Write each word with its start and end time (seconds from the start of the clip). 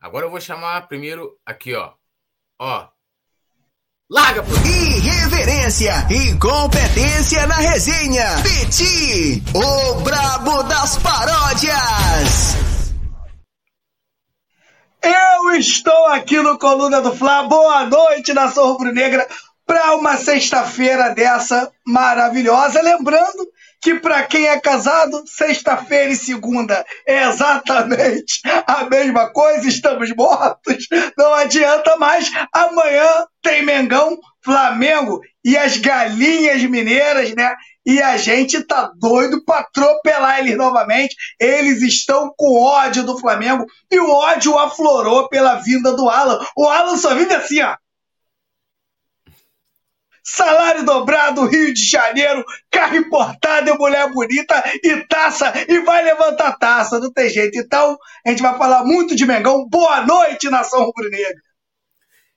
Agora 0.00 0.26
eu 0.26 0.30
vou 0.30 0.40
chamar 0.40 0.86
primeiro 0.88 1.38
aqui, 1.44 1.74
ó. 1.74 1.92
Ó. 2.58 2.88
Larga, 4.10 4.42
pô. 4.42 4.52
Irreverência 4.64 5.92
e 6.10 6.38
competência 6.38 7.46
na 7.46 7.56
resenha. 7.56 8.24
Peti, 8.42 9.42
o 9.54 9.94
brabo 10.02 10.62
das 10.64 10.96
paródias. 10.98 12.56
Eu 15.02 15.54
estou 15.54 16.06
aqui 16.08 16.40
no 16.40 16.58
Coluna 16.58 17.00
do 17.00 17.14
Fla. 17.14 17.44
Boa 17.44 17.86
noite, 17.86 18.32
nação 18.32 18.72
rubro-negra, 18.72 19.26
para 19.64 19.96
uma 19.96 20.16
sexta-feira 20.16 21.14
dessa 21.14 21.72
maravilhosa. 21.84 22.82
Lembrando 22.82 23.46
que 23.86 24.00
para 24.00 24.24
quem 24.24 24.48
é 24.48 24.58
casado, 24.58 25.22
sexta-feira 25.26 26.10
e 26.10 26.16
segunda 26.16 26.84
é 27.06 27.22
exatamente 27.28 28.40
a 28.66 28.82
mesma 28.90 29.32
coisa, 29.32 29.68
estamos 29.68 30.12
mortos, 30.12 30.88
não 31.16 31.32
adianta 31.32 31.96
mais. 31.96 32.28
Amanhã 32.52 33.06
tem 33.40 33.64
Mengão, 33.64 34.18
Flamengo 34.44 35.20
e 35.44 35.56
as 35.56 35.76
galinhas 35.76 36.64
mineiras, 36.64 37.32
né? 37.36 37.54
E 37.86 38.02
a 38.02 38.16
gente 38.16 38.60
tá 38.64 38.90
doido 38.98 39.44
para 39.44 39.60
atropelar 39.60 40.40
eles 40.40 40.56
novamente. 40.56 41.14
Eles 41.38 41.80
estão 41.80 42.34
com 42.36 42.60
ódio 42.60 43.04
do 43.04 43.16
Flamengo 43.16 43.66
e 43.88 44.00
o 44.00 44.10
ódio 44.10 44.58
aflorou 44.58 45.28
pela 45.28 45.60
vinda 45.60 45.92
do 45.92 46.08
Alan. 46.08 46.44
O 46.56 46.66
Alan 46.66 46.96
só 46.96 47.14
vive 47.14 47.32
assim, 47.32 47.62
ó 47.62 47.76
salário 50.26 50.84
dobrado, 50.84 51.46
Rio 51.46 51.72
de 51.72 51.88
Janeiro, 51.88 52.44
carro 52.68 52.96
importado 52.96 53.70
e 53.70 53.78
mulher 53.78 54.10
bonita 54.12 54.60
e 54.82 55.06
taça, 55.06 55.52
e 55.68 55.78
vai 55.80 56.02
levantar 56.02 56.58
taça, 56.58 56.98
não 56.98 57.12
tem 57.12 57.30
jeito. 57.30 57.56
Então, 57.56 57.96
a 58.26 58.30
gente 58.30 58.42
vai 58.42 58.58
falar 58.58 58.84
muito 58.84 59.14
de 59.14 59.24
Mengão. 59.24 59.68
Boa 59.68 60.04
noite, 60.04 60.50
nação 60.50 60.84
rubro-negra. 60.84 61.40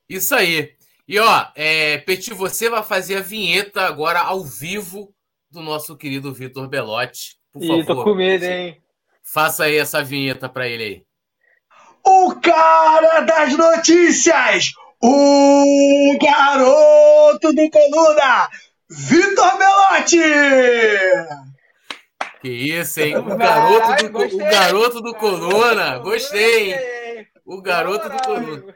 Isso 0.08 0.36
aí. 0.36 0.72
E 1.08 1.20
ó, 1.20 1.48
é, 1.56 1.98
Petit, 1.98 2.34
você 2.36 2.70
vai 2.70 2.84
fazer 2.84 3.18
a 3.18 3.22
vinheta 3.22 3.82
agora 3.82 4.20
ao 4.20 4.44
vivo 4.44 5.12
do 5.50 5.62
nosso 5.62 5.98
querido 5.98 6.32
Vitor 6.32 6.68
Belotti. 6.68 7.38
Por 7.52 7.64
Ih, 7.64 7.68
favor. 7.68 7.86
tô 7.86 8.04
com 8.04 8.14
medo, 8.14 8.46
hein? 8.46 8.80
Faça 9.24 9.64
aí 9.64 9.78
essa 9.78 10.04
vinheta 10.04 10.48
para 10.48 10.68
ele 10.68 10.84
aí. 10.84 11.04
O 12.06 12.36
cara 12.40 13.22
das 13.22 13.58
notícias! 13.58 14.72
O 15.02 16.18
garoto 16.22 17.54
do 17.54 17.70
Coluna, 17.70 18.50
Vitor 18.90 19.58
Belotti! 19.58 20.20
Que 22.42 22.50
isso, 22.50 23.02
hein? 23.02 23.18
O 23.18 23.38
garoto 23.38 24.10
do, 24.10 24.20
o 24.20 24.38
garoto 24.38 25.02
do 25.02 25.14
Coluna. 25.14 26.00
Gostei, 26.00 26.74
hein? 26.74 27.28
O 27.46 27.62
garoto 27.62 28.10
do 28.10 28.18
Coluna. 28.24 28.76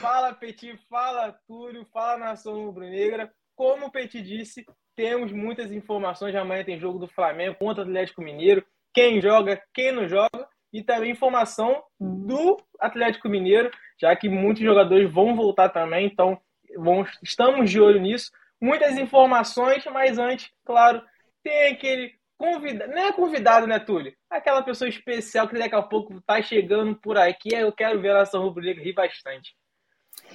Fala, 0.00 0.34
Petit. 0.34 0.78
Fala, 0.90 1.34
Túlio. 1.46 1.86
Fala, 1.92 2.18
Nação 2.18 2.66
Rubro-Negra. 2.66 3.32
Como 3.56 3.86
o 3.86 3.90
Petit 3.90 4.20
disse, 4.20 4.66
temos 4.94 5.32
muitas 5.32 5.72
informações. 5.72 6.34
Amanhã 6.34 6.62
tem 6.62 6.78
jogo 6.78 6.98
do 6.98 7.08
Flamengo 7.08 7.56
contra 7.58 7.82
o 7.82 7.86
Atlético 7.86 8.20
Mineiro. 8.20 8.64
Quem 8.92 9.20
joga, 9.20 9.62
quem 9.72 9.90
não 9.90 10.06
joga. 10.06 10.46
E 10.72 10.82
também 10.82 11.12
informação 11.12 11.82
do 11.98 12.60
Atlético 12.78 13.28
Mineiro 13.28 13.70
já 14.00 14.14
que 14.16 14.28
muitos 14.28 14.62
jogadores 14.62 15.10
vão 15.10 15.36
voltar 15.36 15.68
também, 15.68 16.06
então 16.06 16.38
vamos, 16.76 17.10
estamos 17.22 17.70
de 17.70 17.80
olho 17.80 18.00
nisso. 18.00 18.30
Muitas 18.60 18.96
informações, 18.96 19.84
mas 19.92 20.18
antes, 20.18 20.50
claro, 20.64 21.02
tem 21.42 21.72
aquele 21.72 22.12
convidado, 22.38 22.92
não 22.92 23.02
é 23.02 23.12
convidado, 23.12 23.66
né, 23.66 23.78
Túlio? 23.78 24.12
Aquela 24.30 24.62
pessoa 24.62 24.88
especial 24.88 25.48
que 25.48 25.58
daqui 25.58 25.74
a 25.74 25.82
pouco 25.82 26.20
tá 26.22 26.40
chegando 26.42 26.94
por 26.96 27.18
aqui, 27.18 27.54
eu 27.54 27.72
quero 27.72 28.00
ver 28.00 28.10
a 28.10 28.18
nação 28.18 28.42
rubro-negra 28.42 28.82
rir 28.82 28.94
bastante. 28.94 29.54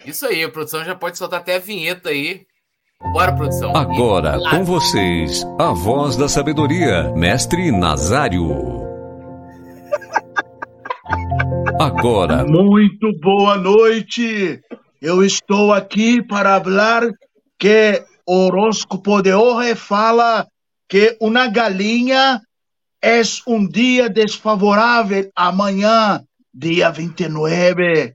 Isso 0.05 0.25
aí, 0.27 0.43
a 0.43 0.49
produção 0.49 0.83
já 0.83 0.95
pode 0.95 1.17
soltar 1.17 1.39
até 1.39 1.55
a 1.55 1.59
vinheta 1.59 2.09
aí. 2.09 2.45
Bora, 3.13 3.33
produção. 3.33 3.75
Agora, 3.75 4.37
com 4.49 4.63
vocês, 4.63 5.43
a 5.59 5.71
voz 5.71 6.17
da 6.17 6.27
sabedoria, 6.27 7.11
mestre 7.15 7.71
Nazário. 7.71 8.78
Agora. 11.79 12.43
Muito 12.43 13.17
boa 13.21 13.55
noite. 13.55 14.59
Eu 15.01 15.23
estou 15.23 15.71
aqui 15.71 16.21
para 16.21 16.61
falar 16.61 17.09
que 17.57 18.03
o 18.27 18.47
horóscopo 18.47 19.21
de 19.21 19.33
hoje 19.33 19.75
fala 19.75 20.45
que 20.89 21.15
uma 21.21 21.47
galinha 21.47 22.41
é 23.01 23.21
um 23.47 23.65
dia 23.65 24.09
desfavorável 24.09 25.31
amanhã, 25.33 26.21
dia 26.53 26.89
29. 26.89 28.13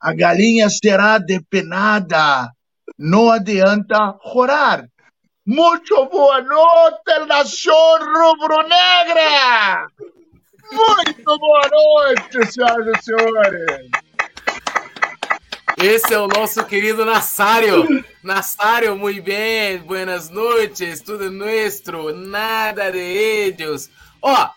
A 0.00 0.14
galinha 0.14 0.70
será 0.70 1.18
depenada. 1.18 2.50
Não 2.98 3.30
adianta 3.30 4.16
chorar. 4.32 4.86
Muito 5.44 6.06
boa 6.06 6.40
noite, 6.40 7.26
nação 7.28 7.98
rubro-negra! 7.98 9.86
Muito 10.70 11.38
boa 11.38 11.68
noite, 11.68 12.52
senhoras 12.52 12.98
e 12.98 13.04
senhores. 13.04 13.90
Esse 15.78 16.14
é 16.14 16.18
o 16.18 16.28
nosso 16.28 16.64
querido 16.64 17.04
Nassário. 17.04 18.04
Nassário, 18.22 18.96
muito 18.96 19.22
bem, 19.22 19.78
buenas 19.78 20.28
noites, 20.30 21.00
tudo 21.00 21.30
nuestro, 21.30 22.14
nada 22.14 22.92
de 22.92 22.98
ellos. 22.98 23.90
Ó, 24.20 24.50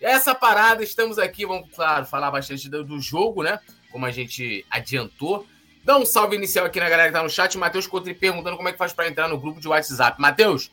essa 0.00 0.34
parada, 0.34 0.84
estamos 0.84 1.18
aqui, 1.18 1.44
vamos, 1.44 1.68
claro, 1.74 2.06
falar 2.06 2.30
bastante 2.30 2.68
do 2.68 3.00
jogo, 3.00 3.42
né? 3.42 3.58
Como 3.90 4.06
a 4.06 4.10
gente 4.12 4.64
adiantou. 4.70 5.46
Dá 5.82 5.96
um 5.96 6.06
salve 6.06 6.36
inicial 6.36 6.66
aqui 6.66 6.78
na 6.78 6.88
galera 6.88 7.08
que 7.08 7.16
tá 7.16 7.22
no 7.22 7.30
chat. 7.30 7.56
Matheus 7.58 7.86
Cotri 7.86 8.14
perguntando 8.14 8.56
como 8.56 8.68
é 8.68 8.72
que 8.72 8.78
faz 8.78 8.92
para 8.92 9.08
entrar 9.08 9.26
no 9.26 9.38
grupo 9.38 9.60
de 9.60 9.66
WhatsApp. 9.66 10.20
Matheus, 10.20 10.70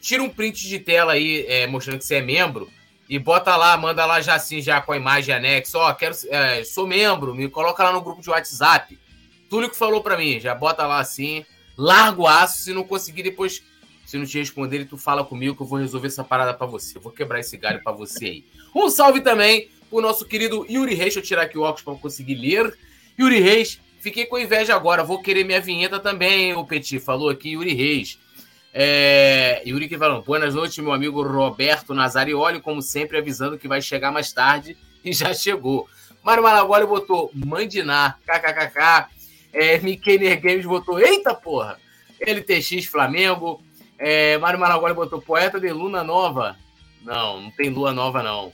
tira 0.00 0.22
um 0.22 0.28
print 0.28 0.68
de 0.68 0.80
tela 0.80 1.12
aí, 1.12 1.46
é, 1.46 1.66
mostrando 1.66 1.98
que 1.98 2.04
você 2.04 2.16
é 2.16 2.20
membro 2.20 2.68
e 3.08 3.18
bota 3.18 3.56
lá, 3.56 3.76
manda 3.76 4.04
lá 4.04 4.20
já 4.20 4.34
assim, 4.34 4.60
já 4.60 4.80
com 4.80 4.92
a 4.92 4.96
imagem 4.96 5.34
anexa. 5.34 5.78
Ó, 5.78 5.92
quero, 5.94 6.14
é, 6.28 6.62
sou 6.64 6.86
membro, 6.86 7.34
me 7.34 7.48
coloca 7.48 7.82
lá 7.82 7.92
no 7.92 8.02
grupo 8.02 8.20
de 8.20 8.28
WhatsApp. 8.28 8.98
Túlio 9.48 9.70
que 9.70 9.76
falou 9.76 10.02
para 10.02 10.18
mim, 10.18 10.38
já 10.38 10.54
bota 10.54 10.86
lá 10.86 11.00
assim, 11.00 11.44
larga 11.76 12.20
o 12.20 12.26
aço, 12.26 12.58
se 12.64 12.74
não 12.74 12.84
conseguir 12.84 13.22
depois, 13.22 13.62
se 14.04 14.18
não 14.18 14.26
te 14.26 14.38
responder, 14.38 14.84
tu 14.84 14.98
fala 14.98 15.24
comigo 15.24 15.56
que 15.56 15.62
eu 15.62 15.66
vou 15.66 15.78
resolver 15.78 16.08
essa 16.08 16.22
parada 16.22 16.52
para 16.52 16.66
você. 16.66 16.98
Eu 16.98 17.02
vou 17.02 17.12
quebrar 17.12 17.40
esse 17.40 17.56
galho 17.56 17.82
para 17.82 17.92
você 17.92 18.26
aí. 18.26 18.44
Um 18.74 18.90
salve 18.90 19.22
também 19.22 19.70
pro 19.88 20.02
nosso 20.02 20.26
querido 20.26 20.66
Yuri 20.68 20.94
Reis, 20.94 21.14
deixa 21.14 21.20
eu 21.20 21.22
tirar 21.22 21.42
aqui 21.42 21.56
o 21.56 21.62
óculos 21.62 21.82
para 21.82 21.94
conseguir 21.94 22.34
ler. 22.34 22.76
Yuri 23.18 23.40
Reis, 23.40 23.80
fiquei 24.00 24.26
com 24.26 24.38
inveja 24.38 24.74
agora, 24.74 25.02
vou 25.02 25.22
querer 25.22 25.44
minha 25.44 25.60
vinheta 25.62 25.98
também, 25.98 26.52
o 26.52 26.64
Petit 26.64 27.00
falou 27.00 27.30
aqui, 27.30 27.52
Yuri 27.52 27.72
Reis. 27.72 28.18
É, 28.72 29.62
Yuri 29.66 29.88
falou, 29.98 30.22
boas 30.22 30.54
noites, 30.54 30.78
meu 30.78 30.92
amigo 30.92 31.22
Roberto 31.22 31.94
Nazarioli, 31.94 32.60
como 32.60 32.82
sempre, 32.82 33.18
avisando 33.18 33.58
que 33.58 33.66
vai 33.66 33.80
chegar 33.80 34.12
mais 34.12 34.32
tarde 34.32 34.76
e 35.04 35.12
já 35.12 35.32
chegou. 35.32 35.88
Mário 36.22 36.42
Malagoli 36.42 36.86
botou 36.86 37.30
Mandinar, 37.34 38.18
kkkk. 38.26 39.16
É, 39.52 39.78
Mikener 39.78 40.40
Games 40.40 40.66
botou, 40.66 41.00
eita 41.00 41.34
porra! 41.34 41.78
LTX 42.20 42.84
Flamengo. 42.86 43.62
É, 43.98 44.36
Mário 44.38 44.58
Malagoli 44.58 44.94
botou 44.94 45.20
Poeta 45.20 45.58
de 45.58 45.70
Luna 45.72 46.04
Nova. 46.04 46.56
Não, 47.02 47.40
não 47.40 47.50
tem 47.50 47.70
lua 47.70 47.92
nova, 47.92 48.22
não. 48.22 48.52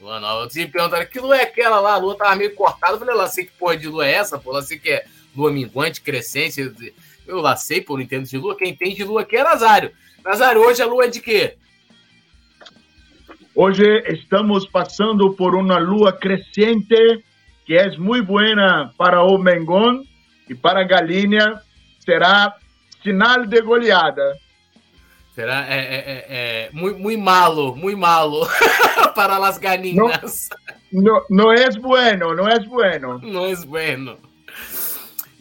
Lua 0.00 0.20
nova. 0.20 0.44
Eu 0.44 0.48
tive 0.48 0.70
perguntando 0.70 1.06
que 1.06 1.20
lua 1.20 1.36
é 1.36 1.42
aquela 1.44 1.80
lá? 1.80 1.94
A 1.94 1.96
lua 1.96 2.16
tava 2.16 2.36
meio 2.36 2.54
cortada. 2.54 2.94
Eu 2.94 2.98
falei, 2.98 3.14
lá 3.14 3.28
sei 3.28 3.46
que 3.46 3.52
porra 3.52 3.76
de 3.76 3.88
lua 3.88 4.06
é 4.06 4.12
essa, 4.12 4.38
pô. 4.38 4.52
Lá 4.52 4.62
sei 4.62 4.78
que 4.78 4.90
é 4.90 5.06
lua 5.34 5.50
minguante, 5.50 6.00
crescente. 6.00 6.60
Eu 7.26 7.40
lá 7.40 7.56
sei, 7.56 7.80
por 7.80 7.96
não 7.96 8.04
entendo 8.04 8.26
de 8.26 8.38
lua. 8.38 8.56
Quem 8.56 8.70
entende 8.70 8.96
de 8.96 9.04
lua 9.04 9.22
aqui 9.22 9.36
é 9.36 9.44
Nazário. 9.44 9.92
Nazário, 10.24 10.60
hoje 10.60 10.82
a 10.82 10.86
lua 10.86 11.04
é 11.04 11.08
de 11.08 11.20
quê? 11.20 11.56
Hoje 13.54 13.84
estamos 14.08 14.66
passando 14.66 15.32
por 15.34 15.54
uma 15.54 15.78
lua 15.78 16.12
crescente 16.12 17.22
que 17.64 17.74
é 17.76 17.96
muito 17.96 18.26
boa 18.26 18.92
para 18.98 19.22
o 19.22 19.38
Mengón 19.38 20.02
e 20.48 20.54
para 20.54 20.80
a 20.80 20.84
galinha 20.84 21.60
será 22.00 22.54
sinal 23.02 23.46
de 23.46 23.60
goleada. 23.62 24.36
Será? 25.34 25.66
É, 25.68 25.78
é, 25.78 25.96
é, 25.96 26.26
é 26.28 26.70
muito, 26.72 26.98
muito 26.98 27.20
malo, 27.20 27.74
muito 27.74 27.98
malo 27.98 28.46
para 29.14 29.36
as 29.36 29.58
galinhas. 29.58 30.48
Não, 30.92 31.02
não, 31.02 31.24
não 31.30 31.52
é 31.52 31.70
bueno, 31.70 32.34
não 32.34 32.48
é 32.48 32.58
bueno. 32.60 33.18
Não 33.22 33.46
é 33.46 33.56
bueno. 33.56 34.18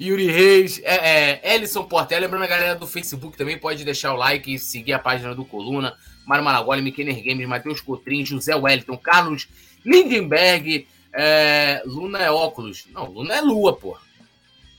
Yuri 0.03 0.27
Reis, 0.27 0.81
é, 0.83 1.39
é, 1.41 1.55
Ellison 1.55 1.83
Portela. 1.85 2.21
Lembrando 2.21 2.43
a 2.43 2.47
galera 2.47 2.75
do 2.75 2.85
Facebook 2.85 3.37
também, 3.37 3.57
pode 3.57 3.85
deixar 3.85 4.13
o 4.13 4.17
like 4.17 4.53
e 4.53 4.59
seguir 4.59 4.93
a 4.93 4.99
página 4.99 5.33
do 5.33 5.45
Coluna. 5.45 5.95
Mário 6.25 6.43
Malagoli, 6.43 6.81
Mikener 6.81 7.23
Games, 7.23 7.47
Matheus 7.47 7.81
Cotrim, 7.81 8.25
José 8.25 8.55
Wellington, 8.55 8.97
Carlos 8.97 9.47
Lindenberg, 9.85 10.87
é, 11.13 11.81
Luna 11.85 12.19
é 12.19 12.31
óculos. 12.31 12.85
Não, 12.91 13.05
Luna 13.05 13.35
é 13.35 13.41
lua, 13.41 13.75
pô. 13.75 13.97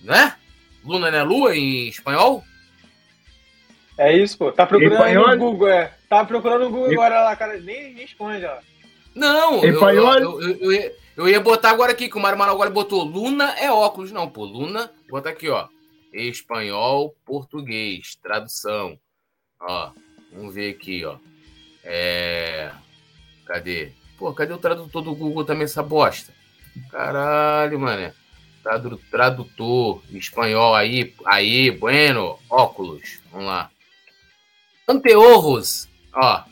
Não 0.02 0.14
é? 0.14 0.36
Luna 0.84 1.10
não 1.10 1.18
é 1.18 1.22
lua 1.22 1.56
em 1.56 1.88
espanhol? 1.88 2.44
É 3.96 4.16
isso, 4.16 4.36
pô. 4.36 4.52
Tá 4.52 4.66
procurando 4.66 5.30
no 5.30 5.38
Google, 5.38 5.68
é. 5.68 5.94
Tá 6.08 6.24
procurando 6.24 6.64
no 6.64 6.70
Google 6.70 6.92
agora 6.92 7.22
lá, 7.22 7.36
cara. 7.36 7.58
Nem, 7.60 8.02
esconde, 8.02 8.44
ó. 8.44 8.56
Não, 9.14 9.64
Em 9.64 9.68
eu, 9.68 9.80
eu, 9.80 10.40
eu, 10.40 10.72
eu 10.72 11.03
eu 11.16 11.28
ia 11.28 11.40
botar 11.40 11.70
agora 11.70 11.92
aqui, 11.92 12.08
que 12.08 12.16
o 12.16 12.20
Mário 12.20 12.38
Maraguari 12.38 12.72
botou 12.72 13.04
Luna 13.04 13.52
é 13.58 13.70
óculos. 13.70 14.10
Não, 14.10 14.28
pô, 14.28 14.44
Luna, 14.44 14.90
bota 15.08 15.30
aqui, 15.30 15.48
ó. 15.48 15.68
Espanhol, 16.12 17.14
português, 17.24 18.16
tradução. 18.22 18.98
Ó, 19.60 19.90
vamos 20.32 20.54
ver 20.54 20.74
aqui, 20.74 21.04
ó. 21.04 21.16
É. 21.82 22.70
Cadê? 23.46 23.92
Pô, 24.18 24.32
cadê 24.32 24.52
o 24.52 24.58
tradutor 24.58 25.02
do 25.02 25.14
Google 25.14 25.44
também, 25.44 25.64
essa 25.64 25.82
bosta? 25.82 26.32
Caralho. 26.90 27.78
Tradu 28.62 28.96
tradutor, 29.10 30.02
espanhol 30.10 30.74
aí, 30.74 31.14
aí, 31.26 31.70
bueno, 31.70 32.38
óculos. 32.48 33.20
Vamos 33.30 33.46
lá. 33.46 33.70
Anteorros, 34.88 35.86
ó. 36.14 36.44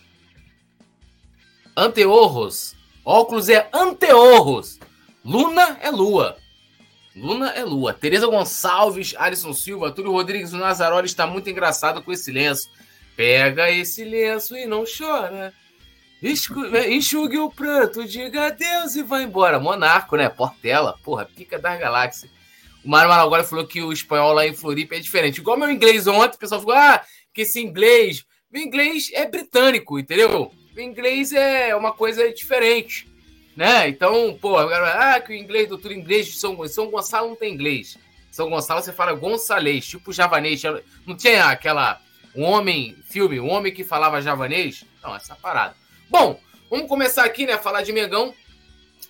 Anteorros. 1.74 2.76
Óculos 3.04 3.48
é 3.48 3.68
anteorros. 3.72 4.78
Luna 5.24 5.78
é 5.80 5.90
lua. 5.90 6.36
Luna 7.14 7.50
é 7.50 7.64
lua. 7.64 7.92
Tereza 7.92 8.26
Gonçalves, 8.26 9.14
Alisson 9.18 9.52
Silva, 9.52 9.90
Túlio 9.90 10.12
Rodrigues, 10.12 10.52
o 10.52 10.58
Nazaroli 10.58 11.06
está 11.06 11.26
muito 11.26 11.50
engraçado 11.50 12.02
com 12.02 12.12
esse 12.12 12.30
lenço. 12.30 12.68
Pega 13.16 13.70
esse 13.70 14.04
lenço 14.04 14.56
e 14.56 14.66
não 14.66 14.84
chora. 14.84 15.52
Enxugue 16.22 17.38
o 17.38 17.50
pranto, 17.50 18.04
diga 18.04 18.46
adeus 18.46 18.94
e 18.94 19.02
vai 19.02 19.24
embora. 19.24 19.58
Monarco, 19.58 20.16
né? 20.16 20.28
Portela, 20.28 20.96
porra, 21.02 21.24
pica 21.26 21.58
das 21.58 21.78
galáxias. 21.78 22.30
O 22.84 22.88
Mário 22.88 23.10
Malaguari 23.10 23.44
falou 23.44 23.66
que 23.66 23.82
o 23.82 23.92
espanhol 23.92 24.32
lá 24.32 24.46
em 24.46 24.54
Floripa 24.54 24.94
é 24.94 25.00
diferente. 25.00 25.40
Igual 25.40 25.58
meu 25.58 25.70
inglês 25.70 26.06
ontem, 26.06 26.36
o 26.36 26.38
pessoal 26.38 26.60
falou: 26.60 26.76
ah, 26.76 27.02
que 27.34 27.42
esse 27.42 27.60
inglês. 27.60 28.24
O 28.52 28.56
inglês 28.56 29.10
é 29.14 29.26
britânico, 29.26 29.98
entendeu? 29.98 30.52
O 30.74 30.80
inglês 30.80 31.32
é 31.32 31.74
uma 31.76 31.92
coisa 31.92 32.32
diferente, 32.32 33.06
né? 33.56 33.88
Então, 33.88 34.36
pô, 34.40 34.56
ah, 34.56 35.20
que 35.20 35.32
o 35.32 35.36
inglês, 35.36 35.68
doutor 35.68 35.92
inglês 35.92 36.26
de 36.26 36.32
São, 36.32 36.66
São 36.66 36.90
Gonçalo 36.90 37.28
não 37.28 37.36
tem 37.36 37.52
inglês. 37.52 37.98
São 38.30 38.48
Gonçalo 38.48 38.82
você 38.82 38.92
fala 38.92 39.12
gonçalês, 39.12 39.86
tipo 39.86 40.12
javanês. 40.12 40.62
Não 41.06 41.14
tinha 41.14 41.46
aquela. 41.46 42.00
Um 42.34 42.44
homem, 42.44 42.96
filme, 43.04 43.38
um 43.38 43.50
homem 43.50 43.74
que 43.74 43.84
falava 43.84 44.22
javanês? 44.22 44.86
Não, 45.02 45.14
essa 45.14 45.36
parada. 45.36 45.76
Bom, 46.08 46.40
vamos 46.70 46.88
começar 46.88 47.24
aqui, 47.24 47.44
né? 47.44 47.58
Falar 47.58 47.82
de 47.82 47.92
Mengão, 47.92 48.34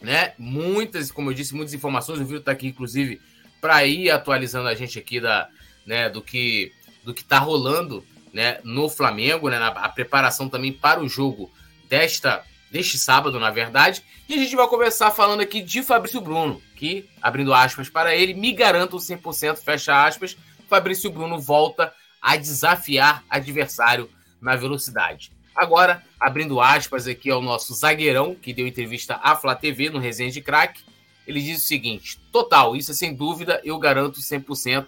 né? 0.01 0.35
Muitas, 0.37 1.13
como 1.13 1.31
eu 1.31 1.35
disse, 1.35 1.55
muitas 1.55 1.73
informações. 1.73 2.19
O 2.19 2.25
vídeo 2.25 2.41
tá 2.41 2.51
aqui, 2.51 2.67
inclusive, 2.67 3.21
para 3.61 3.87
ir 3.87 4.11
atualizando 4.11 4.67
a 4.67 4.75
gente 4.75 4.99
aqui 4.99 5.21
da, 5.21 5.49
né, 5.87 6.11
do 6.11 6.21
que 6.21 6.73
do 7.05 7.13
que 7.13 7.25
tá 7.25 7.39
rolando, 7.39 8.05
né, 8.33 8.59
no 8.65 8.89
Flamengo, 8.89 9.49
né, 9.49 9.59
na, 9.59 9.69
a 9.69 9.89
preparação 9.89 10.49
também 10.49 10.73
para 10.73 11.01
o 11.01 11.09
jogo 11.09 11.51
desta 11.89 12.45
deste 12.71 12.99
sábado, 12.99 13.39
na 13.39 13.51
verdade. 13.51 14.03
E 14.27 14.35
a 14.35 14.39
gente 14.39 14.57
vai 14.57 14.67
começar 14.67 15.11
falando 15.11 15.43
aqui 15.43 15.61
de 15.61 15.83
Fabrício 15.83 16.23
Bruno, 16.23 16.61
que, 16.75 17.07
abrindo 17.21 17.53
aspas 17.53 17.91
para 17.91 18.17
ele, 18.17 18.33
me 18.33 18.51
garanto 18.51 18.97
100%, 18.97 19.59
fecha 19.59 20.07
aspas, 20.07 20.39
Fabrício 20.71 21.11
Bruno 21.11 21.39
volta 21.39 21.93
a 22.21 22.35
desafiar 22.35 23.23
adversário 23.29 24.09
na 24.41 24.57
velocidade. 24.57 25.31
Agora, 25.55 26.03
abrindo 26.19 26.63
aspas 26.63 27.07
aqui 27.07 27.31
ao 27.31 27.43
nosso 27.43 27.75
zagueirão, 27.75 28.35
que 28.35 28.55
deu 28.55 28.67
entrevista 28.67 29.21
à 29.23 29.37
Flá 29.37 29.55
TV 29.55 29.91
no 29.91 29.99
Resenha 29.99 30.31
de 30.31 30.41
Crack, 30.41 30.81
ele 31.27 31.43
diz 31.43 31.63
o 31.63 31.67
seguinte: 31.67 32.19
total, 32.33 32.75
isso 32.75 32.91
é 32.91 32.95
sem 32.95 33.15
dúvida, 33.15 33.61
eu 33.63 33.79
garanto 33.79 34.21
100%. 34.21 34.87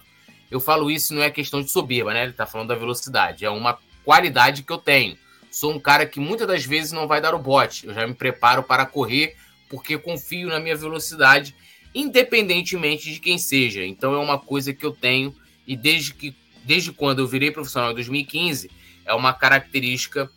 Eu 0.54 0.60
falo 0.60 0.88
isso 0.88 1.12
não 1.12 1.20
é 1.20 1.32
questão 1.32 1.60
de 1.60 1.68
soberba, 1.68 2.14
né? 2.14 2.22
Ele 2.22 2.32
tá 2.32 2.46
falando 2.46 2.68
da 2.68 2.76
velocidade, 2.76 3.44
é 3.44 3.50
uma 3.50 3.76
qualidade 4.04 4.62
que 4.62 4.72
eu 4.72 4.78
tenho. 4.78 5.18
Sou 5.50 5.72
um 5.72 5.80
cara 5.80 6.06
que 6.06 6.20
muitas 6.20 6.46
das 6.46 6.64
vezes 6.64 6.92
não 6.92 7.08
vai 7.08 7.20
dar 7.20 7.34
o 7.34 7.40
bote. 7.40 7.88
Eu 7.88 7.92
já 7.92 8.06
me 8.06 8.14
preparo 8.14 8.62
para 8.62 8.86
correr 8.86 9.36
porque 9.68 9.98
confio 9.98 10.50
na 10.50 10.60
minha 10.60 10.76
velocidade, 10.76 11.56
independentemente 11.92 13.12
de 13.12 13.18
quem 13.18 13.36
seja. 13.36 13.84
Então 13.84 14.14
é 14.14 14.18
uma 14.18 14.38
coisa 14.38 14.72
que 14.72 14.86
eu 14.86 14.92
tenho 14.92 15.34
e 15.66 15.76
desde 15.76 16.14
que 16.14 16.36
desde 16.62 16.92
quando 16.92 17.18
eu 17.18 17.26
virei 17.26 17.50
profissional 17.50 17.90
em 17.90 17.94
2015, 17.94 18.70
é 19.04 19.12
uma 19.12 19.32
característica 19.32 20.30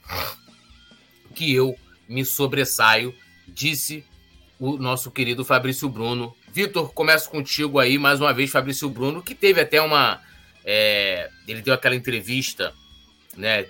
que 1.36 1.54
eu 1.54 1.78
me 2.10 2.26
sobressaio, 2.26 3.14
disse 3.48 4.04
o 4.60 4.78
nosso 4.78 5.12
querido 5.12 5.46
Fabrício 5.46 5.88
Bruno. 5.88 6.36
Vitor, 6.58 6.92
começo 6.92 7.30
contigo 7.30 7.78
aí 7.78 8.00
mais 8.00 8.20
uma 8.20 8.34
vez, 8.34 8.50
Fabrício 8.50 8.90
Bruno, 8.90 9.22
que 9.22 9.36
teve 9.36 9.62
até 9.62 9.80
uma. 9.80 10.20
É, 10.66 11.30
ele 11.48 11.62
deu 11.62 11.72
aquela 11.72 11.94
entrevista, 11.94 12.74
né? 13.38 13.62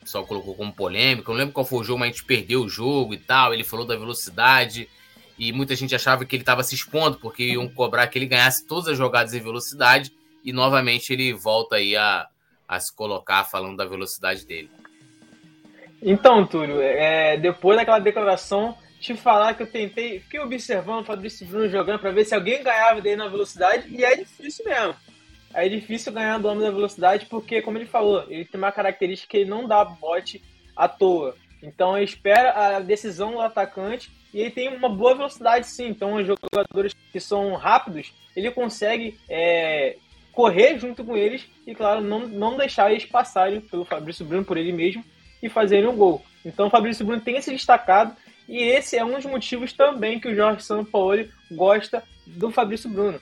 Pessoal 0.00 0.26
colocou 0.26 0.54
como 0.54 0.72
polêmica. 0.72 1.30
Eu 1.30 1.34
não 1.34 1.40
lembro 1.40 1.52
qual 1.52 1.66
foi 1.66 1.80
o 1.80 1.84
jogo, 1.84 1.98
mas 1.98 2.08
a 2.08 2.12
gente 2.12 2.24
perdeu 2.24 2.62
o 2.62 2.68
jogo 2.68 3.12
e 3.12 3.18
tal. 3.18 3.52
Ele 3.52 3.62
falou 3.62 3.84
da 3.84 3.94
velocidade 3.94 4.88
e 5.38 5.52
muita 5.52 5.76
gente 5.76 5.94
achava 5.94 6.24
que 6.24 6.34
ele 6.34 6.42
estava 6.42 6.62
se 6.62 6.74
expondo 6.74 7.18
porque 7.18 7.44
iam 7.44 7.68
cobrar 7.68 8.06
que 8.06 8.18
ele 8.18 8.24
ganhasse 8.24 8.66
todas 8.66 8.88
as 8.88 8.96
jogadas 8.96 9.34
em 9.34 9.40
velocidade 9.40 10.10
e 10.42 10.50
novamente 10.50 11.12
ele 11.12 11.34
volta 11.34 11.76
aí 11.76 11.94
a, 11.94 12.26
a 12.66 12.80
se 12.80 12.96
colocar 12.96 13.44
falando 13.44 13.76
da 13.76 13.84
velocidade 13.84 14.46
dele. 14.46 14.70
Então, 16.00 16.46
Túlio, 16.46 16.80
é, 16.80 17.36
depois 17.36 17.76
daquela 17.76 17.98
declaração, 17.98 18.78
te 19.00 19.14
falar 19.14 19.54
que 19.54 19.62
eu 19.62 19.66
tentei, 19.66 20.20
fiquei 20.20 20.38
observando 20.38 21.00
o 21.00 21.06
Fabrício 21.06 21.46
Bruno 21.46 21.68
jogando 21.70 21.98
para 21.98 22.12
ver 22.12 22.24
se 22.26 22.34
alguém 22.34 22.62
ganhava 22.62 23.00
dele 23.00 23.16
na 23.16 23.28
velocidade 23.28 23.88
e 23.88 24.04
é 24.04 24.14
difícil 24.14 24.64
mesmo. 24.66 24.94
É 25.54 25.68
difícil 25.68 26.12
ganhar 26.12 26.38
do 26.38 26.46
homem 26.46 26.62
da 26.62 26.70
velocidade 26.70 27.26
porque, 27.26 27.62
como 27.62 27.78
ele 27.78 27.86
falou, 27.86 28.24
ele 28.28 28.44
tem 28.44 28.60
uma 28.60 28.70
característica 28.70 29.30
que 29.30 29.38
ele 29.38 29.50
não 29.50 29.66
dá 29.66 29.84
bote 29.84 30.42
à 30.76 30.86
toa. 30.86 31.34
Então 31.62 31.96
ele 31.96 32.04
espera 32.04 32.76
a 32.76 32.80
decisão 32.80 33.32
do 33.32 33.40
atacante 33.40 34.12
e 34.32 34.40
ele 34.40 34.50
tem 34.50 34.68
uma 34.68 34.88
boa 34.88 35.16
velocidade 35.16 35.66
sim. 35.66 35.88
Então 35.88 36.14
os 36.14 36.26
jogadores 36.26 36.94
que 37.10 37.18
são 37.18 37.54
rápidos, 37.54 38.12
ele 38.36 38.50
consegue 38.50 39.18
é, 39.28 39.96
correr 40.30 40.78
junto 40.78 41.02
com 41.02 41.16
eles 41.16 41.46
e, 41.66 41.74
claro, 41.74 42.02
não, 42.02 42.28
não 42.28 42.56
deixar 42.56 42.90
eles 42.90 43.06
passarem 43.06 43.60
pelo 43.62 43.84
Fabrício 43.84 44.24
Bruno 44.24 44.44
por 44.44 44.58
ele 44.58 44.72
mesmo 44.72 45.02
e 45.42 45.48
fazerem 45.48 45.88
um 45.88 45.96
gol. 45.96 46.22
Então 46.44 46.66
o 46.66 46.70
Fabrício 46.70 47.04
Bruno 47.04 47.22
tem 47.22 47.40
se 47.40 47.50
destacado 47.50 48.14
e 48.50 48.64
esse 48.64 48.96
é 48.96 49.04
um 49.04 49.14
dos 49.14 49.24
motivos 49.26 49.72
também 49.72 50.18
que 50.18 50.26
o 50.26 50.34
Jorge 50.34 50.64
Sampaoli 50.64 51.30
gosta 51.52 52.02
do 52.26 52.50
Fabrício 52.50 52.90
Bruno, 52.90 53.20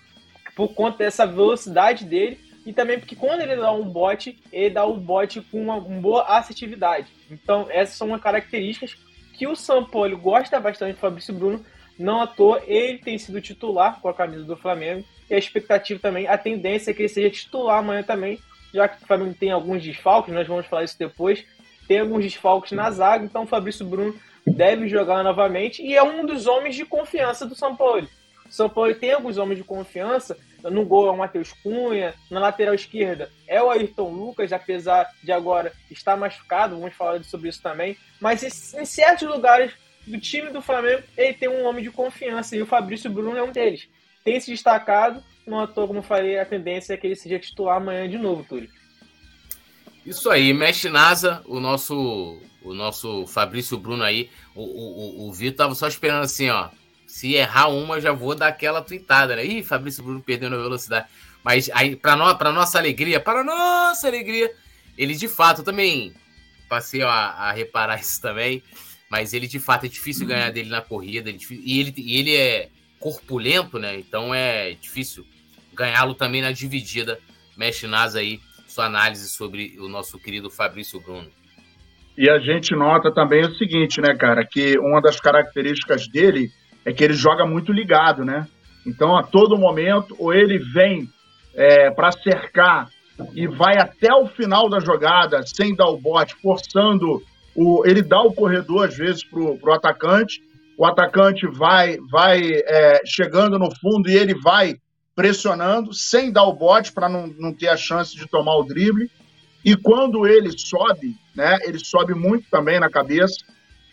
por 0.56 0.72
conta 0.72 1.04
dessa 1.04 1.26
velocidade 1.26 2.06
dele 2.06 2.40
e 2.64 2.72
também 2.72 2.98
porque 2.98 3.14
quando 3.14 3.42
ele 3.42 3.56
dá 3.56 3.70
um 3.70 3.84
bote, 3.84 4.38
ele 4.50 4.70
dá 4.70 4.86
um 4.86 4.98
bote 4.98 5.42
com 5.42 5.62
uma, 5.62 5.75
uma 5.75 6.00
boa 6.00 6.22
assertividade. 6.22 7.08
Então 7.31 7.67
essas 7.69 7.94
são 7.94 8.14
as 8.14 8.22
características 8.22 8.96
que 9.34 9.46
o 9.46 9.55
Sampaoli 9.55 10.17
gosta 10.17 10.58
bastante 10.58 10.94
do 10.94 11.00
Fabrício 11.00 11.34
Bruno, 11.34 11.62
não 11.98 12.22
à 12.22 12.26
toa 12.26 12.62
ele 12.67 12.96
tem 12.96 13.19
sido 13.19 13.38
titular 13.38 14.00
com 14.00 14.08
a 14.08 14.14
camisa 14.14 14.44
do 14.44 14.56
Flamengo 14.56 15.05
e 15.29 15.34
a 15.34 15.38
expectativa 15.38 16.00
também, 16.00 16.26
a 16.26 16.38
tendência 16.38 16.91
é 16.91 16.94
que 16.94 17.03
ele 17.03 17.08
seja 17.10 17.29
titular 17.29 17.81
amanhã 17.81 18.03
também, 18.03 18.38
já 18.72 18.88
que 18.88 19.05
o 19.05 19.06
Flamengo 19.06 19.36
tem 19.38 19.50
alguns 19.50 19.82
desfalques, 19.82 20.32
nós 20.32 20.48
vamos 20.48 20.64
falar 20.64 20.84
isso 20.84 20.98
depois, 20.98 21.44
tem 21.86 21.98
alguns 21.98 22.24
desfalques 22.24 22.72
na 22.72 22.91
zaga, 22.91 23.26
então 23.26 23.43
o 23.43 23.46
Fabrício 23.46 23.84
Bruno 23.84 24.19
deve 24.46 24.88
jogar 24.88 25.22
novamente 25.22 25.82
e 25.82 25.94
é 25.94 26.02
um 26.02 26.24
dos 26.24 26.46
homens 26.46 26.76
de 26.76 26.84
confiança 26.84 27.46
do 27.46 27.54
São 27.54 27.76
Paulo. 27.76 28.08
O 28.46 28.52
São 28.52 28.68
Paulo 28.68 28.94
tem 28.94 29.12
alguns 29.12 29.36
homens 29.36 29.58
de 29.58 29.64
confiança, 29.64 30.36
no 30.64 30.84
gol 30.84 31.06
é 31.06 31.10
o 31.10 31.16
Matheus 31.16 31.52
Cunha, 31.62 32.14
na 32.30 32.40
lateral 32.40 32.74
esquerda 32.74 33.30
é 33.46 33.62
o 33.62 33.70
Ayrton 33.70 34.10
Lucas, 34.10 34.52
apesar 34.52 35.08
de 35.22 35.30
agora 35.30 35.72
estar 35.90 36.16
machucado, 36.16 36.78
vamos 36.78 36.94
falar 36.94 37.22
sobre 37.24 37.48
isso 37.48 37.62
também, 37.62 37.96
mas 38.20 38.42
em 38.42 38.84
certos 38.84 39.28
lugares 39.28 39.72
do 40.06 40.18
time 40.18 40.50
do 40.50 40.62
Flamengo 40.62 41.02
ele 41.16 41.34
tem 41.34 41.48
um 41.48 41.64
homem 41.66 41.84
de 41.84 41.90
confiança 41.90 42.56
e 42.56 42.62
o 42.62 42.66
Fabrício 42.66 43.10
Bruno 43.10 43.36
é 43.36 43.42
um 43.42 43.52
deles 43.52 43.88
tem 44.28 44.40
se 44.40 44.50
destacado. 44.50 45.22
Não 45.46 45.60
à 45.60 45.66
toa, 45.66 45.86
como 45.86 46.02
falei, 46.02 46.38
a 46.38 46.44
tendência 46.44 46.92
é 46.92 46.96
que 46.98 47.06
ele 47.06 47.16
seja 47.16 47.38
titular 47.38 47.78
amanhã 47.78 48.06
de 48.06 48.18
novo, 48.18 48.44
Túlio. 48.44 48.68
Isso 50.05 50.31
aí, 50.31 50.52
mexe 50.52 50.88
NASA, 50.88 51.43
o 51.46 51.60
nosso 51.60 52.40
o 52.62 52.74
nosso 52.74 53.26
Fabrício 53.26 53.78
Bruno 53.78 54.02
aí, 54.02 54.31
o, 54.55 54.62
o, 54.62 55.28
o 55.28 55.32
Vitor 55.32 55.56
tava 55.56 55.74
só 55.74 55.88
esperando 55.88 56.24
assim, 56.24 56.50
ó. 56.50 56.69
Se 57.06 57.34
errar 57.34 57.69
uma, 57.69 58.00
já 58.00 58.12
vou 58.12 58.34
dar 58.34 58.48
aquela 58.48 58.82
tweetada, 58.82 59.36
né? 59.36 59.44
Ih, 59.44 59.62
Fabrício 59.62 60.02
Bruno 60.02 60.20
perdendo 60.20 60.56
a 60.56 60.58
velocidade. 60.58 61.06
Mas 61.43 61.70
aí, 61.72 61.96
para 61.96 62.17
no, 62.17 62.36
pra 62.36 62.52
nossa 62.52 62.78
alegria, 62.78 63.19
para 63.19 63.43
nossa 63.43 64.06
alegria, 64.06 64.52
ele 64.96 65.14
de 65.14 65.26
fato 65.26 65.62
também 65.62 66.12
passei 66.69 67.00
a, 67.02 67.08
a, 67.08 67.52
reparar 67.52 67.98
isso 68.00 68.20
também. 68.20 68.62
Mas 69.08 69.32
ele 69.32 69.46
de 69.46 69.58
fato 69.58 69.86
é 69.86 69.88
difícil 69.88 70.26
ganhar 70.26 70.50
dele 70.50 70.69
na 70.69 70.82
corrida. 70.82 71.31
Ele, 71.31 71.38
e, 71.50 71.81
ele, 71.81 71.94
e 71.96 72.19
ele 72.19 72.36
é 72.36 72.69
corpulento, 73.00 73.78
né? 73.78 73.98
Então 73.98 74.34
é 74.34 74.72
difícil 74.72 75.26
ganhá-lo 75.72 76.14
também 76.14 76.43
na 76.43 76.52
dividida. 76.52 77.19
Mexe 77.56 77.86
nas 77.86 78.14
aí 78.14 78.38
sua 78.69 78.87
análise 78.87 79.29
sobre 79.29 79.77
o 79.81 79.89
nosso 79.89 80.19
querido 80.19 80.51
Fabrício 80.51 81.01
Bruno. 81.01 81.29
E 82.17 82.29
a 82.29 82.39
gente 82.39 82.75
nota 82.75 83.13
também 83.13 83.43
o 83.43 83.55
seguinte, 83.55 84.01
né, 84.01 84.15
cara, 84.15 84.44
que 84.44 84.79
uma 84.79 85.01
das 85.01 85.20
características 85.20 86.08
dele 86.08 86.51
é 86.84 86.93
que 86.93 87.03
ele 87.03 87.15
joga 87.15 87.46
muito 87.46 87.72
ligado, 87.72 88.25
né? 88.25 88.46
Então, 88.87 89.17
a 89.17 89.22
todo 89.22 89.58
momento, 89.58 90.17
ou 90.19 90.32
ele 90.32 90.58
vem 90.58 91.08
é, 91.55 91.91
para 91.91 92.13
cercar 92.13 92.89
e 93.34 93.46
vai 93.46 93.77
até 93.79 94.13
o 94.15 94.27
final 94.27 94.69
da 94.69 94.81
jogada 94.81 95.43
sem 95.46 95.75
dar 95.75 95.89
o 95.89 95.98
bote, 95.98 96.34
forçando 96.43 97.22
o. 97.55 97.84
Ele 97.87 98.03
dá 98.03 98.20
o 98.22 98.32
corredor, 98.32 98.87
às 98.87 98.96
vezes, 98.96 99.25
pro, 99.25 99.58
pro 99.58 99.72
atacante, 99.72 100.41
o 100.79 100.87
atacante 100.87 101.46
vai, 101.46 101.98
vai 102.10 102.41
é, 102.41 103.01
chegando 103.05 103.58
no 103.58 103.69
fundo 103.81 104.08
e 104.08 104.17
ele 104.17 104.34
vai 104.34 104.77
pressionando, 105.19 105.93
sem 105.93 106.31
dar 106.31 106.44
o 106.44 106.53
bote 106.53 106.93
para 106.93 107.08
não, 107.08 107.27
não 107.27 107.53
ter 107.53 107.67
a 107.67 107.77
chance 107.77 108.15
de 108.15 108.25
tomar 108.29 108.55
o 108.55 108.63
drible. 108.63 109.10
E 109.65 109.75
quando 109.75 110.29
ele 110.29 110.56
sobe, 110.56 111.17
né, 111.34 111.58
ele 111.65 111.81
sobe 111.81 112.15
muito 112.15 112.48
também 112.48 112.79
na 112.79 112.89
cabeça 112.89 113.44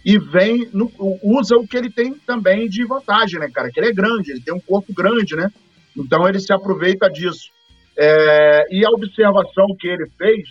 e 0.05 0.19
vem, 0.19 0.69
no, 0.71 0.91
usa 1.23 1.55
o 1.55 1.67
que 1.67 1.75
ele 1.75 1.89
tem 1.89 2.13
também 2.13 2.69
de 2.69 2.85
vantagem, 2.85 3.39
né, 3.39 3.49
cara? 3.51 3.71
Que 3.71 3.79
ele 3.79 3.89
é 3.89 3.91
grande, 3.91 4.33
ele 4.33 4.41
tem 4.41 4.53
um 4.53 4.59
corpo 4.59 4.93
grande, 4.93 5.35
né? 5.35 5.51
Então 5.97 6.29
ele 6.29 6.39
se 6.39 6.53
aproveita 6.53 7.09
disso. 7.09 7.49
É, 7.97 8.67
e 8.69 8.85
a 8.85 8.89
observação 8.91 9.65
que 9.79 9.87
ele 9.87 10.05
fez 10.19 10.47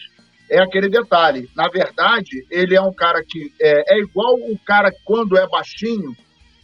é 0.51 0.61
aquele 0.61 0.89
detalhe. 0.89 1.49
Na 1.55 1.69
verdade, 1.69 2.45
ele 2.51 2.75
é 2.75 2.81
um 2.81 2.93
cara 2.93 3.23
que 3.23 3.53
é, 3.63 3.95
é 3.95 4.01
igual 4.01 4.35
o 4.35 4.59
cara 4.67 4.93
quando 5.05 5.39
é 5.39 5.47
baixinho 5.47 6.17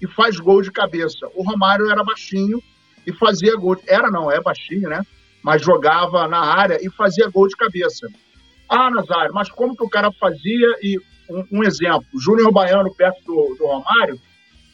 e 0.03 0.09
faz 0.09 0.37
gol 0.41 0.63
de 0.63 0.73
cabeça. 0.73 1.29
O 1.37 1.45
Romário 1.45 1.89
era 1.89 2.03
baixinho 2.03 2.61
e 3.07 3.13
fazia 3.13 3.57
gol. 3.57 3.77
Era 3.87 4.11
não, 4.11 4.31
é 4.31 4.41
baixinho, 4.41 4.89
né? 4.89 5.03
Mas 5.43 5.63
jogava 5.63 6.29
na 6.29 6.41
área 6.41 6.79
e 6.81 6.91
fazia 6.91 7.31
gol 7.31 7.49
de 7.49 7.57
cabeça. 7.57 8.09
Ah, 8.69 8.91
Nazário, 8.91 9.35
mas 9.35 9.51
como 9.51 9.77
que 9.77 9.85
o 9.85 9.89
cara 9.89 10.13
fazia? 10.13 10.69
E 10.83 10.99
um, 11.29 11.59
um 11.59 11.65
exemplo, 11.65 12.07
Júnior 12.15 12.53
Baiano 12.53 12.95
perto 12.95 13.25
do, 13.25 13.57
do 13.59 13.67
Romário, 13.67 14.21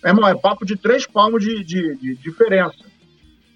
meu 0.02 0.12
irmão, 0.12 0.28
é 0.28 0.34
papo 0.34 0.66
de 0.66 0.76
três 0.76 1.06
palmos 1.06 1.42
de, 1.42 1.64
de, 1.64 1.96
de 1.96 2.14
diferença, 2.16 2.84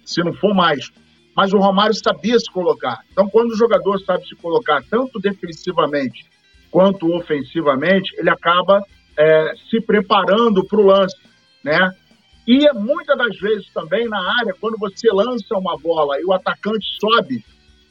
se 0.05 0.23
não 0.23 0.33
for 0.33 0.53
mais 0.53 0.91
mas 1.35 1.53
o 1.53 1.57
Romário 1.57 1.95
sabia 1.95 2.37
se 2.37 2.51
colocar. 2.51 2.99
Então, 3.11 3.29
quando 3.29 3.51
o 3.51 3.57
jogador 3.57 3.99
sabe 4.01 4.27
se 4.27 4.35
colocar 4.35 4.83
tanto 4.89 5.19
defensivamente 5.19 6.25
quanto 6.69 7.11
ofensivamente, 7.13 8.13
ele 8.17 8.29
acaba 8.29 8.81
é, 9.17 9.53
se 9.69 9.81
preparando 9.81 10.63
para 10.63 10.79
o 10.79 10.85
lance, 10.85 11.17
né? 11.63 11.93
E 12.51 12.67
é 12.67 12.73
muitas 12.73 13.17
das 13.17 13.39
vezes 13.39 13.65
também 13.73 14.09
na 14.09 14.19
área, 14.41 14.53
quando 14.59 14.77
você 14.77 15.09
lança 15.09 15.55
uma 15.55 15.77
bola 15.77 16.19
e 16.19 16.25
o 16.25 16.33
atacante 16.33 16.85
sobe, 16.99 17.45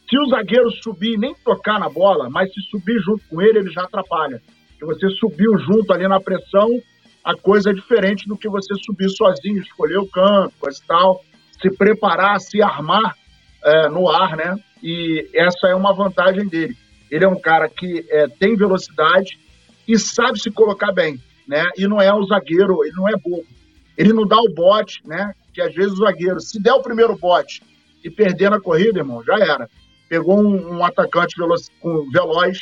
se 0.06 0.18
o 0.18 0.26
zagueiro 0.26 0.70
subir 0.82 1.16
nem 1.16 1.34
tocar 1.42 1.80
na 1.80 1.88
bola, 1.88 2.28
mas 2.28 2.52
se 2.52 2.60
subir 2.70 3.00
junto 3.00 3.22
com 3.30 3.40
ele, 3.40 3.60
ele 3.60 3.70
já 3.70 3.84
atrapalha. 3.84 4.42
Se 4.78 4.84
você 4.84 5.08
subiu 5.12 5.58
junto 5.60 5.90
ali 5.94 6.06
na 6.06 6.20
pressão, 6.20 6.68
a 7.24 7.34
coisa 7.34 7.70
é 7.70 7.72
diferente 7.72 8.28
do 8.28 8.36
que 8.36 8.50
você 8.50 8.74
subir 8.84 9.08
sozinho, 9.08 9.62
escolher 9.62 9.96
o 9.96 10.06
canto, 10.06 10.52
coisa 10.60 10.78
e 10.78 10.86
tal, 10.86 11.24
se 11.58 11.70
preparar, 11.70 12.38
se 12.38 12.60
armar 12.60 13.16
é, 13.64 13.88
no 13.88 14.10
ar, 14.10 14.36
né? 14.36 14.58
E 14.82 15.26
essa 15.32 15.68
é 15.68 15.74
uma 15.74 15.94
vantagem 15.94 16.46
dele. 16.46 16.76
Ele 17.10 17.24
é 17.24 17.28
um 17.28 17.40
cara 17.40 17.66
que 17.66 18.04
é, 18.10 18.28
tem 18.28 18.54
velocidade 18.56 19.40
e 19.88 19.98
sabe 19.98 20.38
se 20.38 20.50
colocar 20.50 20.92
bem, 20.92 21.18
né? 21.48 21.64
E 21.78 21.88
não 21.88 21.98
é 21.98 22.12
o 22.12 22.26
zagueiro, 22.26 22.84
ele 22.84 22.94
não 22.94 23.08
é 23.08 23.12
bobo. 23.12 23.59
Ele 24.00 24.14
não 24.14 24.26
dá 24.26 24.40
o 24.40 24.49
bote, 24.54 25.02
né? 25.07 25.35
Que 25.52 25.61
às 25.61 25.75
vezes 25.75 25.92
o 25.92 26.04
zagueiro, 26.04 26.40
se 26.40 26.59
der 26.59 26.73
o 26.73 26.80
primeiro 26.80 27.14
bote 27.19 27.62
e 28.02 28.09
perder 28.09 28.50
na 28.50 28.59
corrida, 28.59 29.00
irmão, 29.00 29.23
já 29.23 29.38
era. 29.38 29.69
Pegou 30.09 30.40
um, 30.40 30.78
um 30.78 30.83
atacante 30.83 31.37
veloz, 31.37 31.69
veloz, 32.11 32.61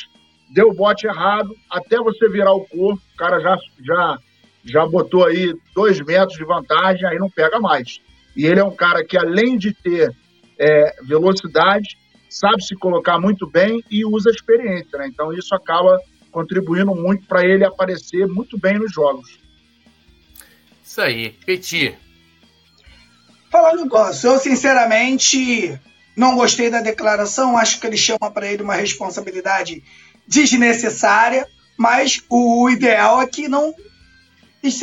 deu 0.53 0.67
o 0.67 0.73
bote 0.73 1.07
errado, 1.07 1.55
até 1.69 1.95
você 1.97 2.27
virar 2.27 2.51
o 2.51 2.65
corpo, 2.65 3.01
o 3.13 3.17
cara 3.17 3.39
já, 3.39 3.57
já, 3.81 4.19
já 4.65 4.85
botou 4.85 5.25
aí 5.25 5.55
dois 5.73 6.01
metros 6.01 6.37
de 6.37 6.43
vantagem, 6.43 7.07
aí 7.07 7.17
não 7.17 7.29
pega 7.29 7.57
mais. 7.57 8.01
E 8.35 8.45
ele 8.45 8.59
é 8.59 8.63
um 8.63 8.75
cara 8.75 9.01
que, 9.01 9.17
além 9.17 9.57
de 9.57 9.73
ter 9.73 10.13
é, 10.59 10.93
velocidade, 11.03 11.97
sabe 12.29 12.61
se 12.65 12.75
colocar 12.75 13.17
muito 13.17 13.47
bem 13.49 13.81
e 13.89 14.05
usa 14.05 14.29
experiência. 14.29 14.99
Né? 14.99 15.07
Então 15.07 15.31
isso 15.31 15.55
acaba 15.55 15.97
contribuindo 16.33 16.93
muito 16.93 17.25
para 17.27 17.45
ele 17.45 17.63
aparecer 17.63 18.27
muito 18.27 18.59
bem 18.59 18.77
nos 18.77 18.91
jogos. 18.91 19.39
Isso 20.89 21.01
aí, 21.01 21.29
Petit. 21.45 21.95
Falar 23.51 23.73
um 23.73 23.83
negócio, 23.83 24.31
eu 24.31 24.39
sinceramente 24.39 25.79
não 26.17 26.35
gostei 26.35 26.71
da 26.71 26.81
declaração, 26.81 27.55
acho 27.55 27.79
que 27.79 27.85
ele 27.85 27.95
chama 27.95 28.31
para 28.33 28.51
ele 28.51 28.63
uma 28.63 28.73
responsabilidade 28.73 29.83
desnecessária, 30.27 31.47
mas 31.77 32.23
o 32.27 32.67
ideal 32.69 33.21
é 33.21 33.27
que 33.27 33.47
não 33.47 33.71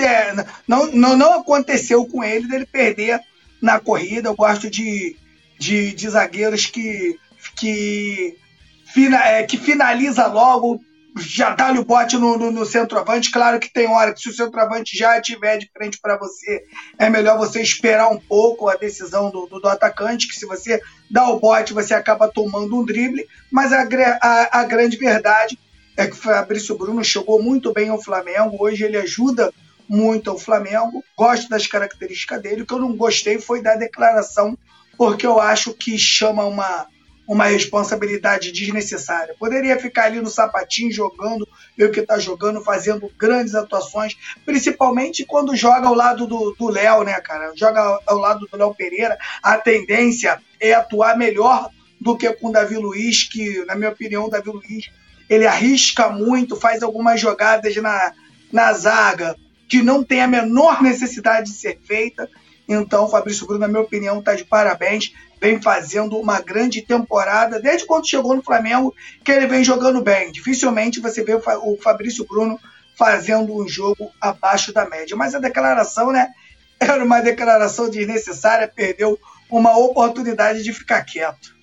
é, 0.00 0.46
não, 0.66 0.86
não, 0.92 1.16
não 1.16 1.40
aconteceu 1.40 2.06
com 2.06 2.22
ele 2.22 2.46
dele 2.48 2.66
perder 2.66 3.20
na 3.60 3.80
corrida. 3.80 4.28
Eu 4.28 4.36
gosto 4.36 4.70
de 4.70 5.16
de, 5.58 5.92
de 5.92 6.08
zagueiros 6.08 6.66
que, 6.66 7.18
que, 7.56 8.36
fina, 8.84 9.18
é, 9.24 9.42
que 9.42 9.56
finaliza 9.56 10.26
logo, 10.26 10.80
já 11.18 11.54
dá-lhe 11.54 11.78
o 11.78 11.84
bote 11.84 12.16
no, 12.16 12.36
no, 12.36 12.50
no, 12.50 12.66
centroavante. 12.66 13.30
Claro 13.30 13.58
que 13.58 13.72
tem 13.72 13.88
hora 13.88 14.12
que 14.12 14.20
se 14.20 14.28
o 14.28 14.34
centroavante 14.34 14.96
já 14.96 15.18
estiver 15.18 15.56
de 15.56 15.70
frente 15.72 15.98
para 16.00 16.16
você, 16.16 16.64
é 16.98 17.08
melhor 17.08 17.38
você 17.38 17.60
esperar 17.60 18.08
um 18.08 18.18
pouco 18.18 18.68
a 18.68 18.76
decisão 18.76 19.30
do, 19.30 19.46
do, 19.46 19.60
do, 19.60 19.68
atacante, 19.68 20.28
que 20.28 20.34
se 20.34 20.44
você 20.44 20.80
dá 21.10 21.28
o 21.28 21.40
bote, 21.40 21.72
você 21.72 21.94
acaba 21.94 22.28
tomando 22.28 22.76
um 22.76 22.84
drible. 22.84 23.26
Mas 23.50 23.72
a, 23.72 23.86
a, 24.20 24.60
a 24.60 24.64
grande 24.64 24.96
verdade 24.96 25.58
é 25.96 26.06
que 26.06 26.12
o 26.12 26.16
Fabrício 26.16 26.76
Bruno 26.76 27.02
chegou 27.02 27.42
muito 27.42 27.72
bem 27.72 27.88
ao 27.88 28.02
Flamengo. 28.02 28.56
Hoje 28.60 28.84
ele 28.84 28.98
ajuda 28.98 29.52
muito 29.88 30.30
ao 30.30 30.38
Flamengo. 30.38 31.02
Gosto 31.16 31.48
das 31.48 31.66
características 31.66 32.42
dele. 32.42 32.62
O 32.62 32.66
que 32.66 32.74
eu 32.74 32.78
não 32.78 32.94
gostei 32.94 33.38
foi 33.38 33.62
da 33.62 33.74
declaração 33.74 34.56
porque 34.98 35.26
eu 35.26 35.40
acho 35.40 35.74
que 35.74 35.98
chama 35.98 36.44
uma, 36.44 36.86
uma 37.26 37.46
responsabilidade 37.46 38.52
desnecessária. 38.52 39.34
Poderia 39.38 39.78
ficar 39.78 40.04
ali 40.04 40.20
no 40.20 40.30
sapatinho 40.30 40.92
jogando, 40.92 41.46
ver 41.76 41.86
o 41.86 41.90
que 41.90 42.00
está 42.00 42.18
jogando, 42.18 42.62
fazendo 42.62 43.10
grandes 43.18 43.54
atuações, 43.54 44.16
principalmente 44.44 45.24
quando 45.24 45.56
joga 45.56 45.88
ao 45.88 45.94
lado 45.94 46.26
do 46.26 46.68
Léo, 46.68 47.02
né, 47.02 47.20
cara? 47.20 47.52
Joga 47.56 48.00
ao 48.06 48.18
lado 48.18 48.46
do 48.46 48.56
Léo 48.56 48.74
Pereira, 48.74 49.18
a 49.42 49.58
tendência 49.58 50.40
é 50.60 50.72
atuar 50.72 51.18
melhor 51.18 51.70
do 52.00 52.16
que 52.16 52.32
com 52.34 52.48
o 52.48 52.52
Davi 52.52 52.76
Luiz, 52.76 53.24
que, 53.24 53.64
na 53.64 53.74
minha 53.74 53.90
opinião, 53.90 54.26
o 54.26 54.30
Davi 54.30 54.50
Luiz 54.50 54.90
ele 55.28 55.46
arrisca 55.46 56.08
muito, 56.08 56.54
faz 56.54 56.82
algumas 56.84 57.20
jogadas 57.20 57.74
na, 57.76 58.12
na 58.52 58.72
zaga 58.72 59.36
que 59.68 59.82
não 59.82 60.04
tem 60.04 60.20
a 60.20 60.28
menor 60.28 60.80
necessidade 60.80 61.50
de 61.50 61.56
ser 61.56 61.80
feita 61.84 62.28
então, 62.68 63.08
Fabrício 63.08 63.46
Bruno, 63.46 63.60
na 63.60 63.68
minha 63.68 63.80
opinião, 63.80 64.18
está 64.18 64.34
de 64.34 64.44
parabéns. 64.44 65.12
Vem 65.40 65.60
fazendo 65.60 66.18
uma 66.18 66.40
grande 66.40 66.82
temporada, 66.82 67.60
desde 67.60 67.86
quando 67.86 68.08
chegou 68.08 68.34
no 68.34 68.42
Flamengo, 68.42 68.94
que 69.24 69.30
ele 69.30 69.46
vem 69.46 69.62
jogando 69.62 70.00
bem. 70.00 70.32
Dificilmente 70.32 71.00
você 71.00 71.22
vê 71.22 71.34
o 71.34 71.76
Fabrício 71.82 72.26
Bruno 72.26 72.58
fazendo 72.96 73.54
um 73.54 73.68
jogo 73.68 74.10
abaixo 74.20 74.72
da 74.72 74.88
média. 74.88 75.16
Mas 75.16 75.34
a 75.34 75.38
declaração, 75.38 76.10
né? 76.10 76.28
Era 76.80 77.04
uma 77.04 77.20
declaração 77.20 77.88
desnecessária, 77.88 78.68
perdeu 78.68 79.18
uma 79.50 79.76
oportunidade 79.78 80.62
de 80.62 80.72
ficar 80.72 81.02
quieto. 81.04 81.54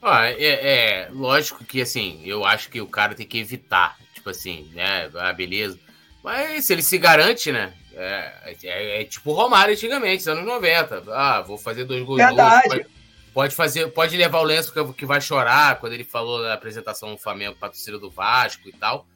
Ah, 0.00 0.26
é, 0.26 1.04
é, 1.04 1.08
lógico 1.12 1.64
que 1.64 1.80
assim, 1.80 2.22
eu 2.24 2.44
acho 2.44 2.68
que 2.68 2.80
o 2.80 2.88
cara 2.88 3.14
tem 3.14 3.26
que 3.26 3.38
evitar, 3.38 3.96
tipo 4.12 4.30
assim, 4.30 4.68
né? 4.74 5.08
Ah, 5.14 5.32
beleza. 5.32 5.78
Mas 6.24 6.64
se 6.64 6.72
ele 6.72 6.82
se 6.82 6.98
garante, 6.98 7.52
né? 7.52 7.72
É, 7.94 8.54
é, 8.64 9.02
é 9.02 9.04
tipo 9.04 9.30
o 9.30 9.34
Romário 9.34 9.74
antigamente, 9.74 10.28
anos 10.28 10.44
90. 10.44 11.04
Ah, 11.08 11.42
vou 11.42 11.58
fazer 11.58 11.84
dois 11.84 12.02
gols. 12.04 12.20
Pode, 12.22 12.86
pode, 13.34 13.54
fazer, 13.54 13.86
pode 13.92 14.16
levar 14.16 14.40
o 14.40 14.44
lenço 14.44 14.72
que, 14.94 15.06
vai 15.06 15.20
chorar 15.20 15.78
quando 15.78 15.92
ele 15.92 16.04
falou 16.04 16.42
da 16.42 16.54
apresentação 16.54 17.10
do 17.12 17.18
Flamengo 17.18 17.56
para 17.56 17.68
a 17.68 17.70
torcida 17.70 17.98
do 17.98 18.10
Vasco 18.10 18.68
e 18.68 18.72
tal. 18.72 19.06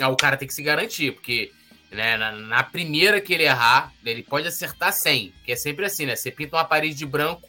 Ah, 0.00 0.08
o 0.08 0.16
cara 0.16 0.36
tem 0.36 0.48
que 0.48 0.54
se 0.54 0.62
garantir, 0.62 1.12
porque 1.12 1.52
né, 1.90 2.16
na, 2.16 2.32
na, 2.32 2.62
primeira 2.62 3.20
que 3.20 3.34
ele 3.34 3.44
errar, 3.44 3.92
ele 4.04 4.22
pode 4.22 4.48
acertar 4.48 4.92
100, 4.92 5.32
que 5.44 5.52
é 5.52 5.56
sempre 5.56 5.84
assim, 5.84 6.06
né? 6.06 6.16
Você 6.16 6.30
pinta 6.30 6.56
uma 6.56 6.64
parede 6.64 6.94
de 6.94 7.04
branco. 7.04 7.46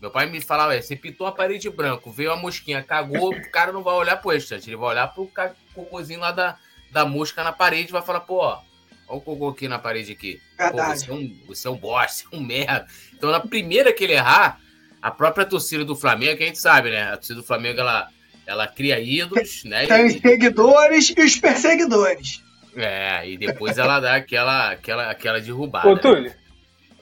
Meu 0.00 0.10
pai 0.10 0.26
me 0.26 0.40
falava, 0.40 0.80
você 0.80 0.96
pintou 0.96 1.26
uma 1.26 1.32
parede 1.32 1.62
de 1.62 1.70
branco, 1.70 2.10
veio 2.10 2.32
a 2.32 2.36
mosquinha, 2.36 2.82
cagou, 2.82 3.34
o 3.34 3.50
cara 3.50 3.70
não 3.70 3.82
vai 3.82 3.94
olhar 3.94 4.16
pro 4.16 4.30
restante, 4.30 4.68
ele 4.68 4.76
vai 4.76 4.88
olhar 4.88 5.08
pro 5.08 5.30
cocôzinho 5.74 6.20
lá 6.20 6.32
da, 6.32 6.56
da 6.90 7.04
mosca 7.04 7.44
na 7.44 7.52
parede 7.52 7.90
e 7.90 7.92
vai 7.92 8.00
falar, 8.00 8.20
pô, 8.20 8.38
ó, 8.38 8.62
Olha 9.10 9.18
o 9.18 9.20
cocô 9.20 9.48
aqui 9.48 9.66
na 9.66 9.78
parede 9.78 10.12
aqui. 10.12 10.40
Pô, 10.56 10.76
você, 10.76 11.10
é 11.10 11.12
um, 11.12 11.36
você 11.48 11.66
é 11.66 11.70
um 11.70 11.76
bosta, 11.76 12.28
é 12.30 12.36
um 12.36 12.40
merda. 12.40 12.86
Então, 13.12 13.28
na 13.28 13.40
primeira 13.40 13.92
que 13.92 14.04
ele 14.04 14.12
errar, 14.12 14.60
a 15.02 15.10
própria 15.10 15.44
torcida 15.44 15.84
do 15.84 15.96
Flamengo, 15.96 16.36
que 16.36 16.44
a 16.44 16.46
gente 16.46 16.60
sabe, 16.60 16.90
né? 16.90 17.02
A 17.02 17.16
torcida 17.16 17.40
do 17.40 17.46
Flamengo, 17.46 17.80
ela, 17.80 18.08
ela 18.46 18.68
cria 18.68 19.00
ídolos, 19.00 19.64
né? 19.64 19.86
Tem 19.88 20.06
os 20.06 20.12
seguidores 20.12 21.12
e 21.16 21.20
os 21.20 21.36
perseguidores. 21.36 22.40
É, 22.76 23.28
e 23.28 23.36
depois 23.36 23.78
ela 23.78 23.98
dá 23.98 24.14
aquela, 24.14 24.70
aquela, 24.70 25.10
aquela 25.10 25.40
derrubada. 25.40 25.88
Ô, 25.88 25.98
Túlio. 25.98 26.32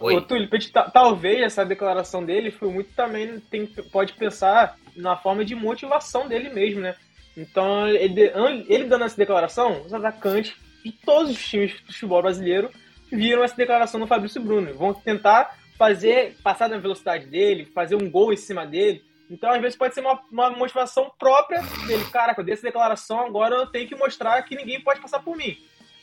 Oi. 0.00 0.14
Ô, 0.14 0.22
Túlio, 0.22 0.48
talvez 0.94 1.42
essa 1.42 1.62
declaração 1.62 2.24
dele 2.24 2.50
foi 2.50 2.70
muito 2.70 2.90
também. 2.94 3.38
Tem, 3.50 3.66
pode 3.66 4.14
pensar 4.14 4.78
na 4.96 5.14
forma 5.14 5.44
de 5.44 5.54
motivação 5.54 6.26
dele 6.26 6.48
mesmo, 6.48 6.80
né? 6.80 6.94
Então, 7.36 7.86
ele, 7.86 8.32
ele 8.66 8.84
dando 8.84 9.04
essa 9.04 9.16
declaração, 9.16 9.82
os 9.84 9.92
atacantes 9.92 10.54
de 10.88 10.92
todos 11.04 11.30
os 11.30 11.44
times 11.46 11.72
do 11.80 11.92
futebol 11.92 12.22
brasileiro 12.22 12.70
viram 13.10 13.44
essa 13.44 13.56
declaração 13.56 14.00
do 14.00 14.06
Fabrício 14.06 14.40
Bruno. 14.40 14.72
Vão 14.74 14.94
tentar 14.94 15.56
fazer, 15.76 16.36
passar 16.42 16.68
na 16.68 16.78
velocidade 16.78 17.26
dele, 17.26 17.70
fazer 17.74 17.94
um 17.94 18.10
gol 18.10 18.32
em 18.32 18.36
cima 18.36 18.66
dele. 18.66 19.04
Então, 19.30 19.50
às 19.50 19.60
vezes, 19.60 19.76
pode 19.76 19.94
ser 19.94 20.00
uma, 20.00 20.20
uma 20.32 20.50
motivação 20.50 21.10
própria 21.18 21.62
dele. 21.86 22.04
Caraca, 22.10 22.40
eu 22.40 22.44
dei 22.44 22.54
essa 22.54 22.62
declaração, 22.62 23.26
agora 23.26 23.54
eu 23.54 23.66
tenho 23.66 23.86
que 23.86 23.94
mostrar 23.94 24.40
que 24.42 24.56
ninguém 24.56 24.80
pode 24.80 25.00
passar 25.00 25.20
por 25.20 25.36
mim. 25.36 25.56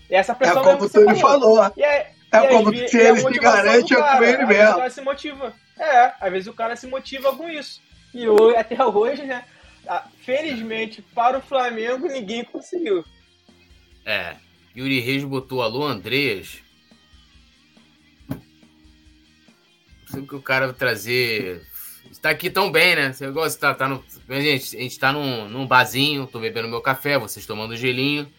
essa 0.10 0.34
É 0.34 0.36
pressão 0.36 0.64
como 0.64 0.82
mesmo 0.82 0.90
você 0.90 1.06
me 1.06 1.20
falou. 1.20 1.72
E 1.76 1.84
é, 1.84 2.12
É 2.32 2.38
e 2.38 2.48
como 2.48 2.76
se 2.76 2.98
e 2.98 3.00
ele 3.00 3.20
se 3.20 3.40
garante 3.40 3.94
é 3.94 3.98
com 3.98 4.04
ele 4.04 4.08
às 4.14 4.20
vezes 4.20 4.48
mesmo. 4.48 4.72
O 4.72 4.76
cara 4.76 4.90
se 4.90 5.02
motiva. 5.02 5.54
É, 5.80 6.14
às 6.22 6.32
vezes 6.32 6.48
o 6.48 6.54
cara 6.54 6.76
se 6.76 6.88
motiva 6.88 7.36
com 7.36 7.50
isso. 7.50 7.82
E 8.14 8.28
hoje, 8.30 8.56
até 8.56 8.82
hoje, 8.86 9.24
né? 9.24 9.44
ah, 9.88 10.04
Felizmente, 10.24 11.02
para 11.02 11.38
o 11.38 11.42
Flamengo, 11.42 12.08
ninguém 12.08 12.44
conseguiu. 12.44 13.04
É. 14.06 14.36
Yuri 14.76 15.00
Reis 15.00 15.24
botou 15.24 15.62
alô, 15.62 15.86
Andreas. 15.86 16.58
O 20.14 20.28
que 20.28 20.36
o 20.36 20.42
cara 20.42 20.74
trazer. 20.74 21.66
Está 22.12 22.30
aqui 22.30 22.50
tão 22.50 22.72
bem, 22.72 22.96
né? 22.96 23.14
Você 23.14 23.30
gosta, 23.32 23.60
tá, 23.60 23.74
tá 23.74 23.88
no. 23.88 24.04
Gente, 24.30 24.78
a 24.78 24.82
gente 24.82 25.00
tá 25.00 25.14
num, 25.14 25.48
num 25.48 25.66
barzinho, 25.66 26.28
tô 26.28 26.40
bebendo 26.40 26.68
meu 26.68 26.82
café, 26.82 27.18
vocês 27.18 27.46
tomando 27.46 27.76
gelinho. 27.76 28.32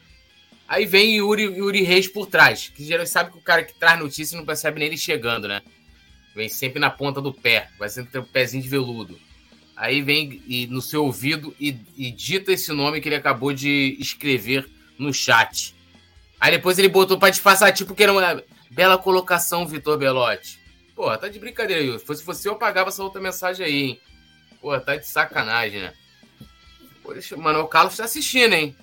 Aí 0.68 0.84
vem 0.84 1.16
Yuri, 1.16 1.44
Yuri 1.44 1.82
Reis 1.82 2.08
por 2.08 2.26
trás, 2.26 2.68
que 2.74 2.84
geralmente 2.84 3.10
sabe 3.10 3.30
que 3.30 3.38
o 3.38 3.42
cara 3.42 3.62
que 3.62 3.74
traz 3.78 3.98
notícia 3.98 4.36
não 4.36 4.44
percebe 4.44 4.80
nem 4.80 4.88
ele 4.88 4.96
chegando, 4.96 5.46
né? 5.46 5.62
Vem 6.34 6.48
sempre 6.48 6.80
na 6.80 6.90
ponta 6.90 7.20
do 7.20 7.32
pé, 7.32 7.70
vai 7.78 7.88
sempre 7.88 8.10
ter 8.10 8.18
um 8.18 8.24
pezinho 8.24 8.62
de 8.62 8.68
veludo. 8.68 9.18
Aí 9.76 10.02
vem 10.02 10.42
e, 10.46 10.66
no 10.66 10.82
seu 10.82 11.04
ouvido 11.04 11.54
e, 11.60 11.76
e 11.96 12.10
dita 12.10 12.52
esse 12.52 12.72
nome 12.72 13.00
que 13.00 13.08
ele 13.08 13.16
acabou 13.16 13.52
de 13.52 13.96
escrever 14.00 14.68
no 14.98 15.12
chat. 15.14 15.75
Aí 16.46 16.52
depois 16.52 16.78
ele 16.78 16.86
botou 16.88 17.18
pra 17.18 17.28
disfarçar, 17.28 17.72
tipo, 17.72 17.92
que 17.92 18.04
era 18.04 18.12
uma 18.12 18.40
bela 18.70 18.96
colocação, 18.96 19.66
Vitor 19.66 19.98
Belotti. 19.98 20.60
Pô, 20.94 21.16
tá 21.18 21.26
de 21.26 21.40
brincadeira, 21.40 21.82
Yuri. 21.82 21.98
Se 21.98 22.06
fosse 22.06 22.22
você, 22.24 22.48
eu 22.48 22.52
apagava 22.52 22.88
essa 22.88 23.02
outra 23.02 23.20
mensagem 23.20 23.66
aí, 23.66 23.82
hein? 23.82 24.00
Pô, 24.60 24.78
tá 24.78 24.94
de 24.94 25.08
sacanagem, 25.08 25.80
né? 25.82 25.92
Deixa... 27.12 27.36
Mano, 27.36 27.62
o 27.62 27.66
Carlos 27.66 27.96
tá 27.96 28.04
assistindo, 28.04 28.52
hein? 28.52 28.76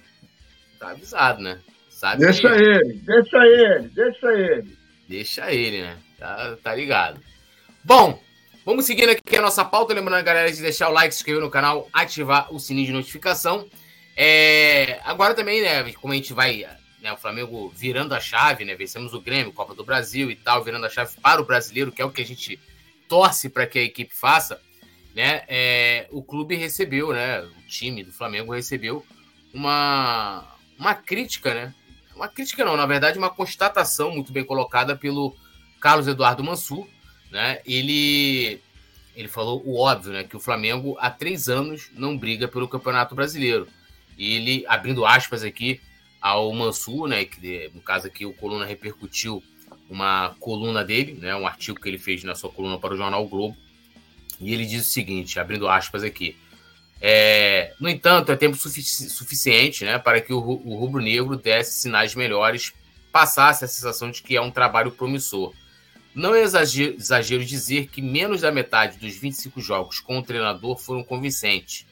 Tá 0.78 0.90
avisado, 0.90 1.42
né? 1.42 1.58
Sabe 1.90 2.26
Deixa 2.26 2.42
que- 2.50 2.54
ele, 2.54 2.94
deixa 3.06 3.38
ele, 3.46 3.88
deixa 3.88 4.28
ele. 4.34 4.78
Deixa 5.08 5.52
ele, 5.54 5.82
né? 5.84 5.98
Tá, 6.20 6.58
tá 6.62 6.76
ligado. 6.76 7.22
Bom, 7.82 8.22
vamos 8.66 8.84
seguindo 8.84 9.10
aqui 9.12 9.38
a 9.38 9.42
nossa 9.42 9.64
pauta. 9.64 9.94
Lembrando 9.94 10.20
a 10.20 10.22
galera 10.22 10.52
de 10.52 10.62
deixar 10.62 10.90
o 10.90 10.92
like, 10.92 11.16
se 11.16 11.22
inscrever 11.22 11.42
no 11.42 11.50
canal, 11.50 11.88
ativar 11.94 12.54
o 12.54 12.60
sininho 12.60 12.88
de 12.88 12.92
notificação. 12.92 13.70
É, 14.18 15.00
agora 15.06 15.34
também, 15.34 15.62
né? 15.62 15.94
Como 15.94 16.12
a 16.12 16.16
gente 16.18 16.34
vai. 16.34 16.68
Né, 17.04 17.12
o 17.12 17.18
Flamengo 17.18 17.70
virando 17.76 18.16
a 18.16 18.20
chave, 18.22 18.64
né? 18.64 18.76
Vencemos 18.76 19.14
o 19.14 19.20
Grêmio, 19.20 19.52
Copa 19.52 19.76
do 19.76 19.84
Brasil 19.84 20.32
e 20.32 20.38
tal, 20.38 20.64
virando 20.64 20.86
a 20.86 20.90
chave 20.90 21.14
para 21.22 21.42
o 21.42 21.46
brasileiro, 21.46 21.92
que 21.92 22.02
é 22.02 22.06
o 22.06 22.10
que 22.10 22.22
a 22.22 22.26
gente 22.26 22.58
torce 23.10 23.50
para 23.50 23.68
que 23.68 23.78
a 23.78 23.84
equipe 23.84 24.16
faça. 24.16 24.62
Né? 25.14 25.44
É, 25.50 26.08
o 26.12 26.24
clube 26.24 26.56
recebeu, 26.56 27.12
né? 27.12 27.42
O 27.42 27.68
time 27.68 28.06
do 28.06 28.14
Flamengo 28.14 28.54
recebeu 28.54 29.06
uma, 29.54 30.48
uma 30.80 30.96
crítica, 30.96 31.54
né? 31.54 31.76
Uma 32.16 32.30
crítica 32.30 32.64
não, 32.64 32.78
na 32.78 32.86
verdade, 32.86 33.18
uma 33.18 33.30
constatação 33.30 34.12
muito 34.12 34.32
bem 34.32 34.46
colocada 34.46 34.96
pelo 34.96 35.36
Carlos 35.82 36.08
Eduardo 36.08 36.42
Mansur, 36.42 36.88
né? 37.30 37.60
Ele 37.66 38.62
ele 39.14 39.28
falou 39.28 39.62
o 39.66 39.78
óbvio, 39.78 40.14
né? 40.14 40.24
Que 40.24 40.38
o 40.38 40.40
Flamengo 40.40 40.96
há 41.02 41.12
três 41.12 41.50
anos 41.50 41.92
não 41.94 42.18
briga 42.18 42.48
pelo 42.48 42.66
Campeonato 42.66 43.14
Brasileiro. 43.14 43.68
E 44.18 44.36
ele, 44.36 44.66
abrindo 44.70 45.06
aspas 45.06 45.44
aqui 45.44 45.82
ao 46.24 46.54
Mansur, 46.54 47.10
né? 47.10 47.26
Que 47.26 47.70
no 47.76 47.82
caso 47.82 48.08
aqui 48.08 48.26
o 48.26 48.34
Coluna 48.34 48.66
repercutiu 48.66 49.44
uma 49.90 50.34
coluna 50.40 50.82
dele, 50.82 51.20
né? 51.20 51.36
Um 51.36 51.46
artigo 51.46 51.82
que 51.82 51.90
ele 51.90 52.00
fez 52.00 52.24
na 52.24 52.34
sua 52.34 52.50
coluna 52.50 52.80
para 52.80 52.94
o 52.94 52.98
jornal 52.98 53.26
o 53.26 53.28
Globo. 53.28 53.58
E 54.40 54.54
ele 54.54 54.66
diz 54.66 54.88
o 54.88 54.90
seguinte, 54.90 55.38
abrindo 55.38 55.68
aspas 55.68 56.02
aqui. 56.02 56.38
É, 57.02 57.74
no 57.78 57.90
entanto, 57.90 58.32
é 58.32 58.36
tempo 58.38 58.56
sufici- 58.56 59.10
suficiente 59.10 59.84
né, 59.84 60.00
para 60.00 60.22
que 60.22 60.32
o, 60.32 60.40
o 60.40 60.76
rubro-negro 60.76 61.36
desse 61.36 61.82
sinais 61.82 62.16
melhores, 62.16 62.72
passasse 63.12 63.66
a 63.66 63.68
sensação 63.68 64.10
de 64.10 64.24
que 64.24 64.38
é 64.38 64.42
um 64.42 64.50
trabalho 64.50 64.92
promissor. 64.92 65.54
Não 66.16 66.34
é 66.34 66.42
exagero, 66.42 66.96
exagero 66.96 67.44
dizer 67.44 67.88
que 67.88 68.02
menos 68.02 68.42
da 68.42 68.52
metade 68.52 68.98
dos 68.98 69.16
25 69.18 69.60
jogos 69.60 70.00
com 70.00 70.18
o 70.18 70.24
treinador 70.24 70.78
foram 70.78 71.04
convincentes. 71.04 71.86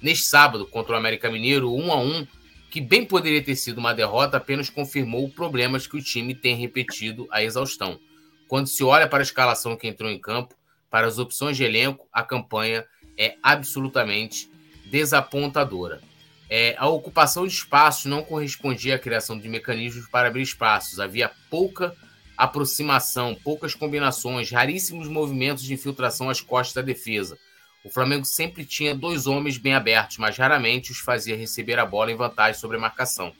Neste 0.00 0.28
sábado, 0.28 0.66
contra 0.66 0.94
o 0.94 0.96
América 0.96 1.28
Mineiro, 1.28 1.74
1 1.74 1.92
a 1.92 1.96
1 2.00 2.26
que 2.72 2.80
bem 2.80 3.04
poderia 3.04 3.44
ter 3.44 3.54
sido 3.54 3.76
uma 3.76 3.92
derrota, 3.92 4.38
apenas 4.38 4.70
confirmou 4.70 5.28
problemas 5.28 5.86
que 5.86 5.94
o 5.94 6.02
time 6.02 6.34
tem 6.34 6.56
repetido 6.56 7.28
à 7.30 7.42
exaustão. 7.42 8.00
Quando 8.48 8.66
se 8.66 8.82
olha 8.82 9.06
para 9.06 9.18
a 9.18 9.22
escalação 9.22 9.76
que 9.76 9.86
entrou 9.86 10.10
em 10.10 10.18
campo, 10.18 10.54
para 10.90 11.06
as 11.06 11.18
opções 11.18 11.54
de 11.54 11.64
elenco, 11.64 12.08
a 12.10 12.22
campanha 12.22 12.86
é 13.18 13.36
absolutamente 13.42 14.50
desapontadora. 14.86 16.00
É, 16.48 16.74
a 16.78 16.88
ocupação 16.88 17.46
de 17.46 17.52
espaços 17.52 18.06
não 18.06 18.22
correspondia 18.22 18.94
à 18.94 18.98
criação 18.98 19.38
de 19.38 19.50
mecanismos 19.50 20.06
para 20.06 20.28
abrir 20.28 20.40
espaços. 20.40 20.98
Havia 20.98 21.30
pouca 21.50 21.94
aproximação, 22.38 23.34
poucas 23.34 23.74
combinações, 23.74 24.50
raríssimos 24.50 25.08
movimentos 25.08 25.62
de 25.62 25.74
infiltração 25.74 26.30
às 26.30 26.40
costas 26.40 26.76
da 26.76 26.80
defesa. 26.80 27.36
O 27.84 27.90
Flamengo 27.90 28.24
sempre 28.24 28.64
tinha 28.64 28.94
dois 28.94 29.26
homens 29.26 29.58
bem 29.58 29.74
abertos, 29.74 30.18
mas 30.18 30.36
raramente 30.36 30.92
os 30.92 30.98
fazia 30.98 31.36
receber 31.36 31.80
a 31.80 31.86
bola 31.86 32.12
em 32.12 32.16
vantagem 32.16 32.60
sobre 32.60 32.76
a 32.76 32.80
marcação. 32.80 33.32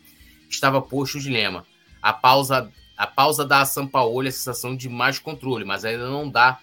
Estava 0.50 0.82
posto 0.82 1.16
o 1.16 1.20
dilema. 1.20 1.64
A 2.02 2.12
pausa, 2.12 2.68
a 2.96 3.06
pausa 3.06 3.44
dá 3.44 3.60
a 3.60 3.64
Sampaoli 3.64 4.28
a 4.28 4.32
sensação 4.32 4.74
de 4.74 4.88
mais 4.88 5.20
controle, 5.20 5.64
mas 5.64 5.84
ainda 5.84 6.10
não 6.10 6.28
dá 6.28 6.58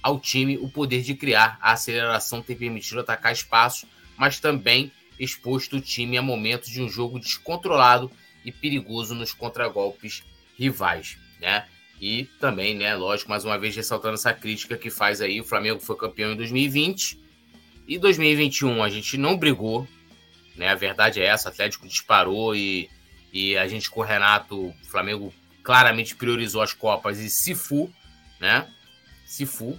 ao 0.00 0.20
time 0.20 0.56
o 0.58 0.68
poder 0.68 1.02
de 1.02 1.16
criar. 1.16 1.58
A 1.60 1.72
aceleração 1.72 2.40
tem 2.40 2.54
permitido 2.54 3.00
atacar 3.00 3.32
espaços, 3.32 3.88
mas 4.16 4.38
também 4.38 4.92
exposto 5.18 5.78
o 5.78 5.80
time 5.80 6.16
a 6.16 6.22
momentos 6.22 6.70
de 6.70 6.80
um 6.80 6.88
jogo 6.88 7.18
descontrolado 7.18 8.12
e 8.44 8.52
perigoso 8.52 9.12
nos 9.12 9.32
contragolpes 9.32 10.22
rivais, 10.56 11.18
né? 11.40 11.66
E 12.00 12.24
também, 12.38 12.76
né, 12.76 12.94
lógico, 12.94 13.30
mais 13.30 13.44
uma 13.44 13.58
vez 13.58 13.74
ressaltando 13.74 14.14
essa 14.14 14.32
crítica 14.32 14.76
que 14.76 14.90
faz 14.90 15.20
aí, 15.20 15.40
o 15.40 15.44
Flamengo 15.44 15.80
foi 15.80 15.96
campeão 15.96 16.32
em 16.32 16.36
2020 16.36 17.23
e 17.86 17.98
2021 17.98 18.82
a 18.82 18.88
gente 18.88 19.16
não 19.16 19.36
brigou, 19.36 19.86
né? 20.56 20.68
A 20.68 20.74
verdade 20.74 21.20
é 21.20 21.26
essa, 21.26 21.48
o 21.48 21.52
Atlético 21.52 21.86
disparou 21.86 22.54
e, 22.54 22.88
e 23.32 23.56
a 23.56 23.66
gente 23.68 23.90
com 23.90 24.00
o 24.00 24.04
Renato, 24.04 24.68
o 24.68 24.74
Flamengo 24.84 25.32
claramente 25.62 26.14
priorizou 26.14 26.62
as 26.62 26.72
Copas 26.72 27.18
e 27.18 27.28
se 27.28 27.54
fu, 27.54 27.92
né? 28.40 28.68
Se 29.26 29.46
fu. 29.46 29.78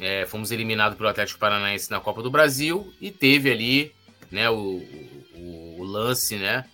É, 0.00 0.26
fomos 0.26 0.50
eliminados 0.50 0.96
pelo 0.96 1.08
Atlético 1.08 1.38
Paranaense 1.38 1.90
na 1.90 2.00
Copa 2.00 2.20
do 2.20 2.30
Brasil 2.30 2.92
e 3.00 3.12
teve 3.12 3.48
ali, 3.48 3.94
né, 4.28 4.50
o, 4.50 4.82
o, 5.34 5.76
o 5.78 5.84
lance, 5.84 6.34
né, 6.34 6.64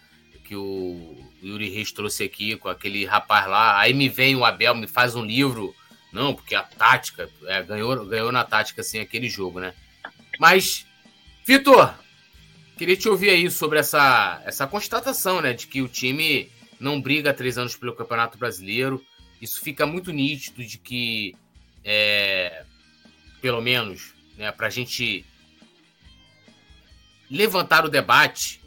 que 0.42 0.56
o 0.56 1.22
Yuri 1.42 1.68
Reis 1.68 1.92
trouxe 1.92 2.24
aqui 2.24 2.56
com 2.56 2.68
aquele 2.68 3.04
rapaz 3.04 3.46
lá. 3.46 3.78
Aí 3.78 3.92
me 3.92 4.08
vem 4.08 4.36
o 4.36 4.44
Abel, 4.44 4.74
me 4.74 4.86
faz 4.86 5.14
um 5.14 5.24
livro. 5.24 5.74
Não, 6.12 6.34
porque 6.34 6.54
a 6.54 6.62
tática, 6.62 7.30
é, 7.46 7.62
ganhou, 7.62 8.06
ganhou 8.06 8.32
na 8.32 8.42
tática, 8.42 8.80
assim, 8.80 8.98
aquele 8.98 9.28
jogo, 9.28 9.60
né? 9.60 9.74
Mas, 10.40 10.87
Vitor, 11.44 11.94
queria 12.79 12.96
te 12.96 13.07
ouvir 13.11 13.29
aí 13.29 13.50
sobre 13.50 13.79
essa, 13.79 14.40
essa 14.46 14.66
constatação, 14.66 15.42
né, 15.42 15.53
de 15.53 15.66
que 15.66 15.83
o 15.83 15.88
time 15.88 16.50
não 16.81 16.98
briga 16.98 17.29
há 17.29 17.35
três 17.35 17.59
anos 17.59 17.76
pelo 17.76 17.94
Campeonato 17.94 18.38
Brasileiro. 18.38 19.05
Isso 19.38 19.61
fica 19.61 19.85
muito 19.85 20.11
nítido 20.11 20.64
de 20.64 20.79
que, 20.79 21.37
é, 21.85 22.64
pelo 23.42 23.61
menos, 23.61 24.14
né, 24.38 24.50
para 24.50 24.68
a 24.68 24.70
gente 24.70 25.26
levantar 27.31 27.85
o 27.85 27.90
debate 27.90 28.62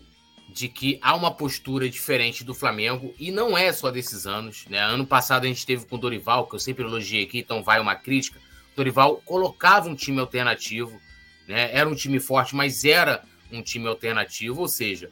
de 0.50 0.68
que 0.68 1.00
há 1.02 1.16
uma 1.16 1.34
postura 1.34 1.90
diferente 1.90 2.44
do 2.44 2.54
Flamengo 2.54 3.16
e 3.18 3.32
não 3.32 3.58
é 3.58 3.74
só 3.74 3.90
desses 3.90 4.28
anos. 4.28 4.68
Né? 4.68 4.78
Ano 4.78 5.08
passado 5.08 5.46
a 5.46 5.48
gente 5.48 5.66
teve 5.66 5.88
com 5.88 5.96
o 5.96 6.00
Dorival, 6.00 6.46
que 6.46 6.54
eu 6.54 6.60
sempre 6.60 6.84
elogiei 6.84 7.24
aqui, 7.24 7.40
então 7.40 7.64
vai 7.64 7.80
uma 7.80 7.96
crítica. 7.96 8.40
O 8.74 8.76
Dorival 8.76 9.16
colocava 9.26 9.90
um 9.90 9.96
time 9.96 10.20
alternativo, 10.20 11.02
né? 11.48 11.70
era 11.74 11.88
um 11.88 11.96
time 11.96 12.20
forte, 12.20 12.56
mas 12.56 12.84
era 12.84 13.24
um 13.52 13.62
time 13.62 13.88
alternativo, 13.88 14.62
ou 14.62 14.68
seja, 14.68 15.10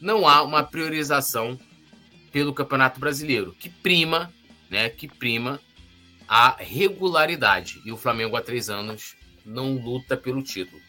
não 0.00 0.26
há 0.26 0.42
uma 0.42 0.62
priorização 0.62 1.58
pelo 2.32 2.52
Campeonato 2.52 2.98
Brasileiro, 2.98 3.54
que 3.58 3.68
prima, 3.68 4.32
né, 4.68 4.88
que 4.88 5.06
prima 5.06 5.60
a 6.28 6.56
regularidade. 6.58 7.80
E 7.84 7.92
o 7.92 7.96
Flamengo 7.96 8.36
há 8.36 8.42
três 8.42 8.68
anos 8.68 9.16
não 9.44 9.74
luta 9.74 10.16
pelo 10.16 10.42
título. 10.42 10.82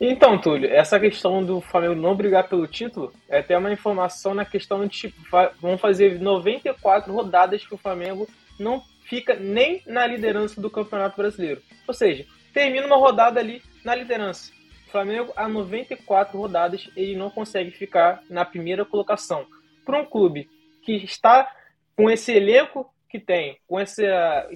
Então, 0.00 0.38
Túlio, 0.38 0.70
essa 0.70 0.98
questão 0.98 1.44
do 1.44 1.60
Flamengo 1.60 1.94
não 1.94 2.14
brigar 2.14 2.48
pelo 2.48 2.66
título 2.66 3.12
é 3.28 3.40
até 3.40 3.58
uma 3.58 3.70
informação 3.70 4.32
na 4.32 4.46
questão 4.46 4.86
de 4.86 4.88
tipo, 4.88 5.16
vão 5.60 5.76
fazer 5.76 6.18
94 6.18 7.12
rodadas 7.12 7.66
que 7.66 7.74
o 7.74 7.78
Flamengo 7.78 8.26
não 8.58 8.82
fica 9.04 9.34
nem 9.34 9.82
na 9.86 10.06
liderança 10.06 10.58
do 10.60 10.70
Campeonato 10.70 11.16
Brasileiro. 11.16 11.60
Ou 11.86 11.92
seja, 11.92 12.24
termina 12.54 12.86
uma 12.86 12.96
rodada 12.96 13.40
ali 13.40 13.62
na 13.84 13.94
liderança. 13.94 14.52
O 14.86 14.90
Flamengo, 14.90 15.32
há 15.36 15.48
94 15.48 16.36
rodadas, 16.36 16.88
ele 16.96 17.16
não 17.16 17.30
consegue 17.30 17.70
ficar 17.70 18.22
na 18.28 18.44
primeira 18.44 18.84
colocação. 18.84 19.46
Para 19.84 20.00
um 20.00 20.04
clube 20.04 20.48
que 20.82 20.92
está 20.92 21.50
com 21.96 22.10
esse 22.10 22.32
elenco 22.32 22.92
que 23.08 23.18
tem, 23.18 23.58
com 23.66 23.80
esse, 23.80 24.02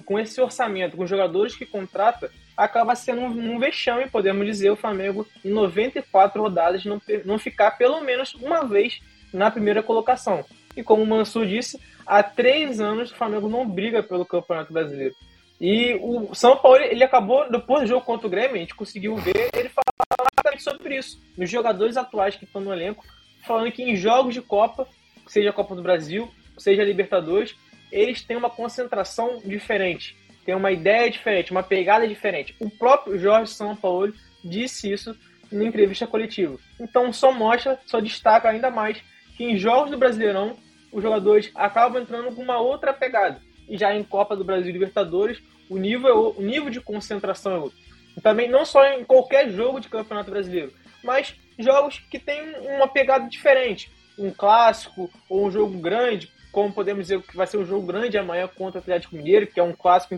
com 0.05 0.19
esse 0.19 0.39
orçamento, 0.41 0.95
com 0.95 1.03
os 1.03 1.09
jogadores 1.09 1.55
que 1.55 1.65
contrata, 1.65 2.31
acaba 2.55 2.95
sendo 2.95 3.21
um, 3.21 3.55
um 3.55 3.59
vexame, 3.59 4.09
podemos 4.09 4.45
dizer, 4.45 4.71
o 4.71 4.77
Flamengo 4.77 5.27
em 5.43 5.49
94 5.49 6.41
rodadas 6.41 6.85
não, 6.85 7.01
não 7.25 7.37
ficar 7.37 7.71
pelo 7.71 7.99
menos 8.01 8.33
uma 8.35 8.63
vez 8.63 9.01
na 9.33 9.51
primeira 9.51 9.83
colocação. 9.83 10.45
E 10.75 10.83
como 10.83 11.03
o 11.03 11.07
Mansur 11.07 11.45
disse, 11.45 11.79
há 12.05 12.23
três 12.23 12.79
anos 12.79 13.11
o 13.11 13.15
Flamengo 13.15 13.49
não 13.49 13.67
briga 13.67 14.01
pelo 14.01 14.25
Campeonato 14.25 14.71
Brasileiro. 14.71 15.15
E 15.59 15.95
o 16.01 16.33
São 16.35 16.57
Paulo, 16.57 16.79
ele 16.79 17.03
acabou, 17.03 17.49
depois 17.49 17.83
do 17.83 17.87
jogo 17.87 18.05
contra 18.05 18.27
o 18.27 18.29
Grêmio, 18.29 18.55
a 18.55 18.59
gente 18.59 18.75
conseguiu 18.75 19.15
ver 19.15 19.49
ele 19.53 19.69
falar 19.69 20.59
sobre 20.59 20.97
isso. 20.97 21.21
Nos 21.37 21.49
jogadores 21.49 21.97
atuais 21.97 22.35
que 22.35 22.45
estão 22.45 22.61
no 22.61 22.73
elenco, 22.73 23.03
falando 23.45 23.71
que 23.71 23.83
em 23.83 23.95
jogos 23.95 24.33
de 24.33 24.41
Copa, 24.41 24.87
seja 25.27 25.49
a 25.49 25.53
Copa 25.53 25.75
do 25.75 25.81
Brasil, 25.81 26.29
seja 26.57 26.81
a 26.81 26.85
Libertadores, 26.85 27.55
eles 27.91 28.23
têm 28.23 28.37
uma 28.37 28.49
concentração 28.49 29.41
diferente, 29.45 30.15
têm 30.45 30.55
uma 30.55 30.71
ideia 30.71 31.09
diferente, 31.09 31.51
uma 31.51 31.63
pegada 31.63 32.07
diferente. 32.07 32.55
O 32.59 32.69
próprio 32.69 33.17
Jorge 33.17 33.51
São 33.51 33.75
Paulo 33.75 34.13
disse 34.43 34.91
isso 34.91 35.15
na 35.51 35.63
entrevista 35.63 36.07
coletiva. 36.07 36.57
Então 36.79 37.11
só 37.13 37.31
mostra, 37.31 37.79
só 37.85 37.99
destaca 37.99 38.49
ainda 38.49 38.69
mais 38.69 39.01
que 39.37 39.43
em 39.43 39.57
jogos 39.57 39.91
do 39.91 39.97
Brasileirão 39.97 40.57
os 40.91 41.03
jogadores 41.03 41.51
acabam 41.55 42.01
entrando 42.01 42.33
com 42.33 42.41
uma 42.41 42.57
outra 42.57 42.93
pegada. 42.93 43.41
E 43.67 43.77
já 43.77 43.93
em 43.93 44.03
Copa 44.03 44.35
do 44.35 44.43
Brasil 44.43 44.69
e 44.69 44.73
Libertadores, 44.73 45.41
o 45.69 45.77
nível, 45.77 46.09
é 46.09 46.39
o 46.39 46.41
nível 46.41 46.69
de 46.69 46.81
concentração 46.81 47.53
é 47.53 47.57
outro. 47.57 47.77
E 48.15 48.21
também 48.21 48.49
não 48.49 48.65
só 48.65 48.83
em 48.85 49.03
qualquer 49.03 49.49
jogo 49.49 49.79
de 49.79 49.89
Campeonato 49.89 50.31
Brasileiro, 50.31 50.71
mas 51.03 51.35
jogos 51.57 51.99
que 52.09 52.19
têm 52.19 52.41
uma 52.75 52.87
pegada 52.87 53.27
diferente. 53.27 53.91
Um 54.17 54.31
clássico 54.31 55.09
ou 55.29 55.45
um 55.45 55.51
jogo 55.51 55.77
grande, 55.79 56.31
como 56.51 56.71
podemos 56.71 57.07
dizer 57.07 57.21
que 57.21 57.35
vai 57.35 57.45
ser 57.45 57.57
um 57.57 57.65
jogo 57.65 57.85
grande 57.85 58.17
amanhã 58.17 58.47
contra 58.47 58.79
o 58.79 58.81
Atlético 58.81 59.15
Mineiro, 59.15 59.47
que 59.47 59.59
é 59.59 59.63
um 59.63 59.73
clássico 59.73 60.15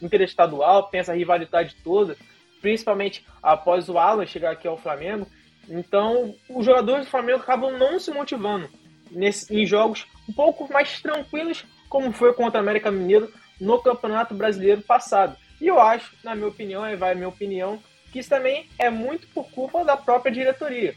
interestadual, 0.00 0.84
tem 0.84 1.00
essa 1.00 1.14
rivalidade 1.14 1.74
toda 1.82 2.16
principalmente 2.60 3.24
após 3.42 3.88
o 3.88 3.98
Alan 3.98 4.26
chegar 4.26 4.52
aqui 4.52 4.68
ao 4.68 4.78
Flamengo. 4.78 5.26
Então, 5.68 6.34
os 6.48 6.64
jogadores 6.64 7.06
do 7.06 7.10
Flamengo 7.10 7.40
acabam 7.40 7.76
não 7.78 7.98
se 7.98 8.10
motivando 8.10 8.68
nesse, 9.10 9.54
em 9.54 9.66
jogos 9.66 10.06
um 10.28 10.32
pouco 10.32 10.70
mais 10.72 11.00
tranquilos, 11.00 11.64
como 11.90 12.12
foi 12.12 12.32
contra 12.32 12.60
o 12.60 12.62
América 12.62 12.90
Mineiro 12.90 13.30
no 13.60 13.78
Campeonato 13.82 14.32
Brasileiro 14.32 14.80
passado. 14.80 15.36
E 15.60 15.66
eu 15.66 15.78
acho, 15.78 16.14
na 16.24 16.34
minha 16.34 16.48
opinião, 16.48 16.86
é 16.86 16.96
vai 16.96 17.12
a 17.12 17.14
minha 17.14 17.28
opinião, 17.28 17.78
que 18.10 18.20
isso 18.20 18.30
também 18.30 18.66
é 18.78 18.88
muito 18.88 19.26
por 19.28 19.50
culpa 19.50 19.84
da 19.84 19.96
própria 19.96 20.32
diretoria. 20.32 20.94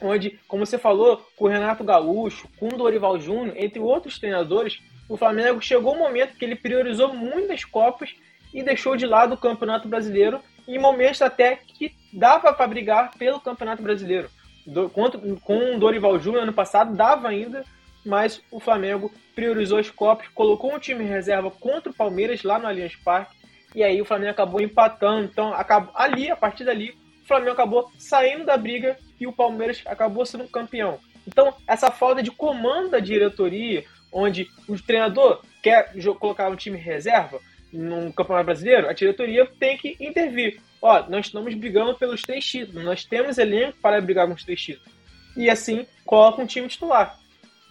Onde, 0.00 0.38
como 0.46 0.64
você 0.64 0.78
falou, 0.78 1.26
com 1.34 1.46
o 1.46 1.48
Renato 1.48 1.82
Gaúcho, 1.82 2.46
com 2.58 2.68
o 2.68 2.76
Dorival 2.76 3.18
Júnior, 3.18 3.56
entre 3.56 3.80
outros 3.80 4.18
treinadores, 4.18 4.78
o 5.08 5.16
Flamengo 5.16 5.60
chegou 5.60 5.94
um 5.94 5.98
momento 5.98 6.36
que 6.36 6.44
ele 6.44 6.54
priorizou 6.54 7.12
muitas 7.12 7.64
Copas 7.64 8.14
e 8.54 8.62
deixou 8.62 8.96
de 8.96 9.06
lado 9.06 9.34
o 9.34 9.38
Campeonato 9.38 9.88
Brasileiro 9.88 10.40
em 10.68 10.78
momentos 10.78 11.22
até 11.22 11.56
que 11.56 11.94
dava 12.12 12.52
para 12.52 12.66
brigar 12.66 13.10
pelo 13.18 13.40
Campeonato 13.40 13.82
Brasileiro. 13.82 14.30
Do, 14.66 14.90
com, 14.90 15.10
com 15.40 15.74
o 15.74 15.78
Dorival 15.78 16.18
Júnior 16.20 16.42
ano 16.42 16.52
passado 16.52 16.94
dava 16.94 17.28
ainda, 17.28 17.64
mas 18.04 18.40
o 18.50 18.60
Flamengo 18.60 19.12
priorizou 19.34 19.78
os 19.78 19.90
copos, 19.90 20.28
colocou 20.28 20.74
um 20.74 20.78
time 20.78 21.04
em 21.04 21.08
reserva 21.08 21.50
contra 21.50 21.90
o 21.90 21.94
Palmeiras 21.94 22.42
lá 22.42 22.58
no 22.58 22.66
Allianz 22.66 22.96
Parque, 22.96 23.36
e 23.74 23.82
aí 23.82 24.00
o 24.00 24.04
Flamengo 24.04 24.30
acabou 24.30 24.60
empatando. 24.60 25.24
Então, 25.24 25.52
acabou, 25.52 25.92
ali, 25.94 26.30
a 26.30 26.36
partir 26.36 26.64
dali, 26.64 26.96
o 27.22 27.26
Flamengo 27.26 27.52
acabou 27.52 27.90
saindo 27.98 28.44
da 28.44 28.56
briga 28.56 28.96
e 29.20 29.26
o 29.26 29.32
Palmeiras 29.32 29.82
acabou 29.86 30.24
sendo 30.24 30.48
campeão. 30.48 30.98
Então, 31.26 31.54
essa 31.66 31.90
falta 31.90 32.22
de 32.22 32.30
comando 32.30 32.90
da 32.90 32.98
diretoria, 32.98 33.84
onde 34.10 34.48
o 34.66 34.80
treinador 34.80 35.42
quer 35.62 35.92
colocar 36.18 36.48
um 36.48 36.56
time 36.56 36.78
em 36.78 36.82
reserva, 36.82 37.38
no 37.72 38.12
Campeonato 38.12 38.46
Brasileiro, 38.46 38.88
a 38.88 38.94
diretoria 38.94 39.46
tem 39.58 39.76
que 39.76 39.96
intervir. 40.00 40.60
Ó, 40.80 41.04
nós 41.08 41.26
estamos 41.26 41.54
brigando 41.54 41.94
pelos 41.96 42.22
três 42.22 42.44
títulos, 42.44 42.84
nós 42.84 43.04
temos 43.04 43.36
elenco 43.36 43.76
para 43.82 44.00
brigar 44.00 44.26
com 44.26 44.34
os 44.34 44.44
três 44.44 44.60
títulos. 44.60 44.92
E 45.36 45.50
assim, 45.50 45.86
coloca 46.04 46.40
um 46.40 46.46
time 46.46 46.66
titular. 46.68 47.18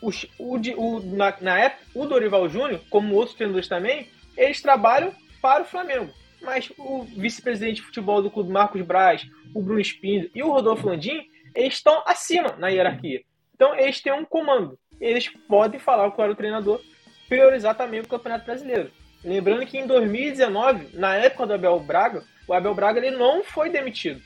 O, 0.01 0.09
o, 0.37 0.55
o 0.55 0.99
na, 1.15 1.35
na, 1.41 1.59
época, 1.59 1.83
o 1.95 2.05
Dorival 2.05 2.47
Júnior, 2.47 2.81
como 2.89 3.15
outros 3.15 3.35
treinadores 3.35 3.67
também, 3.67 4.07
eles 4.35 4.61
trabalham 4.61 5.13
para 5.41 5.63
o 5.63 5.65
Flamengo. 5.65 6.11
Mas 6.41 6.71
o 6.77 7.03
vice-presidente 7.03 7.77
de 7.77 7.81
futebol 7.81 8.21
do 8.21 8.29
clube, 8.29 8.51
Marcos 8.51 8.81
Braz, 8.81 9.25
o 9.55 9.61
Bruno 9.61 9.79
Espíndola 9.79 10.29
e 10.35 10.43
o 10.43 10.51
Rodolfo 10.51 10.87
Landim, 10.87 11.25
eles 11.55 11.73
estão 11.73 12.03
acima 12.05 12.55
na 12.57 12.67
hierarquia. 12.67 13.21
Então, 13.55 13.75
eles 13.75 13.99
têm 14.01 14.13
um 14.13 14.23
comando. 14.23 14.77
Eles 15.01 15.29
podem 15.47 15.79
falar 15.79 16.11
com 16.11 16.21
o 16.21 16.35
treinador, 16.35 16.79
priorizar 17.27 17.75
também 17.75 17.99
o 17.99 18.07
Campeonato 18.07 18.45
Brasileiro. 18.45 18.91
Lembrando 19.23 19.65
que 19.65 19.77
em 19.77 19.87
2019, 19.87 20.95
na 20.95 21.15
época 21.15 21.47
do 21.47 21.53
Abel 21.53 21.79
Braga, 21.79 22.23
o 22.47 22.53
Abel 22.53 22.75
Braga 22.75 22.99
ele 22.99 23.15
não 23.15 23.43
foi 23.43 23.69
demitido. 23.69 24.21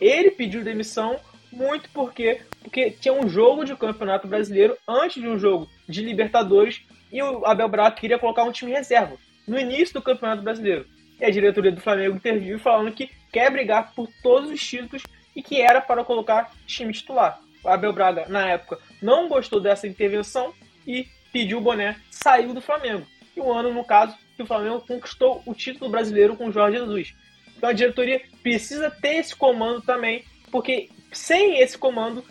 Ele 0.00 0.30
pediu 0.30 0.62
demissão 0.62 1.18
muito 1.54 1.88
porque, 1.90 2.40
porque 2.62 2.90
tinha 2.90 3.14
um 3.14 3.28
jogo 3.28 3.64
de 3.64 3.76
Campeonato 3.76 4.26
Brasileiro 4.26 4.76
antes 4.86 5.22
de 5.22 5.28
um 5.28 5.38
jogo 5.38 5.68
de 5.88 6.02
Libertadores 6.02 6.82
e 7.12 7.22
o 7.22 7.46
Abel 7.46 7.68
Braga 7.68 7.96
queria 7.96 8.18
colocar 8.18 8.44
um 8.44 8.52
time 8.52 8.72
reserva 8.72 9.16
no 9.46 9.58
início 9.58 9.94
do 9.94 10.02
Campeonato 10.02 10.42
Brasileiro. 10.42 10.86
E 11.20 11.24
a 11.24 11.30
diretoria 11.30 11.70
do 11.70 11.80
Flamengo 11.80 12.16
interviu 12.16 12.58
falando 12.58 12.92
que 12.92 13.10
quer 13.32 13.50
brigar 13.50 13.92
por 13.94 14.08
todos 14.22 14.50
os 14.50 14.60
títulos 14.60 15.02
e 15.34 15.42
que 15.42 15.60
era 15.60 15.80
para 15.80 16.04
colocar 16.04 16.52
time 16.66 16.92
titular. 16.92 17.40
O 17.62 17.68
Abel 17.68 17.92
Braga, 17.92 18.26
na 18.28 18.46
época, 18.46 18.78
não 19.00 19.28
gostou 19.28 19.60
dessa 19.60 19.86
intervenção 19.86 20.52
e 20.86 21.06
pediu 21.32 21.58
o 21.58 21.60
boné, 21.60 21.96
saiu 22.10 22.52
do 22.52 22.60
Flamengo. 22.60 23.06
E 23.36 23.40
o 23.40 23.52
ano, 23.52 23.72
no 23.72 23.84
caso, 23.84 24.16
que 24.36 24.42
o 24.42 24.46
Flamengo 24.46 24.80
conquistou 24.80 25.42
o 25.46 25.54
título 25.54 25.90
brasileiro 25.90 26.36
com 26.36 26.46
o 26.46 26.52
Jorge 26.52 26.78
Jesus. 26.78 27.14
Então 27.56 27.70
a 27.70 27.72
diretoria 27.72 28.20
precisa 28.42 28.90
ter 28.90 29.16
esse 29.16 29.34
comando 29.34 29.80
também, 29.82 30.24
porque 30.50 30.90
sem 31.14 31.60
esse 31.60 31.78
comando, 31.78 32.24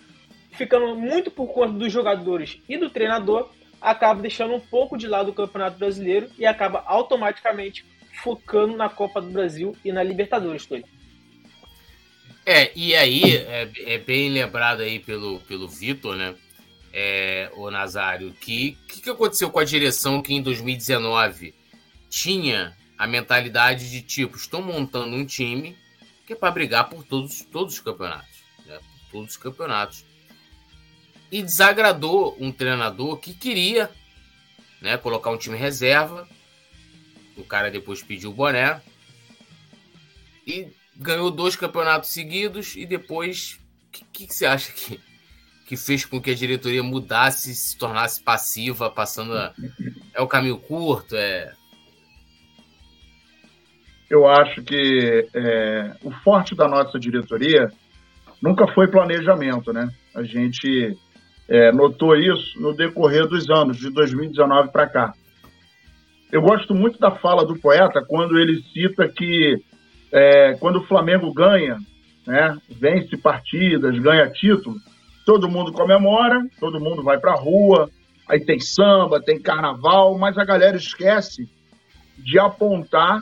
ficando 0.52 0.96
muito 0.96 1.32
por 1.32 1.48
conta 1.48 1.74
dos 1.74 1.91
jogadores 1.91 2.60
e 2.67 2.78
do 2.78 2.89
treinador, 2.89 3.50
acaba 3.82 4.22
deixando 4.22 4.54
um 4.54 4.60
pouco 4.60 4.98
de 4.98 5.08
lado 5.08 5.32
o 5.32 5.34
Campeonato 5.34 5.78
Brasileiro 5.78 6.30
e 6.38 6.46
acaba 6.46 6.84
automaticamente 6.86 7.86
focando 8.24 8.78
na 8.78 8.89
Copa 8.89 9.19
do 9.19 9.30
Brasil 9.30 9.76
e 9.84 9.91
na 9.91 10.04
Libertadores, 10.04 10.65
Tony. 10.65 10.86
É, 12.46 12.72
e 12.76 12.96
aí, 12.96 13.38
é, 13.38 13.69
é, 13.86 13.98
bem 13.98 14.30
lembrado 14.30 14.82
aí 14.82 15.00
pelo, 15.00 15.39
pelo 15.41 15.67
Vitor, 15.67 16.15
né? 16.15 16.36
É, 16.96 17.50
o 17.56 17.72
Nazário, 17.72 18.34
que 18.34 18.78
o 18.84 18.88
que, 18.88 19.02
que 19.02 19.10
aconteceu 19.10 19.50
com 19.50 19.60
a 19.60 19.63
direção 19.63 20.22
que 20.22 20.32
em 20.32 20.43
2019 20.43 21.56
tinha 22.08 22.78
a 22.96 23.08
mentalidade 23.08 23.89
de 23.89 24.02
tipo, 24.02 24.38
estou 24.38 24.62
montando 24.62 25.15
um 25.15 25.26
time 25.26 25.76
que 26.28 26.34
é 26.34 26.36
para 26.36 26.52
brigar 26.52 26.89
por 26.89 27.04
todos, 27.04 27.41
todos 27.52 27.74
os 27.74 27.80
campeonatos. 27.80 28.33
Todos 29.13 29.32
os 29.32 29.38
campeonatos. 29.38 30.04
E 31.32 31.41
desagradou 31.41 32.36
um 32.39 32.52
treinador 32.52 33.17
que 33.17 33.34
queria 33.34 33.89
né, 34.82 34.97
colocar 34.97 35.30
um 35.30 35.38
time 35.38 35.56
reserva. 35.56 36.28
O 37.38 37.43
cara 37.45 37.71
depois 37.71 38.04
pediu 38.04 38.32
o 38.32 38.34
boné. 38.34 38.82
E 40.45 40.67
ganhou 40.95 41.32
dois 41.32 41.56
campeonatos 41.56 42.10
seguidos. 42.10 42.76
E 42.76 42.86
depois, 42.86 43.60
o 43.88 43.91
que, 43.91 44.06
que, 44.12 44.28
que 44.28 44.34
você 44.36 44.45
acha 44.45 44.71
que, 44.73 44.99
que 45.65 45.78
fez 45.78 46.04
com 46.04 46.19
que 46.19 46.32
a 46.32 46.36
diretoria 46.36 46.84
mudasse, 46.84 47.56
se 47.56 47.78
tornasse 47.78 48.21
passiva, 48.21 48.89
passando 48.89 49.38
a, 49.38 49.54
é 50.13 50.21
o 50.21 50.28
caminho 50.28 50.58
curto, 50.58 51.15
é 51.15 51.54
eu 54.13 54.28
acho 54.28 54.62
que 54.62 55.28
é, 55.34 55.95
o 56.04 56.12
forte 56.12 56.54
da 56.54 56.67
nossa 56.67 56.99
diretoria 56.99 57.71
nunca 58.44 58.68
foi 58.68 58.88
planejamento, 58.90 59.72
né? 59.72 59.90
A 60.14 60.22
gente 60.22 60.98
é, 61.48 61.72
notou 61.72 62.14
isso 62.18 62.62
no 62.62 62.74
decorrer 62.74 63.26
dos 63.26 63.50
anos, 63.50 63.78
de 63.78 63.90
2019 63.90 64.70
para 64.70 64.86
cá. 64.86 65.14
Eu 66.30 66.42
gosto 66.42 66.76
muito 66.76 67.00
da 67.00 67.10
fala 67.10 67.46
do 67.46 67.58
poeta 67.58 68.04
quando 68.06 68.38
ele 68.38 68.62
cita 68.74 69.08
que 69.08 69.64
é, 70.12 70.56
quando 70.60 70.80
o 70.80 70.86
Flamengo 70.86 71.34
ganha, 71.34 71.78
né, 72.28 72.58
vence 72.70 73.16
partidas, 73.16 73.98
ganha 74.00 74.30
título, 74.30 74.76
todo 75.26 75.50
mundo 75.50 75.72
comemora, 75.72 76.46
todo 76.60 76.82
mundo 76.82 77.02
vai 77.02 77.18
para 77.18 77.32
a 77.32 77.40
rua, 77.40 77.90
aí 78.28 78.44
tem 78.44 78.60
samba, 78.60 79.22
tem 79.22 79.42
carnaval, 79.42 80.18
mas 80.18 80.38
a 80.38 80.44
galera 80.44 80.76
esquece 80.76 81.48
de 82.18 82.38
apontar 82.38 83.22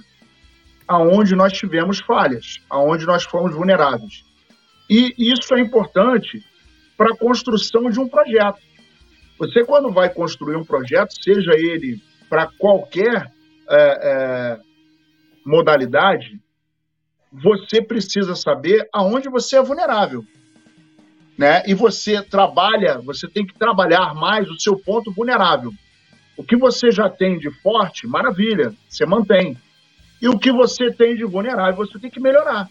aonde 0.87 1.35
nós 1.35 1.53
tivemos 1.53 1.99
falhas, 1.99 2.59
aonde 2.69 3.05
nós 3.05 3.23
fomos 3.23 3.53
vulneráveis. 3.53 4.30
E 4.91 5.15
isso 5.17 5.55
é 5.55 5.61
importante 5.61 6.43
para 6.97 7.13
a 7.13 7.17
construção 7.17 7.89
de 7.89 7.97
um 7.97 8.09
projeto. 8.09 8.59
Você, 9.39 9.63
quando 9.63 9.89
vai 9.89 10.09
construir 10.09 10.57
um 10.57 10.65
projeto, 10.65 11.13
seja 11.23 11.53
ele 11.53 12.03
para 12.29 12.47
qualquer 12.59 13.31
é, 13.69 13.77
é, 13.79 14.59
modalidade, 15.45 16.37
você 17.31 17.81
precisa 17.81 18.35
saber 18.35 18.85
aonde 18.91 19.29
você 19.29 19.55
é 19.55 19.63
vulnerável. 19.63 20.25
Né? 21.37 21.63
E 21.65 21.73
você 21.73 22.21
trabalha, 22.21 22.99
você 22.99 23.29
tem 23.29 23.45
que 23.45 23.57
trabalhar 23.57 24.13
mais 24.13 24.49
o 24.49 24.59
seu 24.59 24.77
ponto 24.77 25.09
vulnerável. 25.09 25.71
O 26.35 26.43
que 26.43 26.57
você 26.57 26.91
já 26.91 27.09
tem 27.09 27.39
de 27.39 27.49
forte, 27.61 28.05
maravilha, 28.05 28.73
você 28.89 29.05
mantém. 29.05 29.57
E 30.21 30.27
o 30.27 30.37
que 30.37 30.51
você 30.51 30.91
tem 30.91 31.15
de 31.15 31.23
vulnerável, 31.23 31.77
você 31.77 31.97
tem 31.97 32.11
que 32.11 32.19
melhorar. 32.19 32.67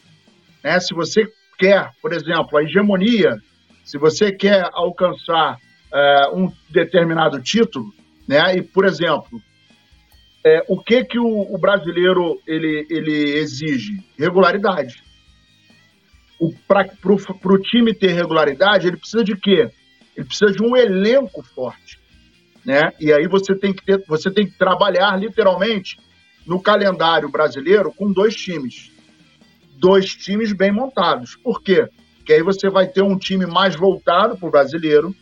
Né? 0.63 0.79
Se 0.81 0.93
você 0.93 1.27
quer, 1.61 1.91
por 2.01 2.15
exemplo, 2.15 2.57
a 2.57 2.63
hegemonia, 2.63 3.37
se 3.85 3.99
você 3.99 4.33
quer 4.33 4.67
alcançar 4.73 5.59
é, 5.93 6.31
um 6.33 6.51
determinado 6.71 7.41
título, 7.43 7.93
né? 8.27 8.57
E, 8.57 8.63
por 8.63 8.87
exemplo, 8.87 9.41
é, 10.45 10.65
o 10.69 10.83
que 10.83 11.05
que 11.05 11.19
o, 11.19 11.55
o, 11.55 11.59
brasileiro 11.59 12.41
ele, 12.47 12.87
ele 12.89 13.39
exige? 13.39 14.03
Regularidade. 14.19 15.03
Para 16.67 16.89
o 17.13 17.59
time 17.59 17.93
ter 17.93 18.13
regularidade, 18.13 18.87
ele 18.87 18.97
precisa 18.97 19.23
de 19.23 19.37
quê? 19.37 19.71
Ele 20.17 20.27
precisa 20.27 20.51
de 20.51 20.63
um 20.63 20.75
elenco 20.75 21.43
forte. 21.43 22.01
Né? 22.65 22.93
E 22.99 23.13
aí 23.13 23.29
você 23.29 23.55
tem 23.55 23.75
que 23.75 23.85
ter, 23.85 24.03
você 24.09 24.31
tem 24.31 24.47
que 24.47 24.57
trabalhar 24.57 25.15
literalmente 25.19 25.99
no 26.47 26.61
calendário 26.63 27.29
brasileiro 27.29 27.93
com 27.93 28.11
dois 28.11 28.35
times. 28.35 28.91
Dois 29.81 30.15
times 30.15 30.53
bem 30.53 30.71
montados. 30.71 31.37
Por 31.37 31.63
quê? 31.63 31.89
Porque 32.19 32.35
aí 32.35 32.43
você 32.43 32.69
vai 32.69 32.87
ter 32.87 33.03
um 33.03 33.17
time 33.17 33.47
mais 33.47 33.75
voltado 33.75 34.37
para 34.37 34.47
o 34.47 34.51
brasileiro 34.51 35.17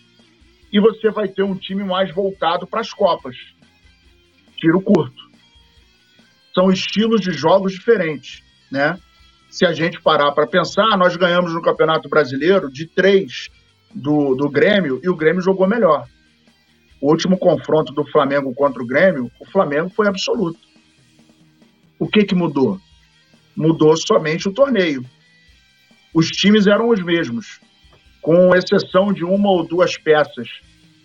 e 0.73 0.81
você 0.81 1.13
vai 1.13 1.29
ter 1.29 1.45
um 1.45 1.55
time 1.55 1.85
mais 1.85 2.13
voltado 2.13 2.67
para 2.67 2.81
as 2.81 2.93
Copas. 2.93 3.37
Tiro 4.57 4.81
curto. 4.81 5.23
São 6.53 6.73
estilos 6.73 7.21
de 7.21 7.31
jogos 7.31 7.73
diferentes, 7.73 8.43
né? 8.69 8.99
Se 9.49 9.65
a 9.65 9.73
gente 9.73 10.03
parar 10.03 10.33
para 10.33 10.45
pensar, 10.45 10.99
nós 10.99 11.15
ganhamos 11.15 11.55
no 11.55 11.63
Campeonato 11.63 12.09
Brasileiro 12.09 12.69
de 12.69 12.85
três 12.85 13.49
do, 13.95 14.35
do 14.35 14.51
Grêmio 14.51 15.01
e 15.05 15.09
o 15.09 15.15
Grêmio 15.15 15.41
jogou 15.41 15.69
melhor. 15.69 16.05
O 17.01 17.11
último 17.11 17.39
confronto 17.39 17.93
do 17.93 18.05
Flamengo 18.11 18.53
contra 18.53 18.83
o 18.83 18.87
Grêmio, 18.87 19.31
o 19.41 19.47
Flamengo 19.47 19.89
foi 19.89 20.09
absoluto. 20.09 20.59
O 21.97 22.09
que, 22.09 22.25
que 22.25 22.35
mudou? 22.35 22.81
Mudou 23.59 23.97
somente 23.97 24.49
o 24.49 24.53
torneio. 24.53 25.05
Os 26.15 26.29
times 26.29 26.69
eram 26.69 26.91
os 26.91 27.03
mesmos, 27.03 27.61
com 28.23 28.55
exceção 28.55 29.13
de 29.13 29.25
uma 29.25 29.51
ou 29.51 29.67
duas 29.67 29.99
peças. 29.99 30.61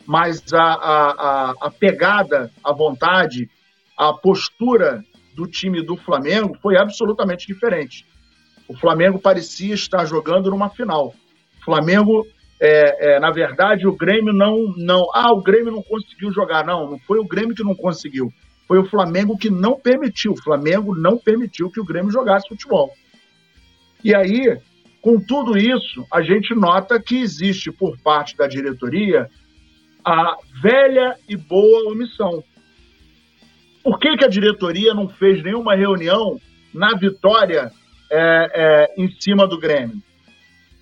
Mas 0.05 0.53
a, 0.53 0.61
a, 0.61 1.53
a, 1.61 1.71
pegada, 1.71 2.51
a 2.63 2.71
vontade, 2.71 3.49
a 3.97 4.13
postura 4.13 5.03
do 5.35 5.47
time 5.47 5.81
do 5.81 5.97
Flamengo 5.97 6.55
foi 6.61 6.77
absolutamente 6.77 7.47
diferente. 7.47 8.05
O 8.67 8.77
Flamengo 8.77 9.17
parecia 9.17 9.73
estar 9.73 10.05
jogando 10.05 10.51
numa 10.51 10.69
final. 10.69 11.07
O 11.59 11.65
Flamengo, 11.65 12.23
é, 12.61 13.15
é, 13.15 13.19
na 13.19 13.31
verdade, 13.31 13.87
o 13.87 13.95
Grêmio 13.95 14.31
não, 14.31 14.75
não. 14.77 15.07
Ah, 15.11 15.33
o 15.33 15.41
Grêmio 15.41 15.71
não 15.71 15.81
conseguiu 15.81 16.31
jogar. 16.31 16.63
Não, 16.63 16.87
não 16.87 16.99
foi 16.99 17.17
o 17.17 17.27
Grêmio 17.27 17.55
que 17.55 17.63
não 17.63 17.73
conseguiu. 17.73 18.31
Foi 18.67 18.79
o 18.79 18.85
Flamengo 18.85 19.37
que 19.37 19.49
não 19.49 19.79
permitiu. 19.79 20.33
O 20.33 20.41
Flamengo 20.41 20.95
não 20.95 21.17
permitiu 21.17 21.69
que 21.69 21.79
o 21.79 21.85
Grêmio 21.85 22.11
jogasse 22.11 22.47
futebol. 22.47 22.91
E 24.03 24.15
aí, 24.15 24.57
com 25.01 25.19
tudo 25.19 25.57
isso, 25.57 26.05
a 26.11 26.21
gente 26.21 26.53
nota 26.53 27.01
que 27.01 27.19
existe 27.19 27.71
por 27.71 27.97
parte 27.99 28.35
da 28.37 28.47
diretoria 28.47 29.29
a 30.05 30.37
velha 30.61 31.15
e 31.27 31.35
boa 31.35 31.91
omissão. 31.91 32.43
Por 33.83 33.99
que, 33.99 34.15
que 34.17 34.25
a 34.25 34.29
diretoria 34.29 34.93
não 34.93 35.09
fez 35.09 35.43
nenhuma 35.43 35.75
reunião 35.75 36.39
na 36.73 36.95
vitória 36.97 37.71
é, 38.09 38.49
é, 38.53 38.93
em 38.97 39.09
cima 39.19 39.47
do 39.47 39.59
Grêmio? 39.59 39.97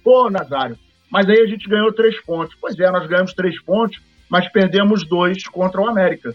Pô, 0.04 0.30
Nazário, 0.30 0.78
mas 1.12 1.28
aí 1.28 1.39
a 1.41 1.48
gente 1.48 1.67
ganhou 1.67 1.91
três 1.94 2.20
pontos. 2.22 2.56
Pois 2.60 2.80
é, 2.80 2.89
nós 2.91 3.08
ganhamos 3.08 3.34
três 3.34 3.62
pontos, 3.63 4.00
mas 4.30 4.48
perdemos 4.52 5.08
dois 5.08 5.48
contra 5.48 5.82
o 5.82 5.88
América. 5.88 6.34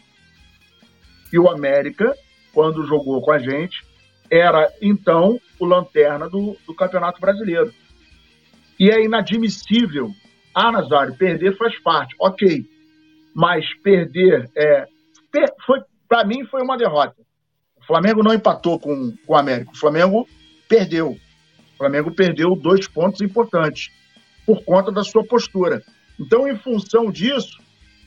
E 1.37 1.39
o 1.39 1.51
América, 1.51 2.17
quando 2.51 2.87
jogou 2.87 3.21
com 3.21 3.31
a 3.31 3.39
gente, 3.39 3.85
era 4.31 4.73
então 4.81 5.39
o 5.61 5.67
lanterna 5.67 6.31
do, 6.31 6.57
do 6.67 6.75
Campeonato 6.75 7.21
Brasileiro. 7.21 7.75
E 8.81 8.89
é 8.89 9.05
inadmissível. 9.05 10.11
Ah, 10.55 10.73
Nazário, 10.73 11.15
perder 11.15 11.55
faz 11.59 11.79
parte. 11.83 12.17
Ok. 12.19 12.65
Mas 13.35 13.67
perder 13.83 14.51
é, 14.57 14.87
per, 15.31 15.53
foi 15.67 15.81
para 16.09 16.25
mim 16.25 16.47
foi 16.47 16.63
uma 16.63 16.79
derrota. 16.79 17.21
O 17.83 17.85
Flamengo 17.85 18.23
não 18.23 18.33
empatou 18.33 18.81
com, 18.81 19.13
com 19.27 19.33
o 19.35 19.37
América. 19.37 19.73
O 19.73 19.79
Flamengo 19.79 20.27
perdeu. 20.67 21.11
O 21.11 21.77
Flamengo 21.77 22.11
perdeu 22.15 22.57
dois 22.57 22.89
pontos 22.89 23.21
importantes 23.21 23.91
por 24.47 24.65
conta 24.65 24.91
da 24.91 25.05
sua 25.05 25.23
postura. 25.23 25.83
Então, 26.19 26.49
em 26.49 26.57
função 26.57 27.11
disso, 27.11 27.59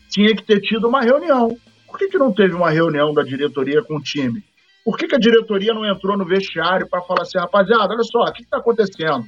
tinha 0.10 0.36
que 0.36 0.44
ter 0.44 0.62
tido 0.62 0.88
uma 0.88 1.02
reunião. 1.02 1.56
Por 1.90 1.98
que, 1.98 2.08
que 2.08 2.18
não 2.18 2.32
teve 2.32 2.54
uma 2.54 2.70
reunião 2.70 3.14
da 3.14 3.24
diretoria 3.24 3.84
com 3.84 3.98
o 3.98 4.02
time? 4.02 4.44
Por 4.86 4.96
que, 4.98 5.08
que 5.08 5.16
a 5.16 5.20
diretoria 5.20 5.74
não 5.74 5.86
entrou 5.86 6.18
no 6.18 6.26
vestiário 6.26 6.88
para 6.88 7.02
falar 7.02 7.24
assim, 7.24 7.38
rapaziada, 7.38 7.94
olha 7.94 8.04
só, 8.04 8.24
o 8.24 8.32
que 8.32 8.44
está 8.44 8.58
acontecendo? 8.58 9.26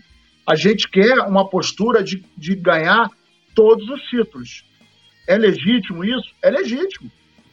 A 0.47 0.55
gente 0.55 0.89
quer 0.89 1.19
uma 1.21 1.49
postura 1.49 2.03
de, 2.03 2.23
de 2.37 2.55
ganhar 2.55 3.09
todos 3.55 3.87
os 3.89 4.01
títulos. 4.03 4.63
É 5.27 5.37
legítimo 5.37 6.03
isso? 6.03 6.29
É 6.41 6.49
legítimo. 6.49 7.11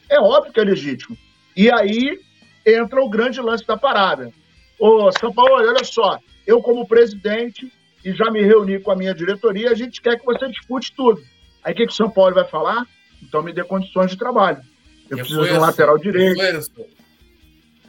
É 0.08 0.20
óbvio 0.20 0.52
que 0.52 0.60
é 0.60 0.64
legítimo. 0.64 1.16
E 1.56 1.72
aí 1.72 2.20
entra 2.66 3.02
o 3.02 3.08
grande 3.08 3.40
lance 3.40 3.66
da 3.66 3.76
parada. 3.76 4.30
Ô, 4.78 5.10
São 5.12 5.32
Paulo, 5.32 5.54
olha 5.54 5.84
só, 5.84 6.18
eu 6.46 6.60
como 6.62 6.86
presidente 6.86 7.72
e 8.04 8.12
já 8.12 8.30
me 8.30 8.42
reuni 8.42 8.78
com 8.78 8.90
a 8.90 8.96
minha 8.96 9.14
diretoria, 9.14 9.70
a 9.70 9.74
gente 9.74 10.00
quer 10.00 10.18
que 10.18 10.24
você 10.24 10.48
dispute 10.48 10.92
tudo. 10.94 11.20
Aí 11.64 11.72
o 11.72 11.76
que, 11.76 11.86
que 11.86 11.92
o 11.92 11.96
São 11.96 12.10
Paulo 12.10 12.34
vai 12.34 12.44
falar? 12.44 12.86
Então 13.22 13.42
me 13.42 13.52
dê 13.52 13.64
condições 13.64 14.10
de 14.10 14.16
trabalho. 14.16 14.62
Eu 15.10 15.18
preciso 15.18 15.44
de 15.44 15.52
um 15.52 15.60
lateral 15.60 15.98
direito. 15.98 16.86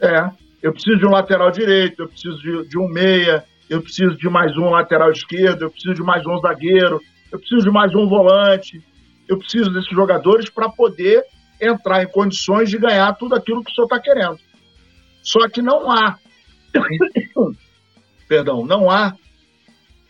É, 0.00 0.30
eu 0.62 0.72
preciso 0.72 0.98
de 0.98 1.06
um 1.06 1.10
lateral 1.10 1.50
direito, 1.50 2.02
eu 2.02 2.08
preciso 2.08 2.38
de, 2.38 2.68
de 2.68 2.78
um 2.78 2.88
meia, 2.88 3.44
eu 3.68 3.82
preciso 3.82 4.16
de 4.16 4.28
mais 4.28 4.56
um 4.56 4.70
lateral 4.70 5.10
esquerdo, 5.10 5.62
eu 5.62 5.70
preciso 5.70 5.94
de 5.94 6.02
mais 6.02 6.24
um 6.26 6.38
zagueiro, 6.38 7.00
eu 7.30 7.38
preciso 7.38 7.62
de 7.62 7.70
mais 7.70 7.94
um 7.94 8.08
volante, 8.08 8.82
eu 9.28 9.38
preciso 9.38 9.70
desses 9.70 9.90
jogadores 9.90 10.48
para 10.48 10.68
poder 10.68 11.24
entrar 11.60 12.02
em 12.02 12.08
condições 12.08 12.70
de 12.70 12.78
ganhar 12.78 13.12
tudo 13.14 13.34
aquilo 13.34 13.62
que 13.62 13.70
o 13.70 13.74
senhor 13.74 13.86
está 13.86 14.00
querendo. 14.00 14.38
Só 15.22 15.46
que 15.48 15.60
não 15.60 15.90
há, 15.90 16.18
perdão, 18.26 18.64
não 18.64 18.90
há, 18.90 19.14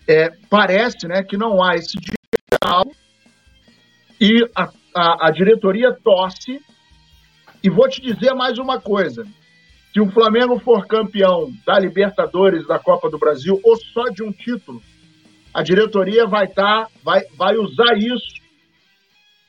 é, 0.06 0.30
parece 0.48 1.06
né, 1.06 1.22
que 1.22 1.36
não 1.36 1.62
há 1.62 1.74
esse 1.74 1.98
diálogo 1.98 2.94
e 4.20 4.48
a, 4.54 4.68
a, 4.94 5.28
a 5.28 5.30
diretoria 5.30 5.92
torce. 5.92 6.60
E 7.62 7.68
vou 7.68 7.88
te 7.88 8.00
dizer 8.00 8.32
mais 8.34 8.58
uma 8.58 8.80
coisa: 8.80 9.26
se 9.92 10.00
o 10.00 10.10
Flamengo 10.10 10.58
for 10.60 10.86
campeão 10.86 11.52
da 11.66 11.78
Libertadores, 11.78 12.66
da 12.66 12.78
Copa 12.78 13.10
do 13.10 13.18
Brasil, 13.18 13.60
ou 13.62 13.76
só 13.76 14.04
de 14.04 14.22
um 14.22 14.32
título, 14.32 14.82
a 15.52 15.62
diretoria 15.62 16.26
vai, 16.26 16.46
tá, 16.48 16.86
vai, 17.02 17.22
vai 17.36 17.56
usar 17.56 17.98
isso 17.98 18.40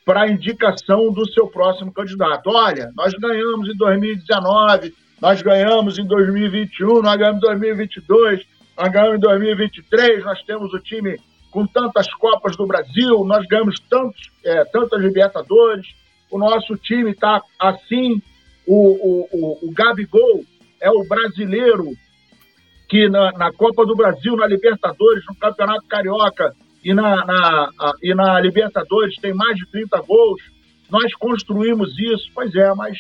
para 0.04 0.30
indicação 0.30 1.12
do 1.13 1.26
seu 1.32 1.47
próximo 1.47 1.93
candidato. 1.93 2.50
Olha, 2.50 2.91
nós 2.95 3.13
ganhamos 3.13 3.69
em 3.69 3.78
2019, 3.78 4.93
nós 5.21 5.41
ganhamos 5.41 5.97
em 5.97 6.06
2021, 6.06 7.02
nós 7.02 7.15
ganhamos 7.15 7.38
em 7.38 7.47
2022, 7.47 8.45
nós 8.78 8.91
ganhamos 8.91 9.17
em 9.17 9.21
2023, 9.21 10.26
nós 10.26 10.43
temos 10.43 10.74
o 10.74 10.80
time 10.80 11.17
com 11.52 11.65
tantas 11.67 12.12
Copas 12.15 12.58
do 12.58 12.65
Brasil, 12.65 13.24
nós 13.26 13.45
ganhamos 13.45 13.80
tantos, 13.89 14.32
é, 14.43 14.65
tantas 14.65 15.00
Libertadores, 15.02 16.01
o 16.32 16.39
nosso 16.39 16.76
time 16.78 17.12
está 17.12 17.41
assim, 17.60 18.22
o, 18.65 18.76
o, 18.76 19.28
o, 19.32 19.67
o 19.67 19.72
Gabigol 19.72 20.44
é 20.80 20.89
o 20.89 21.04
brasileiro 21.04 21.91
que 22.89 23.08
na, 23.08 23.32
na 23.34 23.54
Copa 23.54 23.86
do 23.86 23.96
Brasil, 23.96 24.36
na 24.36 24.48
Libertadores, 24.48 25.24
no 25.28 25.36
Campeonato 25.36 25.88
Carioca, 25.88 26.54
e 26.84 26.94
na, 26.94 27.26
na, 27.26 27.70
e 28.02 28.13
na 28.13 28.39
Libertadores 28.39 29.15
tem 29.17 29.34
mais 29.34 29.56
de 29.56 29.65
30 29.72 30.02
gols. 30.02 30.41
Nós 30.89 31.13
construímos 31.13 31.98
isso, 31.98 32.30
pois 32.34 32.54
é, 32.56 32.74
mas 32.74 32.98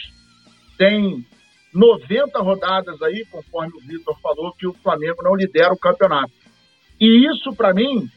tem 0.77 1.25
90 1.73 2.39
rodadas 2.39 3.01
aí, 3.01 3.25
conforme 3.31 3.73
o 3.75 3.81
Vitor 3.81 4.17
falou, 4.21 4.53
que 4.53 4.67
o 4.67 4.73
Flamengo 4.73 5.23
não 5.23 5.35
lidera 5.35 5.73
o 5.73 5.79
campeonato. 5.79 6.31
E 6.99 7.27
isso, 7.27 7.53
para 7.53 7.73
mim, 7.73 8.07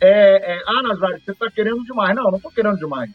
é, 0.00 0.54
é. 0.54 0.62
Ah, 0.66 0.82
Nazário, 0.82 1.20
você 1.20 1.32
está 1.32 1.50
querendo 1.50 1.84
demais. 1.84 2.16
Não, 2.16 2.24
não 2.24 2.36
estou 2.36 2.50
querendo 2.50 2.78
demais. 2.78 3.10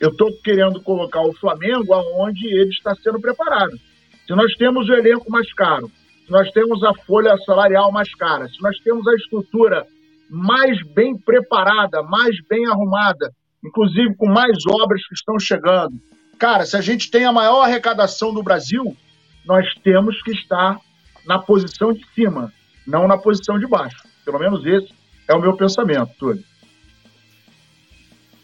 Eu 0.00 0.08
estou 0.10 0.32
querendo 0.42 0.80
colocar 0.80 1.20
o 1.20 1.34
Flamengo 1.34 1.92
aonde 1.92 2.46
ele 2.46 2.70
está 2.70 2.94
sendo 2.96 3.20
preparado. 3.20 3.78
Se 4.26 4.34
nós 4.34 4.52
temos 4.54 4.88
o 4.88 4.94
elenco 4.94 5.30
mais 5.30 5.52
caro, 5.52 5.90
se 6.24 6.30
nós 6.30 6.50
temos 6.52 6.82
a 6.82 6.94
folha 7.04 7.36
salarial 7.44 7.92
mais 7.92 8.14
cara, 8.14 8.48
se 8.48 8.62
nós 8.62 8.78
temos 8.78 9.06
a 9.06 9.14
estrutura 9.14 9.86
mais 10.30 10.82
bem 10.94 11.18
preparada, 11.18 12.02
mais 12.02 12.34
bem 12.48 12.66
arrumada, 12.66 13.30
inclusive 13.62 14.16
com 14.16 14.26
mais 14.26 14.56
obras 14.66 15.06
que 15.06 15.14
estão 15.14 15.38
chegando. 15.38 15.94
Cara, 16.38 16.64
se 16.64 16.76
a 16.76 16.80
gente 16.80 17.10
tem 17.10 17.26
a 17.26 17.32
maior 17.32 17.62
arrecadação 17.62 18.32
do 18.32 18.42
Brasil, 18.42 18.96
nós 19.44 19.66
temos 19.84 20.22
que 20.22 20.30
estar 20.30 20.78
na 21.26 21.38
posição 21.38 21.92
de 21.92 22.06
cima, 22.14 22.50
não 22.86 23.06
na 23.06 23.18
posição 23.18 23.58
de 23.58 23.66
baixo. 23.66 24.02
Pelo 24.24 24.38
menos 24.38 24.64
esse 24.64 24.94
é 25.28 25.34
o 25.34 25.40
meu 25.40 25.54
pensamento, 25.56 26.10
Túlio. 26.18 26.42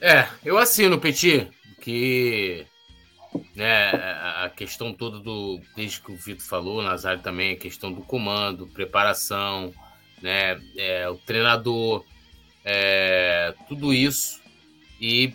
É, 0.07 0.29
eu 0.45 0.57
assino, 0.57 1.01
Petit, 1.01 1.49
que 1.81 2.65
né, 3.57 3.91
a 4.45 4.49
questão 4.49 4.93
toda 4.93 5.19
do, 5.19 5.61
desde 5.75 6.01
que 6.01 6.13
o 6.13 6.17
Vitor 6.17 6.47
falou, 6.47 6.79
o 6.79 6.83
Nazário 6.83 7.21
também, 7.25 7.55
a 7.55 7.59
questão 7.59 7.93
do 7.93 8.03
comando, 8.03 8.69
preparação, 8.69 9.75
né? 10.23 10.61
É, 10.77 11.09
o 11.09 11.17
treinador, 11.17 12.05
é, 12.65 13.53
tudo 13.67 13.93
isso. 13.93 14.41
E 15.01 15.35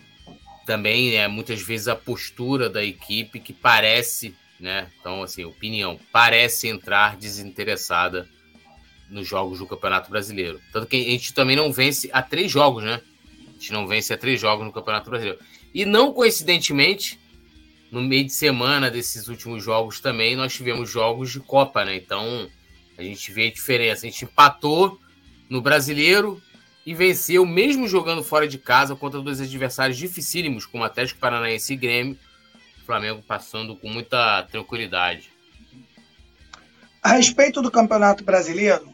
também 0.64 1.16
é 1.16 1.28
muitas 1.28 1.60
vezes 1.60 1.86
a 1.86 1.94
postura 1.94 2.70
da 2.70 2.82
equipe 2.82 3.40
que 3.40 3.52
parece, 3.52 4.34
né? 4.58 4.90
Então, 4.98 5.22
assim, 5.22 5.44
opinião, 5.44 6.00
parece 6.10 6.68
entrar 6.68 7.18
desinteressada 7.18 8.26
nos 9.10 9.28
jogos 9.28 9.58
do 9.58 9.66
Campeonato 9.66 10.08
Brasileiro. 10.08 10.62
Tanto 10.72 10.86
que 10.86 10.96
a 10.96 11.10
gente 11.10 11.34
também 11.34 11.56
não 11.56 11.70
vence 11.70 12.08
a 12.10 12.22
três 12.22 12.50
jogos, 12.50 12.82
né? 12.82 13.02
Gente 13.62 13.72
não 13.72 13.86
vence 13.86 14.12
a 14.12 14.18
três 14.18 14.40
jogos 14.40 14.66
no 14.66 14.72
Campeonato 14.72 15.08
Brasileiro. 15.08 15.38
E 15.72 15.84
não 15.84 16.12
coincidentemente, 16.12 17.20
no 17.92 18.02
meio 18.02 18.24
de 18.24 18.32
semana 18.32 18.90
desses 18.90 19.28
últimos 19.28 19.62
jogos 19.62 20.00
também, 20.00 20.34
nós 20.34 20.52
tivemos 20.52 20.90
jogos 20.90 21.30
de 21.30 21.38
Copa, 21.38 21.84
né? 21.84 21.94
Então, 21.94 22.50
a 22.98 23.02
gente 23.04 23.30
vê 23.30 23.46
a 23.46 23.52
diferença. 23.52 24.04
A 24.04 24.10
gente 24.10 24.24
empatou 24.24 24.98
no 25.48 25.62
Brasileiro 25.62 26.42
e 26.84 26.92
venceu, 26.92 27.46
mesmo 27.46 27.86
jogando 27.86 28.24
fora 28.24 28.48
de 28.48 28.58
casa, 28.58 28.96
contra 28.96 29.20
dois 29.20 29.40
adversários 29.40 29.96
dificílimos, 29.96 30.66
como 30.66 30.82
Atlético 30.82 31.20
Paranaense 31.20 31.72
e 31.72 31.76
Grêmio. 31.76 32.18
O 32.82 32.84
Flamengo 32.84 33.22
passando 33.22 33.76
com 33.76 33.88
muita 33.88 34.42
tranquilidade. 34.50 35.30
A 37.00 37.12
respeito 37.12 37.62
do 37.62 37.70
Campeonato 37.70 38.24
Brasileiro, 38.24 38.92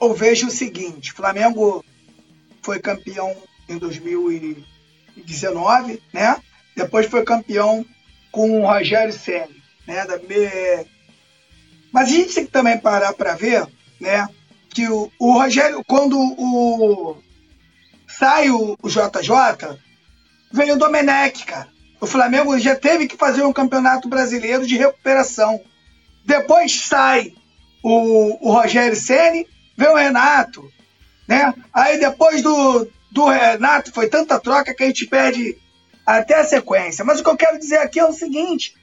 eu 0.00 0.14
vejo 0.14 0.46
o 0.46 0.50
seguinte: 0.50 1.12
Flamengo 1.12 1.84
foi 2.62 2.80
campeão 2.80 3.36
em 3.68 3.78
2019, 3.78 6.02
né? 6.12 6.36
Depois 6.74 7.06
foi 7.06 7.24
campeão 7.24 7.86
com 8.30 8.60
o 8.60 8.66
Rogério 8.66 9.12
Ceni, 9.12 9.62
né? 9.86 10.06
Da 10.06 10.18
Mas 11.90 12.08
a 12.08 12.12
gente 12.12 12.34
tem 12.34 12.46
que 12.46 12.52
também 12.52 12.78
parar 12.78 13.12
para 13.14 13.34
ver, 13.34 13.66
né? 14.00 14.28
Que 14.70 14.88
o, 14.88 15.10
o, 15.18 15.32
Rogério, 15.32 15.82
quando 15.86 16.18
o 16.18 17.16
sai 18.06 18.50
o, 18.50 18.78
o 18.82 18.88
JJ, 18.88 19.78
vem 20.52 20.72
o 20.72 20.76
Domenech, 20.76 21.44
cara. 21.44 21.68
O 22.00 22.06
Flamengo 22.06 22.58
já 22.58 22.76
teve 22.76 23.08
que 23.08 23.16
fazer 23.16 23.42
um 23.42 23.52
campeonato 23.52 24.08
brasileiro 24.08 24.66
de 24.66 24.76
recuperação. 24.76 25.60
Depois 26.24 26.80
sai 26.80 27.32
o, 27.82 28.48
o 28.48 28.52
Rogério 28.52 28.96
Ceni 28.96 29.46
vem 29.76 29.88
o 29.88 29.96
Renato, 29.96 30.70
né? 31.28 31.52
Aí 31.72 31.98
depois 31.98 32.42
do, 32.42 32.88
do 33.16 33.24
Renato 33.24 33.90
foi 33.94 34.10
tanta 34.10 34.38
troca 34.38 34.74
que 34.74 34.82
a 34.82 34.86
gente 34.86 35.06
perde 35.06 35.56
até 36.04 36.34
a 36.34 36.44
sequência. 36.44 37.02
Mas 37.02 37.18
o 37.18 37.22
que 37.22 37.30
eu 37.30 37.36
quero 37.36 37.58
dizer 37.58 37.78
aqui 37.78 37.98
é 37.98 38.04
o 38.04 38.12
seguinte: 38.12 38.74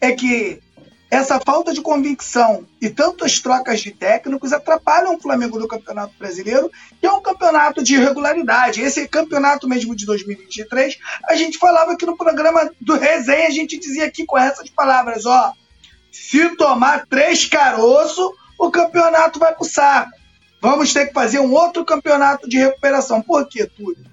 é 0.00 0.10
que 0.10 0.60
essa 1.08 1.38
falta 1.38 1.72
de 1.72 1.80
convicção 1.80 2.66
e 2.82 2.90
tantas 2.90 3.38
trocas 3.38 3.80
de 3.80 3.92
técnicos 3.92 4.52
atrapalham 4.52 5.14
o 5.14 5.20
Flamengo 5.20 5.56
no 5.56 5.68
Campeonato 5.68 6.12
Brasileiro, 6.18 6.68
que 7.00 7.06
é 7.06 7.12
um 7.12 7.22
campeonato 7.22 7.80
de 7.80 7.94
irregularidade. 7.94 8.80
Esse 8.80 9.06
campeonato 9.06 9.68
mesmo 9.68 9.94
de 9.94 10.04
2023, 10.04 10.98
a 11.28 11.36
gente 11.36 11.56
falava 11.56 11.92
aqui 11.92 12.04
no 12.04 12.16
programa 12.16 12.68
do 12.80 12.98
Resenha, 12.98 13.46
a 13.46 13.52
gente 13.52 13.78
dizia 13.78 14.06
aqui 14.06 14.26
com 14.26 14.36
essas 14.36 14.68
palavras, 14.68 15.24
ó, 15.26 15.52
se 16.10 16.56
tomar 16.56 17.06
três 17.06 17.46
caroços, 17.46 18.32
o 18.58 18.68
campeonato 18.68 19.38
vai 19.38 19.54
pro 19.54 19.64
saco. 19.64 20.10
Vamos 20.60 20.92
ter 20.92 21.06
que 21.06 21.12
fazer 21.12 21.38
um 21.38 21.52
outro 21.52 21.84
campeonato 21.84 22.48
de 22.48 22.58
recuperação. 22.58 23.22
Por 23.22 23.46
quê, 23.48 23.66
Túlio? 23.66 24.04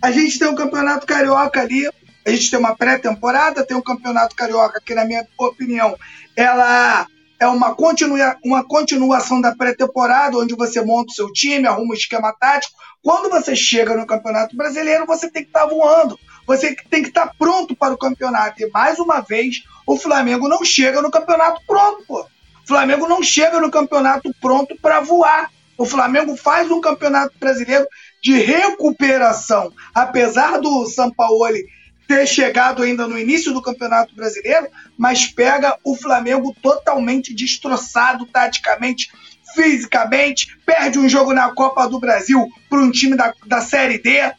A 0.00 0.10
gente 0.10 0.38
tem 0.38 0.48
um 0.48 0.54
campeonato 0.54 1.06
carioca 1.06 1.60
ali, 1.60 1.88
a 2.26 2.30
gente 2.30 2.50
tem 2.50 2.58
uma 2.58 2.76
pré-temporada, 2.76 3.64
tem 3.64 3.76
um 3.76 3.82
campeonato 3.82 4.34
carioca 4.34 4.80
que, 4.84 4.94
na 4.94 5.04
minha 5.04 5.26
opinião, 5.38 5.96
ela 6.36 7.06
é 7.42 7.46
uma, 7.48 7.74
continua, 7.74 8.36
uma 8.44 8.64
continuação 8.64 9.40
da 9.40 9.54
pré-temporada, 9.54 10.38
onde 10.38 10.54
você 10.54 10.80
monta 10.80 11.10
o 11.10 11.14
seu 11.14 11.32
time, 11.32 11.66
arruma 11.66 11.92
o 11.92 11.96
esquema 11.96 12.32
tático. 12.32 12.74
Quando 13.02 13.28
você 13.28 13.56
chega 13.56 13.96
no 13.96 14.06
Campeonato 14.06 14.56
Brasileiro, 14.56 15.06
você 15.06 15.28
tem 15.28 15.42
que 15.42 15.48
estar 15.48 15.62
tá 15.62 15.66
voando, 15.66 16.18
você 16.46 16.76
tem 16.88 17.02
que 17.02 17.08
estar 17.08 17.26
tá 17.26 17.34
pronto 17.36 17.74
para 17.74 17.94
o 17.94 17.98
campeonato. 17.98 18.62
E 18.62 18.70
mais 18.70 19.00
uma 19.00 19.20
vez, 19.20 19.64
o 19.84 19.96
Flamengo 19.96 20.48
não 20.48 20.64
chega 20.64 21.02
no 21.02 21.10
campeonato 21.10 21.60
pronto, 21.66 22.04
pô. 22.06 22.20
O 22.20 22.68
Flamengo 22.68 23.08
não 23.08 23.22
chega 23.22 23.60
no 23.60 23.70
campeonato 23.70 24.32
pronto 24.40 24.76
para 24.80 25.00
voar. 25.00 25.50
O 25.76 25.84
Flamengo 25.84 26.36
faz 26.36 26.70
um 26.70 26.80
campeonato 26.80 27.34
brasileiro 27.38 27.86
de 28.22 28.38
recuperação. 28.38 29.72
Apesar 29.94 30.60
do 30.60 30.86
Sampaoli 30.86 31.64
ter 32.06 32.26
chegado 32.26 32.82
ainda 32.82 33.06
no 33.06 33.18
início 33.18 33.52
do 33.52 33.62
Campeonato 33.62 34.14
Brasileiro, 34.14 34.68
mas 34.98 35.26
pega 35.26 35.78
o 35.84 35.96
Flamengo 35.96 36.54
totalmente 36.60 37.34
destroçado 37.34 38.26
taticamente, 38.26 39.10
fisicamente, 39.54 40.58
perde 40.66 40.98
um 40.98 41.08
jogo 41.08 41.32
na 41.32 41.52
Copa 41.54 41.88
do 41.88 41.98
Brasil 41.98 42.46
para 42.68 42.80
um 42.80 42.90
time 42.90 43.16
da, 43.16 43.32
da 43.46 43.60
Série 43.60 43.98
D. 43.98 44.32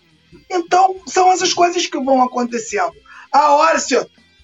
Então, 0.50 0.96
são 1.08 1.32
essas 1.32 1.54
coisas 1.54 1.88
que 1.88 2.00
vão 2.00 2.22
acontecendo. 2.22 2.94
A 3.32 3.54
hora, 3.54 3.80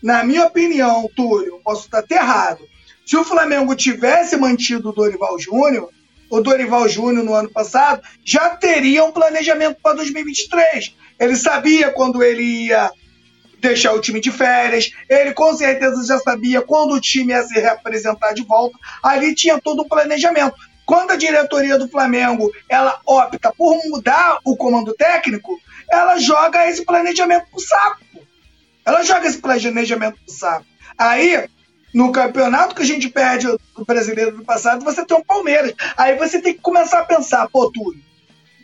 na 0.01 0.23
minha 0.23 0.45
opinião, 0.45 1.09
Túlio, 1.15 1.59
posso 1.63 1.85
estar 1.85 2.03
errado, 2.09 2.67
se 3.05 3.17
o 3.17 3.23
Flamengo 3.23 3.75
tivesse 3.75 4.37
mantido 4.37 4.89
o 4.89 4.93
Dorival 4.93 5.37
Júnior, 5.39 5.89
o 6.29 6.41
Dorival 6.41 6.87
Júnior 6.87 7.23
no 7.23 7.33
ano 7.33 7.49
passado 7.49 8.01
já 8.23 8.49
teria 8.51 9.03
um 9.03 9.11
planejamento 9.11 9.77
para 9.81 9.95
2023. 9.95 10.95
Ele 11.19 11.35
sabia 11.35 11.91
quando 11.91 12.23
ele 12.23 12.67
ia 12.67 12.91
deixar 13.59 13.93
o 13.93 13.99
time 13.99 14.21
de 14.21 14.31
férias, 14.31 14.91
ele 15.09 15.33
com 15.33 15.53
certeza 15.53 16.05
já 16.05 16.17
sabia 16.19 16.61
quando 16.61 16.93
o 16.93 17.01
time 17.01 17.33
ia 17.33 17.43
se 17.43 17.59
representar 17.59 18.33
de 18.33 18.43
volta. 18.43 18.77
Ali 19.03 19.35
tinha 19.35 19.59
todo 19.59 19.83
um 19.83 19.87
planejamento. 19.87 20.55
Quando 20.85 21.11
a 21.11 21.17
diretoria 21.17 21.77
do 21.77 21.87
Flamengo 21.87 22.51
ela 22.67 22.99
opta 23.05 23.53
por 23.55 23.77
mudar 23.89 24.39
o 24.43 24.55
comando 24.55 24.93
técnico, 24.93 25.59
ela 25.89 26.17
joga 26.17 26.67
esse 26.67 26.83
planejamento 26.83 27.45
pro 27.51 27.59
saco. 27.59 27.99
Ela 28.85 29.03
joga 29.03 29.27
esse 29.27 29.37
planejamento 29.37 30.17
pro 30.25 30.33
saco. 30.33 30.65
Aí 30.97 31.47
no 31.93 32.11
campeonato 32.11 32.75
que 32.75 32.81
a 32.81 32.85
gente 32.85 33.09
perde 33.09 33.47
do 33.47 33.85
brasileiro 33.85 34.37
do 34.37 34.45
passado, 34.45 34.83
você 34.83 35.05
tem 35.05 35.17
um 35.17 35.23
Palmeiras. 35.23 35.73
Aí 35.97 36.15
você 36.17 36.41
tem 36.41 36.53
que 36.53 36.61
começar 36.61 36.99
a 36.99 37.05
pensar, 37.05 37.47
pô, 37.49 37.71
Túlio, 37.71 38.01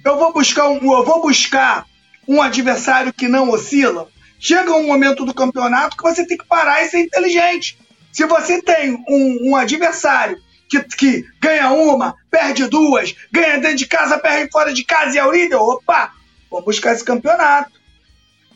eu 0.03 0.17
vou 0.17 0.31
buscar 0.31 0.67
um, 0.69 0.93
eu 0.93 1.03
vou 1.03 1.21
buscar 1.21 1.85
um 2.27 2.41
adversário 2.41 3.13
que 3.13 3.27
não 3.27 3.49
oscila. 3.49 4.07
Chega 4.39 4.75
um 4.75 4.85
momento 4.85 5.25
do 5.25 5.33
campeonato 5.33 5.97
que 5.97 6.03
você 6.03 6.25
tem 6.25 6.38
que 6.38 6.45
parar 6.45 6.83
e 6.83 6.89
ser 6.89 6.99
inteligente. 6.99 7.77
Se 8.11 8.25
você 8.25 8.61
tem 8.61 9.03
um, 9.09 9.49
um 9.49 9.55
adversário 9.55 10.38
que, 10.69 10.79
que, 10.83 11.25
ganha 11.41 11.71
uma, 11.71 12.15
perde 12.29 12.67
duas, 12.67 13.15
ganha 13.31 13.59
dentro 13.59 13.77
de 13.77 13.88
casa, 13.88 14.17
perde 14.17 14.51
fora 14.51 14.73
de 14.73 14.83
casa 14.83 15.15
e 15.15 15.17
é 15.17 15.25
o 15.25 15.31
líder, 15.31 15.55
opa, 15.55 16.11
vamos 16.49 16.65
buscar 16.65 16.93
esse 16.93 17.03
campeonato. 17.03 17.71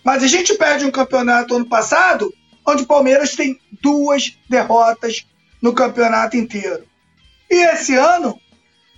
Mas 0.03 0.23
a 0.23 0.27
gente 0.27 0.53
perde 0.55 0.86
um 0.86 0.91
campeonato 0.91 1.55
ano 1.55 1.67
passado 1.67 2.34
onde 2.69 2.84
o 2.84 2.88
Palmeiras 2.88 3.36
tem 3.36 3.60
duas 3.82 4.38
derrotas 4.47 5.25
no 5.62 5.73
campeonato 5.73 6.38
inteiro. 6.38 6.84
E 7.49 7.55
esse 7.73 7.95
ano, 7.95 8.39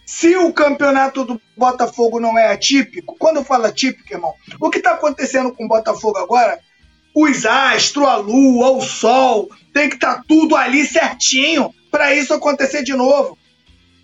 se 0.05 0.36
o 0.36 0.51
campeonato 0.51 1.23
do 1.23 1.41
Botafogo 1.55 2.19
não 2.19 2.38
é 2.38 2.51
atípico, 2.51 3.15
quando 3.17 3.38
eu 3.38 3.45
falo 3.45 3.65
atípico, 3.65 4.13
irmão, 4.13 4.34
o 4.60 4.69
que 4.69 4.79
está 4.79 4.91
acontecendo 4.91 5.53
com 5.53 5.65
o 5.65 5.69
Botafogo 5.69 6.17
agora? 6.17 6.60
Os 7.15 7.45
astros, 7.45 8.07
a 8.07 8.17
lua, 8.17 8.71
o 8.71 8.81
sol, 8.81 9.49
tem 9.73 9.89
que 9.89 9.95
estar 9.95 10.17
tá 10.17 10.23
tudo 10.27 10.55
ali 10.55 10.86
certinho 10.86 11.73
para 11.89 12.13
isso 12.13 12.34
acontecer 12.34 12.84
de 12.84 12.93
novo. 12.93 13.38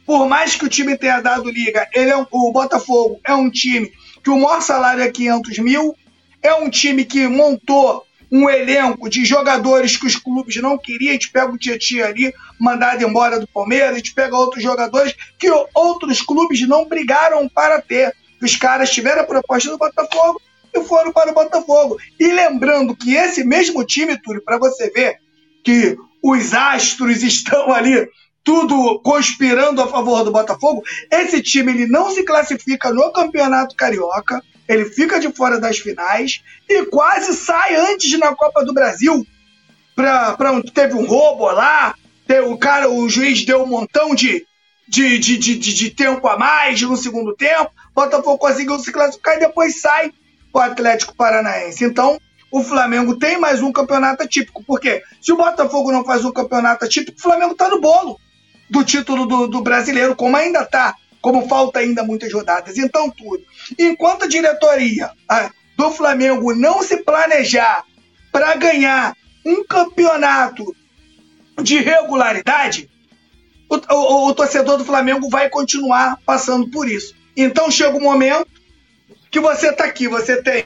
Por 0.05 0.27
mais 0.27 0.55
que 0.55 0.65
o 0.65 0.69
time 0.69 0.97
tenha 0.97 1.19
dado 1.19 1.49
liga, 1.49 1.87
ele 1.93 2.09
é 2.09 2.17
um, 2.17 2.25
o 2.31 2.51
Botafogo 2.53 3.19
é 3.25 3.33
um 3.33 3.49
time 3.49 3.91
que 4.23 4.29
o 4.29 4.39
maior 4.39 4.61
salário 4.61 5.03
é 5.03 5.11
500 5.11 5.59
mil, 5.59 5.95
é 6.41 6.53
um 6.53 6.69
time 6.69 7.03
que 7.03 7.27
montou 7.27 8.06
um 8.31 8.49
elenco 8.49 9.09
de 9.09 9.23
jogadores 9.25 9.95
que 9.95 10.05
os 10.05 10.15
clubes 10.15 10.55
não 10.57 10.77
queriam, 10.77 11.11
a 11.11 11.13
gente 11.13 11.31
pega 11.31 11.51
o 11.51 11.57
Tietchan 11.57 12.05
ali, 12.05 12.33
mandado 12.59 13.03
embora 13.03 13.39
do 13.39 13.47
Palmeiras, 13.47 13.91
a 13.91 13.97
gente 13.97 14.13
pega 14.13 14.37
outros 14.37 14.61
jogadores 14.61 15.15
que 15.39 15.49
outros 15.73 16.21
clubes 16.21 16.67
não 16.67 16.85
brigaram 16.85 17.47
para 17.47 17.81
ter. 17.81 18.13
Os 18.41 18.55
caras 18.55 18.91
tiveram 18.91 19.21
a 19.21 19.25
proposta 19.25 19.69
do 19.69 19.77
Botafogo 19.77 20.41
e 20.73 20.83
foram 20.83 21.11
para 21.11 21.31
o 21.31 21.33
Botafogo. 21.33 21.97
E 22.19 22.27
lembrando 22.27 22.95
que 22.95 23.15
esse 23.15 23.43
mesmo 23.43 23.83
time, 23.85 24.17
Túlio, 24.21 24.43
para 24.43 24.57
você 24.57 24.89
ver 24.89 25.17
que 25.63 25.97
os 26.21 26.53
astros 26.53 27.23
estão 27.23 27.71
ali 27.73 28.07
tudo 28.43 29.01
conspirando 29.01 29.81
a 29.81 29.87
favor 29.87 30.23
do 30.23 30.31
Botafogo, 30.31 30.81
esse 31.11 31.41
time 31.41 31.71
ele 31.71 31.87
não 31.87 32.11
se 32.11 32.23
classifica 32.23 32.93
no 32.93 33.11
Campeonato 33.11 33.75
Carioca, 33.75 34.41
ele 34.67 34.85
fica 34.85 35.19
de 35.19 35.31
fora 35.31 35.59
das 35.59 35.77
finais 35.77 36.41
e 36.67 36.85
quase 36.85 37.33
sai 37.33 37.75
antes 37.75 38.17
na 38.19 38.35
Copa 38.35 38.63
do 38.65 38.73
Brasil. 38.73 39.25
Pra, 39.95 40.35
pra 40.35 40.61
teve 40.73 40.93
um 40.93 41.07
roubo 41.07 41.49
lá, 41.51 41.95
teve, 42.27 42.47
o 42.47 42.57
cara, 42.57 42.89
o 42.89 43.09
juiz 43.09 43.45
deu 43.45 43.63
um 43.63 43.67
montão 43.67 44.13
de, 44.13 44.45
de, 44.87 45.17
de, 45.17 45.37
de, 45.37 45.57
de 45.57 45.89
tempo 45.89 46.27
a 46.27 46.37
mais 46.37 46.81
no 46.81 46.95
segundo 46.95 47.35
tempo. 47.35 47.71
Botafogo 47.95 48.37
conseguiu 48.37 48.77
se 48.79 48.91
classificar 48.91 49.37
e 49.37 49.39
depois 49.39 49.81
sai 49.81 50.11
o 50.53 50.59
Atlético 50.59 51.15
Paranaense. 51.15 51.83
Então, 51.83 52.19
o 52.51 52.63
Flamengo 52.63 53.17
tem 53.17 53.39
mais 53.39 53.61
um 53.61 53.71
campeonato 53.71 54.23
atípico. 54.23 54.63
Porque 54.63 55.01
se 55.21 55.31
o 55.31 55.37
Botafogo 55.37 55.91
não 55.91 56.05
faz 56.05 56.23
um 56.23 56.31
campeonato 56.31 56.85
atípico, 56.85 57.17
o 57.17 57.21
Flamengo 57.21 57.53
está 57.53 57.69
no 57.69 57.81
bolo 57.81 58.19
do 58.69 58.83
título 58.83 59.25
do, 59.25 59.47
do 59.47 59.61
brasileiro, 59.61 60.15
como 60.15 60.35
ainda 60.35 60.61
está 60.61 60.95
como 61.27 61.45
falta 61.45 61.79
ainda 61.79 62.05
muitas 62.05 62.31
rodadas. 62.31 62.77
Então, 62.77 63.09
tudo. 63.09 63.43
Enquanto 63.77 64.23
a 64.23 64.27
diretoria 64.29 65.11
do 65.75 65.91
Flamengo 65.91 66.55
não 66.55 66.81
se 66.81 67.03
planejar 67.03 67.83
para 68.31 68.55
ganhar 68.55 69.13
um 69.45 69.61
campeonato 69.65 70.73
de 71.61 71.79
regularidade, 71.79 72.89
o, 73.69 73.75
o, 73.75 74.29
o, 74.29 74.33
torcedor 74.33 74.77
do 74.77 74.85
Flamengo 74.85 75.27
vai 75.27 75.49
continuar 75.49 76.17
passando 76.25 76.71
por 76.71 76.87
isso. 76.87 77.13
Então 77.35 77.69
chega 77.69 77.97
um 77.97 78.01
momento 78.01 78.47
que 79.29 79.41
você 79.41 79.71
está 79.71 79.83
aqui, 79.83 80.07
você 80.07 80.41
tem 80.41 80.65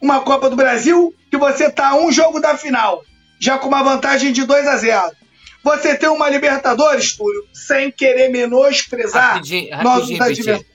uma 0.00 0.20
Copa 0.20 0.48
do 0.48 0.54
Brasil, 0.54 1.12
que 1.28 1.36
você 1.36 1.64
está 1.64 1.88
a 1.88 1.96
um 1.96 2.12
jogo 2.12 2.38
da 2.38 2.56
final, 2.56 3.02
já 3.40 3.58
com 3.58 3.66
uma 3.66 3.82
vantagem 3.82 4.32
de 4.32 4.44
2 4.44 4.64
a 4.68 4.76
0. 4.76 5.10
Você 5.66 5.96
tem 5.96 6.08
uma 6.08 6.30
Libertadores, 6.30 7.16
Túlio, 7.16 7.44
sem 7.52 7.90
querer 7.90 8.28
menosprezar 8.28 9.32
rapidinho, 9.32 9.68
rapidinho, 9.74 9.84
nossos 9.84 10.20
adversários. 10.20 10.66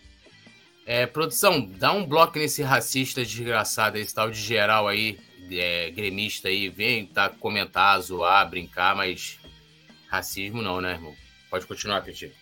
É, 0.86 1.06
produção, 1.06 1.66
dá 1.66 1.94
um 1.94 2.06
bloco 2.06 2.38
nesse 2.38 2.62
racista 2.62 3.24
desgraçado, 3.24 3.98
esse 3.98 4.14
tal 4.14 4.30
de 4.30 4.42
geral 4.42 4.90
aí, 4.90 5.18
é, 5.50 5.90
gremista 5.92 6.50
aí, 6.50 6.68
vem 6.68 7.06
tá, 7.06 7.30
comentar, 7.30 8.02
zoar, 8.02 8.50
brincar, 8.50 8.94
mas 8.94 9.40
racismo 10.10 10.62
não, 10.62 10.82
né, 10.82 10.92
irmão? 10.92 11.16
Pode 11.50 11.66
continuar, 11.66 12.02
Petit. 12.02 12.34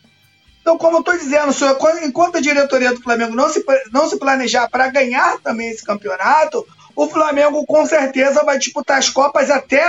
Então, 0.59 0.75
como 0.75 0.97
eu 0.97 1.01
estou 1.01 1.15
dizendo, 1.19 1.53
senhor, 1.53 1.77
enquanto 2.01 2.37
a 2.37 2.41
diretoria 2.41 2.95
do 2.95 3.01
Flamengo 3.03 3.35
não 3.35 3.47
se, 3.47 3.63
não 3.93 4.09
se 4.09 4.17
planejar 4.17 4.67
para 4.69 4.89
ganhar 4.89 5.37
também 5.41 5.69
esse 5.69 5.85
campeonato, 5.85 6.65
o 6.95 7.07
Flamengo 7.07 7.63
com 7.67 7.85
certeza 7.85 8.43
vai 8.43 8.57
disputar 8.57 8.97
as 8.97 9.07
Copas 9.07 9.51
até 9.51 9.87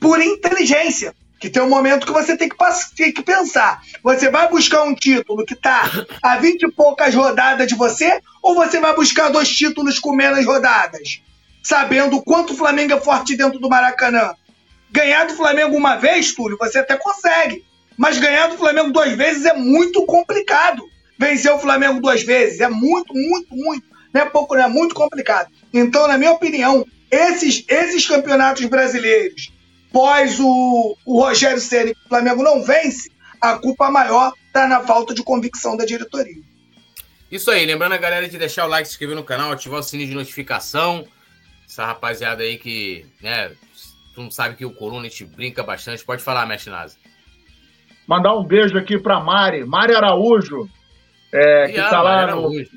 por 0.00 0.22
inteligência. 0.22 1.14
Que 1.38 1.48
tem 1.48 1.62
um 1.62 1.68
momento 1.68 2.06
que 2.06 2.12
você 2.12 2.36
tem 2.36 2.48
que, 2.48 2.56
tem 2.96 3.12
que 3.12 3.22
pensar. 3.22 3.80
Você 4.02 4.30
vai 4.30 4.48
buscar 4.48 4.82
um 4.82 4.94
título 4.94 5.44
que 5.44 5.54
está 5.54 5.88
a 6.22 6.36
20 6.36 6.62
e 6.62 6.72
poucas 6.72 7.14
rodadas 7.14 7.66
de 7.66 7.74
você, 7.74 8.20
ou 8.42 8.54
você 8.54 8.80
vai 8.80 8.94
buscar 8.94 9.28
dois 9.28 9.48
títulos 9.48 9.98
com 9.98 10.12
menos 10.12 10.44
rodadas? 10.44 11.20
Sabendo 11.62 12.16
o 12.16 12.22
quanto 12.22 12.52
o 12.52 12.56
Flamengo 12.56 12.94
é 12.94 13.00
forte 13.00 13.36
dentro 13.36 13.58
do 13.58 13.68
Maracanã. 13.68 14.32
Ganhar 14.90 15.26
do 15.26 15.34
Flamengo 15.34 15.76
uma 15.76 15.96
vez, 15.96 16.32
Túlio, 16.32 16.56
você 16.58 16.78
até 16.78 16.96
consegue. 16.96 17.64
Mas 17.96 18.18
ganhar 18.18 18.48
do 18.48 18.56
Flamengo 18.56 18.92
duas 18.92 19.12
vezes 19.12 19.44
é 19.44 19.52
muito 19.52 20.04
complicado. 20.06 20.82
Vencer 21.18 21.52
o 21.52 21.58
Flamengo 21.58 22.00
duas 22.00 22.22
vezes 22.22 22.60
é 22.60 22.68
muito, 22.68 23.12
muito, 23.12 23.54
muito. 23.54 23.84
Não 24.14 24.22
é 24.22 24.24
pouco, 24.24 24.54
não 24.54 24.64
é 24.64 24.68
muito 24.68 24.94
complicado. 24.94 25.50
Então, 25.74 26.06
na 26.06 26.16
minha 26.16 26.32
opinião, 26.32 26.86
esses, 27.10 27.64
esses 27.68 28.06
campeonatos 28.06 28.64
brasileiros 28.66 29.52
pós 29.92 30.38
o, 30.40 30.96
o 31.04 31.20
Rogério 31.20 31.60
Ceni, 31.60 31.92
o 31.92 32.08
Flamengo 32.08 32.42
não 32.42 32.62
vence, 32.62 33.10
a 33.40 33.58
culpa 33.58 33.90
maior 33.90 34.32
está 34.46 34.66
na 34.66 34.80
falta 34.80 35.14
de 35.14 35.22
convicção 35.22 35.76
da 35.76 35.84
diretoria. 35.84 36.42
Isso 37.30 37.50
aí, 37.50 37.66
lembrando 37.66 37.92
a 37.92 37.98
galera 37.98 38.28
de 38.28 38.38
deixar 38.38 38.64
o 38.64 38.68
like, 38.68 38.88
se 38.88 38.94
inscrever 38.94 39.14
no 39.14 39.24
canal, 39.24 39.52
ativar 39.52 39.80
o 39.80 39.82
sininho 39.82 40.08
de 40.08 40.14
notificação. 40.14 41.06
Essa 41.68 41.84
rapaziada 41.84 42.42
aí 42.42 42.56
que, 42.56 43.04
né, 43.22 43.52
tu 44.14 44.22
não 44.22 44.30
sabe 44.30 44.56
que 44.56 44.64
o 44.64 44.74
Coluna 44.74 45.06
a 45.06 45.10
gente 45.10 45.24
brinca 45.24 45.62
bastante. 45.62 46.04
Pode 46.04 46.22
falar, 46.22 46.46
Mestre 46.46 46.70
Nasa. 46.70 46.96
Mandar 48.06 48.34
um 48.34 48.42
beijo 48.42 48.78
aqui 48.78 48.98
para 48.98 49.20
Mari, 49.20 49.66
Mari 49.66 49.94
Araújo, 49.94 50.66
é, 51.30 51.66
que 51.66 51.78
está 51.78 52.00
lá 52.00 52.26
Mari 52.26 52.32
no. 52.32 52.38
Araújo. 52.38 52.70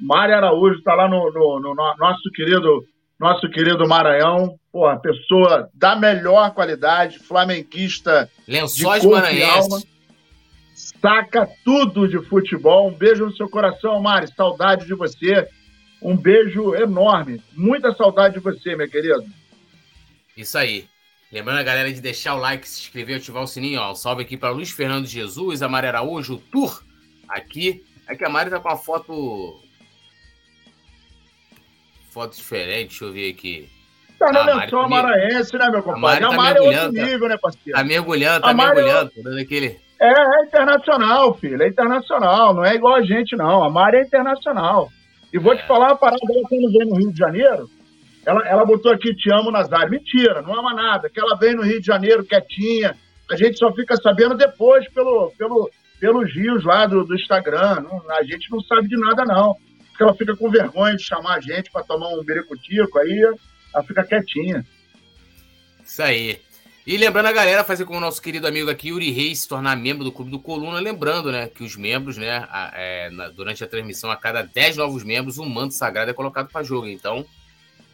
Mari 0.00 0.32
Araújo 0.32 0.78
está 0.78 0.94
lá 0.94 1.06
no, 1.06 1.30
no, 1.30 1.60
no, 1.60 1.74
nosso 1.74 2.30
querido 2.34 2.86
nosso 3.18 3.48
querido 3.48 3.86
Maranhão, 3.88 4.58
porra, 4.72 4.98
pessoa 4.98 5.68
da 5.72 5.94
melhor 5.94 6.52
qualidade, 6.52 7.18
flamenguista. 7.18 8.30
Lençóis 8.46 9.04
Maranhenses. 9.04 9.86
Saca 11.00 11.48
tudo 11.64 12.08
de 12.08 12.18
futebol. 12.26 12.88
Um 12.88 12.94
beijo 12.94 13.26
no 13.26 13.36
seu 13.36 13.48
coração, 13.48 14.00
Mari. 14.00 14.26
Saudade 14.34 14.86
de 14.86 14.94
você. 14.94 15.48
Um 16.02 16.16
beijo 16.16 16.74
enorme. 16.74 17.42
Muita 17.52 17.94
saudade 17.94 18.34
de 18.34 18.40
você, 18.40 18.74
meu 18.74 18.88
querido. 18.88 19.24
Isso 20.36 20.58
aí. 20.58 20.86
Lembrando 21.30 21.58
a 21.58 21.64
galera 21.64 21.92
de 21.92 22.00
deixar 22.00 22.34
o 22.34 22.38
like, 22.38 22.68
se 22.68 22.82
inscrever, 22.82 23.16
ativar 23.16 23.42
o 23.42 23.46
sininho. 23.46 23.80
Ó. 23.80 23.94
Salve 23.94 24.22
aqui 24.22 24.36
para 24.36 24.50
Luiz 24.50 24.70
Fernando 24.70 25.06
Jesus, 25.06 25.62
a 25.62 25.68
Mari 25.68 25.86
Araújo, 25.86 26.34
o 26.34 26.38
Tour 26.38 26.82
aqui. 27.28 27.84
É 28.06 28.14
que 28.14 28.24
a 28.24 28.28
Mari 28.28 28.50
tá 28.50 28.60
com 28.60 28.68
uma 28.68 28.76
foto 28.76 29.60
foto 32.14 32.36
diferente, 32.36 32.90
deixa 32.90 33.04
eu 33.04 33.12
ver 33.12 33.30
aqui. 33.32 33.68
Tá 34.16 34.30
no 34.30 34.38
ah, 34.38 34.54
lençol 34.54 34.88
maranhense, 34.88 35.58
né, 35.58 35.68
meu 35.68 35.82
compadre? 35.82 36.24
A 36.24 36.30
Mari, 36.30 36.34
a 36.34 36.36
Mari 36.36 36.54
tá 36.54 36.64
é 36.64 36.84
outro 36.84 37.02
nível, 37.02 37.28
né, 37.28 37.36
parceiro? 37.36 37.76
Tá 37.76 37.84
mergulhando, 37.84 38.40
tá 38.42 38.54
mergulhando, 38.54 39.12
é... 39.16 39.22
dando 39.22 39.40
aquele... 39.40 39.76
É, 40.00 40.08
é 40.08 40.46
internacional, 40.46 41.34
filho, 41.34 41.60
é 41.60 41.68
internacional, 41.68 42.54
não 42.54 42.64
é 42.64 42.74
igual 42.74 42.94
a 42.94 43.02
gente, 43.02 43.36
não. 43.36 43.64
A 43.64 43.70
Mari 43.70 43.96
é 43.96 44.02
internacional. 44.02 44.88
E 45.32 45.38
vou 45.38 45.52
é. 45.52 45.56
te 45.56 45.66
falar 45.66 45.88
uma 45.88 45.96
parada 45.96 46.20
dela 46.26 46.42
quando 46.48 46.72
veio 46.72 46.90
no 46.90 46.96
Rio 46.96 47.12
de 47.12 47.18
Janeiro. 47.18 47.68
Ela, 48.24 48.48
ela 48.48 48.64
botou 48.64 48.92
aqui, 48.92 49.14
te 49.14 49.32
amo, 49.32 49.50
Nazário. 49.50 49.90
Mentira, 49.90 50.42
não 50.42 50.58
ama 50.58 50.74
nada. 50.74 51.10
Que 51.10 51.20
ela 51.20 51.36
vem 51.36 51.54
no 51.54 51.62
Rio 51.62 51.80
de 51.80 51.86
Janeiro 51.86 52.24
quietinha. 52.24 52.96
A 53.30 53.36
gente 53.36 53.58
só 53.58 53.72
fica 53.72 53.96
sabendo 53.96 54.36
depois 54.36 54.86
pelo, 54.92 55.32
pelo, 55.38 55.70
pelos 56.00 56.32
rios 56.34 56.64
lá 56.64 56.86
do, 56.86 57.04
do 57.04 57.14
Instagram. 57.14 57.80
Não, 57.82 58.02
a 58.16 58.22
gente 58.22 58.50
não 58.50 58.60
sabe 58.60 58.88
de 58.88 58.96
nada, 58.96 59.24
não 59.24 59.56
porque 59.94 60.02
ela 60.02 60.14
fica 60.14 60.36
com 60.36 60.50
vergonha 60.50 60.96
de 60.96 61.04
chamar 61.04 61.36
a 61.36 61.40
gente 61.40 61.70
para 61.70 61.84
tomar 61.84 62.08
um 62.08 62.24
bericutico, 62.24 62.98
aí 62.98 63.22
ela 63.72 63.84
fica 63.84 64.02
quietinha. 64.02 64.66
Isso 65.84 66.02
aí. 66.02 66.40
E 66.84 66.96
lembrando 66.96 67.26
a 67.26 67.32
galera, 67.32 67.62
fazer 67.62 67.84
como 67.84 67.98
o 67.98 68.00
nosso 68.00 68.20
querido 68.20 68.46
amigo 68.46 68.68
aqui, 68.68 68.88
Yuri 68.88 69.12
Reis, 69.12 69.42
se 69.42 69.48
tornar 69.48 69.76
membro 69.76 70.02
do 70.02 70.10
Clube 70.10 70.32
do 70.32 70.40
Coluna. 70.40 70.80
Lembrando, 70.80 71.30
né, 71.30 71.46
que 71.46 71.62
os 71.62 71.76
membros, 71.76 72.18
né, 72.18 72.44
a, 72.50 72.72
é, 72.74 73.08
na, 73.10 73.28
durante 73.28 73.62
a 73.62 73.68
transmissão, 73.68 74.10
a 74.10 74.16
cada 74.16 74.42
10 74.42 74.76
novos 74.78 75.04
membros, 75.04 75.38
um 75.38 75.48
manto 75.48 75.74
sagrado 75.74 76.10
é 76.10 76.14
colocado 76.14 76.50
para 76.50 76.64
jogo. 76.64 76.88
Então, 76.88 77.24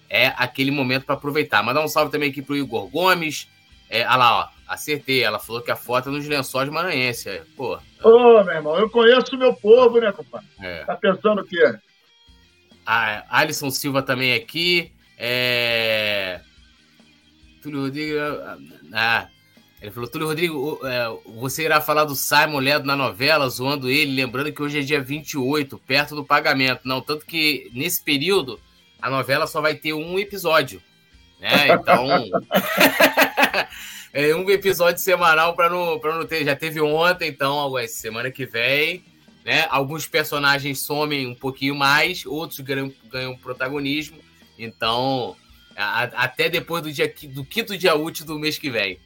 é 0.09 0.29
aquele 0.39 0.71
momento 0.71 1.05
para 1.05 1.15
aproveitar. 1.15 1.63
Mandar 1.63 1.85
um 1.85 1.89
salve 1.89 2.11
também 2.11 2.31
aqui 2.31 2.41
pro 2.41 2.57
Igor 2.57 2.89
Gomes. 2.89 3.47
É, 3.91 4.07
olha 4.07 4.17
lá, 4.17 4.41
ó, 4.41 4.49
acertei. 4.67 5.23
Ela 5.23 5.39
falou 5.39 5.61
que 5.61 5.71
a 5.71 5.77
foto 5.77 6.09
é 6.09 6.13
nos 6.13 6.27
lençóis 6.27 6.69
maranhense. 6.71 7.43
Pô. 7.57 7.79
Ô, 8.03 8.43
meu 8.43 8.55
irmão, 8.55 8.79
eu 8.79 8.89
conheço 8.89 9.37
o 9.37 9.39
meu 9.39 9.55
povo, 9.55 10.01
né, 10.01 10.11
compadre? 10.11 10.49
É. 10.59 10.85
Tá 10.85 10.97
pensando 10.97 11.43
o 11.43 11.45
quê? 11.45 11.79
A 12.93 13.39
Alisson 13.39 13.71
Silva 13.71 14.03
também 14.03 14.35
aqui. 14.35 14.91
É... 15.17 16.41
Túlio 17.63 17.83
Rodrigo. 17.83 18.17
Ah, 18.93 19.29
ele 19.81 19.93
falou: 19.93 20.11
Túlio 20.11 20.27
Rodrigo, 20.27 20.81
é, 20.85 21.07
você 21.39 21.67
irá 21.67 21.81
falar 21.81 22.05
do 22.05 22.17
Simon 22.17 22.59
Ledo 22.59 22.85
na 22.85 22.97
novela, 22.97 23.49
zoando 23.49 23.89
ele, 23.89 24.17
lembrando 24.17 24.53
que 24.53 24.61
hoje 24.61 24.81
é 24.81 24.83
dia 24.83 25.01
28, 25.01 25.79
perto 25.79 26.17
do 26.17 26.25
pagamento. 26.25 26.81
Não, 26.85 27.01
tanto 27.01 27.25
que 27.25 27.71
nesse 27.73 28.03
período 28.03 28.59
a 29.01 29.09
novela 29.09 29.47
só 29.47 29.61
vai 29.61 29.77
ter 29.77 29.93
um 29.93 30.19
episódio. 30.19 30.83
Né? 31.39 31.69
Então. 31.69 32.09
é 34.13 34.35
um 34.35 34.51
episódio 34.51 35.01
semanal 35.01 35.55
para 35.55 35.71
não, 35.71 35.97
não 35.97 36.27
ter. 36.27 36.45
Já 36.45 36.57
teve 36.57 36.81
ontem, 36.81 37.29
então, 37.29 37.73
semana 37.87 38.33
que 38.33 38.47
vem 38.47 39.05
né? 39.51 39.67
Alguns 39.69 40.07
personagens 40.07 40.79
somem 40.79 41.27
um 41.27 41.35
pouquinho 41.35 41.75
mais, 41.75 42.25
outros 42.25 42.61
ganham, 42.61 42.95
ganham 43.11 43.37
protagonismo. 43.37 44.17
Então, 44.57 45.37
a, 45.77 46.05
até 46.05 46.49
depois 46.49 46.85
do, 46.85 46.93
dia, 46.93 47.13
do 47.31 47.45
quinto 47.45 47.77
dia 47.77 47.97
útil 47.97 48.25
do 48.25 48.39
mês 48.39 48.57
que 48.57 48.71
vem. 48.71 49.01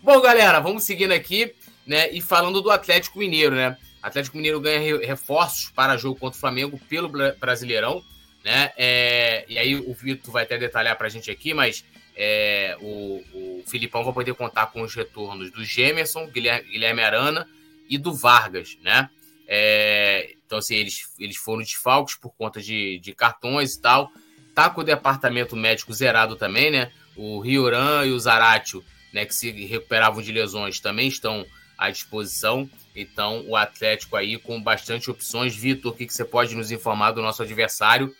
Bom, 0.00 0.20
galera, 0.20 0.60
vamos 0.60 0.84
seguindo 0.84 1.10
aqui, 1.10 1.52
né? 1.84 2.08
E 2.12 2.20
falando 2.20 2.62
do 2.62 2.70
Atlético 2.70 3.18
Mineiro, 3.18 3.56
né? 3.56 3.76
Atlético 4.00 4.36
Mineiro 4.36 4.60
ganha 4.60 4.96
reforços 5.04 5.72
para 5.72 5.96
jogo 5.96 6.20
contra 6.20 6.36
o 6.36 6.40
Flamengo 6.40 6.80
pelo 6.88 7.10
Brasileirão, 7.40 8.00
né? 8.44 8.70
É, 8.76 9.44
e 9.48 9.58
aí 9.58 9.74
o 9.74 9.92
Vitor 9.92 10.32
vai 10.32 10.44
até 10.44 10.56
detalhar 10.56 10.96
para 10.96 11.08
a 11.08 11.10
gente 11.10 11.32
aqui, 11.32 11.52
mas 11.52 11.84
é, 12.14 12.76
o, 12.80 13.24
o 13.34 13.64
Filipão 13.66 14.04
vai 14.04 14.14
poder 14.14 14.34
contar 14.34 14.66
com 14.66 14.82
os 14.82 14.94
retornos 14.94 15.50
do 15.50 15.64
Gemerson, 15.64 16.28
Guilherme, 16.28 16.70
Guilherme 16.70 17.02
Arana 17.02 17.48
e 17.88 17.98
do 17.98 18.14
Vargas, 18.14 18.78
né? 18.84 19.10
É, 19.52 20.36
então, 20.46 20.60
assim, 20.60 20.76
eles, 20.76 21.12
eles 21.18 21.36
foram 21.36 21.60
desfalques 21.60 22.14
por 22.14 22.30
conta 22.30 22.62
de, 22.62 23.00
de 23.00 23.12
cartões 23.12 23.74
e 23.74 23.80
tal. 23.80 24.12
Tá 24.54 24.70
com 24.70 24.80
o 24.80 24.84
departamento 24.84 25.56
médico 25.56 25.92
zerado 25.92 26.36
também, 26.36 26.70
né? 26.70 26.92
O 27.16 27.40
Rioran 27.40 28.06
e 28.06 28.12
o 28.12 28.20
Zaratio, 28.20 28.84
né, 29.12 29.26
que 29.26 29.34
se 29.34 29.50
recuperavam 29.50 30.22
de 30.22 30.30
lesões, 30.30 30.78
também 30.78 31.08
estão 31.08 31.44
à 31.76 31.90
disposição. 31.90 32.70
Então, 32.94 33.44
o 33.48 33.56
Atlético 33.56 34.14
aí 34.14 34.38
com 34.38 34.62
bastante 34.62 35.10
opções. 35.10 35.56
Vitor, 35.56 35.92
o 35.92 35.96
que, 35.96 36.06
que 36.06 36.14
você 36.14 36.24
pode 36.24 36.54
nos 36.54 36.70
informar 36.70 37.10
do 37.10 37.20
nosso 37.20 37.42
adversário? 37.42 38.14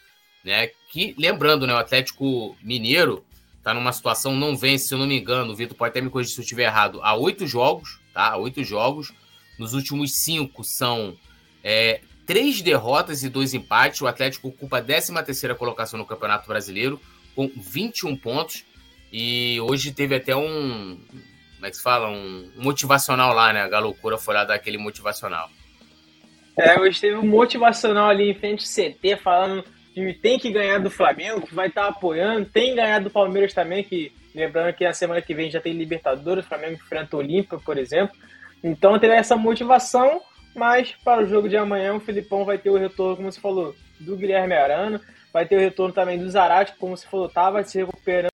Né? 0.44 0.70
Que, 0.90 1.14
lembrando, 1.16 1.64
né, 1.64 1.74
o 1.74 1.78
Atlético 1.78 2.56
Mineiro 2.60 3.24
tá 3.62 3.72
numa 3.72 3.92
situação, 3.92 4.34
não 4.34 4.56
vence, 4.56 4.88
se 4.88 4.94
eu 4.94 4.98
não 4.98 5.06
me 5.06 5.20
engano, 5.20 5.52
o 5.52 5.56
Vitor 5.56 5.76
pode 5.76 5.90
até 5.90 6.00
me 6.00 6.10
corrigir 6.10 6.32
se 6.32 6.40
eu 6.40 6.42
estiver 6.42 6.64
errado, 6.64 6.98
há 7.02 7.14
oito 7.14 7.46
jogos, 7.46 8.00
tá? 8.12 8.30
Há 8.30 8.36
oito 8.38 8.64
jogos. 8.64 9.12
Nos 9.60 9.74
últimos 9.74 10.16
cinco 10.16 10.64
são 10.64 11.14
é, 11.62 12.00
três 12.24 12.62
derrotas 12.62 13.22
e 13.22 13.28
dois 13.28 13.52
empates. 13.52 14.00
O 14.00 14.06
Atlético 14.06 14.48
ocupa 14.48 14.78
a 14.78 14.82
13 14.82 15.12
terceira 15.22 15.54
colocação 15.54 15.98
no 15.98 16.06
Campeonato 16.06 16.48
Brasileiro 16.48 16.98
com 17.36 17.46
21 17.54 18.16
pontos. 18.16 18.64
E 19.12 19.60
hoje 19.60 19.92
teve 19.92 20.14
até 20.14 20.34
um. 20.34 20.98
Como 21.56 21.66
é 21.66 21.70
que 21.70 21.76
se 21.76 21.82
fala? 21.82 22.08
Um 22.08 22.50
motivacional 22.56 23.34
lá, 23.34 23.52
né? 23.52 23.68
A 23.70 23.78
loucura 23.78 24.16
foi 24.16 24.32
lá 24.32 24.44
dar 24.44 24.54
aquele 24.54 24.78
motivacional. 24.78 25.50
É, 26.58 26.80
hoje 26.80 26.98
teve 26.98 27.16
um 27.16 27.26
motivacional 27.26 28.08
ali 28.08 28.30
em 28.30 28.34
frente 28.34 28.64
ao 28.64 28.92
CT 28.94 29.16
falando 29.22 29.62
time 29.92 30.14
tem 30.14 30.38
que 30.38 30.50
ganhar 30.50 30.78
do 30.78 30.90
Flamengo, 30.90 31.46
que 31.46 31.54
vai 31.54 31.68
estar 31.68 31.86
apoiando, 31.86 32.46
tem 32.46 32.74
ganhado 32.74 33.04
do 33.04 33.10
Palmeiras 33.10 33.52
também, 33.52 33.84
que 33.84 34.10
lembrando 34.34 34.74
que 34.74 34.84
na 34.84 34.92
semana 34.92 35.20
que 35.20 35.34
vem 35.34 35.50
já 35.50 35.60
tem 35.60 35.72
Libertadores, 35.72 36.44
o 36.44 36.48
Flamengo 36.48 36.74
enfrenta 36.74 37.16
o 37.16 37.18
Olímpia, 37.18 37.58
por 37.58 37.76
exemplo. 37.76 38.16
Então 38.62 38.98
tem 38.98 39.10
essa 39.10 39.36
motivação, 39.36 40.20
mas 40.54 40.92
para 41.04 41.22
o 41.22 41.26
jogo 41.26 41.48
de 41.48 41.56
amanhã 41.56 41.94
o 41.94 42.00
Filipão 42.00 42.44
vai 42.44 42.58
ter 42.58 42.70
o 42.70 42.76
retorno, 42.76 43.16
como 43.16 43.32
você 43.32 43.40
falou, 43.40 43.74
do 43.98 44.16
Guilherme 44.16 44.54
Arana, 44.54 45.00
vai 45.32 45.46
ter 45.46 45.56
o 45.56 45.60
retorno 45.60 45.94
também 45.94 46.18
do 46.18 46.28
Zarate, 46.28 46.74
como 46.78 46.96
você 46.96 47.06
falou, 47.06 47.26
estava 47.26 47.62
se 47.64 47.78
recuperando, 47.78 48.30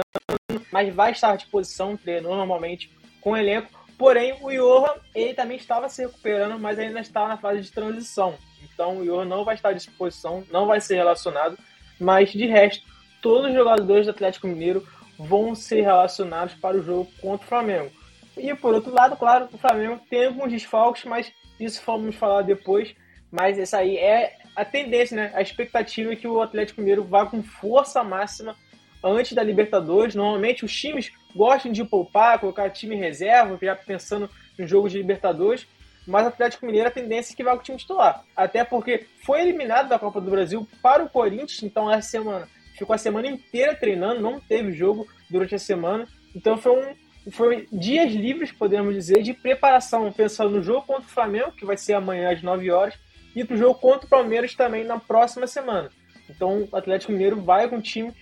mas 0.73 0.95
vai 0.95 1.13
estar 1.13 1.33
à 1.33 1.37
disposição, 1.37 1.97
treinou 1.97 2.37
normalmente 2.37 2.91
com 3.21 3.33
o 3.33 3.37
elenco. 3.37 3.69
Porém, 3.99 4.37
o 4.43 4.51
Johan, 4.51 4.95
ele 5.15 5.33
também 5.33 5.57
estava 5.57 5.89
se 5.89 6.03
recuperando, 6.03 6.59
mas 6.59 6.79
ainda 6.79 7.01
está 7.01 7.27
na 7.27 7.39
fase 7.39 7.63
de 7.63 7.73
transição. 7.73 8.35
Então, 8.63 8.99
o 8.99 9.05
Johan 9.05 9.25
não 9.25 9.45
vai 9.45 9.55
estar 9.55 9.71
à 9.71 9.73
disposição, 9.73 10.45
não 10.51 10.67
vai 10.67 10.81
ser 10.81 10.97
relacionado. 10.97 11.59
Mas, 11.99 12.31
de 12.31 12.45
resto, 12.45 12.85
todos 13.23 13.49
os 13.49 13.55
jogadores 13.55 14.05
do 14.05 14.11
Atlético 14.11 14.47
Mineiro 14.47 14.87
vão 15.19 15.55
ser 15.55 15.81
relacionados 15.81 16.55
para 16.55 16.77
o 16.77 16.83
jogo 16.83 17.11
contra 17.23 17.47
o 17.47 17.49
Flamengo. 17.49 17.91
E, 18.37 18.55
por 18.55 18.75
outro 18.75 18.93
lado, 18.93 19.17
claro, 19.17 19.49
o 19.53 19.59
Flamengo 19.59 20.01
tem 20.11 20.27
alguns 20.27 20.51
desfalques, 20.51 21.05
mas 21.05 21.33
isso 21.59 21.83
vamos 21.87 22.15
falar 22.15 22.43
depois. 22.43 22.95
Mas 23.31 23.59
essa 23.59 23.79
aí 23.79 23.97
é 23.97 24.37
a 24.55 24.65
tendência, 24.65 25.17
né? 25.17 25.33
A 25.35 25.43
expectativa 25.43 26.13
é 26.13 26.17
que 26.17 26.29
o 26.29 26.41
Atlético 26.41 26.81
Mineiro 26.81 27.05
vá 27.05 27.27
com 27.27 27.43
força 27.43 28.05
máxima 28.05 28.55
antes 29.03 29.33
da 29.33 29.43
Libertadores. 29.43 30.15
Normalmente, 30.15 30.65
os 30.65 30.75
times 30.75 31.13
gostam 31.35 31.73
de 31.73 31.85
poupar, 31.85 32.39
colocar 32.39 32.71
time 32.71 32.95
reserva, 32.95 33.59
já 33.61 33.75
pensando 33.75 34.31
no 34.59 34.67
jogo 34.67 34.89
de 34.89 34.99
Libertadores, 34.99 35.67
mas 36.07 36.25
o 36.25 36.29
Atlético 36.29 36.67
Mineiro 36.67 36.89
a 36.89 36.93
tendência 36.93 37.33
é 37.33 37.37
que 37.37 37.43
vai 37.43 37.55
com 37.55 37.61
o 37.61 37.65
time 37.65 37.79
titular. 37.79 38.25
Até 38.35 38.65
porque 38.65 39.07
foi 39.25 39.43
eliminado 39.43 39.89
da 39.89 39.99
Copa 39.99 40.21
do 40.21 40.31
Brasil 40.31 40.67
para 40.81 41.05
o 41.05 41.09
Corinthians, 41.09 41.63
então 41.63 41.91
essa 41.91 42.09
semana 42.09 42.49
ficou 42.77 42.95
a 42.95 42.99
semana 42.99 43.27
inteira 43.27 43.75
treinando, 43.75 44.21
não 44.21 44.39
teve 44.39 44.73
jogo 44.73 45.07
durante 45.29 45.55
a 45.55 45.59
semana. 45.59 46.07
Então 46.35 46.57
foi 46.57 46.73
um 46.73 46.95
foi 47.31 47.67
dias 47.73 48.13
livres, 48.13 48.53
podemos 48.53 48.95
dizer, 48.95 49.23
de 49.23 49.35
preparação, 49.35 50.13
pensando 50.13 50.57
no 50.57 50.63
jogo 50.63 50.87
contra 50.87 51.03
o 51.03 51.13
Flamengo, 51.13 51.53
que 51.53 51.65
vai 51.65 51.77
ser 51.77 51.95
amanhã 51.95 52.33
às 52.33 52.43
9 52.43 52.71
horas, 52.71 52.95
e 53.35 53.45
para 53.45 53.55
o 53.55 53.59
jogo 53.59 53.75
contra 53.75 54.07
o 54.07 54.09
Palmeiras 54.09 54.55
também 54.55 54.85
na 54.85 54.99
próxima 54.99 55.47
semana. 55.47 55.91
Então 56.29 56.69
o 56.71 56.77
Atlético 56.77 57.13
Mineiro 57.13 57.41
vai 57.41 57.69
com 57.69 57.77
o 57.77 57.83
time 57.83 58.13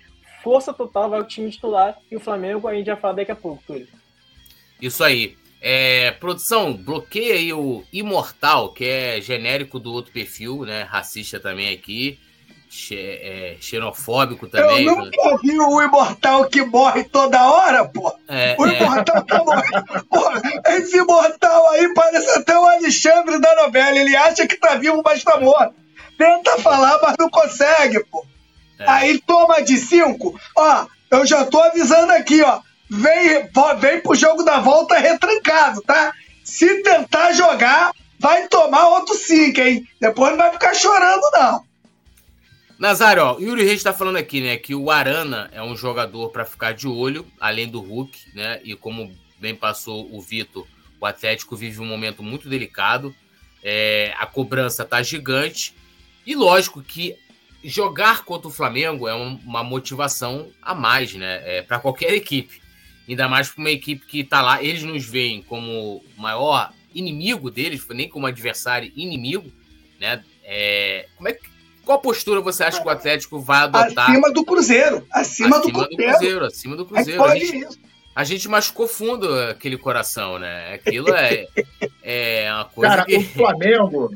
força 0.45 0.75
total, 0.75 1.09
vai 1.09 1.21
o 1.21 1.25
time 1.25 1.51
titular 1.51 1.99
e 2.11 2.17
o 2.17 2.21
Flamengo 2.21 2.69
a 2.69 2.75
gente 2.75 2.87
já 2.87 2.97
fala 2.97 3.15
daqui 3.15 3.33
a 3.33 3.37
pouco, 3.37 3.63
Túlio. 3.67 3.89
Isso 4.81 5.03
aí. 5.03 5.37
É, 5.67 6.11
produção, 6.11 6.75
bloqueia 6.75 7.37
aí 7.37 7.51
o 7.51 7.83
Imortal, 7.91 8.75
que 8.75 8.85
é 8.85 9.19
genérico 9.23 9.81
do 9.81 9.91
outro 9.91 10.13
perfil, 10.13 10.67
né? 10.67 10.83
Racista 10.83 11.41
também 11.41 11.73
aqui. 11.73 12.19
É, 12.93 13.57
xenofóbico 13.61 14.49
também. 14.49 14.85
Eu 14.85 14.97
nunca 14.97 15.39
vi 15.43 15.59
o 15.59 15.81
Imortal 15.81 16.45
que 16.47 16.62
morre 16.64 17.05
toda 17.05 17.49
hora, 17.49 17.85
pô. 17.85 18.12
É, 18.29 18.57
o 18.59 18.66
é. 18.66 18.83
Imortal 18.83 19.16
é... 19.18 19.20
tá 19.22 19.45
morrendo. 19.45 20.07
Pô, 20.11 20.70
esse 20.70 20.97
Imortal 20.97 21.70
aí 21.70 21.95
parece 21.95 22.31
até 22.31 22.59
o 22.59 22.64
Alexandre 22.64 23.41
da 23.41 23.55
novela. 23.55 23.97
Ele 23.97 24.16
acha 24.16 24.47
que 24.47 24.57
tá 24.57 24.75
vivo, 24.75 25.03
mas 25.05 25.22
tá 25.22 25.39
morto. 25.39 25.75
Tenta 26.18 26.59
falar, 26.59 26.99
mas 27.01 27.14
não 27.18 27.31
consegue, 27.31 28.05
pô. 28.07 28.27
É. 28.79 28.85
Aí 28.89 29.20
toma 29.20 29.62
de 29.62 29.77
cinco. 29.77 30.39
Ó, 30.57 30.87
eu 31.12 31.25
já 31.25 31.45
tô 31.45 31.61
avisando 31.61 32.12
aqui, 32.12 32.43
ó. 32.43 32.61
Vem, 32.91 33.49
vem 33.79 34.01
pro 34.01 34.16
jogo 34.16 34.43
da 34.43 34.59
volta 34.59 34.99
retrancado, 34.99 35.81
tá? 35.83 36.12
Se 36.43 36.83
tentar 36.83 37.33
jogar, 37.33 37.93
vai 38.18 38.49
tomar 38.49 38.89
outro 38.89 39.14
cinco, 39.14 39.61
hein? 39.61 39.87
Depois 40.01 40.33
não 40.33 40.39
vai 40.39 40.53
ficar 40.53 40.75
chorando, 40.75 41.22
não. 41.33 41.74
Nazário, 42.85 43.22
ó, 43.22 43.39
Yuri 43.39 43.64
Reis 43.64 43.78
está 43.78 43.95
falando 43.95 44.16
aqui, 44.16 44.43
né, 44.43 44.59
que 44.59 44.74
o 44.74 44.91
Arana 44.91 45.49
é 45.55 45.62
um 45.62 45.74
jogador 45.74 46.28
para 46.28 46.45
ficar 46.45 46.74
de 46.74 46.87
olho, 46.87 47.26
além 47.41 47.66
do 47.66 47.80
Hulk, 47.80 48.18
né? 48.35 48.61
E 48.62 48.76
como 48.76 49.11
bem 49.41 49.55
passou 49.55 50.14
o 50.14 50.20
Vitor, 50.20 50.66
o 51.01 51.07
Atlético 51.07 51.57
vive 51.57 51.80
um 51.80 51.87
momento 51.87 52.22
muito 52.22 52.47
delicado. 52.47 53.16
É, 53.62 54.12
a 54.18 54.26
cobrança 54.26 54.85
tá 54.85 55.03
gigante. 55.03 55.74
E 56.26 56.35
lógico 56.35 56.82
que 56.82 57.16
jogar 57.64 58.22
contra 58.22 58.49
o 58.49 58.51
Flamengo 58.51 59.09
é 59.09 59.14
uma 59.14 59.64
motivação 59.64 60.51
a 60.61 60.74
mais, 60.74 61.14
né? 61.14 61.41
É, 61.43 61.62
para 61.62 61.78
qualquer 61.78 62.12
equipe. 62.12 62.61
Ainda 63.09 63.26
mais 63.30 63.49
para 63.49 63.61
uma 63.62 63.70
equipe 63.70 64.05
que 64.05 64.20
está 64.20 64.43
lá. 64.43 64.62
Eles 64.62 64.82
nos 64.82 65.07
veem 65.07 65.41
como 65.41 66.03
o 66.18 66.20
maior 66.20 66.70
inimigo 66.95 67.51
deles, 67.51 67.82
nem 67.89 68.11
como 68.11 68.26
adversário 68.26 68.93
inimigo, 68.95 69.51
né? 69.99 70.22
É, 70.43 71.09
como 71.16 71.30
é 71.30 71.32
que, 71.32 71.54
qual 71.85 72.01
postura 72.01 72.41
você 72.41 72.64
acha 72.64 72.80
que 72.80 72.87
o 72.87 72.91
Atlético 72.91 73.41
vai 73.41 73.62
adotar? 73.62 74.11
Acima 74.11 74.32
do 74.32 74.45
Cruzeiro. 74.45 75.07
Acima, 75.12 75.59
acima 75.59 75.85
do, 75.85 75.89
do 75.89 75.97
Cruzeiro. 75.97 76.45
Acima 76.45 76.76
do 76.76 76.87
Cruzeiro. 76.87 77.24
A 77.24 77.37
gente, 77.37 77.78
a 78.14 78.24
gente, 78.24 78.49
machucou 78.49 78.89
fundo 78.89 79.32
aquele 79.51 79.76
coração, 79.76 80.39
né? 80.39 80.74
Aquilo 80.74 81.14
é, 81.14 81.47
é 82.03 82.53
uma 82.53 82.64
coisa 82.64 82.97
Cara, 82.97 83.05
que... 83.05 83.16
o 83.16 83.22
Flamengo 83.22 84.11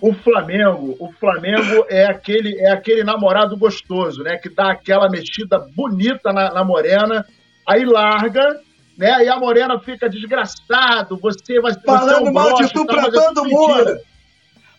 o 0.00 0.12
Flamengo, 0.12 0.94
o 1.00 1.10
Flamengo 1.12 1.86
é 1.88 2.04
aquele, 2.04 2.58
é 2.58 2.72
aquele 2.72 3.02
namorado 3.02 3.56
gostoso, 3.56 4.22
né? 4.22 4.36
Que 4.36 4.50
dá 4.50 4.72
aquela 4.72 5.08
mexida 5.08 5.58
bonita 5.58 6.30
na, 6.30 6.52
na 6.52 6.62
morena, 6.62 7.24
aí 7.66 7.86
larga, 7.86 8.60
né? 8.98 9.24
E 9.24 9.28
a 9.30 9.38
morena 9.38 9.78
fica 9.80 10.06
desgraçado, 10.06 11.16
você 11.16 11.58
vai 11.58 11.72
falando 11.80 12.30
mal 12.30 12.54
de 12.56 12.70
tu 12.70 12.84
pra 12.84 13.10
todo 13.10 13.46
mundo. 13.46 13.98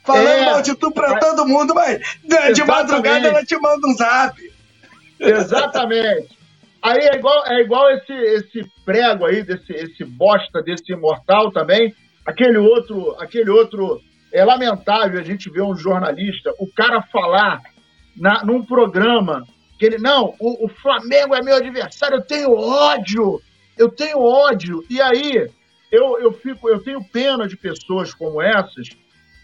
Falando 0.05 0.27
é, 0.27 0.45
mal 0.45 0.61
de 0.61 0.75
tu 0.75 0.91
pra 0.91 1.19
todo 1.19 1.47
mundo, 1.47 1.73
mas 1.73 1.99
de 2.23 2.35
exatamente. 2.35 2.65
madrugada 2.65 3.27
ela 3.27 3.43
te 3.43 3.57
manda 3.59 3.87
um 3.87 3.95
zap. 3.95 4.39
Exatamente. 5.19 6.37
Aí 6.81 6.99
é 6.99 7.15
igual, 7.15 7.45
é 7.47 7.61
igual 7.61 7.89
esse, 7.91 8.13
esse 8.13 8.71
prego 8.85 9.25
aí, 9.25 9.43
desse, 9.43 9.73
esse 9.73 10.05
bosta 10.05 10.61
desse 10.61 10.93
imortal 10.93 11.51
também. 11.51 11.95
Aquele 12.23 12.59
outro, 12.59 13.15
aquele 13.19 13.49
outro 13.49 13.99
é 14.31 14.45
lamentável 14.45 15.19
a 15.19 15.23
gente 15.23 15.49
ver 15.49 15.63
um 15.63 15.75
jornalista, 15.75 16.53
o 16.59 16.67
cara 16.67 17.01
falar 17.01 17.61
na, 18.15 18.43
num 18.43 18.63
programa 18.63 19.43
que 19.79 19.85
ele, 19.85 19.97
não, 19.97 20.35
o, 20.39 20.65
o 20.65 20.67
Flamengo 20.67 21.33
é 21.33 21.41
meu 21.41 21.55
adversário, 21.55 22.17
eu 22.17 22.21
tenho 22.21 22.53
ódio, 22.53 23.41
eu 23.77 23.89
tenho 23.89 24.19
ódio. 24.19 24.83
E 24.89 25.01
aí 25.01 25.49
eu, 25.91 26.19
eu, 26.19 26.31
fico, 26.33 26.69
eu 26.69 26.83
tenho 26.83 27.03
pena 27.03 27.47
de 27.47 27.57
pessoas 27.57 28.13
como 28.13 28.41
essas 28.41 28.89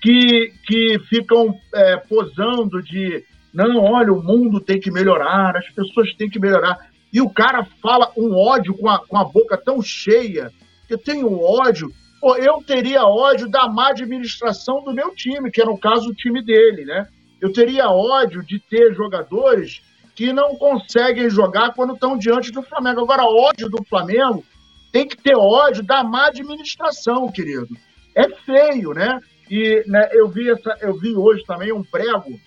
que, 0.01 0.53
que 0.65 0.99
ficam 1.09 1.55
é, 1.73 1.97
posando 1.97 2.81
de 2.81 3.23
não, 3.53 3.77
olha, 3.77 4.13
o 4.13 4.23
mundo 4.23 4.61
tem 4.61 4.79
que 4.79 4.89
melhorar, 4.89 5.55
as 5.57 5.69
pessoas 5.69 6.13
têm 6.15 6.29
que 6.29 6.39
melhorar. 6.39 6.77
E 7.11 7.19
o 7.21 7.29
cara 7.29 7.67
fala 7.81 8.11
um 8.17 8.33
ódio 8.35 8.73
com 8.73 8.89
a, 8.89 8.99
com 8.99 9.17
a 9.17 9.25
boca 9.25 9.57
tão 9.57 9.81
cheia, 9.81 10.51
eu 10.89 10.97
tenho 10.97 11.41
ódio 11.41 11.91
eu 12.37 12.61
teria 12.65 13.03
ódio 13.03 13.49
da 13.49 13.67
má 13.67 13.89
administração 13.89 14.83
do 14.83 14.93
meu 14.93 15.13
time, 15.15 15.49
que 15.49 15.61
é 15.61 15.65
no 15.65 15.77
caso 15.77 16.09
o 16.09 16.13
time 16.13 16.43
dele, 16.43 16.85
né? 16.85 17.07
Eu 17.39 17.51
teria 17.51 17.89
ódio 17.89 18.43
de 18.43 18.59
ter 18.59 18.93
jogadores 18.93 19.81
que 20.15 20.31
não 20.31 20.55
conseguem 20.55 21.29
jogar 21.29 21.73
quando 21.73 21.93
estão 21.93 22.17
diante 22.17 22.51
do 22.51 22.61
Flamengo. 22.61 23.01
Agora, 23.01 23.23
ódio 23.23 23.69
do 23.69 23.83
Flamengo 23.85 24.45
tem 24.91 25.07
que 25.07 25.17
ter 25.17 25.35
ódio 25.35 25.81
da 25.81 26.03
má 26.03 26.27
administração, 26.27 27.31
querido. 27.31 27.69
É 28.15 28.29
feio, 28.29 28.93
né? 28.93 29.19
E 29.51 29.83
né, 29.85 30.07
eu, 30.13 30.29
vi 30.29 30.49
essa, 30.49 30.77
eu 30.79 30.97
vi 30.97 31.13
hoje 31.13 31.43
também 31.43 31.73
um 31.73 31.83
prego 31.83 32.39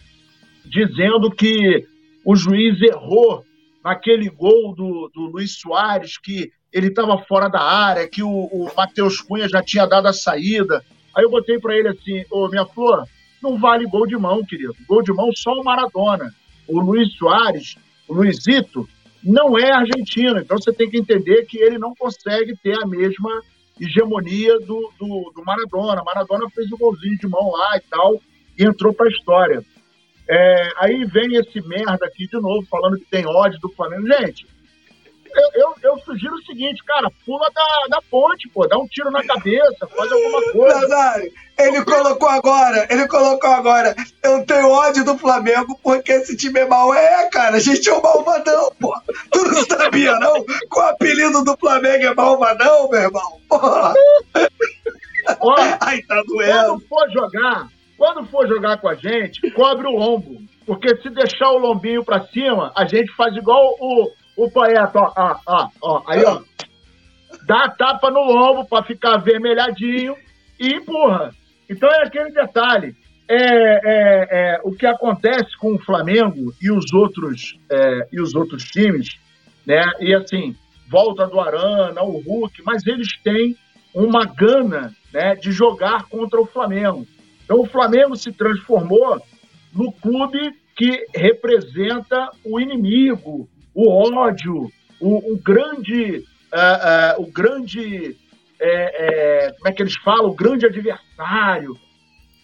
dizendo 0.65 1.31
que 1.31 1.87
o 2.25 2.35
juiz 2.35 2.81
errou 2.81 3.45
naquele 3.85 4.31
gol 4.31 4.75
do, 4.75 5.11
do 5.15 5.21
Luiz 5.27 5.59
Soares, 5.59 6.17
que 6.17 6.51
ele 6.73 6.87
estava 6.87 7.19
fora 7.19 7.51
da 7.51 7.61
área, 7.61 8.09
que 8.09 8.23
o, 8.23 8.31
o 8.31 8.71
Matheus 8.75 9.21
Cunha 9.21 9.47
já 9.47 9.63
tinha 9.63 9.85
dado 9.85 10.07
a 10.09 10.15
saída. 10.15 10.83
Aí 11.15 11.25
eu 11.25 11.31
botei 11.31 11.59
para 11.59 11.77
ele 11.77 11.89
assim: 11.89 12.25
Ô, 12.31 12.49
minha 12.49 12.65
flor, 12.65 13.05
não 13.43 13.59
vale 13.59 13.85
gol 13.85 14.07
de 14.07 14.17
mão, 14.17 14.43
querido. 14.43 14.75
Gol 14.89 15.03
de 15.03 15.13
mão 15.13 15.31
só 15.35 15.53
o 15.53 15.63
Maradona. 15.63 16.35
O 16.67 16.81
Luiz 16.81 17.13
Soares, 17.19 17.77
o 18.09 18.15
Luizito, 18.15 18.89
não 19.23 19.59
é 19.59 19.71
argentino. 19.71 20.41
Então 20.41 20.57
você 20.57 20.73
tem 20.73 20.89
que 20.89 20.97
entender 20.97 21.45
que 21.45 21.59
ele 21.59 21.77
não 21.77 21.95
consegue 21.95 22.57
ter 22.57 22.83
a 22.83 22.87
mesma 22.87 23.43
hegemonia 23.81 24.59
do, 24.61 24.93
do, 24.99 25.33
do 25.35 25.45
Maradona. 25.45 26.03
Maradona 26.05 26.49
fez 26.51 26.70
o 26.70 26.75
um 26.75 26.79
golzinho 26.79 27.18
de 27.18 27.27
mão 27.27 27.51
lá 27.51 27.77
e 27.77 27.81
tal, 27.81 28.20
e 28.59 28.64
entrou 28.64 28.93
para 28.93 29.07
a 29.07 29.11
história. 29.11 29.64
É, 30.29 30.68
aí 30.79 31.05
vem 31.05 31.37
esse 31.37 31.61
merda 31.66 32.07
aqui 32.07 32.27
de 32.27 32.41
novo, 32.41 32.66
falando 32.66 32.99
que 32.99 33.05
tem 33.05 33.27
ódio 33.27 33.61
do 33.61 33.68
Flamengo. 33.70 34.07
Gente, 34.07 34.47
eu, 35.35 35.51
eu, 35.55 35.74
eu, 35.82 35.99
sugiro 36.01 36.35
o 36.35 36.45
seguinte, 36.45 36.82
cara, 36.85 37.11
pula 37.24 37.49
da, 37.55 37.97
da 37.97 38.03
ponte, 38.11 38.49
pô, 38.49 38.66
dá 38.66 38.78
um 38.78 38.87
tiro 38.87 39.11
na 39.11 39.24
cabeça, 39.24 39.87
faz 39.87 40.12
alguma 40.12 40.53
coisa. 40.53 40.80
Nazário, 40.80 41.32
ele 41.59 41.85
colocou 41.85 42.28
agora, 42.28 42.87
ele 42.91 43.07
colocou 43.09 43.51
agora, 43.51 43.95
eu 44.22 44.45
tenho 44.45 44.68
ódio 44.68 45.05
do 45.05 45.18
Flamengo 45.18 45.78
porque 45.82 46.12
esse 46.12 46.37
time 46.37 46.61
é 46.61 46.66
mau. 46.66 46.95
É, 46.95 47.28
cara, 47.30 47.57
a 47.57 47.61
gente 47.61 47.89
é 47.89 47.93
o 47.93 48.03
malvadão, 48.03 48.72
pô. 48.80 48.95
Tu 49.30 49.45
não 49.45 49.64
sabia, 49.64 50.18
não? 50.18 50.45
Com 50.68 50.80
o 50.80 50.85
apelido 50.85 51.45
do 51.45 51.57
Flamengo 51.57 52.05
é 52.05 52.14
malvadão, 52.14 52.89
meu 52.89 53.01
irmão? 53.01 53.41
Porra. 53.49 53.95
Ó, 55.41 55.55
Ai, 55.80 56.03
tá 56.03 56.22
doendo. 56.26 56.80
Quando 56.80 56.89
for 56.89 57.11
jogar, 57.12 57.68
quando 57.97 58.26
for 58.26 58.49
jogar 58.49 58.78
com 58.78 58.89
a 58.89 58.95
gente, 58.95 59.51
cobre 59.53 59.87
o 59.87 59.97
ombro. 59.97 60.39
Porque 60.66 60.97
se 60.97 61.11
deixar 61.11 61.51
o 61.51 61.59
lombinho 61.59 62.05
para 62.05 62.26
cima, 62.28 62.72
a 62.76 62.87
gente 62.87 63.14
faz 63.14 63.35
igual 63.37 63.76
o, 63.78 64.11
o 64.37 64.51
poeta, 64.51 64.99
ó, 64.99 65.12
ó, 65.16 65.37
ó, 65.47 65.68
ó. 65.82 66.03
Aí, 66.07 66.24
ó. 66.24 66.43
Dá 67.47 67.68
tapa 67.68 68.11
no 68.11 68.22
lombo 68.24 68.66
para 68.66 68.85
ficar 68.85 69.18
vermelhadinho 69.18 70.16
e 70.59 70.74
empurra. 70.74 71.35
Então 71.68 71.89
é 71.89 72.07
aquele 72.07 72.30
detalhe. 72.30 72.97
É, 73.26 73.37
é, 73.37 74.28
é, 74.30 74.61
o 74.62 74.72
que 74.72 74.87
acontece 74.87 75.57
com 75.59 75.74
o 75.74 75.78
Flamengo 75.78 76.53
e 76.61 76.70
os 76.70 76.93
outros 76.93 77.59
é, 77.70 78.09
e 78.12 78.20
os 78.20 78.35
outros 78.35 78.64
times, 78.64 79.16
né? 79.66 79.82
E 79.99 80.14
assim, 80.14 80.55
volta 80.89 81.26
do 81.26 81.41
Arana, 81.41 82.03
o 82.03 82.20
Hulk, 82.20 82.62
mas 82.64 82.87
eles 82.87 83.09
têm 83.22 83.57
uma 83.95 84.26
gana, 84.26 84.93
né, 85.12 85.37
de 85.37 85.53
jogar 85.53 86.05
contra 86.09 86.41
o 86.41 86.47
Flamengo. 86.47 87.07
Então 87.45 87.61
o 87.61 87.66
Flamengo 87.66 88.16
se 88.16 88.32
transformou 88.32 89.22
no 89.72 89.93
clube 89.93 90.53
que 90.76 91.07
representa 91.14 92.30
o 92.45 92.59
inimigo, 92.59 93.49
o 93.75 93.91
ódio, 93.91 94.70
o, 95.01 95.33
o 95.33 95.39
grande, 95.39 96.18
uh, 96.53 97.18
uh, 97.18 97.22
o 97.22 97.31
grande, 97.31 98.16
é, 98.61 99.47
é, 99.47 99.53
como 99.53 99.68
é 99.68 99.72
que 99.72 99.83
eles 99.83 99.97
falam, 99.97 100.27
o 100.27 100.35
grande 100.35 100.66
adversário. 100.66 101.77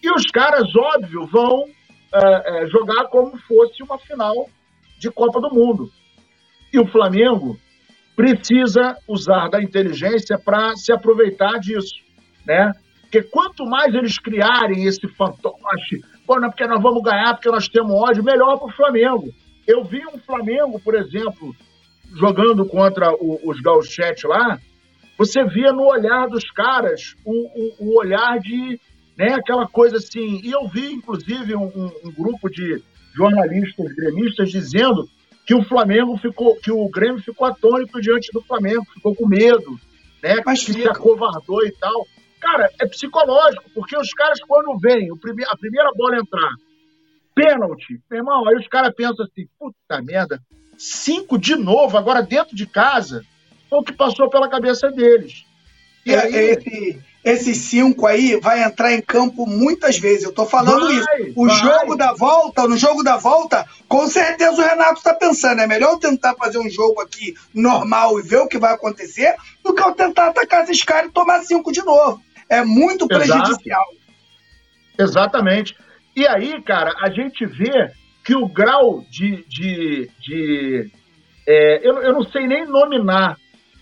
E 0.03 0.11
os 0.11 0.25
caras, 0.25 0.67
óbvio, 0.75 1.25
vão 1.27 1.63
uh, 1.63 2.67
jogar 2.67 3.05
como 3.05 3.37
fosse 3.47 3.81
uma 3.81 3.97
final 3.97 4.49
de 4.99 5.09
Copa 5.09 5.39
do 5.39 5.53
Mundo. 5.53 5.89
E 6.73 6.79
o 6.79 6.87
Flamengo 6.87 7.57
precisa 8.15 8.97
usar 9.07 9.49
da 9.49 9.61
inteligência 9.61 10.37
para 10.37 10.75
se 10.75 10.91
aproveitar 10.91 11.59
disso, 11.59 11.95
né? 12.45 12.71
Porque 13.01 13.23
quanto 13.23 13.65
mais 13.65 13.93
eles 13.93 14.17
criarem 14.17 14.85
esse 14.85 15.05
fantoche, 15.07 16.01
pô, 16.25 16.39
não 16.39 16.49
porque 16.49 16.65
nós 16.65 16.81
vamos 16.81 17.03
ganhar, 17.03 17.33
porque 17.33 17.49
nós 17.49 17.67
temos 17.67 17.91
ódio, 17.91 18.23
melhor 18.23 18.57
para 18.57 18.67
o 18.67 18.71
Flamengo. 18.71 19.33
Eu 19.71 19.85
vi 19.85 20.01
um 20.05 20.19
Flamengo, 20.19 20.79
por 20.81 20.95
exemplo, 20.95 21.55
jogando 22.13 22.65
contra 22.65 23.13
o, 23.13 23.39
os 23.49 23.61
gauchetes 23.61 24.23
lá, 24.23 24.59
você 25.17 25.45
via 25.45 25.71
no 25.71 25.83
olhar 25.83 26.27
dos 26.27 26.51
caras 26.51 27.15
o, 27.23 27.31
o, 27.31 27.75
o, 27.79 27.97
olhar 27.97 28.37
de 28.39 28.79
né, 29.17 29.33
aquela 29.33 29.65
coisa 29.67 29.97
assim. 29.97 30.41
E 30.43 30.51
eu 30.51 30.67
vi, 30.67 30.91
inclusive, 30.91 31.55
um, 31.55 31.91
um, 32.03 32.11
grupo 32.11 32.49
de 32.49 32.83
jornalistas 33.15 33.93
gremistas 33.95 34.51
dizendo 34.51 35.07
que 35.45 35.55
o 35.55 35.63
Flamengo 35.63 36.17
ficou, 36.17 36.55
que 36.57 36.71
o 36.71 36.89
Grêmio 36.89 37.21
ficou 37.21 37.47
atônito 37.47 38.01
diante 38.01 38.29
do 38.33 38.41
Flamengo, 38.41 38.85
ficou 38.93 39.15
com 39.15 39.27
medo, 39.27 39.79
né? 40.21 40.35
Mas 40.45 40.65
que 40.65 40.73
se 40.73 40.87
acovardou 40.87 41.65
e 41.65 41.71
tal. 41.71 42.05
Cara, 42.39 42.69
é 42.79 42.87
psicológico, 42.87 43.69
porque 43.73 43.95
os 43.95 44.11
caras, 44.13 44.39
quando 44.41 44.77
vem 44.79 45.07
a 45.11 45.57
primeira 45.57 45.91
bola 45.95 46.17
entrar, 46.17 46.51
pênalti, 47.33 47.99
meu 48.09 48.19
irmão, 48.19 48.47
aí 48.47 48.55
os 48.55 48.67
caras 48.67 48.93
pensam 48.95 49.25
assim, 49.25 49.47
puta 49.59 50.01
merda, 50.01 50.41
cinco 50.77 51.37
de 51.37 51.55
novo, 51.55 51.97
agora 51.97 52.21
dentro 52.21 52.55
de 52.55 52.65
casa, 52.65 53.23
foi 53.69 53.79
o 53.79 53.83
que 53.83 53.93
passou 53.93 54.29
pela 54.29 54.49
cabeça 54.49 54.91
deles. 54.91 55.45
E 56.05 56.13
é, 56.13 56.21
aí... 56.21 56.35
esse, 56.35 57.01
esses 57.23 57.57
cinco 57.57 58.07
aí 58.07 58.39
vai 58.39 58.63
entrar 58.63 58.91
em 58.91 59.01
campo 59.01 59.45
muitas 59.45 59.97
vezes. 59.97 60.23
Eu 60.23 60.33
tô 60.33 60.45
falando 60.45 60.87
vai, 60.87 60.95
isso. 60.95 61.33
O 61.35 61.45
vai. 61.45 61.55
jogo 61.55 61.95
da 61.95 62.13
volta, 62.13 62.67
no 62.67 62.77
jogo 62.77 63.03
da 63.03 63.17
volta, 63.17 63.65
com 63.87 64.07
certeza 64.07 64.61
o 64.61 64.65
Renato 64.65 64.97
está 64.97 65.13
pensando. 65.13 65.61
É 65.61 65.67
melhor 65.67 65.91
eu 65.91 65.99
tentar 65.99 66.33
fazer 66.35 66.57
um 66.57 66.69
jogo 66.69 66.99
aqui 66.99 67.35
normal 67.53 68.19
e 68.19 68.23
ver 68.23 68.37
o 68.37 68.47
que 68.47 68.57
vai 68.57 68.73
acontecer 68.73 69.35
do 69.63 69.73
que 69.73 69.81
eu 69.81 69.91
tentar 69.93 70.27
atacar 70.27 70.63
esses 70.63 70.83
caras 70.83 71.09
e 71.09 71.13
tomar 71.13 71.43
cinco 71.43 71.71
de 71.71 71.83
novo. 71.83 72.21
É 72.49 72.63
muito 72.65 73.07
prejudicial. 73.07 73.85
Exatamente. 74.97 75.77
E 76.15 76.27
aí, 76.27 76.61
cara, 76.61 76.93
a 77.01 77.09
gente 77.09 77.45
vê 77.45 77.91
que 78.23 78.35
o 78.35 78.47
grau 78.47 79.03
de. 79.09 79.45
de, 79.47 80.09
de 80.19 80.91
é, 81.47 81.87
eu, 81.87 81.97
eu 82.01 82.13
não 82.13 82.23
sei 82.23 82.47
nem 82.47 82.65
nominar, 82.65 83.37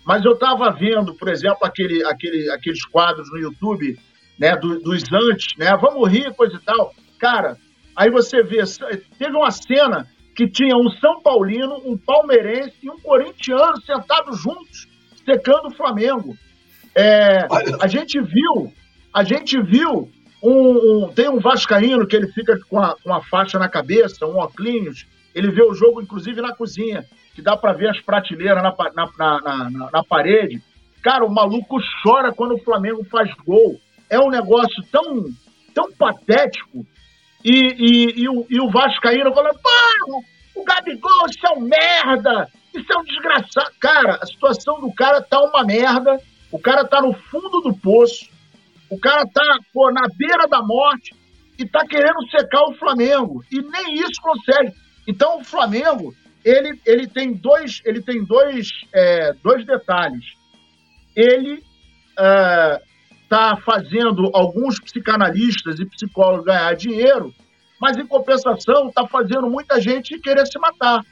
mas 0.06 0.24
eu 0.24 0.34
estava 0.34 0.72
vendo, 0.72 1.14
por 1.16 1.30
exemplo, 1.30 1.60
aquele, 1.64 2.04
aquele, 2.06 2.50
aqueles 2.52 2.86
quadros 2.86 3.30
no 3.32 3.38
YouTube 3.38 3.98
né, 4.40 4.56
do, 4.56 4.80
dos 4.80 5.04
antes, 5.12 5.58
né? 5.58 5.76
Vamos 5.80 6.10
rir, 6.10 6.34
coisa 6.36 6.56
e 6.56 6.60
tal. 6.60 6.94
Cara, 7.20 7.58
aí 7.96 8.10
você 8.10 8.42
vê, 8.42 8.64
teve 9.18 9.36
uma 9.36 9.52
cena 9.52 10.08
que 10.36 10.48
tinha 10.48 10.76
um 10.78 10.90
São 11.02 11.22
Paulino, 11.22 11.82
um 11.86 11.98
palmeirense 11.98 12.74
e 12.82 12.90
um 12.90 12.98
corintiano 13.00 13.82
sentados 13.82 14.42
juntos, 14.42 14.88
secando 15.26 15.68
o 15.68 15.76
Flamengo. 15.76 16.34
É, 16.96 17.46
a 17.82 17.88
gente 17.88 18.20
viu, 18.22 18.72
a 19.14 19.24
gente 19.24 19.62
viu 19.62 20.10
um, 20.42 21.06
um, 21.06 21.10
tem 21.10 21.30
um 21.30 21.40
vascaíno 21.40 22.08
que 22.08 22.16
ele 22.16 22.28
fica 22.28 22.58
com 22.70 22.80
a, 22.80 22.96
com 23.02 23.14
a 23.14 23.22
faixa 23.24 23.60
na 23.60 23.68
cabeça, 23.68 24.26
um 24.26 24.38
óculos, 24.38 25.06
ele 25.36 25.52
vê 25.52 25.64
o 25.64 25.74
jogo 25.74 26.02
inclusive 26.02 26.42
na 26.42 26.56
cozinha, 26.56 27.06
que 27.34 27.42
dá 27.42 27.56
para 27.56 27.74
ver 27.74 27.90
as 27.90 28.02
prateleiras 28.02 28.62
na, 28.64 28.76
na, 28.94 29.10
na, 29.18 29.70
na, 29.70 29.90
na 29.92 30.04
parede. 30.04 30.62
Cara, 31.02 31.26
o 31.26 31.34
maluco 31.34 31.78
chora 32.04 32.34
quando 32.34 32.56
o 32.56 32.64
Flamengo 32.64 33.06
faz 33.06 33.34
gol. 33.46 33.80
É 34.10 34.20
um 34.20 34.30
negócio 34.30 34.84
tão, 34.92 35.26
tão 35.74 35.92
patético. 35.94 36.86
E, 37.44 37.52
e, 37.52 38.22
e, 38.24 38.30
o, 38.30 38.46
e 38.50 38.60
o 38.60 38.70
Vascaíno 38.70 39.34
fala, 39.34 39.52
mano, 39.54 40.24
o 40.56 40.64
Gabigol, 40.64 41.28
isso 41.30 41.48
é 41.48 41.52
um 41.52 41.62
merda, 41.62 42.50
isso 42.76 42.92
é 42.92 42.98
um 42.98 43.04
desgraçado. 43.04 43.72
Cara, 43.80 44.20
a 44.22 44.26
situação 44.26 44.82
do 44.82 44.92
cara 44.94 45.22
tá 45.22 45.40
uma 45.42 45.64
merda. 45.64 46.20
O 46.52 46.60
cara 46.60 46.84
tá 46.84 47.02
no 47.02 47.14
fundo 47.14 47.62
do 47.62 47.74
poço. 47.74 48.28
O 48.90 49.00
cara 49.00 49.24
tá 49.32 49.44
pô, 49.74 49.92
na 49.92 50.08
beira 50.18 50.48
da 50.48 50.62
morte 50.62 51.16
e 51.58 51.66
tá 51.66 51.86
querendo 51.86 52.28
secar 52.32 52.64
o 52.64 52.74
Flamengo. 52.76 53.44
E 53.52 53.62
nem 53.62 53.96
isso 53.96 54.22
consegue. 54.22 54.74
Então 55.08 55.40
o 55.40 55.44
Flamengo, 55.44 56.14
ele, 56.44 56.80
ele 56.86 57.08
tem 57.08 57.34
dois, 57.34 57.82
ele 57.86 58.02
tem 58.02 58.24
dois, 58.24 58.68
é, 58.94 59.34
dois 59.44 59.66
detalhes. 59.66 60.26
Ele 61.16 61.62
está 62.12 63.58
é, 63.58 63.62
fazendo 63.62 64.30
alguns 64.34 64.80
psicanalistas 64.80 65.80
e 65.80 65.86
psicólogos 65.86 66.46
ganhar 66.46 66.74
dinheiro, 66.76 67.34
mas 67.80 67.98
em 67.98 68.06
compensação 68.06 68.88
está 68.88 69.06
fazendo 69.08 69.50
muita 69.50 69.80
gente 69.80 70.20
querer 70.20 70.46
se 70.46 70.58
matar. 70.60 71.04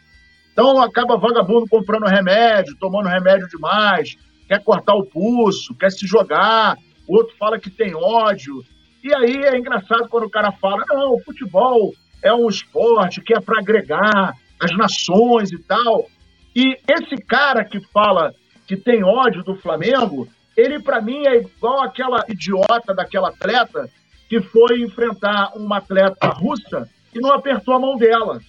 Então 0.52 0.82
acaba 0.82 1.18
vagabundo 1.18 1.68
comprando 1.70 2.08
remédio, 2.08 2.76
tomando 2.80 3.08
remédio 3.08 3.48
demais, 3.48 4.16
quer 4.48 4.64
cortar 4.64 4.96
o 4.96 5.06
pulso, 5.06 5.76
quer 5.76 5.92
se 5.92 6.08
jogar, 6.08 6.78
o 7.08 7.16
outro 7.16 7.36
fala 7.38 7.60
que 7.60 7.70
tem 7.70 7.96
ódio. 7.96 8.64
E 9.04 9.14
aí 9.16 9.36
é 9.46 9.58
engraçado 9.58 10.10
quando 10.10 10.26
o 10.26 10.30
cara 10.30 10.52
fala: 10.52 10.84
não, 10.90 11.14
o 11.14 11.20
futebol 11.24 11.94
é 12.24 12.34
um 12.34 12.48
esporte 12.48 13.22
que 13.22 13.34
é 13.34 13.40
para 13.40 13.60
agregar 13.60 14.34
as 14.60 14.76
nações 14.76 15.52
e 15.52 15.60
tal. 15.60 16.08
E 16.56 16.78
esse 16.88 17.16
cara 17.24 17.64
que 17.64 17.80
fala 17.80 18.34
que 18.66 18.76
tem 18.76 19.04
ódio 19.04 19.44
do 19.44 19.56
Flamengo, 19.56 20.28
ele 20.56 20.82
para 20.82 21.02
mim 21.02 21.26
é 21.26 21.38
igual 21.38 21.84
aquela 21.84 22.26
idiota 22.28 22.94
daquela 22.94 23.30
atleta 23.30 23.90
que 24.28 24.42
foi 24.42 24.82
enfrentar 24.82 25.54
uma 25.56 25.78
atleta 25.78 26.28
russa 26.28 26.90
e 27.14 27.20
não 27.20 27.32
apertou 27.32 27.76
a 27.76 27.80
mão 27.80 27.96
dela 27.96 28.42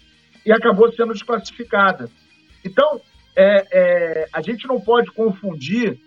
e 0.45 0.53
acabou 0.53 0.91
sendo 0.93 1.13
desclassificada. 1.13 2.11
Então, 2.65 3.01
é, 3.37 3.67
é, 3.71 4.29
a 4.33 4.41
gente 4.41 4.67
não 4.67 4.81
pode 4.81 5.11
confundir 5.13 6.01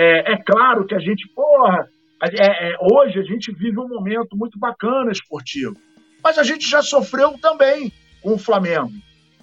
é, 0.00 0.32
é 0.32 0.36
claro 0.38 0.86
que 0.86 0.94
a 0.94 0.98
gente, 0.98 1.28
porra, 1.34 1.86
é, 2.22 2.70
é, 2.70 2.76
hoje 2.80 3.18
a 3.18 3.22
gente 3.22 3.52
vive 3.52 3.78
um 3.78 3.88
momento 3.88 4.34
muito 4.34 4.58
bacana 4.58 5.12
esportivo, 5.12 5.76
mas 6.24 6.38
a 6.38 6.42
gente 6.42 6.68
já 6.68 6.80
sofreu 6.80 7.36
também 7.38 7.92
com 8.22 8.34
o 8.34 8.38
Flamengo. 8.38 8.90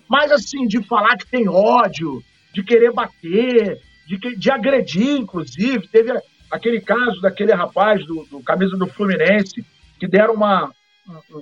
Mas 0.09 0.31
assim, 0.31 0.65
de 0.65 0.81
falar 0.83 1.15
que 1.17 1.27
tem 1.27 1.47
ódio, 1.47 2.23
de 2.53 2.63
querer 2.63 2.91
bater, 2.91 3.79
de, 4.07 4.17
de 4.35 4.51
agredir, 4.51 5.17
inclusive, 5.17 5.87
teve 5.89 6.11
aquele 6.49 6.81
caso 6.81 7.21
daquele 7.21 7.53
rapaz 7.53 8.03
do, 8.07 8.25
do 8.25 8.41
camisa 8.41 8.75
do 8.77 8.87
Fluminense 8.87 9.63
que 9.99 10.07
deram 10.07 10.33
uma, 10.33 10.71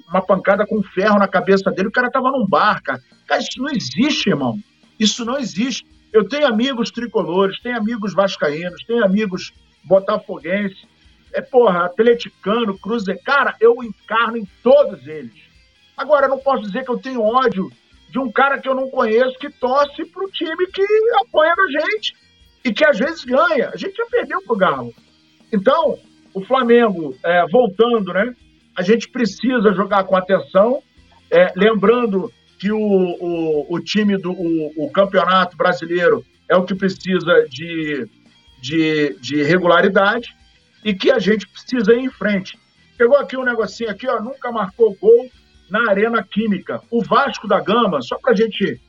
uma 0.09 0.21
pancada 0.21 0.65
com 0.65 0.83
ferro 0.83 1.19
na 1.19 1.27
cabeça 1.27 1.71
dele, 1.71 1.87
o 1.87 1.91
cara 1.91 2.11
tava 2.11 2.31
num 2.31 2.45
bar, 2.45 2.81
cara. 2.83 2.99
Cara, 3.27 3.41
isso 3.41 3.61
não 3.61 3.69
existe, 3.69 4.29
irmão. 4.29 4.59
Isso 4.99 5.23
não 5.23 5.37
existe. 5.37 5.85
Eu 6.15 6.25
tenho 6.25 6.47
amigos 6.47 6.91
tricolores, 6.91 7.59
tenho 7.59 7.75
amigos 7.75 8.13
vascaínos, 8.13 8.85
tenho 8.85 9.03
amigos 9.03 9.51
botafoguenses, 9.83 10.87
é, 11.33 11.41
porra, 11.41 11.83
atleticano, 11.83 12.79
cruzeiro. 12.79 13.19
Cara, 13.21 13.53
eu 13.59 13.83
encarno 13.83 14.37
em 14.37 14.47
todos 14.63 15.05
eles. 15.05 15.33
Agora, 15.97 16.27
eu 16.27 16.29
não 16.29 16.39
posso 16.39 16.61
dizer 16.61 16.85
que 16.85 16.89
eu 16.89 16.97
tenho 16.97 17.21
ódio 17.21 17.69
de 18.09 18.17
um 18.17 18.31
cara 18.31 18.61
que 18.61 18.69
eu 18.69 18.73
não 18.73 18.89
conheço 18.89 19.37
que 19.37 19.49
torce 19.49 20.05
pro 20.05 20.31
time 20.31 20.65
que 20.67 20.85
apoia 21.19 21.51
a 21.51 21.81
gente 21.81 22.15
e 22.63 22.71
que 22.71 22.85
às 22.85 22.97
vezes 22.97 23.25
ganha. 23.25 23.71
A 23.73 23.75
gente 23.75 23.97
já 23.97 24.05
perdeu 24.05 24.41
pro 24.43 24.55
Galo. 24.55 24.93
Então, 25.51 25.99
o 26.33 26.45
Flamengo, 26.45 27.13
é, 27.25 27.45
voltando, 27.51 28.13
né? 28.13 28.33
A 28.73 28.81
gente 28.81 29.09
precisa 29.09 29.73
jogar 29.73 30.05
com 30.05 30.15
atenção, 30.15 30.81
é, 31.29 31.51
lembrando 31.57 32.31
que 32.59 32.71
o, 32.71 32.79
o, 32.79 33.75
o 33.75 33.79
time 33.79 34.17
do 34.17 34.31
o, 34.31 34.85
o, 34.85 34.91
campeonato 34.91 35.57
brasileiro 35.57 36.25
é 36.49 36.55
o 36.55 36.63
que 36.63 36.75
precisa 36.75 37.45
de, 37.49 38.07
de, 38.61 39.17
de 39.19 39.43
regularidade 39.43 40.35
e 40.83 40.93
que 40.93 41.11
a 41.11 41.19
gente 41.19 41.47
precisa 41.47 41.93
ir 41.93 41.99
em 41.99 42.09
frente. 42.09 42.57
Pegou 42.97 43.17
aqui 43.17 43.35
um 43.35 43.43
negocinho 43.43 43.89
aqui, 43.89 44.07
ó, 44.07 44.21
nunca 44.21 44.51
marcou 44.51 44.95
gol 44.99 45.29
na 45.69 45.89
Arena 45.89 46.23
Química. 46.23 46.81
O 46.89 47.03
Vasco 47.03 47.47
da 47.47 47.59
Gama, 47.59 48.01
só 48.01 48.17
para 48.17 48.33
a 48.33 48.35
gente 48.35 48.79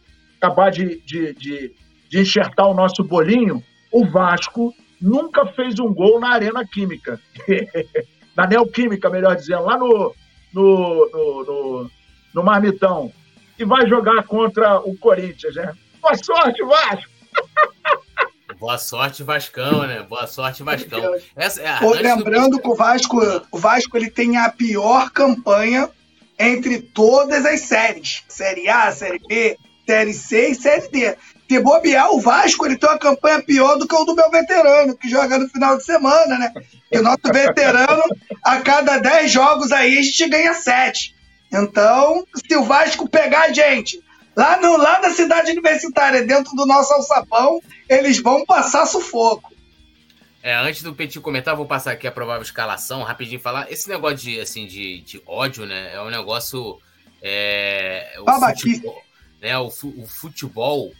acabar 0.41 0.71
de, 0.71 1.01
de, 1.01 1.35
de, 1.35 1.73
de 2.09 2.21
enxertar 2.21 2.69
o 2.69 2.75
nosso 2.75 3.03
bolinho, 3.03 3.63
o 3.91 4.05
Vasco 4.05 4.73
nunca 5.01 5.47
fez 5.47 5.79
um 5.79 5.93
gol 5.93 6.21
na 6.21 6.31
Arena 6.31 6.65
Química. 6.67 7.21
na 8.37 8.47
Neoquímica, 8.47 9.09
melhor 9.09 9.35
dizendo, 9.35 9.65
lá 9.65 9.79
no, 9.79 10.15
no, 10.53 11.11
no, 11.11 11.45
no, 11.45 11.91
no 12.35 12.43
Marmitão. 12.43 13.11
E 13.59 13.65
vai 13.65 13.89
jogar 13.89 14.23
contra 14.25 14.81
o 14.81 14.97
Corinthians, 14.97 15.55
né? 15.55 15.73
Boa 16.01 16.15
sorte, 16.15 16.63
Vasco! 16.63 17.17
Boa 18.59 18.79
sorte, 18.79 19.23
Vascão, 19.23 19.87
né? 19.87 20.03
Boa 20.03 20.27
sorte, 20.27 20.63
Vascão. 20.63 21.15
Essa, 21.35 21.63
é, 21.63 21.79
Pô, 21.79 21.93
lembrando 21.93 22.57
do... 22.57 22.61
que 22.61 22.69
o 22.69 22.75
Vasco, 22.75 23.19
o 23.51 23.59
Vasco 23.59 23.97
ele 23.97 24.11
tem 24.11 24.37
a 24.39 24.49
pior 24.49 25.11
campanha 25.11 25.91
entre 26.39 26.81
todas 26.81 27.45
as 27.45 27.61
séries. 27.61 28.23
Série 28.29 28.69
A, 28.69 28.91
Série 28.93 29.19
B, 29.19 29.59
Série 29.87 30.15
C 30.15 30.49
e 30.51 30.55
Série 30.55 30.89
D. 30.89 31.17
Se 31.49 31.61
bobear, 31.61 32.11
o 32.13 32.21
Vasco 32.21 32.67
ele 32.67 32.77
tem 32.77 32.89
uma 32.89 32.99
campanha 32.99 33.43
pior 33.43 33.77
do 33.77 33.87
que 33.87 33.95
o 33.95 34.05
do 34.05 34.17
meu 34.17 34.31
veterano, 34.31 34.97
que 34.97 35.09
joga 35.09 35.39
no 35.39 35.49
final 35.49 35.77
de 35.77 35.85
semana, 35.85 36.39
né? 36.39 36.53
E 36.91 36.99
o 36.99 37.03
nosso 37.03 37.33
veterano, 37.33 38.03
a 38.43 38.61
cada 38.61 38.99
10 38.99 39.31
jogos 39.31 39.71
aí, 39.71 39.99
a 39.99 40.03
gente 40.03 40.29
ganha 40.29 40.55
7. 40.55 41.16
Então, 41.57 42.27
se 42.35 42.57
o 42.57 42.65
Vasco 42.65 43.09
pegar 43.09 43.45
a 43.45 43.53
gente 43.53 44.03
lá, 44.37 44.61
no, 44.61 44.77
lá 44.77 45.01
na 45.01 45.11
cidade 45.11 45.51
universitária, 45.51 46.25
dentro 46.25 46.55
do 46.55 46.67
nosso 46.67 46.93
alçapão, 46.93 47.61
eles 47.89 48.21
vão 48.21 48.45
passar 48.45 48.87
sufoco. 48.87 49.55
É, 50.43 50.55
antes 50.55 50.83
do 50.83 50.95
Petit 50.95 51.19
comentar, 51.21 51.57
vou 51.57 51.67
passar 51.67 51.93
aqui 51.93 52.07
a 52.07 52.13
provável 52.13 52.43
escalação, 52.43 53.03
rapidinho 53.03 53.41
falar. 53.41 53.71
Esse 53.71 53.89
negócio 53.89 54.19
de, 54.19 54.41
assim, 54.41 54.67
de, 54.67 55.01
de 55.01 55.23
ódio, 55.27 55.67
né? 55.67 55.93
É 55.93 56.01
um 56.01 56.11
negócio. 56.11 56.79
É, 57.21 58.17
o 58.21 58.27
futebol, 58.31 59.03
né, 59.41 59.59
o, 59.59 59.67
o 59.67 60.07
futebol 60.07 60.93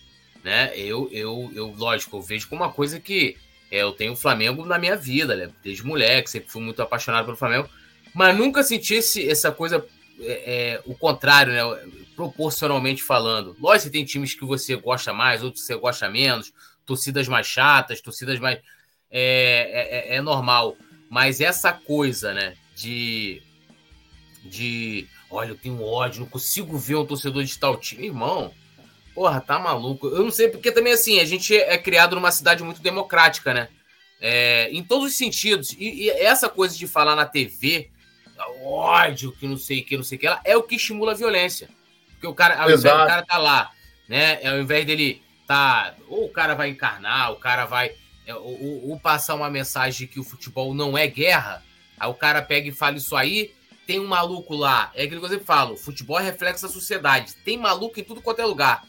né? 0.47 0.71
Eu, 0.77 1.09
eu, 1.11 1.51
eu, 1.53 1.75
lógico, 1.77 2.17
eu 2.17 2.23
vejo 2.23 2.49
como 2.49 2.63
uma 2.63 2.73
coisa 2.73 3.01
que 3.01 3.37
é, 3.69 3.83
eu 3.83 3.91
tenho 3.91 4.13
o 4.13 4.17
Flamengo 4.17 4.65
na 4.65 4.79
minha 4.79 4.95
vida, 4.95 5.35
né? 5.35 5.51
Desde 5.61 5.85
moleque, 5.85 6.31
sempre 6.31 6.49
fui 6.49 6.63
muito 6.63 6.81
apaixonado 6.81 7.25
pelo 7.25 7.37
Flamengo, 7.37 7.69
mas 8.15 8.39
nunca 8.39 8.63
senti 8.63 8.95
esse, 8.95 9.29
essa 9.29 9.51
coisa, 9.51 9.85
é, 10.21 10.75
é, 10.77 10.83
o 10.85 10.95
contrário, 10.95 11.53
né? 11.53 11.91
Proporcionalmente 12.15 13.03
falando. 13.03 13.57
Lógico, 13.61 13.85
você 13.85 13.91
tem 13.91 14.05
times 14.05 14.35
que 14.35 14.45
você 14.45 14.77
gosta 14.77 15.13
mais, 15.13 15.43
outros 15.43 15.63
que 15.63 15.67
você 15.67 15.77
gosta 15.77 16.09
menos, 16.09 16.53
torcidas 16.85 17.29
mais 17.29 17.47
chatas, 17.47 18.01
torcidas 18.01 18.39
mais. 18.39 18.59
É, 19.11 20.11
é, 20.11 20.15
é, 20.15 20.17
é 20.17 20.23
normal. 20.23 20.77
Mas 21.11 21.41
essa 21.41 21.73
coisa, 21.73 22.33
né? 22.33 22.55
De. 22.75 23.43
De. 24.45 25.07
Olha, 25.31 25.51
eu 25.51 25.57
tenho 25.57 25.83
ódio, 25.83 26.21
não 26.21 26.29
consigo 26.29 26.79
ver 26.79 26.97
um 26.97 27.05
torcedor 27.05 27.43
de 27.45 27.59
tal 27.59 27.77
time. 27.77 28.07
Irmão, 28.07 28.53
Porra, 29.17 29.41
tá 29.41 29.59
maluco. 29.59 30.09
Eu 30.09 30.25
não 30.25 30.31
sei, 30.31 30.51
porque 30.51 30.71
também, 30.71 30.93
assim, 30.93 31.19
a 31.19 31.25
gente 31.25 31.57
é 31.57 31.79
criado 31.79 32.15
numa 32.15 32.31
cidade 32.31 32.63
muito 32.63 32.83
democrática, 32.83 33.55
né? 33.55 33.69
É, 34.21 34.69
em 34.71 34.85
todos 34.85 35.07
os 35.07 35.17
sentidos. 35.17 35.73
E, 35.73 36.03
e, 36.03 36.11
essa 36.11 36.51
coisa 36.51 36.77
de 36.77 36.87
falar 36.87 37.17
na 37.17 37.25
TV, 37.25 37.89
ódio, 38.63 39.33
que 39.33 39.47
não 39.47 39.57
sei 39.57 39.81
o 39.81 39.85
que, 39.85 39.97
não 39.97 40.05
sei 40.05 40.17
o 40.17 40.21
que, 40.21 40.27
ela, 40.27 40.41
é 40.45 40.57
o 40.57 40.63
que 40.63 40.77
estimula 40.77 41.13
a 41.13 41.15
violência. 41.15 41.69
Porque 42.13 42.27
o 42.27 42.35
cara, 42.35 42.61
ao 42.61 42.71
invés 42.71 42.83
do 42.83 43.07
cara 43.07 43.23
tá 43.25 43.39
lá, 43.39 43.71
né? 44.09 44.47
Ao 44.47 44.59
invés 44.59 44.87
dele 44.87 45.23
tá. 45.47 45.95
Ou 46.09 46.27
o 46.27 46.29
cara 46.31 46.55
vai 46.55 46.69
encarnar, 46.69 47.33
o 47.33 47.37
cara 47.37 47.65
vai. 47.67 47.93
É, 48.27 48.35
ou, 48.35 48.91
ou 48.91 49.01
passar 49.01 49.35
uma 49.35 49.51
mensagem 49.51 50.07
de 50.07 50.13
que 50.13 50.19
o 50.19 50.25
futebol 50.25 50.75
não 50.75 50.99
é 50.99 51.07
guerra, 51.07 51.63
aí 51.99 52.09
o 52.09 52.15
cara 52.15 52.43
pega 52.43 52.69
e 52.69 52.73
fala 52.73 52.97
isso 52.97 53.15
aí, 53.15 53.55
tem 53.87 54.01
um 54.01 54.07
maluco 54.07 54.55
lá. 54.55 54.91
É 54.95 55.05
aquilo 55.05 55.21
que 55.21 55.27
eu 55.27 55.31
sempre 55.31 55.47
falo: 55.47 55.77
futebol 55.77 56.19
é 56.19 56.23
reflexo 56.23 56.67
da 56.67 56.73
sociedade. 56.73 57.35
Tem 57.45 57.57
maluco 57.57 58.01
em 58.01 58.05
tudo 58.05 58.21
quanto 58.21 58.41
é 58.41 58.45
lugar. 58.45 58.85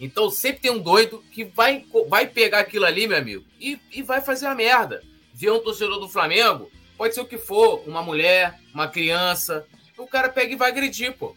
Então 0.00 0.30
sempre 0.30 0.62
tem 0.62 0.70
um 0.70 0.78
doido 0.78 1.22
que 1.32 1.44
vai, 1.44 1.84
vai 2.08 2.26
pegar 2.26 2.60
aquilo 2.60 2.84
ali, 2.84 3.08
meu 3.08 3.18
amigo, 3.18 3.44
e, 3.60 3.78
e 3.92 4.02
vai 4.02 4.20
fazer 4.20 4.46
a 4.46 4.54
merda. 4.54 5.02
Ver 5.34 5.50
um 5.50 5.60
torcedor 5.60 5.98
do 5.98 6.08
Flamengo, 6.08 6.70
pode 6.98 7.14
ser 7.14 7.20
o 7.20 7.26
que 7.26 7.38
for, 7.38 7.82
uma 7.86 8.02
mulher, 8.02 8.58
uma 8.74 8.88
criança, 8.88 9.64
o 9.96 10.06
cara 10.06 10.28
pega 10.28 10.52
e 10.52 10.56
vai 10.56 10.70
agredir, 10.70 11.16
pô. 11.16 11.34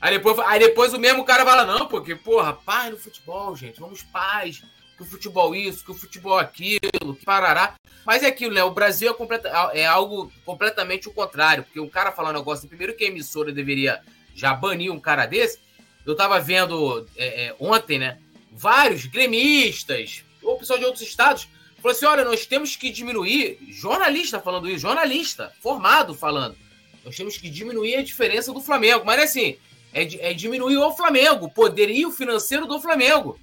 Aí 0.00 0.14
depois, 0.14 0.38
aí 0.40 0.58
depois 0.58 0.94
o 0.94 0.98
mesmo 0.98 1.24
cara 1.24 1.44
fala, 1.44 1.66
não, 1.66 1.86
porque, 1.86 2.14
porra, 2.14 2.52
paz 2.52 2.90
no 2.90 2.96
futebol, 2.96 3.54
gente, 3.54 3.78
vamos 3.78 4.02
paz, 4.02 4.62
que 4.96 5.02
o 5.02 5.06
futebol 5.06 5.54
isso, 5.54 5.84
que 5.84 5.90
o 5.90 5.94
futebol 5.94 6.38
aquilo, 6.38 7.14
que 7.18 7.24
parará. 7.24 7.74
Mas 8.04 8.22
é 8.22 8.26
aquilo, 8.26 8.54
né? 8.54 8.64
O 8.64 8.72
Brasil 8.72 9.10
é, 9.10 9.14
completa, 9.14 9.48
é 9.74 9.86
algo 9.86 10.32
completamente 10.44 11.08
o 11.08 11.12
contrário, 11.12 11.62
porque 11.64 11.78
o 11.78 11.88
cara 11.88 12.10
falando 12.10 12.36
um 12.36 12.38
negócio, 12.38 12.68
primeiro 12.68 12.94
que 12.94 13.04
a 13.04 13.08
emissora 13.08 13.52
deveria 13.52 14.00
já 14.34 14.54
banir 14.54 14.92
um 14.92 14.98
cara 14.98 15.26
desse, 15.26 15.60
eu 16.04 16.16
tava 16.16 16.40
vendo 16.40 17.06
é, 17.16 17.46
é, 17.46 17.56
ontem, 17.60 17.98
né? 17.98 18.18
Vários 18.50 19.06
gremistas, 19.06 20.24
ou 20.42 20.58
pessoal 20.58 20.78
de 20.78 20.84
outros 20.84 21.06
estados, 21.06 21.48
falou 21.82 21.96
assim: 21.96 22.06
olha, 22.06 22.24
nós 22.24 22.46
temos 22.46 22.76
que 22.76 22.90
diminuir. 22.90 23.58
Jornalista 23.68 24.40
falando 24.40 24.68
isso, 24.70 24.78
jornalista, 24.78 25.52
formado 25.60 26.14
falando. 26.14 26.56
Nós 27.04 27.16
temos 27.16 27.36
que 27.36 27.50
diminuir 27.50 27.96
a 27.96 28.02
diferença 28.02 28.52
do 28.52 28.60
Flamengo. 28.60 29.04
Mas 29.04 29.20
é 29.20 29.22
assim, 29.24 29.56
é, 29.92 30.30
é 30.30 30.32
diminuir 30.32 30.76
o 30.78 30.92
Flamengo, 30.92 31.46
o 31.46 31.50
poderio 31.50 32.10
financeiro 32.10 32.66
do 32.66 32.80
Flamengo. 32.80 33.38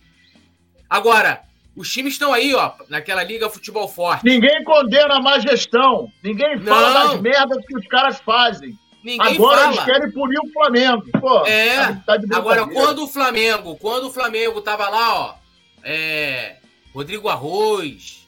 Agora, 0.89 1.43
os 1.75 1.91
times 1.91 2.13
estão 2.13 2.33
aí, 2.33 2.55
ó, 2.55 2.71
naquela 2.89 3.23
Liga 3.23 3.49
Futebol 3.49 3.87
Forte. 3.87 4.25
Ninguém 4.25 4.63
condena 4.63 5.15
a 5.15 5.21
má 5.21 5.37
gestão. 5.39 6.11
Ninguém 6.23 6.59
fala 6.59 6.93
Não. 6.93 7.11
das 7.11 7.21
merdas 7.21 7.65
que 7.65 7.77
os 7.77 7.87
caras 7.87 8.19
fazem. 8.19 8.77
Ninguém 9.03 9.35
Agora 9.35 9.61
fala. 9.61 9.73
eles 9.73 9.85
querem 9.85 10.11
punir 10.11 10.39
o 10.39 10.51
Flamengo. 10.51 11.05
Pô, 11.19 11.45
é. 11.45 11.93
Tá 12.05 12.17
Agora, 12.33 12.67
quando 12.67 13.03
o 13.03 13.07
Flamengo, 13.07 13.77
quando 13.77 14.07
o 14.07 14.11
Flamengo 14.11 14.61
tava 14.61 14.89
lá, 14.89 15.15
ó, 15.15 15.35
é, 15.83 16.57
Rodrigo 16.93 17.29
Arroz, 17.29 18.18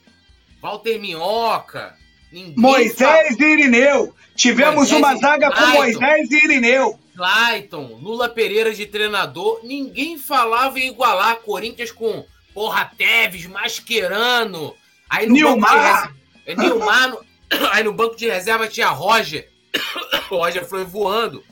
Walter 0.62 0.99
Minhoca, 0.99 1.95
Moisés 2.55 3.38
e 3.39 3.43
Irineu. 3.43 4.16
Tivemos 4.36 4.91
Moisés 4.91 4.97
uma 4.97 5.16
zaga 5.18 5.51
com 5.51 5.66
Moisés 5.68 6.32
e 6.32 6.45
Irineu. 6.45 6.99
Clayton, 7.16 7.99
Lula 8.01 8.30
Pereira 8.30 8.74
de 8.74 8.86
treinador, 8.86 9.59
ninguém 9.64 10.18
falava 10.18 10.80
em 10.80 10.88
igualar 10.88 11.38
Corinthians 11.38 11.91
com 11.91 12.26
Porra 12.53 12.91
Teves, 12.97 13.45
Mascherano. 13.45 14.76
Aí 15.09 15.28
no 15.28 15.34
Nilmar. 15.34 15.74
Banco 15.74 16.14
de 16.45 16.49
reserva, 16.51 16.64
Nilmar 16.64 17.09
no... 17.09 17.26
aí 17.72 17.84
no 17.84 17.93
banco 17.93 18.16
de 18.16 18.30
reserva 18.30 18.68
tinha 18.68 18.89
Roger. 18.89 19.49
o 20.30 20.36
Roger 20.38 20.66
foi 20.66 20.86
voando. 20.86 21.43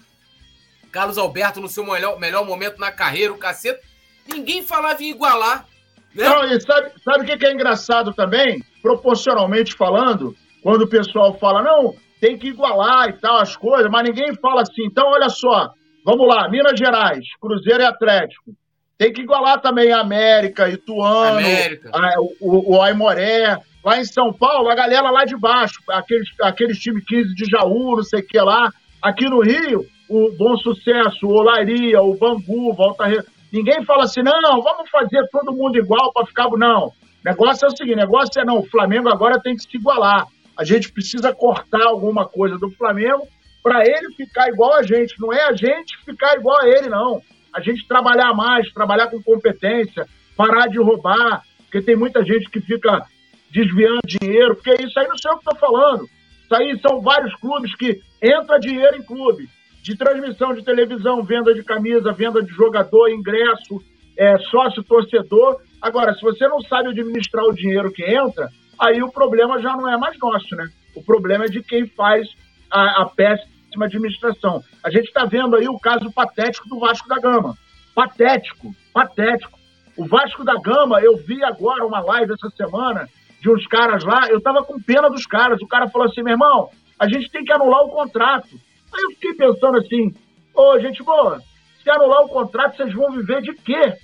Carlos 0.92 1.18
Alberto 1.18 1.60
no 1.60 1.70
seu 1.70 1.86
melhor, 1.86 2.20
melhor 2.20 2.46
momento 2.46 2.80
na 2.80 2.92
carreira, 2.92 3.34
o 3.34 3.38
cacete. 3.38 3.80
Ninguém 4.28 4.64
falava 4.64 5.04
em 5.04 5.10
igualar. 5.10 5.68
Né? 6.14 6.28
Não, 6.28 6.46
e 6.46 6.60
sabe, 6.62 6.92
sabe 7.04 7.24
o 7.24 7.38
que 7.38 7.46
é 7.46 7.52
engraçado 7.52 8.14
também? 8.14 8.64
Proporcionalmente 8.82 9.74
falando, 9.74 10.36
quando 10.64 10.84
o 10.84 10.90
pessoal 10.90 11.38
fala, 11.38 11.62
não, 11.62 11.96
tem 12.20 12.38
que 12.38 12.48
igualar 12.48 13.10
e 13.10 13.14
tal, 13.14 13.38
as 13.38 13.56
coisas, 13.56 13.90
mas 13.92 14.04
ninguém 14.04 14.34
fala 14.36 14.62
assim. 14.62 14.86
Então, 14.86 15.08
olha 15.08 15.30
só, 15.30 15.72
vamos 16.06 16.28
lá, 16.28 16.50
Minas 16.50 16.78
Gerais, 16.78 17.26
Cruzeiro 17.40 17.82
e 17.82 17.86
Atlético. 17.86 18.52
Tem 18.98 19.14
que 19.14 19.22
igualar 19.22 19.62
também 19.62 19.94
a 19.94 20.02
América, 20.02 20.70
Ituano, 20.70 21.38
América. 21.38 21.90
A, 21.94 22.16
o, 22.42 22.76
o 22.76 22.82
Aimoré, 22.82 23.58
Lá 23.84 24.00
em 24.00 24.06
São 24.06 24.34
Paulo, 24.34 24.70
a 24.70 24.76
galera 24.76 25.10
lá 25.10 25.24
de 25.24 25.38
baixo, 25.38 25.80
aqueles, 25.90 26.28
aqueles 26.42 26.80
time 26.80 27.02
15 27.02 27.34
de 27.34 27.46
Jaú, 27.46 27.96
não 27.96 28.04
sei 28.04 28.20
o 28.20 28.28
que 28.28 28.40
lá. 28.40 28.72
Aqui 29.02 29.26
no 29.26 29.42
Rio, 29.42 29.86
o 30.10 30.32
Bom 30.38 30.58
Sucesso, 30.58 31.26
o 31.26 31.32
Olaria, 31.32 32.02
o 32.02 32.16
Bangu, 32.16 32.74
Volta 32.74 33.06
Re... 33.06 33.24
Ninguém 33.52 33.84
fala 33.84 34.04
assim, 34.04 34.22
não, 34.22 34.62
vamos 34.62 34.90
fazer 34.90 35.28
todo 35.32 35.54
mundo 35.54 35.78
igual 35.78 36.14
para 36.14 36.26
ficar. 36.26 36.50
Não. 36.50 36.88
O 36.88 36.94
negócio 37.26 37.66
é 37.66 37.68
o 37.68 37.76
seguinte: 37.76 37.96
negócio 37.96 38.40
é 38.40 38.46
não, 38.46 38.60
o 38.60 38.70
Flamengo 38.70 39.10
agora 39.10 39.42
tem 39.42 39.56
que 39.56 39.64
se 39.64 39.78
igualar. 39.78 40.28
A 40.58 40.64
gente 40.64 40.92
precisa 40.92 41.34
cortar 41.34 41.86
alguma 41.86 42.28
coisa 42.28 42.58
do 42.58 42.70
Flamengo 42.72 43.28
para 43.64 43.86
ele 43.86 44.14
ficar 44.16 44.50
igual 44.50 44.74
a 44.74 44.84
gente. 44.84 45.20
Não 45.20 45.34
é 45.34 45.44
a 45.44 45.54
gente 45.54 45.98
ficar 46.06 46.36
igual 46.36 46.62
a 46.62 46.68
ele, 46.68 46.90
não. 46.90 47.22
A 47.54 47.62
gente 47.62 47.88
trabalhar 47.88 48.34
mais, 48.34 48.72
trabalhar 48.72 49.08
com 49.08 49.22
competência, 49.22 50.06
parar 50.36 50.68
de 50.68 50.78
roubar, 50.78 51.44
porque 51.64 51.82
tem 51.82 51.96
muita 51.96 52.24
gente 52.24 52.50
que 52.50 52.62
fica 52.62 53.06
desviando 53.52 54.00
dinheiro, 54.06 54.56
porque 54.56 54.84
isso 54.84 55.00
aí 55.00 55.08
não 55.08 55.18
sei 55.18 55.32
o 55.32 55.38
que 55.38 55.50
estou 55.50 55.60
falando. 55.60 56.04
Isso 56.44 56.56
aí 56.56 56.80
são 56.80 57.02
vários 57.02 57.34
clubes 57.36 57.76
que 57.76 58.02
entra 58.22 58.60
dinheiro 58.60 58.98
em 58.98 59.04
clube. 59.04 59.50
De 59.90 59.98
transmissão 59.98 60.54
de 60.54 60.64
televisão, 60.64 61.24
venda 61.24 61.52
de 61.52 61.64
camisa, 61.64 62.14
venda 62.14 62.44
de 62.44 62.54
jogador, 62.54 63.10
ingresso, 63.10 63.82
é, 64.16 64.38
sócio 64.38 64.84
torcedor. 64.84 65.60
Agora, 65.82 66.14
se 66.14 66.22
você 66.22 66.48
não 66.48 66.62
sabe 66.62 66.90
administrar 66.90 67.44
o 67.44 67.56
dinheiro 67.56 67.92
que 67.92 68.04
entra, 68.04 68.50
aí 68.80 69.02
o 69.02 69.12
problema 69.12 69.60
já 69.60 69.76
não 69.76 69.92
é 69.92 69.98
mais 69.98 70.16
nosso, 70.20 70.56
né? 70.56 70.70
O 70.96 71.04
problema 71.04 71.46
é 71.46 71.48
de 71.48 71.64
quem 71.64 71.88
faz 71.88 72.30
a, 72.70 73.02
a 73.02 73.06
péssima 73.08 73.86
administração. 73.86 74.62
A 74.84 74.92
gente 74.92 75.08
está 75.08 75.26
vendo 75.26 75.56
aí 75.56 75.68
o 75.68 75.80
caso 75.80 76.12
patético 76.12 76.70
do 76.70 76.80
Vasco 76.80 77.10
da 77.10 77.16
Gama. 77.16 77.58
Patético, 77.96 78.72
patético. 78.94 79.58
O 79.98 80.06
Vasco 80.06 80.44
da 80.44 80.54
Gama, 80.62 81.02
eu 81.02 81.18
vi 81.18 81.44
agora 81.44 81.84
uma 81.84 82.00
live 82.00 82.34
essa 82.34 82.56
semana 82.56 83.10
de 83.42 83.50
uns 83.50 83.66
caras 83.66 84.04
lá, 84.04 84.28
eu 84.30 84.40
tava 84.40 84.64
com 84.64 84.80
pena 84.80 85.10
dos 85.10 85.26
caras. 85.26 85.60
O 85.64 85.68
cara 85.68 85.90
falou 85.90 86.08
assim, 86.08 86.22
meu 86.22 86.34
irmão, 86.34 86.70
a 87.00 87.08
gente 87.10 87.28
tem 87.32 87.44
que 87.44 87.52
anular 87.52 87.82
o 87.82 87.90
contrato. 87.90 88.69
Aí 88.94 89.04
eu 89.04 89.12
fiquei 89.12 89.34
pensando 89.34 89.78
assim, 89.78 90.14
Ô, 90.60 90.78
gente 90.78 91.02
boa, 91.02 91.42
se 91.82 91.90
anular 91.90 92.22
o 92.26 92.28
contrato, 92.28 92.76
vocês 92.76 92.94
vão 92.94 93.14
viver 93.14 93.42
de 93.42 93.54
quê? 93.54 93.98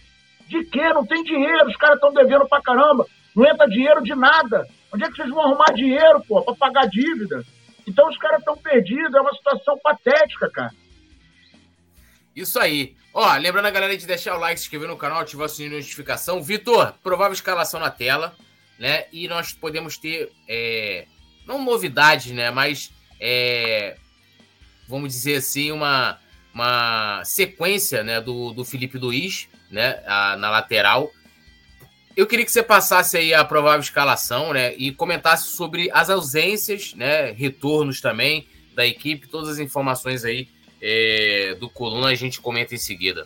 De 0.48 0.64
quê? 0.64 0.94
Não 0.94 1.06
tem 1.06 1.22
dinheiro, 1.22 1.68
os 1.68 1.76
caras 1.76 1.96
estão 1.96 2.14
devendo 2.14 2.48
pra 2.48 2.62
caramba. 2.62 3.06
Não 3.36 3.46
entra 3.46 3.68
dinheiro 3.68 4.02
de 4.02 4.16
nada. 4.16 4.66
Onde 4.94 5.04
é 5.04 5.08
que 5.10 5.18
vocês 5.18 5.30
vão 5.30 5.42
arrumar 5.42 5.74
dinheiro, 5.74 6.24
pô, 6.26 6.42
pra 6.42 6.56
pagar 6.56 6.88
dívida? 6.88 7.44
Então 7.86 8.08
os 8.08 8.18
caras 8.18 8.40
estão 8.40 8.56
perdidos, 8.56 9.14
é 9.14 9.20
uma 9.20 9.34
situação 9.34 9.78
patética, 9.80 10.50
cara. 10.50 10.72
Isso 12.34 12.58
aí. 12.58 12.96
Ó, 13.14 13.36
lembrando 13.36 13.66
a 13.66 13.72
galera 13.72 13.98
de 13.98 14.08
deixar 14.08 14.38
o 14.38 14.40
like, 14.40 14.58
se 14.58 14.66
inscrever 14.66 14.88
no 14.88 14.96
canal, 14.96 15.20
ativar 15.20 15.48
o 15.48 15.50
sininho 15.50 15.72
de 15.72 15.78
notificação. 15.78 16.42
Vitor, 16.42 16.94
provável 17.04 17.34
escalação 17.34 17.82
na 17.82 17.92
tela, 17.92 18.34
né? 18.80 19.08
E 19.12 19.28
nós 19.28 19.52
podemos 19.52 19.98
ter, 19.98 20.32
é, 20.48 21.06
não 21.46 21.62
novidades, 21.62 22.32
né? 22.32 22.50
Mas, 22.50 22.94
é, 23.20 23.98
vamos 24.88 25.14
dizer 25.14 25.36
assim, 25.36 25.72
uma, 25.72 26.20
uma 26.54 27.22
sequência 27.24 28.04
né, 28.04 28.22
do, 28.22 28.54
do 28.54 28.64
Felipe 28.64 28.98
Luiz, 28.98 29.48
né? 29.70 30.02
A, 30.06 30.38
na 30.38 30.50
lateral. 30.50 31.12
Eu 32.16 32.26
queria 32.26 32.46
que 32.46 32.52
você 32.52 32.64
passasse 32.64 33.18
aí 33.18 33.34
a 33.34 33.44
provável 33.44 33.82
escalação, 33.82 34.54
né? 34.54 34.74
E 34.76 34.92
comentasse 34.92 35.50
sobre 35.50 35.90
as 35.92 36.10
ausências, 36.10 36.94
né? 36.94 37.32
Retornos 37.32 38.00
também 38.00 38.48
da 38.74 38.86
equipe, 38.86 39.28
todas 39.28 39.50
as 39.50 39.60
informações 39.60 40.24
aí 40.24 40.48
é, 40.82 41.56
do 41.60 41.70
Coluna 41.70 42.08
a 42.08 42.16
gente 42.16 42.40
comenta 42.40 42.76
em 42.76 42.78
seguida. 42.78 43.26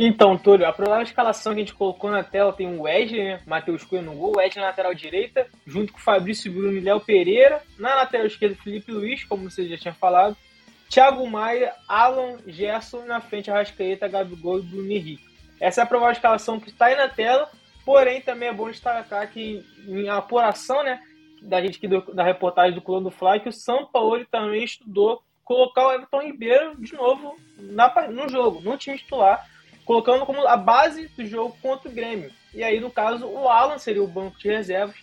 Então, 0.00 0.38
Túlio, 0.38 0.64
a 0.64 0.72
provável 0.72 1.02
escalação 1.02 1.52
que 1.52 1.58
a 1.58 1.64
gente 1.64 1.74
colocou 1.74 2.08
na 2.08 2.22
tela 2.22 2.52
tem 2.52 2.68
o 2.68 2.82
Wesley, 2.82 3.24
né? 3.24 3.40
Matheus 3.44 3.82
Cunha 3.82 4.00
no 4.00 4.14
gol, 4.14 4.36
Wesley 4.36 4.62
na 4.62 4.68
lateral 4.68 4.94
direita, 4.94 5.48
junto 5.66 5.92
com 5.92 5.98
o 5.98 6.02
Fabrício 6.02 6.52
Bruno 6.52 6.76
e 6.76 6.80
Léo 6.80 7.00
Pereira. 7.00 7.60
Na 7.76 7.96
lateral 7.96 8.28
esquerda, 8.28 8.54
Felipe 8.62 8.92
Luiz, 8.92 9.24
como 9.24 9.50
você 9.50 9.66
já 9.66 9.76
tinha 9.76 9.92
falado. 9.92 10.36
Thiago 10.88 11.28
Maia, 11.28 11.74
Alan 11.88 12.38
Gerson 12.46 13.06
na 13.06 13.20
frente, 13.20 13.50
Arrascaeta, 13.50 14.06
Gabigol 14.06 14.60
e 14.60 14.62
Bruno 14.62 14.88
Henrique. 14.88 15.24
Essa 15.60 15.80
é 15.80 15.82
a 15.82 15.86
provável 15.86 16.12
escalação 16.12 16.60
que 16.60 16.68
está 16.68 16.86
aí 16.86 16.94
na 16.94 17.08
tela, 17.08 17.50
porém 17.84 18.20
também 18.20 18.50
é 18.50 18.52
bom 18.52 18.70
destacar 18.70 19.28
que 19.32 19.66
em 19.88 20.08
apuração, 20.08 20.84
né, 20.84 21.00
da 21.42 21.60
gente 21.60 21.84
do, 21.88 22.02
da 22.14 22.22
reportagem 22.22 22.72
do 22.72 22.80
Coluna 22.80 23.10
do 23.10 23.10
Fly, 23.10 23.40
que 23.40 23.48
o 23.48 23.52
São 23.52 23.84
Paulo 23.86 24.24
também 24.30 24.62
estudou 24.62 25.20
colocar 25.44 25.88
o 25.88 25.92
Everton 25.92 26.22
Ribeiro 26.22 26.80
de 26.80 26.94
novo 26.94 27.34
na, 27.56 28.08
no 28.08 28.28
jogo, 28.28 28.60
no 28.60 28.76
time 28.76 28.96
titular, 28.96 29.44
colocando 29.88 30.26
como 30.26 30.46
a 30.46 30.54
base 30.54 31.08
do 31.16 31.24
jogo 31.24 31.56
contra 31.62 31.88
o 31.88 31.92
Grêmio. 31.92 32.30
E 32.52 32.62
aí, 32.62 32.78
no 32.78 32.90
caso, 32.90 33.26
o 33.26 33.48
Alan 33.48 33.78
seria 33.78 34.04
o 34.04 34.06
banco 34.06 34.38
de 34.38 34.46
reservas 34.46 34.94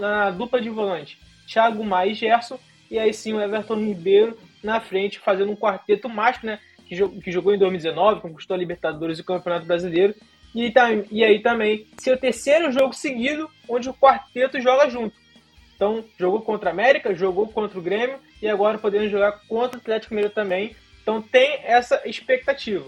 na 0.00 0.30
dupla 0.30 0.62
de 0.62 0.70
volante. 0.70 1.18
Thiago 1.46 1.84
Maia 1.84 2.12
e 2.12 2.14
Gerson, 2.14 2.58
e 2.90 2.98
aí 2.98 3.12
sim 3.12 3.34
o 3.34 3.40
Everton 3.40 3.74
Ribeiro 3.74 4.38
na 4.64 4.80
frente, 4.80 5.18
fazendo 5.18 5.52
um 5.52 5.56
quarteto 5.56 6.08
mágico, 6.08 6.46
né? 6.46 6.58
Que, 6.86 6.96
jogou, 6.96 7.20
que 7.20 7.30
jogou 7.30 7.54
em 7.54 7.58
2019, 7.58 8.22
conquistou 8.22 8.54
a 8.54 8.58
Libertadores 8.58 9.18
e 9.18 9.20
o 9.20 9.24
Campeonato 9.26 9.66
Brasileiro. 9.66 10.14
E, 10.54 10.72
e 11.10 11.22
aí 11.22 11.40
também, 11.42 11.86
seu 11.98 12.16
terceiro 12.16 12.72
jogo 12.72 12.94
seguido, 12.94 13.50
onde 13.68 13.90
o 13.90 13.94
quarteto 13.94 14.58
joga 14.58 14.88
junto. 14.88 15.14
Então, 15.76 16.02
jogou 16.18 16.40
contra 16.40 16.70
a 16.70 16.72
América, 16.72 17.14
jogou 17.14 17.46
contra 17.48 17.78
o 17.78 17.82
Grêmio 17.82 18.18
e 18.40 18.48
agora 18.48 18.78
podendo 18.78 19.10
jogar 19.10 19.32
contra 19.46 19.76
o 19.76 19.80
Atlético 19.82 20.14
Mineiro 20.14 20.34
também. 20.34 20.74
Então, 21.02 21.20
tem 21.20 21.60
essa 21.62 22.00
expectativa. 22.08 22.86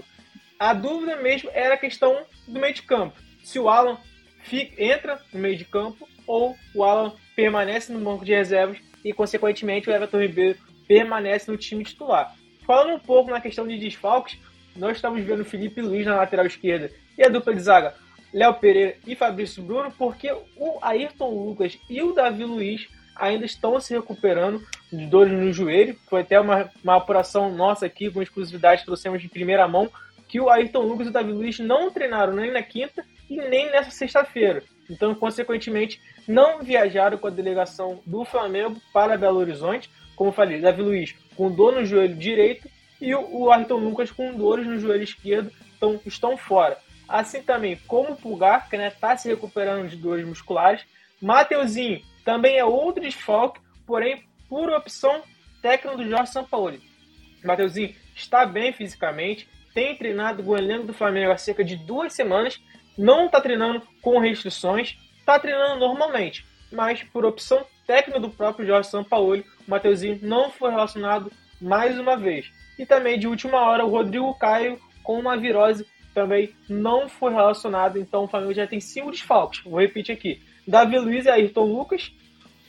A 0.60 0.74
dúvida 0.74 1.16
mesmo 1.16 1.48
era 1.54 1.72
a 1.72 1.78
questão 1.78 2.20
do 2.46 2.60
meio 2.60 2.74
de 2.74 2.82
campo. 2.82 3.16
Se 3.42 3.58
o 3.58 3.70
Alan 3.70 3.96
fica, 4.42 4.84
entra 4.84 5.18
no 5.32 5.40
meio 5.40 5.56
de 5.56 5.64
campo 5.64 6.06
ou 6.26 6.54
o 6.74 6.84
Alan 6.84 7.14
permanece 7.34 7.90
no 7.90 7.98
banco 7.98 8.26
de 8.26 8.34
reservas 8.34 8.76
e, 9.02 9.10
consequentemente, 9.10 9.88
o 9.88 9.92
Everton 9.92 10.20
Ribeiro 10.20 10.58
permanece 10.86 11.50
no 11.50 11.56
time 11.56 11.82
titular. 11.82 12.36
Falando 12.66 12.94
um 12.94 12.98
pouco 12.98 13.30
na 13.30 13.40
questão 13.40 13.66
de 13.66 13.78
desfalques, 13.78 14.38
nós 14.76 14.98
estamos 14.98 15.24
vendo 15.24 15.46
Felipe 15.46 15.80
Luiz 15.80 16.04
na 16.04 16.16
lateral 16.16 16.44
esquerda 16.44 16.90
e 17.16 17.24
a 17.24 17.30
dupla 17.30 17.54
de 17.54 17.62
zaga 17.62 17.94
Léo 18.30 18.52
Pereira 18.52 18.96
e 19.06 19.16
Fabrício 19.16 19.62
Bruno, 19.62 19.90
porque 19.96 20.30
o 20.58 20.78
Ayrton 20.82 21.30
Lucas 21.30 21.78
e 21.88 22.02
o 22.02 22.12
Davi 22.12 22.44
Luiz 22.44 22.86
ainda 23.16 23.44
estão 23.44 23.80
se 23.80 23.94
recuperando 23.94 24.62
de 24.92 25.06
dores 25.06 25.32
no 25.32 25.52
joelho. 25.52 25.96
Foi 26.08 26.20
até 26.20 26.38
uma, 26.38 26.70
uma 26.82 26.96
apuração 26.96 27.50
nossa 27.50 27.86
aqui, 27.86 28.10
com 28.10 28.22
exclusividade, 28.22 28.84
trouxemos 28.84 29.22
de 29.22 29.28
primeira 29.28 29.66
mão, 29.66 29.90
que 30.30 30.40
o 30.40 30.48
Ayrton 30.48 30.82
Lucas 30.82 31.08
e 31.08 31.10
o 31.10 31.12
Davi 31.12 31.32
Luiz 31.32 31.58
não 31.58 31.90
treinaram 31.90 32.32
nem 32.32 32.52
na 32.52 32.62
quinta 32.62 33.04
e 33.28 33.36
nem 33.36 33.68
nessa 33.72 33.90
sexta-feira. 33.90 34.62
Então, 34.88 35.12
consequentemente, 35.12 36.00
não 36.26 36.62
viajaram 36.62 37.18
com 37.18 37.26
a 37.26 37.30
delegação 37.30 38.00
do 38.06 38.24
Flamengo 38.24 38.80
para 38.92 39.18
Belo 39.18 39.40
Horizonte. 39.40 39.90
Como 40.14 40.30
falei, 40.30 40.60
Davi 40.60 40.82
Luiz 40.82 41.16
com 41.36 41.50
dor 41.50 41.74
no 41.74 41.84
joelho 41.84 42.14
direito 42.14 42.68
e 43.00 43.12
o 43.12 43.50
Ayrton 43.50 43.78
Lucas 43.78 44.12
com 44.12 44.32
dores 44.32 44.66
no 44.66 44.78
joelho 44.78 45.02
esquerdo, 45.02 45.50
então 45.76 46.00
estão 46.06 46.36
fora. 46.36 46.78
Assim 47.08 47.42
também 47.42 47.76
como 47.88 48.12
o 48.12 48.16
Pulgar, 48.16 48.68
que 48.68 48.76
está 48.76 49.08
né, 49.08 49.16
se 49.16 49.28
recuperando 49.28 49.88
de 49.88 49.96
dores 49.96 50.24
musculares. 50.24 50.84
Mateuzinho 51.20 52.02
também 52.24 52.56
é 52.56 52.64
outro 52.64 53.02
desfalque, 53.02 53.60
porém 53.84 54.22
por 54.48 54.70
opção 54.70 55.22
técnica 55.60 55.96
do 55.96 56.08
Jorge 56.08 56.30
Sampaoli. 56.30 56.80
Mateuzinho 57.42 57.94
está 58.14 58.46
bem 58.46 58.72
fisicamente, 58.72 59.48
tem 59.74 59.96
treinado 59.96 60.46
o 60.46 60.56
elenco 60.56 60.86
do 60.86 60.92
Flamengo 60.92 61.32
há 61.32 61.36
cerca 61.36 61.64
de 61.64 61.76
duas 61.76 62.12
semanas, 62.12 62.60
não 62.96 63.26
está 63.26 63.40
treinando 63.40 63.82
com 64.02 64.18
restrições, 64.18 64.96
está 65.18 65.38
treinando 65.38 65.78
normalmente, 65.78 66.44
mas 66.72 67.02
por 67.02 67.24
opção 67.24 67.64
técnica 67.86 68.20
do 68.20 68.30
próprio 68.30 68.66
Jorge 68.66 68.88
Sampaoli, 68.88 69.44
o 69.66 69.70
Mateuzinho 69.70 70.18
não 70.22 70.50
foi 70.50 70.70
relacionado 70.70 71.32
mais 71.60 71.98
uma 71.98 72.16
vez. 72.16 72.50
E 72.78 72.86
também 72.86 73.18
de 73.18 73.26
última 73.26 73.60
hora 73.60 73.84
o 73.84 73.90
Rodrigo 73.90 74.32
Caio 74.38 74.78
com 75.02 75.18
uma 75.18 75.36
virose 75.36 75.86
também 76.14 76.54
não 76.68 77.08
foi 77.08 77.32
relacionado, 77.32 77.98
então 77.98 78.24
o 78.24 78.28
Flamengo 78.28 78.54
já 78.54 78.66
tem 78.66 78.80
cinco 78.80 79.10
desfalques. 79.10 79.62
Vou 79.62 79.80
repetir 79.80 80.14
aqui: 80.14 80.42
Davi 80.66 80.98
Luiz 80.98 81.24
e 81.24 81.30
Ayrton 81.30 81.64
Lucas, 81.64 82.12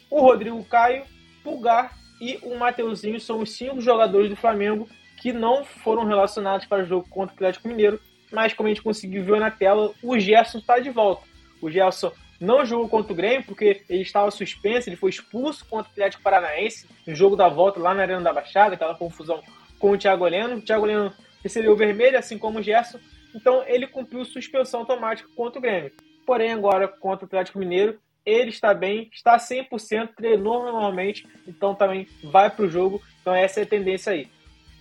o 0.10 0.22
Rodrigo 0.22 0.64
Caio, 0.66 1.04
Pulgar 1.44 1.96
e 2.20 2.38
o 2.44 2.58
Mateuzinho 2.58 3.20
são 3.20 3.40
os 3.40 3.52
cinco 3.52 3.82
jogadores 3.82 4.30
do 4.30 4.36
Flamengo 4.36 4.88
que 5.22 5.32
não 5.32 5.64
foram 5.64 6.04
relacionados 6.04 6.66
para 6.66 6.84
o 6.84 6.86
jogo 6.86 7.08
contra 7.08 7.34
o 7.34 7.36
Atlético 7.36 7.68
Mineiro, 7.68 8.02
mas 8.32 8.54
como 8.54 8.68
a 8.68 8.72
gente 8.72 8.82
conseguiu 8.82 9.24
ver 9.24 9.40
na 9.40 9.52
tela, 9.52 9.92
o 10.02 10.20
Gerson 10.20 10.58
está 10.58 10.80
de 10.80 10.90
volta. 10.90 11.22
O 11.62 11.70
Gerson 11.70 12.12
não 12.40 12.66
jogou 12.66 12.90
contra 12.90 13.14
o 13.14 13.16
Grêmio 13.16 13.44
porque 13.46 13.84
ele 13.88 14.02
estava 14.02 14.32
suspenso, 14.32 14.90
ele 14.90 14.96
foi 14.96 15.12
expulso 15.12 15.64
contra 15.70 15.90
o 15.90 15.92
Atlético 15.92 16.24
Paranaense 16.24 16.88
no 17.06 17.14
jogo 17.14 17.36
da 17.36 17.48
volta 17.48 17.80
lá 17.80 17.94
na 17.94 18.02
Arena 18.02 18.22
da 18.22 18.34
Baixada, 18.34 18.74
aquela 18.74 18.96
confusão 18.96 19.44
com 19.78 19.92
o 19.92 19.98
Thiago 19.98 20.26
Leno. 20.26 20.56
O 20.56 20.62
Thiago 20.62 20.86
Leno 20.86 21.14
recebeu 21.44 21.76
vermelho, 21.76 22.18
assim 22.18 22.40
como 22.40 22.58
o 22.58 22.64
Gerson, 22.64 23.00
então 23.36 23.64
ele 23.68 23.86
cumpriu 23.86 24.26
suspensão 24.26 24.80
automática 24.80 25.30
contra 25.36 25.60
o 25.60 25.62
Grêmio. 25.62 25.92
Porém, 26.26 26.52
agora 26.52 26.88
contra 26.88 27.26
o 27.26 27.28
Atlético 27.28 27.60
Mineiro, 27.60 28.00
ele 28.26 28.50
está 28.50 28.74
bem, 28.74 29.08
está 29.14 29.38
100%, 29.38 30.16
treinou 30.16 30.64
normalmente, 30.64 31.28
então 31.48 31.76
também 31.76 32.08
vai 32.24 32.50
para 32.50 32.66
o 32.66 32.70
jogo. 32.70 33.00
Então 33.22 33.36
essa 33.36 33.60
é 33.60 33.64
a 33.64 33.68
tendência 33.68 34.14
aí. 34.14 34.28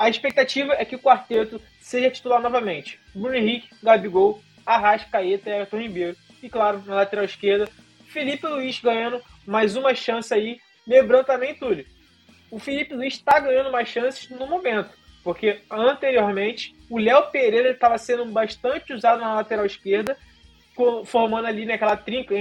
A 0.01 0.09
expectativa 0.09 0.73
é 0.79 0.85
que 0.87 0.97
o 0.97 0.99
quarteto 0.99 1.61
seja 1.79 2.11
titular 2.11 2.41
novamente. 2.41 2.99
Bruno 3.15 3.37
Henrique, 3.37 3.69
Gabigol, 3.83 4.41
Arrascaeta 4.65 5.51
e 5.51 5.53
Everton 5.53 5.77
Ribeiro. 5.77 6.17
E 6.43 6.49
claro, 6.49 6.83
na 6.87 6.95
lateral 6.95 7.27
esquerda, 7.27 7.69
Felipe 8.07 8.47
Luiz 8.47 8.81
ganhando 8.81 9.21
mais 9.47 9.77
uma 9.77 9.95
chance 9.95 10.33
aí. 10.33 10.59
Lembrando 10.87 11.27
também, 11.27 11.55
Túlio, 11.55 11.85
o 12.51 12.59
Felipe 12.59 12.95
Luiz 12.95 13.13
está 13.13 13.39
ganhando 13.41 13.71
mais 13.71 13.91
chances 13.91 14.31
no 14.31 14.47
momento. 14.47 14.89
Porque 15.23 15.61
anteriormente 15.71 16.75
o 16.89 16.97
Léo 16.97 17.31
Pereira 17.31 17.73
estava 17.73 17.99
sendo 17.99 18.25
bastante 18.25 18.95
usado 18.95 19.21
na 19.21 19.35
lateral 19.35 19.67
esquerda, 19.67 20.17
formando 21.05 21.47
ali 21.47 21.67
naquela 21.67 21.95
trinca, 21.95 22.35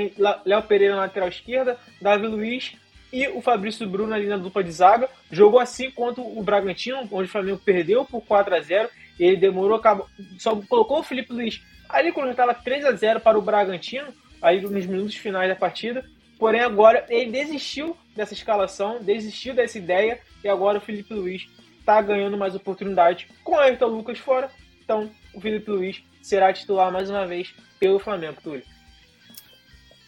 Léo 0.46 0.64
Pereira 0.64 0.96
na 0.96 1.02
lateral 1.02 1.28
esquerda, 1.28 1.78
Davi 2.02 2.26
Luiz 2.26 2.78
e 3.12 3.28
o 3.28 3.42
Fabrício 3.42 3.88
Bruno 3.88 4.14
ali 4.14 4.28
na 4.28 4.38
dupla 4.38 4.64
de 4.64 4.72
zaga. 4.72 5.10
Jogou 5.32 5.60
assim 5.60 5.92
contra 5.92 6.22
o 6.22 6.42
Bragantino, 6.44 7.08
onde 7.12 7.28
o 7.28 7.32
Flamengo 7.32 7.62
perdeu 7.64 8.06
por 8.06 8.22
4 8.22 8.56
a 8.56 8.60
0 8.62 8.90
Ele 9.20 9.38
demorou, 9.38 9.78
acabou, 9.78 10.08
só 10.38 10.56
colocou 10.68 11.00
o 11.00 11.04
Felipe 11.04 11.34
Luiz 11.34 11.62
ali 11.90 12.12
quando 12.12 12.30
estava 12.32 12.54
3 12.54 12.86
a 12.86 12.92
0 12.92 13.20
para 13.20 13.38
o 13.38 13.42
Bragantino, 13.42 14.14
aí 14.42 14.62
nos 14.62 14.86
minutos 14.86 15.16
finais 15.16 15.50
da 15.50 15.56
partida. 15.56 16.06
Porém, 16.38 16.62
agora 16.62 17.06
ele 17.10 17.32
desistiu 17.32 17.98
dessa 18.16 18.34
escalação, 18.34 19.02
desistiu 19.02 19.54
dessa 19.54 19.78
ideia, 19.78 20.20
e 20.44 20.48
agora 20.48 20.78
o 20.78 20.82
Felipe 20.82 21.14
Luiz 21.14 21.48
está 21.80 22.02
ganhando 22.02 22.38
mais 22.38 22.56
oportunidade 22.56 23.28
com 23.44 23.54
o 23.54 23.60
Ayrton 23.60 23.88
Lucas 23.88 24.20
fora. 24.20 24.50
Então, 24.82 25.10
o 25.34 25.42
Felipe 25.42 25.70
Luiz 25.70 26.04
será 26.22 26.54
titular 26.54 26.92
mais 26.92 27.10
uma 27.10 27.26
vez 27.26 27.54
pelo 27.80 28.00
Flamengo, 28.00 28.38
Túlio. 28.42 28.64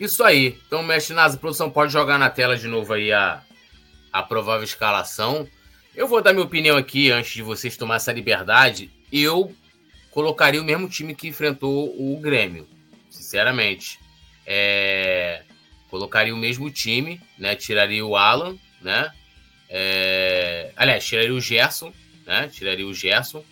Isso 0.02 0.24
aí. 0.24 0.58
Então, 0.66 0.82
mestre 0.82 1.14
Nasa, 1.14 1.38
produção 1.38 1.70
pode 1.70 1.94
jogar 1.94 2.18
na 2.18 2.28
tela 2.28 2.58
de 2.58 2.68
novo 2.68 2.92
aí 2.92 3.12
a, 3.12 3.44
a 4.12 4.24
provável 4.24 4.64
escalação. 4.64 5.48
Eu 5.96 6.08
vou 6.08 6.24
dar 6.24 6.34
minha 6.34 6.44
opinião 6.44 6.76
aqui 6.76 7.12
antes 7.12 7.34
de 7.34 7.44
vocês 7.44 7.78
tomar 7.78 7.98
essa 7.98 8.12
liberdade. 8.12 8.90
Eu 9.14 9.56
colocaria 10.10 10.60
o 10.60 10.66
mesmo 10.66 10.90
time 10.90 11.14
que 11.14 11.28
enfrentou 11.28 11.94
o 11.96 12.20
Grêmio, 12.20 12.68
sinceramente. 13.12 14.00
É, 14.44 15.44
colocaria 15.88 16.34
o 16.34 16.38
mesmo 16.38 16.72
time, 16.72 17.22
né? 17.38 17.56
Tiraria 17.56 18.04
o 18.04 18.16
Alan, 18.18 18.58
né? 18.82 19.12
É, 19.70 20.72
aliás, 20.76 21.06
tiraria 21.06 21.32
o 21.36 21.40
Gerson, 21.40 21.94
né? 22.26 22.48
Tiraria 22.52 22.88
o 22.88 22.94
Gerson, 22.94 23.46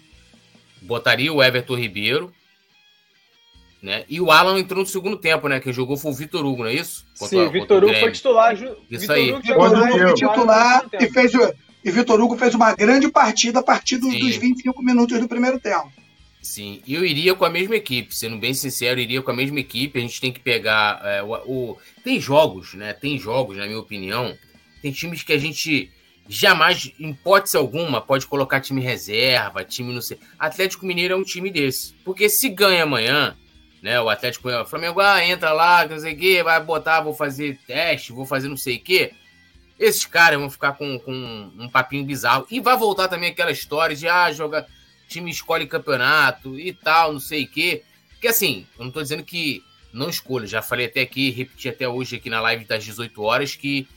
botaria 0.81 1.31
o 1.31 1.43
Everton 1.43 1.75
Ribeiro, 1.75 2.33
né? 3.81 4.03
E 4.09 4.19
o 4.19 4.31
Alan 4.31 4.59
entrou 4.59 4.81
no 4.81 4.85
segundo 4.85 5.17
tempo, 5.17 5.47
né? 5.47 5.59
Quem 5.59 5.73
jogou 5.73 5.97
foi 5.97 6.11
o 6.11 6.15
Vitor 6.15 6.45
Hugo, 6.45 6.63
não 6.63 6.69
é 6.69 6.73
isso? 6.73 7.05
Contra, 7.17 7.37
Sim, 7.37 7.45
o 7.45 7.51
Vitor 7.51 7.83
Hugo 7.83 7.93
foi 7.93 8.11
titular. 8.11 8.55
Ju... 8.55 8.75
Isso 8.89 9.01
Vitor 9.01 9.15
aí. 9.15 9.31
Hugo 9.31 9.43
foi 9.43 10.13
titular 10.13 10.85
e 10.99 11.09
fez 11.09 11.31
e 11.83 11.91
Vitor 11.91 12.19
Hugo 12.19 12.37
fez 12.37 12.53
uma 12.53 12.75
grande 12.75 13.09
partida 13.09 13.59
a 13.59 13.63
partir 13.63 13.97
dos, 13.97 14.17
dos 14.19 14.35
25 14.35 14.83
minutos 14.83 15.17
do 15.17 15.27
primeiro 15.27 15.59
tempo. 15.59 15.91
Sim, 16.41 16.81
eu 16.87 17.05
iria 17.05 17.35
com 17.35 17.45
a 17.45 17.49
mesma 17.49 17.75
equipe, 17.75 18.15
sendo 18.15 18.37
bem 18.37 18.53
sincero, 18.53 18.99
iria 18.99 19.21
com 19.21 19.31
a 19.31 19.33
mesma 19.33 19.59
equipe. 19.59 19.99
A 19.99 20.01
gente 20.01 20.19
tem 20.19 20.31
que 20.31 20.39
pegar 20.39 21.01
é, 21.03 21.21
o, 21.21 21.33
o, 21.33 21.77
Tem 22.03 22.19
jogos, 22.19 22.73
né? 22.73 22.93
Tem 22.93 23.17
jogos, 23.17 23.57
na 23.57 23.65
minha 23.65 23.79
opinião. 23.79 24.35
Tem 24.81 24.91
times 24.91 25.23
que 25.23 25.33
a 25.33 25.37
gente 25.37 25.91
jamais, 26.27 26.91
em 26.99 27.09
hipótese 27.09 27.57
alguma, 27.57 27.99
pode 28.01 28.27
colocar 28.27 28.61
time 28.61 28.81
reserva, 28.81 29.65
time 29.65 29.93
não 29.93 30.01
sei. 30.01 30.17
Atlético 30.37 30.85
Mineiro 30.85 31.13
é 31.13 31.17
um 31.17 31.23
time 31.23 31.49
desse. 31.49 31.93
Porque 32.05 32.29
se 32.29 32.49
ganha 32.49 32.83
amanhã, 32.83 33.35
né? 33.81 33.99
O 34.01 34.09
Atlético 34.09 34.49
o 34.49 34.65
Flamengo 34.65 34.99
ah, 34.99 35.23
entra 35.23 35.51
lá, 35.51 35.87
não 35.87 35.99
sei 35.99 36.13
o 36.13 36.17
quê, 36.17 36.43
vai 36.43 36.61
botar, 36.61 37.01
vou 37.01 37.13
fazer 37.13 37.59
teste, 37.65 38.11
vou 38.11 38.25
fazer 38.25 38.47
não 38.47 38.57
sei 38.57 38.77
o 38.77 38.81
quê. 38.81 39.13
Esses 39.79 40.05
caras 40.05 40.39
vão 40.39 40.49
ficar 40.49 40.73
com, 40.73 40.99
com 40.99 41.13
um 41.57 41.69
papinho 41.69 42.03
bizarro. 42.03 42.45
E 42.51 42.59
vai 42.59 42.77
voltar 42.77 43.07
também 43.07 43.29
aquela 43.29 43.51
história 43.51 43.95
de 43.95 44.07
ah, 44.07 44.31
joga, 44.31 44.67
time 45.07 45.31
escolhe 45.31 45.65
campeonato 45.65 46.59
e 46.59 46.73
tal, 46.73 47.13
não 47.13 47.19
sei 47.19 47.45
o 47.45 47.47
quê. 47.47 47.83
Porque 48.11 48.27
assim, 48.27 48.67
eu 48.77 48.85
não 48.85 48.91
tô 48.91 49.01
dizendo 49.01 49.23
que 49.23 49.63
não 49.93 50.09
escolha. 50.09 50.45
Já 50.45 50.61
falei 50.61 50.85
até 50.85 51.01
aqui, 51.01 51.29
repeti 51.29 51.69
até 51.69 51.87
hoje 51.87 52.17
aqui 52.17 52.29
na 52.29 52.41
live 52.41 52.65
das 52.65 52.83
18 52.83 53.21
horas, 53.21 53.55
que 53.55 53.87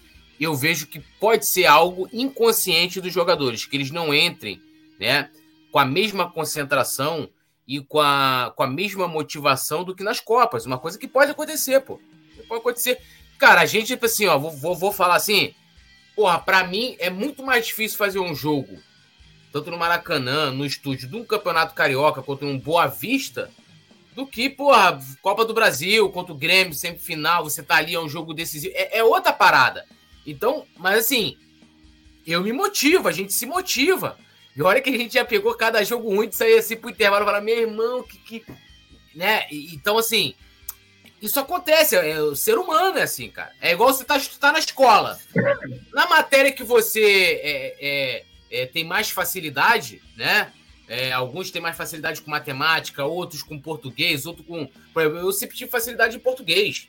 eu 0.40 0.54
vejo 0.54 0.86
que 0.86 1.00
pode 1.20 1.48
ser 1.48 1.66
algo 1.66 2.08
inconsciente 2.12 3.00
dos 3.00 3.12
jogadores, 3.12 3.64
que 3.64 3.76
eles 3.76 3.90
não 3.90 4.14
entrem 4.14 4.60
né, 4.98 5.28
com 5.70 5.78
a 5.78 5.84
mesma 5.84 6.30
concentração 6.30 7.28
e 7.66 7.80
com 7.80 8.00
a, 8.00 8.52
com 8.56 8.62
a 8.62 8.66
mesma 8.66 9.06
motivação 9.06 9.84
do 9.84 9.94
que 9.94 10.02
nas 10.02 10.20
Copas. 10.20 10.66
Uma 10.66 10.78
coisa 10.78 10.98
que 10.98 11.08
pode 11.08 11.30
acontecer, 11.30 11.80
pô. 11.80 12.00
Pode 12.48 12.60
acontecer. 12.60 12.98
Cara, 13.38 13.60
a 13.60 13.66
gente, 13.66 13.88
tipo 13.88 14.06
assim, 14.06 14.26
ó, 14.26 14.38
vou, 14.38 14.50
vou, 14.50 14.74
vou 14.74 14.92
falar 14.92 15.16
assim. 15.16 15.54
Porra, 16.14 16.38
pra 16.38 16.64
mim 16.64 16.96
é 16.98 17.08
muito 17.08 17.42
mais 17.42 17.66
difícil 17.66 17.96
fazer 17.96 18.18
um 18.18 18.34
jogo, 18.34 18.78
tanto 19.50 19.70
no 19.70 19.78
Maracanã, 19.78 20.50
no 20.50 20.66
estúdio, 20.66 21.08
de 21.08 21.16
um 21.16 21.24
campeonato 21.24 21.74
carioca 21.74 22.22
contra 22.22 22.46
um 22.46 22.58
Boa 22.58 22.86
Vista, 22.86 23.50
do 24.14 24.26
que, 24.26 24.50
porra, 24.50 25.00
Copa 25.22 25.44
do 25.44 25.54
Brasil, 25.54 26.10
contra 26.10 26.32
o 26.32 26.36
Grêmio, 26.36 26.74
final, 26.98 27.44
você 27.44 27.62
tá 27.62 27.76
ali, 27.76 27.94
é 27.94 28.00
um 28.00 28.08
jogo 28.08 28.34
decisivo. 28.34 28.74
É, 28.76 28.98
é 28.98 29.04
outra 29.04 29.32
parada. 29.32 29.86
Então, 30.26 30.66
mas 30.76 30.98
assim, 30.98 31.38
eu 32.26 32.42
me 32.42 32.52
motivo, 32.52 33.08
a 33.08 33.12
gente 33.12 33.32
se 33.32 33.46
motiva. 33.46 34.18
E 34.54 34.62
olha 34.62 34.80
que 34.80 34.90
a 34.90 34.96
gente 34.96 35.14
já 35.14 35.24
pegou 35.24 35.54
cada 35.54 35.82
jogo 35.82 36.14
ruim 36.14 36.28
de 36.28 36.36
sair 36.36 36.58
assim 36.58 36.76
pro 36.76 36.90
intervalo 36.90 37.24
e 37.24 37.26
falar, 37.26 37.40
meu 37.40 37.58
irmão, 37.58 38.02
que. 38.02 38.18
que... 38.18 38.44
Né? 39.14 39.46
Então, 39.50 39.98
assim, 39.98 40.34
isso 41.20 41.38
acontece, 41.38 41.94
é, 41.94 42.20
o 42.20 42.34
ser 42.34 42.58
humano 42.58 42.98
é 42.98 43.02
assim, 43.02 43.30
cara. 43.30 43.52
É 43.60 43.72
igual 43.72 43.92
você 43.92 44.04
tá, 44.04 44.20
tá 44.40 44.52
na 44.52 44.58
escola. 44.58 45.18
Na 45.92 46.06
matéria 46.06 46.50
que 46.50 46.64
você 46.64 47.40
é, 47.42 47.76
é, 47.80 48.24
é 48.50 48.66
tem 48.66 48.84
mais 48.84 49.10
facilidade, 49.10 50.02
né? 50.16 50.52
É, 50.88 51.12
alguns 51.12 51.50
têm 51.50 51.62
mais 51.62 51.76
facilidade 51.76 52.20
com 52.20 52.30
matemática, 52.30 53.04
outros 53.04 53.42
com 53.42 53.58
português, 53.58 54.26
outros 54.26 54.46
com. 54.46 54.68
Eu 54.96 55.32
sempre 55.32 55.56
tive 55.56 55.70
facilidade 55.70 56.16
em 56.16 56.20
português. 56.20 56.88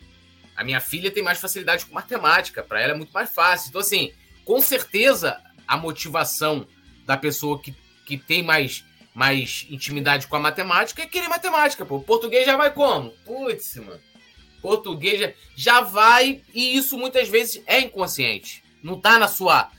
A 0.55 0.63
minha 0.63 0.81
filha 0.81 1.11
tem 1.11 1.23
mais 1.23 1.39
facilidade 1.39 1.85
com 1.85 1.93
matemática, 1.93 2.63
para 2.63 2.81
ela 2.81 2.93
é 2.93 2.97
muito 2.97 3.13
mais 3.13 3.33
fácil. 3.33 3.69
Então, 3.69 3.81
assim, 3.81 4.11
com 4.43 4.59
certeza 4.59 5.39
a 5.67 5.77
motivação 5.77 6.67
da 7.05 7.17
pessoa 7.17 7.59
que, 7.61 7.75
que 8.05 8.17
tem 8.17 8.43
mais, 8.43 8.83
mais 9.13 9.65
intimidade 9.69 10.27
com 10.27 10.35
a 10.35 10.39
matemática 10.39 11.01
é 11.01 11.07
querer 11.07 11.27
matemática, 11.27 11.85
pô. 11.85 11.99
Português 11.99 12.45
já 12.45 12.57
vai 12.57 12.71
como? 12.73 13.11
Putz, 13.25 13.75
mano. 13.77 13.99
Português 14.61 15.19
já, 15.19 15.33
já 15.55 15.81
vai, 15.81 16.41
e 16.53 16.75
isso 16.77 16.97
muitas 16.97 17.27
vezes 17.27 17.61
é 17.65 17.81
inconsciente. 17.81 18.63
Não 18.81 18.99
tá 18.99 19.19
na 19.19 19.27
sua. 19.27 19.69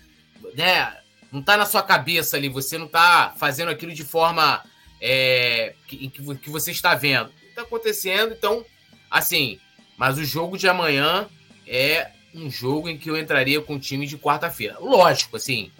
Né, 0.54 0.96
não 1.32 1.42
tá 1.42 1.56
na 1.56 1.66
sua 1.66 1.82
cabeça 1.82 2.36
ali, 2.36 2.48
você 2.48 2.78
não 2.78 2.86
tá 2.86 3.34
fazendo 3.36 3.70
aquilo 3.70 3.92
de 3.92 4.04
forma 4.04 4.62
é, 5.00 5.74
que, 5.88 6.08
que 6.08 6.50
você 6.50 6.70
está 6.70 6.94
vendo. 6.94 7.30
Está 7.48 7.62
acontecendo, 7.62 8.34
então, 8.34 8.64
assim, 9.10 9.58
mas 9.96 10.16
o 10.18 10.24
jogo 10.24 10.56
de 10.56 10.68
amanhã 10.68 11.28
é 11.66 12.10
um 12.34 12.50
jogo 12.50 12.88
em 12.88 12.98
que 12.98 13.10
eu 13.10 13.16
entraria 13.16 13.60
com 13.60 13.74
o 13.74 13.80
time 13.80 14.06
de 14.06 14.18
quarta-feira. 14.18 14.78
Lógico, 14.78 15.36
assim, 15.36 15.70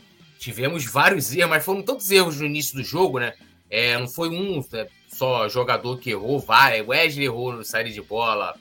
tivemos 0.45 0.85
vários 0.85 1.35
erros, 1.35 1.51
mas 1.51 1.65
foram 1.65 1.83
tantos 1.83 2.11
erros 2.11 2.39
no 2.39 2.45
início 2.45 2.77
do 2.77 2.85
jogo, 2.85 3.19
né? 3.19 3.33
É, 3.71 3.97
não 3.99 4.07
foi 4.07 4.29
um 4.29 4.63
só 5.09 5.49
jogador 5.49 5.99
que 5.99 6.11
errou, 6.11 6.39
vai. 6.39 6.83
Wesley 6.83 7.25
errou 7.25 7.55
no 7.55 7.65
saída 7.65 7.89
de 7.89 8.03
bola, 8.03 8.55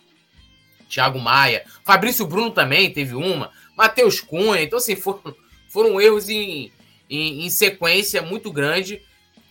Thiago 0.89 1.19
Maia, 1.19 1.65
Fabrício 1.83 2.25
Bruno 2.25 2.51
também 2.51 2.93
teve 2.93 3.15
uma, 3.15 3.51
Matheus 3.75 4.21
Cunha. 4.21 4.61
Então, 4.61 4.77
assim, 4.77 4.95
foram, 4.95 5.35
foram 5.67 5.99
erros 5.99 6.29
em, 6.29 6.71
em, 7.09 7.45
em 7.45 7.49
sequência 7.49 8.21
muito 8.21 8.49
grande. 8.49 9.01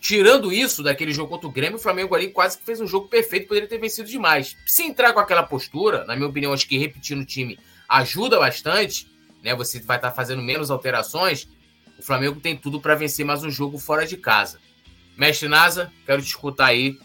Tirando 0.01 0.51
isso 0.51 0.81
daquele 0.81 1.13
jogo 1.13 1.29
contra 1.29 1.47
o 1.47 1.51
Grêmio, 1.51 1.77
o 1.77 1.81
Flamengo 1.81 2.15
ali 2.15 2.29
quase 2.29 2.57
que 2.57 2.65
fez 2.65 2.81
um 2.81 2.87
jogo 2.87 3.07
perfeito, 3.07 3.47
poderia 3.47 3.69
ter 3.69 3.77
vencido 3.77 4.09
demais. 4.09 4.57
Se 4.65 4.83
entrar 4.83 5.13
com 5.13 5.19
aquela 5.19 5.43
postura, 5.43 6.03
na 6.03 6.15
minha 6.15 6.27
opinião, 6.27 6.51
acho 6.51 6.67
que 6.67 6.77
repetindo 6.77 7.21
o 7.21 7.25
time 7.25 7.57
ajuda 7.87 8.39
bastante, 8.39 9.07
né? 9.41 9.55
Você 9.55 9.79
vai 9.81 9.97
estar 9.97 10.11
fazendo 10.11 10.41
menos 10.41 10.71
alterações. 10.71 11.47
O 11.97 12.03
Flamengo 12.03 12.39
tem 12.39 12.55
tudo 12.55 12.81
para 12.81 12.95
vencer 12.95 13.25
mais 13.25 13.43
um 13.43 13.49
jogo 13.49 13.77
fora 13.77 14.05
de 14.05 14.17
casa. 14.17 14.59
Mestre 15.17 15.47
Nasa, 15.47 15.91
quero 16.05 16.21
te 16.21 16.27
escutar 16.27 16.67
aí 16.67 16.97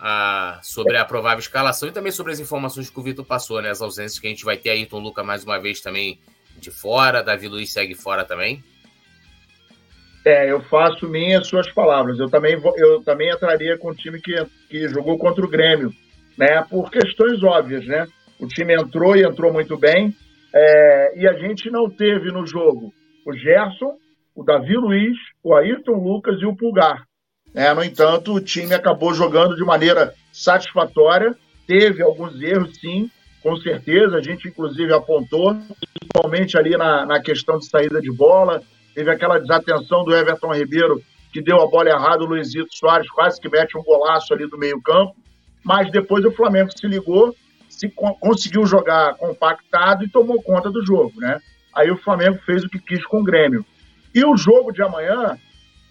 ah, 0.00 0.58
sobre 0.62 0.96
a 0.96 1.04
provável 1.04 1.38
escalação 1.38 1.88
e 1.88 1.92
também 1.92 2.12
sobre 2.12 2.32
as 2.32 2.40
informações 2.40 2.90
que 2.90 2.98
o 2.98 3.02
Vitor 3.02 3.24
passou, 3.24 3.62
né? 3.62 3.70
As 3.70 3.80
ausências 3.80 4.18
que 4.18 4.26
a 4.26 4.30
gente 4.30 4.44
vai 4.44 4.56
ter 4.56 4.70
aí, 4.70 4.86
Tom 4.86 4.98
Luca 4.98 5.22
mais 5.22 5.44
uma 5.44 5.58
vez 5.58 5.80
também 5.80 6.18
de 6.58 6.70
fora, 6.70 7.22
Davi 7.22 7.48
Luiz 7.48 7.72
segue 7.72 7.94
fora 7.94 8.24
também. 8.24 8.62
É, 10.24 10.50
eu 10.50 10.62
faço 10.62 11.06
minhas 11.06 11.46
suas 11.46 11.70
palavras. 11.72 12.18
Eu 12.18 12.30
também, 12.30 12.56
eu 12.76 13.02
também 13.02 13.30
entraria 13.30 13.76
com 13.76 13.90
o 13.90 13.94
time 13.94 14.20
que, 14.20 14.34
que 14.70 14.88
jogou 14.88 15.18
contra 15.18 15.44
o 15.44 15.48
Grêmio, 15.48 15.92
né? 16.36 16.64
Por 16.68 16.90
questões 16.90 17.42
óbvias, 17.42 17.86
né? 17.86 18.06
O 18.38 18.46
time 18.46 18.74
entrou 18.74 19.16
e 19.16 19.22
entrou 19.22 19.52
muito 19.52 19.76
bem. 19.76 20.14
É, 20.52 21.20
e 21.20 21.28
a 21.28 21.34
gente 21.34 21.70
não 21.70 21.90
teve 21.90 22.30
no 22.30 22.46
jogo 22.46 22.92
o 23.26 23.32
Gerson, 23.32 23.96
o 24.34 24.42
Davi 24.42 24.76
Luiz, 24.76 25.16
o 25.42 25.54
Ayrton 25.54 25.94
Lucas 25.94 26.40
e 26.40 26.46
o 26.46 26.56
Pulgar. 26.56 27.04
É, 27.54 27.72
no 27.72 27.84
entanto, 27.84 28.34
o 28.34 28.40
time 28.40 28.74
acabou 28.74 29.14
jogando 29.14 29.54
de 29.54 29.64
maneira 29.64 30.12
satisfatória. 30.32 31.36
Teve 31.66 32.02
alguns 32.02 32.40
erros, 32.42 32.76
sim, 32.80 33.10
com 33.42 33.56
certeza. 33.56 34.16
A 34.16 34.22
gente, 34.22 34.48
inclusive, 34.48 34.92
apontou, 34.92 35.56
principalmente 35.98 36.58
ali 36.58 36.76
na, 36.76 37.06
na 37.06 37.20
questão 37.20 37.58
de 37.58 37.66
saída 37.66 38.00
de 38.00 38.10
bola, 38.10 38.60
Teve 38.94 39.10
aquela 39.10 39.40
desatenção 39.40 40.04
do 40.04 40.14
Everton 40.14 40.54
Ribeiro, 40.54 41.02
que 41.32 41.42
deu 41.42 41.60
a 41.60 41.66
bola 41.66 41.90
errada, 41.90 42.22
o 42.22 42.26
Luizito 42.26 42.68
Soares 42.70 43.10
quase 43.10 43.40
que 43.40 43.48
mete 43.48 43.76
um 43.76 43.82
golaço 43.82 44.32
ali 44.32 44.48
do 44.48 44.56
meio-campo. 44.56 45.16
Mas 45.64 45.90
depois 45.90 46.24
o 46.24 46.30
Flamengo 46.30 46.70
se 46.70 46.86
ligou, 46.86 47.34
se 47.68 47.88
conseguiu 48.20 48.64
jogar 48.66 49.14
compactado 49.16 50.04
e 50.04 50.08
tomou 50.08 50.40
conta 50.40 50.70
do 50.70 50.84
jogo, 50.86 51.12
né? 51.16 51.40
Aí 51.74 51.90
o 51.90 51.96
Flamengo 51.96 52.38
fez 52.46 52.62
o 52.62 52.68
que 52.68 52.78
quis 52.78 53.04
com 53.04 53.20
o 53.20 53.24
Grêmio. 53.24 53.66
E 54.14 54.24
o 54.24 54.36
jogo 54.36 54.72
de 54.72 54.82
amanhã 54.82 55.38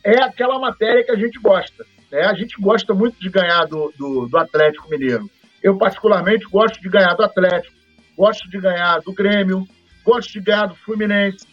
é 0.04 0.22
aquela 0.24 0.60
matéria 0.60 1.04
que 1.04 1.12
a 1.12 1.16
gente 1.16 1.40
gosta. 1.40 1.86
Né? 2.12 2.22
A 2.26 2.34
gente 2.34 2.56
gosta 2.60 2.94
muito 2.94 3.20
de 3.20 3.30
ganhar 3.30 3.66
do, 3.66 3.92
do, 3.98 4.28
do 4.28 4.38
Atlético 4.38 4.90
Mineiro. 4.90 5.30
Eu, 5.62 5.78
particularmente, 5.78 6.46
gosto 6.46 6.82
de 6.82 6.90
ganhar 6.90 7.14
do 7.16 7.24
Atlético, 7.24 7.76
gosto 8.18 8.50
de 8.50 8.60
ganhar 8.60 9.00
do 9.00 9.14
Grêmio, 9.14 9.68
gosto 10.04 10.32
de 10.34 10.42
ganhar 10.42 10.68
do 10.68 10.76
Fluminense. 10.76 11.48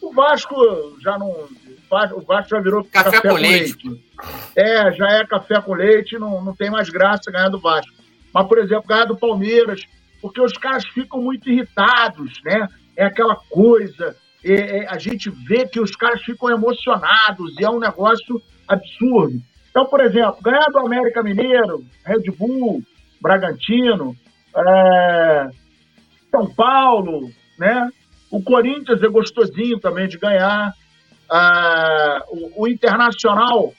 O 0.00 0.12
Vasco 0.12 0.54
já 1.00 1.18
não. 1.18 1.30
O 1.30 2.20
Vasco 2.20 2.50
já 2.50 2.60
virou 2.60 2.84
café, 2.84 3.10
café 3.10 3.28
com, 3.28 3.34
leite. 3.36 3.88
leite. 3.88 4.04
É, 4.54 4.92
já 4.92 5.08
é 5.12 5.26
café 5.26 5.60
com 5.60 5.74
leite, 5.74 6.18
não, 6.18 6.44
não 6.44 6.54
tem 6.54 6.70
mais 6.70 6.90
graça 6.90 7.30
ganhar 7.30 7.48
do 7.48 7.60
Vasco. 7.60 7.92
Mas, 8.32 8.46
por 8.46 8.58
exemplo, 8.58 8.86
ganhar 8.86 9.06
do 9.06 9.16
Palmeiras, 9.16 9.82
porque 10.20 10.40
os 10.40 10.52
caras 10.52 10.84
ficam 10.88 11.22
muito 11.22 11.48
irritados, 11.48 12.32
né? 12.44 12.68
É 12.96 13.04
aquela 13.06 13.36
coisa. 13.36 14.14
É, 14.44 14.52
é, 14.52 14.88
a 14.88 14.98
gente 14.98 15.30
vê 15.30 15.66
que 15.66 15.80
os 15.80 15.96
caras 15.96 16.22
ficam 16.22 16.50
emocionados 16.50 17.54
e 17.58 17.64
é 17.64 17.70
um 17.70 17.78
negócio 17.78 18.40
absurdo. 18.68 19.40
Então, 19.70 19.86
por 19.86 20.00
exemplo, 20.00 20.36
ganhar 20.42 20.66
do 20.66 20.78
América 20.78 21.22
Mineiro, 21.22 21.84
Red 22.04 22.30
Bull, 22.38 22.82
Bragantino, 23.20 24.14
é, 24.56 25.48
São 26.30 26.46
Paulo, 26.54 27.30
né? 27.58 27.90
O 28.30 28.42
Corinthians 28.42 29.02
é 29.02 29.08
gostosinho 29.08 29.78
também 29.80 30.06
de 30.08 30.18
ganhar. 30.18 30.74
Ah, 31.30 32.22
o, 32.28 32.62
o, 32.62 32.68
Internacional 32.68 33.72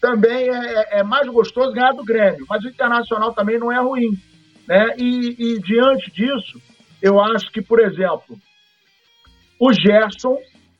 também 0.00 0.48
é, 0.48 0.74
é, 0.74 0.98
é, 1.00 1.02
mais 1.02 1.28
gostoso 1.28 1.72
ganhar 1.72 1.92
do 1.92 2.04
Grêmio, 2.04 2.46
mas 2.48 2.64
o 2.64 2.68
Internacional 2.68 3.34
também 3.34 3.58
não 3.58 3.70
é 3.70 3.78
ruim. 3.78 4.16
Né? 4.66 4.94
E, 4.96 5.36
e 5.38 5.60
diante 5.60 6.10
disso, 6.10 6.60
eu 7.02 7.20
acho 7.20 7.50
que, 7.52 7.60
por 7.60 7.80
exemplo, 7.80 8.38
o 9.58 9.72
Gerson 9.72 10.38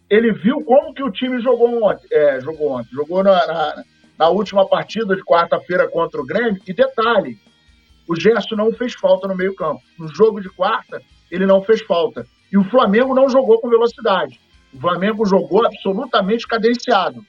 ele 0.09 0.33
viu 0.33 0.63
como 0.65 0.95
que 0.95 1.03
o 1.03 1.11
time 1.11 1.41
jogou 1.41 1.83
ontem, 1.85 2.07
é, 2.13 2.41
jogou 2.41 2.73
ontem, 2.73 2.91
jogou 2.93 3.23
na, 3.25 3.47
na, 3.47 3.85
na 4.19 4.29
última 4.29 4.67
partida 4.69 5.17
de 5.17 5.25
quarta-feira 5.25 5.89
contra 5.89 6.21
o 6.21 6.27
Grêmio. 6.27 6.61
E 6.67 6.73
detalhe, 6.73 7.37
o 8.09 8.15
Gerson 8.15 8.55
não 8.55 8.73
fez 8.73 8.95
falta 8.95 9.27
no 9.27 9.37
meio 9.37 9.55
campo. 9.55 9.83
No 9.99 10.09
jogo 10.09 10.41
de 10.41 10.49
quarta, 10.49 11.03
ele 11.31 11.45
não 11.45 11.63
fez 11.63 11.83
falta. 11.83 12.25
E 12.53 12.57
o 12.57 12.65
Flamengo 12.65 13.15
não 13.15 13.29
jogou 13.29 13.61
com 13.61 13.69
velocidade. 13.69 14.41
O 14.73 14.81
Flamengo 14.81 15.27
jogou 15.27 15.67
absolutamente 15.67 16.47
cadenciado. 16.47 17.25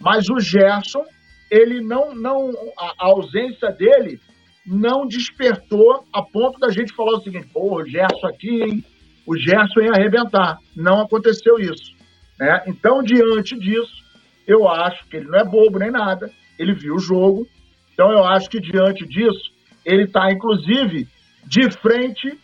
Mas 0.00 0.30
o 0.30 0.40
Gerson, 0.40 1.04
ele 1.50 1.80
não, 1.80 2.14
não 2.14 2.50
a, 2.78 2.94
a 2.98 3.06
ausência 3.08 3.70
dele 3.70 4.18
não 4.64 5.06
despertou 5.06 6.04
a 6.12 6.22
ponto 6.22 6.58
da 6.58 6.70
gente 6.70 6.94
falar 6.94 7.18
o 7.18 7.20
seguinte: 7.20 7.48
pô, 7.52 7.76
o 7.76 7.86
Gerson 7.86 8.26
aqui, 8.26 8.62
hein? 8.62 8.84
O 9.26 9.36
Gerson 9.36 9.80
ia 9.80 9.92
arrebentar. 9.92 10.58
Não 10.76 11.00
aconteceu 11.00 11.58
isso. 11.58 11.94
Né? 12.38 12.62
Então, 12.66 13.02
diante 13.02 13.58
disso, 13.58 14.02
eu 14.46 14.68
acho 14.68 15.06
que 15.08 15.16
ele 15.16 15.28
não 15.28 15.38
é 15.38 15.44
bobo 15.44 15.78
nem 15.78 15.90
nada. 15.90 16.30
Ele 16.58 16.74
viu 16.74 16.94
o 16.94 17.00
jogo. 17.00 17.46
Então, 17.92 18.10
eu 18.10 18.24
acho 18.24 18.48
que 18.48 18.60
diante 18.60 19.06
disso, 19.06 19.52
ele 19.84 20.04
está, 20.04 20.30
inclusive, 20.30 21.06
de 21.46 21.70
frente 21.70 22.38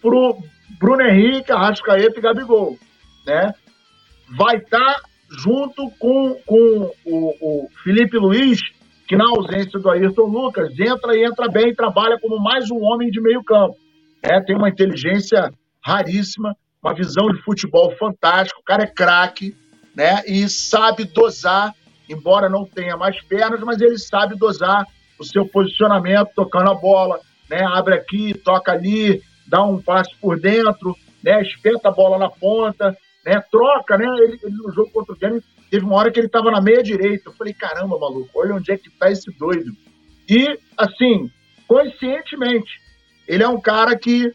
para 0.00 0.14
o 0.14 0.42
Bruno 0.78 1.02
Henrique, 1.02 1.52
Arrascaeta 1.52 2.18
e 2.18 2.22
Gabigol. 2.22 2.78
Né? 3.26 3.52
Vai 4.36 4.56
estar 4.56 4.78
tá 4.78 5.02
junto 5.30 5.90
com, 5.98 6.34
com 6.46 6.90
o, 7.04 7.64
o 7.64 7.68
Felipe 7.82 8.16
Luiz 8.18 8.60
que 9.12 9.16
na 9.16 9.26
ausência 9.28 9.78
do 9.78 9.90
Ayrton 9.90 10.24
Lucas, 10.26 10.70
entra 10.78 11.14
e 11.14 11.22
entra 11.22 11.46
bem, 11.46 11.74
trabalha 11.74 12.18
como 12.18 12.42
mais 12.42 12.70
um 12.70 12.78
homem 12.80 13.10
de 13.10 13.20
meio 13.20 13.44
campo. 13.44 13.76
É, 14.22 14.40
tem 14.40 14.56
uma 14.56 14.70
inteligência 14.70 15.50
raríssima, 15.84 16.56
uma 16.82 16.94
visão 16.94 17.28
de 17.28 17.42
futebol 17.42 17.94
fantástica, 17.96 18.60
o 18.60 18.64
cara 18.64 18.84
é 18.84 18.86
craque, 18.86 19.56
né? 19.94 20.22
E 20.26 20.48
sabe 20.48 21.04
dosar, 21.04 21.74
embora 22.08 22.48
não 22.48 22.64
tenha 22.64 22.96
mais 22.96 23.20
pernas, 23.22 23.60
mas 23.60 23.80
ele 23.80 23.98
sabe 23.98 24.36
dosar 24.36 24.86
o 25.18 25.24
seu 25.24 25.46
posicionamento, 25.46 26.30
tocando 26.34 26.70
a 26.70 26.74
bola, 26.74 27.20
né? 27.48 27.62
Abre 27.64 27.94
aqui, 27.94 28.34
toca 28.34 28.72
ali, 28.72 29.22
dá 29.46 29.62
um 29.62 29.80
passe 29.80 30.14
por 30.20 30.40
dentro, 30.40 30.96
né? 31.22 31.42
Espeta 31.42 31.88
a 31.88 31.92
bola 31.92 32.18
na 32.18 32.30
ponta, 32.30 32.96
né? 33.24 33.40
Troca, 33.50 33.96
né? 33.96 34.06
Ele, 34.22 34.38
ele 34.42 34.56
no 34.56 34.72
jogo 34.72 34.90
contra 34.90 35.14
o 35.14 35.18
Grêmio 35.18 35.42
Teve 35.72 35.86
uma 35.86 35.96
hora 35.96 36.12
que 36.12 36.20
ele 36.20 36.26
estava 36.26 36.50
na 36.50 36.60
meia 36.60 36.82
direita. 36.82 37.30
Eu 37.30 37.32
falei, 37.32 37.54
caramba, 37.54 37.98
maluco, 37.98 38.28
olha 38.34 38.56
onde 38.56 38.70
é 38.70 38.76
que 38.76 38.90
tá 38.90 39.10
esse 39.10 39.32
doido. 39.38 39.72
E, 40.28 40.58
assim, 40.76 41.30
conscientemente, 41.66 42.70
ele 43.26 43.42
é 43.42 43.48
um 43.48 43.58
cara 43.58 43.96
que 43.96 44.30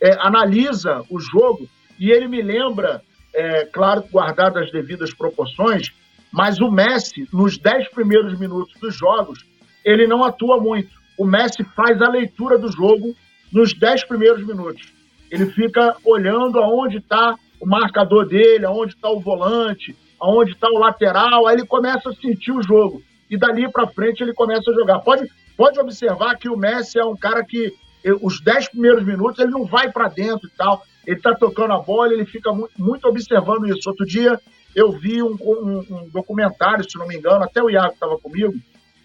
é, 0.00 0.12
analisa 0.20 1.02
o 1.10 1.20
jogo 1.20 1.68
e 1.98 2.10
ele 2.10 2.26
me 2.26 2.40
lembra, 2.40 3.02
é, 3.34 3.66
claro, 3.66 4.02
guardado 4.10 4.58
as 4.58 4.70
devidas 4.72 5.12
proporções, 5.12 5.92
mas 6.32 6.58
o 6.60 6.70
Messi, 6.70 7.28
nos 7.32 7.58
dez 7.58 7.88
primeiros 7.88 8.38
minutos 8.38 8.74
dos 8.80 8.96
jogos, 8.96 9.44
ele 9.84 10.06
não 10.06 10.24
atua 10.24 10.60
muito. 10.60 10.90
O 11.18 11.24
Messi 11.24 11.64
faz 11.76 12.00
a 12.00 12.08
leitura 12.08 12.56
do 12.56 12.70
jogo 12.70 13.14
nos 13.52 13.74
dez 13.74 14.04
primeiros 14.04 14.46
minutos. 14.46 14.92
Ele 15.30 15.46
fica 15.46 15.96
olhando 16.04 16.58
aonde 16.58 16.98
está 16.98 17.36
o 17.60 17.66
marcador 17.66 18.26
dele, 18.26 18.64
aonde 18.64 18.94
está 18.94 19.10
o 19.10 19.20
volante, 19.20 19.94
aonde 20.18 20.52
está 20.52 20.68
o 20.68 20.78
lateral, 20.78 21.46
aí 21.46 21.56
ele 21.56 21.66
começa 21.66 22.08
a 22.08 22.14
sentir 22.14 22.52
o 22.52 22.62
jogo. 22.62 23.02
E 23.28 23.36
dali 23.36 23.70
para 23.70 23.86
frente 23.86 24.22
ele 24.22 24.32
começa 24.32 24.70
a 24.70 24.74
jogar. 24.74 25.00
Pode, 25.00 25.30
pode 25.56 25.78
observar 25.78 26.36
que 26.36 26.48
o 26.48 26.56
Messi 26.56 26.98
é 26.98 27.04
um 27.04 27.16
cara 27.16 27.44
que 27.44 27.72
os 28.20 28.40
10 28.40 28.70
primeiros 28.70 29.04
minutos 29.04 29.38
ele 29.38 29.50
não 29.50 29.64
vai 29.64 29.90
para 29.90 30.08
dentro 30.08 30.48
e 30.48 30.56
tal. 30.56 30.82
Ele 31.06 31.16
está 31.16 31.34
tocando 31.34 31.72
a 31.72 31.78
bola, 31.78 32.12
ele 32.12 32.26
fica 32.26 32.52
muito, 32.52 32.72
muito 32.78 33.06
observando 33.06 33.66
isso. 33.66 33.88
Outro 33.88 34.06
dia 34.06 34.38
eu 34.74 34.92
vi 34.92 35.22
um, 35.22 35.36
um, 35.40 35.78
um, 35.78 36.08
documentário, 36.12 36.88
se 36.88 36.98
não 36.98 37.06
me 37.06 37.16
engano, 37.16 37.42
até 37.42 37.62
o 37.62 37.70
Iago 37.70 37.94
estava 37.94 38.18
comigo, 38.18 38.54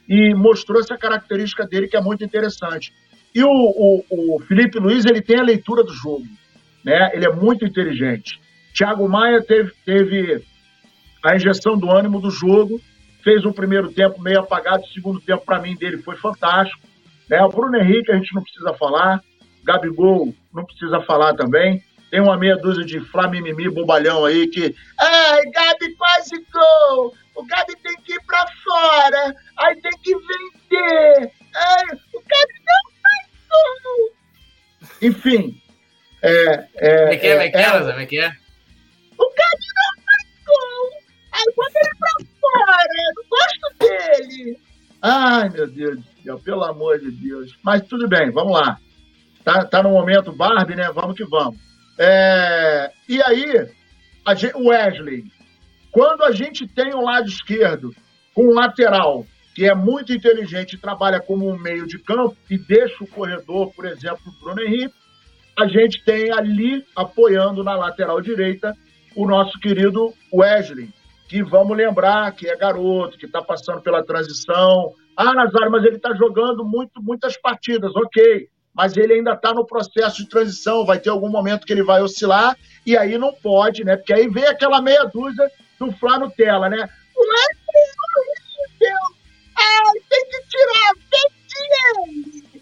e 0.08 0.34
mostrou 0.36 0.80
essa 0.80 0.98
característica 0.98 1.66
dele 1.66 1.88
que 1.88 1.98
é 1.98 2.02
muito 2.02 2.24
interessante. 2.24 2.93
E 3.34 3.43
o, 3.43 3.50
o, 3.50 4.06
o, 4.10 4.39
Felipe 4.39 4.80
Luiz, 4.80 5.06
ele 5.06 5.22
tem 5.22 5.39
a 5.39 5.43
leitura 5.43 5.84
do 5.84 5.93
jogo, 5.93 6.26
né? 6.84 7.12
Ele 7.14 7.26
é 7.26 7.32
muito 7.32 7.66
inteligente. 7.66 8.39
Thiago 8.74 9.10
Maia 9.10 9.41
teve, 9.41 9.72
teve 9.84 10.43
a 11.24 11.36
injeção 11.36 11.78
do 11.78 11.89
ânimo 11.91 12.22
do 12.22 12.30
jogo. 12.30 12.80
Fez 13.24 13.43
um 13.43 13.52
primeiro 13.52 13.91
tempo 13.91 14.22
meio 14.22 14.39
apagado, 14.39 14.84
o 14.84 14.88
segundo 14.88 15.20
tempo, 15.20 15.43
para 15.43 15.60
mim, 15.60 15.76
dele 15.76 15.98
foi 15.98 16.16
fantástico. 16.16 16.80
Né? 17.30 17.41
O 17.43 17.49
Bruno 17.49 17.78
Henrique, 17.78 18.11
a 18.11 18.15
gente 18.15 18.34
não 18.34 18.43
precisa 18.43 18.73
falar. 18.73 19.21
Gabigol, 19.63 20.34
não 20.53 20.65
precisa 20.65 21.01
falar 21.01 21.34
também. 21.36 21.84
Tem 22.11 22.21
uma 22.21 22.38
meia 22.38 22.55
dúzia 22.55 22.86
de 22.86 22.99
flamimimi 22.99 23.69
bobalhão 23.69 24.26
aí 24.26 24.47
que. 24.47 24.76
Ai, 24.99 25.41
Gabi 25.51 25.95
quase 25.95 26.45
gol! 26.53 27.15
O 27.36 27.43
Gabi 27.45 27.76
tem 27.84 27.95
que 28.03 28.13
ir 28.13 28.21
pra 28.26 28.45
fora! 28.63 29.36
Aí 29.57 29.82
tem 29.82 29.91
que 30.03 30.13
vender! 30.15 31.32
Ai, 31.55 31.84
o 32.13 32.21
Gabi 32.21 32.53
não 32.65 32.91
faz 33.01 33.28
gol! 33.49 34.13
Enfim. 35.01 35.61
É, 36.21 36.67
é, 36.76 36.97
como 36.99 37.11
é 37.11 37.17
que 37.17 37.28
é, 37.28 37.30
é, 37.30 37.34
é, 37.34 37.38
é, 37.38 38.26
é, 38.26 38.32
O 39.17 39.30
Gabi 39.34 39.67
não 39.76 40.03
faz 40.03 40.26
gol! 40.45 41.05
Aí 41.34 41.53
bota 41.53 41.80
ele 41.80 41.89
pra 41.99 42.11
fora, 42.39 42.95
eu 42.97 43.13
não 43.15 43.26
gosto 43.30 43.67
dele. 43.80 44.59
Ai, 45.01 45.49
meu 45.49 45.67
Deus 45.67 45.97
do 45.97 46.14
pelo 46.43 46.63
amor 46.63 46.99
de 46.99 47.11
Deus. 47.11 47.57
Mas 47.63 47.82
tudo 47.84 48.07
bem, 48.07 48.32
vamos 48.32 48.53
lá. 48.53 48.78
Tá, 49.43 49.63
tá 49.63 49.84
no 49.84 49.91
momento 49.91 50.32
Barbie, 50.32 50.76
né? 50.76 50.91
Vamos 50.91 51.15
que 51.15 51.26
vamos. 51.26 51.59
É... 51.97 52.91
E 53.07 53.21
aí, 53.21 53.67
gente, 54.36 54.55
o 54.55 54.69
Wesley, 54.69 55.26
quando 55.91 56.23
a 56.23 56.32
gente 56.32 56.67
tem 56.67 56.93
um 56.95 57.03
lado 57.03 57.28
esquerdo 57.28 57.93
com 58.34 58.47
um 58.47 58.53
lateral 58.53 59.26
que 59.55 59.65
é 59.65 59.73
muito 59.73 60.11
inteligente 60.11 60.78
trabalha 60.78 61.21
como 61.21 61.49
um 61.49 61.57
meio 61.57 61.88
de 61.88 61.97
campo 61.97 62.36
e 62.49 62.57
deixa 62.57 63.01
o 63.01 63.07
corredor, 63.07 63.73
por 63.73 63.86
exemplo, 63.86 64.21
o 64.28 64.43
Bruno 64.43 64.61
Henrique, 64.61 64.93
a 65.57 65.65
gente 65.67 66.03
tem 66.03 66.30
ali 66.30 66.86
apoiando 66.93 67.63
na 67.63 67.73
lateral 67.76 68.19
direita 68.19 68.76
o 69.15 69.26
nosso 69.26 69.57
querido 69.59 70.13
Wesley, 70.34 70.89
que 71.28 71.43
vamos 71.43 71.76
lembrar 71.76 72.32
que 72.34 72.47
é 72.47 72.55
garoto, 72.55 73.17
que 73.17 73.26
está 73.26 73.41
passando 73.41 73.82
pela 73.82 74.03
transição. 74.03 74.93
Ah, 75.17 75.34
Nazário, 75.34 75.71
mas 75.71 75.84
ele 75.84 75.95
está 75.95 76.13
jogando 76.13 76.63
muito, 76.63 77.01
muitas 77.01 77.38
partidas, 77.38 77.95
ok. 77.95 78.47
Mas 78.73 78.97
ele 78.97 79.13
ainda 79.13 79.32
está 79.32 79.53
no 79.53 79.65
processo 79.65 80.17
de 80.17 80.30
transição, 80.30 80.86
vai 80.86 80.99
ter 80.99 81.09
algum 81.09 81.30
momento 81.30 81.65
que 81.65 81.73
ele 81.73 81.84
vai 81.84 82.01
oscilar, 82.01 82.57
e 82.86 82.97
aí 82.97 83.17
não 83.17 83.34
pode, 83.34 83.84
né? 83.84 83.95
Porque 83.95 84.14
aí 84.14 84.27
vem 84.27 84.45
aquela 84.45 84.81
meia 84.81 85.06
dúzia 85.06 85.49
do 85.80 85.91
Flá 85.93 86.19
Nutella, 86.19 86.69
né? 86.69 86.89
Ai, 89.57 89.93
tem 90.10 90.26
que 90.26 90.39
tirar, 90.49 90.93
tem 91.10 91.30
que 91.30 91.47
tirar! 91.47 92.56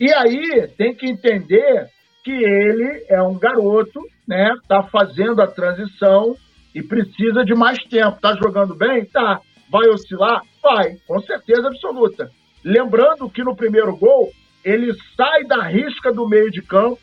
E 0.00 0.12
aí 0.12 0.68
tem 0.76 0.94
que 0.94 1.10
entender 1.10 1.90
que 2.22 2.30
ele 2.30 3.04
é 3.08 3.20
um 3.20 3.36
garoto, 3.36 4.00
né? 4.26 4.54
Está 4.62 4.82
fazendo 4.84 5.42
a 5.42 5.46
transição 5.48 6.36
e 6.78 6.82
precisa 6.82 7.44
de 7.44 7.54
mais 7.54 7.78
tempo. 7.84 8.20
Tá 8.20 8.36
jogando 8.36 8.74
bem? 8.74 9.04
Tá. 9.04 9.40
Vai 9.68 9.88
oscilar? 9.88 10.42
Vai, 10.62 10.96
com 11.06 11.20
certeza 11.20 11.66
absoluta. 11.66 12.30
Lembrando 12.64 13.28
que 13.28 13.42
no 13.42 13.56
primeiro 13.56 13.96
gol, 13.96 14.30
ele 14.64 14.92
sai 15.16 15.44
da 15.44 15.62
risca 15.62 16.12
do 16.12 16.28
meio 16.28 16.50
de 16.50 16.62
campo, 16.62 16.98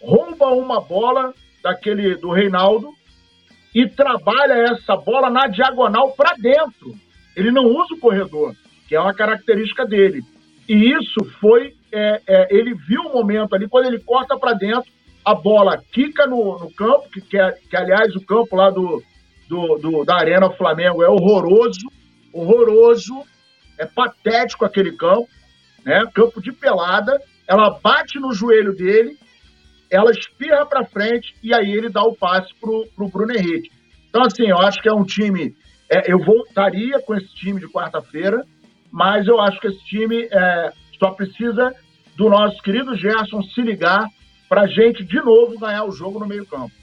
rouba 0.00 0.48
uma 0.48 0.80
bola 0.80 1.34
daquele 1.62 2.16
do 2.16 2.30
Reinaldo 2.30 2.88
e 3.74 3.86
trabalha 3.88 4.72
essa 4.72 4.96
bola 4.96 5.30
na 5.30 5.46
diagonal 5.46 6.12
para 6.12 6.34
dentro. 6.36 6.94
Ele 7.36 7.50
não 7.50 7.64
usa 7.64 7.94
o 7.94 8.00
corredor, 8.00 8.54
que 8.88 8.94
é 8.94 9.00
uma 9.00 9.14
característica 9.14 9.84
dele. 9.86 10.22
E 10.68 10.92
isso 10.92 11.24
foi. 11.40 11.74
É, 11.94 12.22
é, 12.26 12.56
ele 12.56 12.74
viu 12.74 13.02
o 13.02 13.12
momento 13.12 13.54
ali, 13.54 13.68
quando 13.68 13.86
ele 13.86 14.00
corta 14.00 14.38
para 14.38 14.54
dentro, 14.54 14.90
a 15.24 15.34
bola 15.34 15.82
quica 15.92 16.26
no, 16.26 16.58
no 16.58 16.70
campo, 16.72 17.08
que, 17.10 17.20
que, 17.20 17.38
é, 17.38 17.52
que, 17.52 17.76
aliás 17.76 18.14
o 18.16 18.24
campo 18.24 18.56
lá 18.56 18.70
do, 18.70 19.02
do, 19.48 19.78
do, 19.78 20.04
da 20.04 20.16
Arena 20.16 20.50
Flamengo 20.50 21.02
é 21.02 21.08
horroroso, 21.08 21.86
horroroso, 22.32 23.22
é 23.78 23.86
patético 23.86 24.64
aquele 24.64 24.92
campo, 24.96 25.28
né? 25.84 26.04
Campo 26.14 26.40
de 26.40 26.52
pelada, 26.52 27.20
ela 27.46 27.78
bate 27.82 28.18
no 28.18 28.32
joelho 28.32 28.74
dele, 28.74 29.16
ela 29.90 30.10
espirra 30.10 30.64
para 30.66 30.86
frente 30.86 31.34
e 31.42 31.54
aí 31.54 31.70
ele 31.70 31.88
dá 31.88 32.02
o 32.02 32.16
passe 32.16 32.52
pro, 32.60 32.86
pro 32.96 33.08
Bruno 33.08 33.32
Henrique. 33.32 33.70
Então, 34.08 34.22
assim, 34.22 34.46
eu 34.46 34.58
acho 34.58 34.80
que 34.80 34.88
é 34.88 34.92
um 34.92 35.04
time. 35.04 35.54
É, 35.90 36.10
eu 36.10 36.18
voltaria 36.18 37.00
com 37.00 37.14
esse 37.14 37.34
time 37.34 37.60
de 37.60 37.68
quarta-feira, 37.68 38.44
mas 38.90 39.26
eu 39.26 39.40
acho 39.40 39.60
que 39.60 39.68
esse 39.68 39.84
time 39.84 40.28
é, 40.30 40.72
só 40.98 41.10
precisa 41.10 41.74
do 42.16 42.28
nosso 42.28 42.62
querido 42.62 42.96
Gerson 42.96 43.42
se 43.42 43.60
ligar 43.62 44.06
para 44.52 44.64
a 44.64 44.66
gente, 44.66 45.02
de 45.02 45.16
novo, 45.16 45.58
ganhar 45.58 45.82
o 45.82 45.90
jogo 45.90 46.18
no 46.18 46.26
meio-campo. 46.26 46.74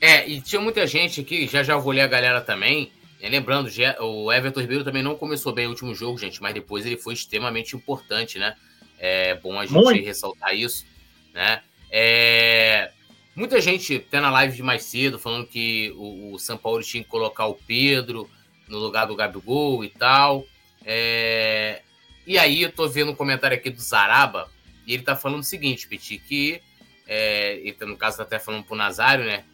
É, 0.00 0.24
e 0.28 0.40
tinha 0.40 0.60
muita 0.60 0.86
gente 0.86 1.20
aqui, 1.20 1.48
já 1.48 1.64
já 1.64 1.76
vou 1.76 1.92
ler 1.92 2.02
a 2.02 2.06
galera 2.06 2.40
também. 2.40 2.92
É, 3.20 3.28
lembrando, 3.28 3.68
o 3.98 4.32
Everton 4.32 4.60
Ribeiro 4.60 4.84
também 4.84 5.02
não 5.02 5.16
começou 5.16 5.52
bem 5.52 5.66
o 5.66 5.70
último 5.70 5.92
jogo, 5.96 6.16
gente, 6.16 6.40
mas 6.40 6.54
depois 6.54 6.86
ele 6.86 6.96
foi 6.96 7.14
extremamente 7.14 7.74
importante, 7.74 8.38
né? 8.38 8.54
É 9.00 9.34
bom 9.34 9.58
a 9.58 9.66
gente 9.66 9.74
Muito. 9.74 10.04
ressaltar 10.04 10.54
isso, 10.54 10.86
né? 11.34 11.60
É... 11.90 12.92
Muita 13.34 13.60
gente, 13.60 13.96
até 13.96 14.20
na 14.20 14.30
live 14.30 14.54
de 14.54 14.62
mais 14.62 14.84
cedo, 14.84 15.18
falando 15.18 15.48
que 15.48 15.92
o, 15.96 16.34
o 16.34 16.38
São 16.38 16.56
Paulo 16.56 16.84
tinha 16.84 17.02
que 17.02 17.10
colocar 17.10 17.46
o 17.46 17.54
Pedro 17.54 18.30
no 18.68 18.78
lugar 18.78 19.08
do 19.08 19.16
Gabigol 19.16 19.84
e 19.84 19.88
tal. 19.88 20.46
É... 20.86 21.82
E 22.24 22.38
aí 22.38 22.62
eu 22.62 22.70
tô 22.70 22.88
vendo 22.88 23.10
um 23.10 23.16
comentário 23.16 23.56
aqui 23.56 23.70
do 23.70 23.82
Zaraba, 23.82 24.48
e 24.90 24.94
ele 24.94 25.04
tá 25.04 25.14
falando 25.14 25.42
o 25.42 25.44
seguinte, 25.44 25.86
Petit, 25.86 26.18
que 26.18 26.60
é, 27.06 27.58
ele 27.58 27.74
tá, 27.74 27.86
no 27.86 27.96
caso 27.96 28.16
tá 28.16 28.24
até 28.24 28.40
falando 28.40 28.64
pro 28.64 28.74
Nazário, 28.74 29.24
né? 29.24 29.44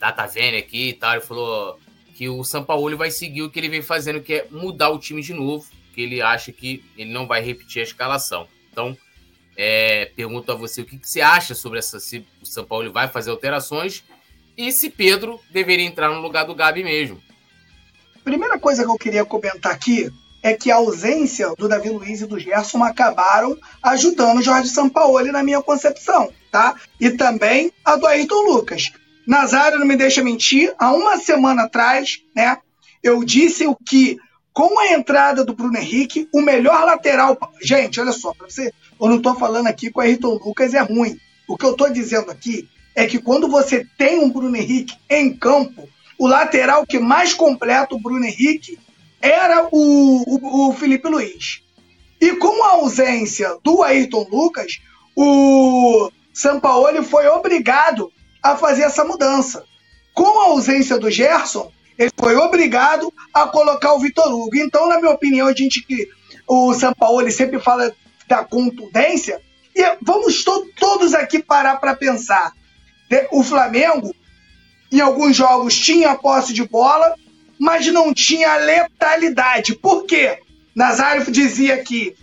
Tá, 0.00 0.10
tá 0.10 0.26
vendo 0.26 0.56
aqui 0.56 0.88
e 0.88 0.92
tal, 0.92 1.12
ele 1.12 1.20
falou 1.20 1.78
que 2.16 2.28
o 2.28 2.42
São 2.42 2.64
Paulo 2.64 2.96
vai 2.96 3.08
seguir 3.08 3.42
o 3.42 3.50
que 3.50 3.60
ele 3.60 3.68
vem 3.68 3.80
fazendo, 3.80 4.20
que 4.20 4.34
é 4.34 4.46
mudar 4.50 4.90
o 4.90 4.98
time 4.98 5.22
de 5.22 5.32
novo, 5.32 5.64
que 5.94 6.00
ele 6.00 6.20
acha 6.20 6.50
que 6.50 6.84
ele 6.98 7.12
não 7.12 7.28
vai 7.28 7.40
repetir 7.40 7.78
a 7.78 7.84
escalação. 7.84 8.48
Então, 8.72 8.98
é, 9.56 10.06
pergunto 10.16 10.50
a 10.50 10.56
você 10.56 10.80
o 10.80 10.84
que, 10.84 10.98
que, 10.98 11.08
você 11.08 11.20
acha 11.20 11.54
sobre 11.54 11.78
essa, 11.78 12.00
se 12.00 12.26
o 12.42 12.46
São 12.46 12.64
Paulo 12.64 12.90
vai 12.90 13.06
fazer 13.06 13.30
alterações 13.30 14.02
e 14.58 14.72
se 14.72 14.90
Pedro 14.90 15.40
deveria 15.52 15.86
entrar 15.86 16.08
no 16.08 16.20
lugar 16.20 16.44
do 16.44 16.56
Gabi 16.56 16.82
mesmo. 16.82 17.22
Primeira 18.24 18.58
coisa 18.58 18.82
que 18.84 18.90
eu 18.90 18.98
queria 18.98 19.24
comentar 19.24 19.70
aqui 19.70 20.10
é 20.42 20.54
que 20.54 20.70
a 20.70 20.76
ausência 20.76 21.54
do 21.56 21.68
Davi 21.68 21.88
Luiz 21.88 22.20
e 22.20 22.26
do 22.26 22.38
Gerson 22.38 22.82
acabaram 22.82 23.56
ajudando 23.82 24.38
o 24.38 24.42
Jorge 24.42 24.68
Sampaoli 24.68 25.30
na 25.30 25.42
minha 25.42 25.62
concepção, 25.62 26.30
tá? 26.50 26.74
E 27.00 27.10
também 27.10 27.72
a 27.84 27.96
do 27.96 28.06
Ayrton 28.06 28.42
Lucas. 28.42 28.90
Nazário 29.26 29.78
não 29.78 29.86
me 29.86 29.96
deixa 29.96 30.22
mentir, 30.22 30.74
há 30.78 30.92
uma 30.92 31.16
semana 31.16 31.62
atrás, 31.62 32.18
né, 32.34 32.58
eu 33.02 33.22
disse 33.24 33.66
o 33.66 33.76
que 33.76 34.18
com 34.52 34.78
a 34.78 34.92
entrada 34.92 35.44
do 35.44 35.54
Bruno 35.54 35.78
Henrique, 35.78 36.28
o 36.32 36.42
melhor 36.42 36.84
lateral. 36.84 37.38
Gente, 37.60 38.00
olha 38.00 38.12
só, 38.12 38.34
para 38.34 38.48
você, 38.48 38.72
eu 39.00 39.08
não 39.08 39.16
estou 39.16 39.34
falando 39.34 39.66
aqui 39.66 39.90
que 39.90 39.98
o 39.98 40.00
Ayrton 40.00 40.34
Lucas 40.44 40.74
é 40.74 40.80
ruim. 40.80 41.18
O 41.48 41.56
que 41.56 41.64
eu 41.64 41.72
estou 41.72 41.90
dizendo 41.90 42.30
aqui 42.30 42.68
é 42.94 43.06
que 43.06 43.18
quando 43.18 43.48
você 43.48 43.86
tem 43.96 44.18
um 44.18 44.30
Bruno 44.30 44.54
Henrique 44.54 44.94
em 45.08 45.34
campo, 45.34 45.88
o 46.18 46.26
lateral 46.26 46.86
que 46.86 46.98
mais 46.98 47.32
completa 47.32 47.94
o 47.94 48.00
Bruno 48.00 48.24
Henrique 48.24 48.78
era 49.22 49.68
o, 49.70 50.24
o, 50.26 50.68
o 50.68 50.72
Felipe 50.74 51.08
Luiz. 51.08 51.62
E 52.20 52.36
com 52.36 52.64
a 52.64 52.72
ausência 52.72 53.56
do 53.62 53.82
Ayrton 53.82 54.26
Lucas, 54.30 54.80
o 55.16 56.10
Sampaoli 56.34 57.04
foi 57.04 57.26
obrigado 57.28 58.12
a 58.42 58.56
fazer 58.56 58.82
essa 58.82 59.04
mudança. 59.04 59.64
Com 60.12 60.40
a 60.40 60.44
ausência 60.46 60.98
do 60.98 61.10
Gerson, 61.10 61.70
ele 61.98 62.10
foi 62.18 62.36
obrigado 62.36 63.12
a 63.32 63.46
colocar 63.46 63.94
o 63.94 64.00
Vitor 64.00 64.32
Hugo. 64.32 64.56
Então, 64.56 64.88
na 64.88 64.98
minha 64.98 65.12
opinião, 65.12 65.46
a 65.46 65.54
gente 65.54 65.82
que 65.82 66.08
o 66.46 66.74
Sampaoli 66.74 67.30
sempre 67.30 67.60
fala 67.60 67.94
da 68.26 68.44
contundência, 68.44 69.40
e 69.74 69.82
vamos 70.02 70.44
to 70.44 70.66
todos 70.78 71.14
aqui 71.14 71.42
parar 71.42 71.76
para 71.76 71.94
pensar. 71.94 72.52
O 73.30 73.42
Flamengo, 73.42 74.14
em 74.90 75.00
alguns 75.00 75.36
jogos, 75.36 75.78
tinha 75.78 76.14
posse 76.14 76.52
de 76.52 76.64
bola, 76.64 77.14
mas 77.62 77.86
não 77.86 78.12
tinha 78.12 78.56
letalidade. 78.56 79.76
Por 79.76 80.04
quê? 80.04 80.40
Nazário 80.74 81.30
dizia 81.30 81.80
que 81.80 82.16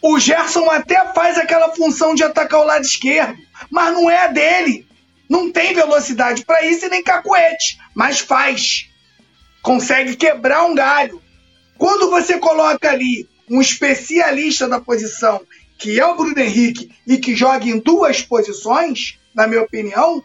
o 0.00 0.16
Gerson 0.16 0.70
até 0.70 1.12
faz 1.12 1.36
aquela 1.36 1.74
função 1.74 2.14
de 2.14 2.22
atacar 2.22 2.60
o 2.60 2.64
lado 2.64 2.84
esquerdo, 2.84 3.36
mas 3.68 3.92
não 3.92 4.08
é 4.08 4.26
a 4.26 4.26
dele. 4.28 4.86
Não 5.28 5.50
tem 5.50 5.74
velocidade 5.74 6.44
para 6.44 6.64
isso 6.64 6.86
e 6.86 6.88
nem 6.88 7.02
cacuete, 7.02 7.80
mas 7.92 8.20
faz. 8.20 8.88
Consegue 9.60 10.14
quebrar 10.14 10.66
um 10.66 10.74
galho. 10.76 11.20
Quando 11.76 12.10
você 12.10 12.38
coloca 12.38 12.88
ali 12.88 13.28
um 13.50 13.60
especialista 13.60 14.68
da 14.68 14.80
posição, 14.80 15.40
que 15.76 15.98
é 15.98 16.06
o 16.06 16.14
Bruno 16.14 16.38
Henrique, 16.38 16.92
e 17.04 17.18
que 17.18 17.34
joga 17.34 17.64
em 17.64 17.80
duas 17.80 18.22
posições, 18.22 19.18
na 19.34 19.48
minha 19.48 19.62
opinião, 19.62 20.22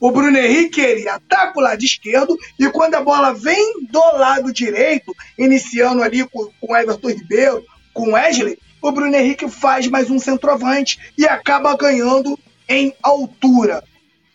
o 0.00 0.10
Bruno 0.12 0.38
Henrique, 0.38 0.80
ele 0.80 1.08
ataca 1.08 1.58
o 1.58 1.62
lado 1.62 1.82
esquerdo 1.82 2.36
e 2.58 2.70
quando 2.70 2.94
a 2.94 3.02
bola 3.02 3.32
vem 3.32 3.82
do 3.90 4.16
lado 4.16 4.52
direito, 4.52 5.14
iniciando 5.36 6.02
ali 6.02 6.24
com, 6.28 6.50
o 6.60 6.76
Everton 6.76 7.08
Ribeiro, 7.08 7.64
com 7.92 8.12
Wesley, 8.12 8.58
o 8.80 8.92
Bruno 8.92 9.14
Henrique 9.14 9.48
faz 9.48 9.88
mais 9.88 10.08
um 10.08 10.20
centroavante 10.20 11.12
e 11.18 11.26
acaba 11.26 11.76
ganhando 11.76 12.38
em 12.68 12.94
altura. 13.02 13.82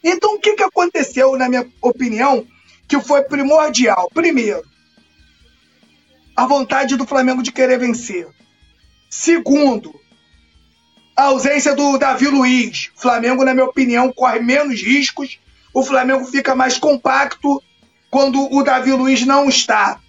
Então, 0.03 0.35
o 0.35 0.39
que, 0.39 0.55
que 0.55 0.63
aconteceu, 0.63 1.37
na 1.37 1.47
minha 1.47 1.65
opinião, 1.81 2.45
que 2.85 2.99
foi 2.99 3.23
primordial? 3.23 4.09
Primeiro, 4.13 4.63
a 6.35 6.45
vontade 6.45 6.97
do 6.97 7.07
Flamengo 7.07 7.41
de 7.41 7.53
querer 7.53 7.79
vencer. 7.79 8.27
Segundo, 9.09 9.97
a 11.15 11.25
ausência 11.25 11.73
do 11.73 11.97
Davi 11.97 12.27
Luiz. 12.27 12.91
Flamengo, 12.95 13.45
na 13.45 13.53
minha 13.53 13.65
opinião, 13.65 14.11
corre 14.11 14.39
menos 14.39 14.81
riscos 14.81 15.39
o 15.73 15.83
Flamengo 15.83 16.25
fica 16.25 16.53
mais 16.55 16.77
compacto 16.77 17.61
quando 18.09 18.53
o 18.53 18.63
Davi 18.63 18.91
Luiz 18.91 19.25
não 19.25 19.49
está. 19.49 19.99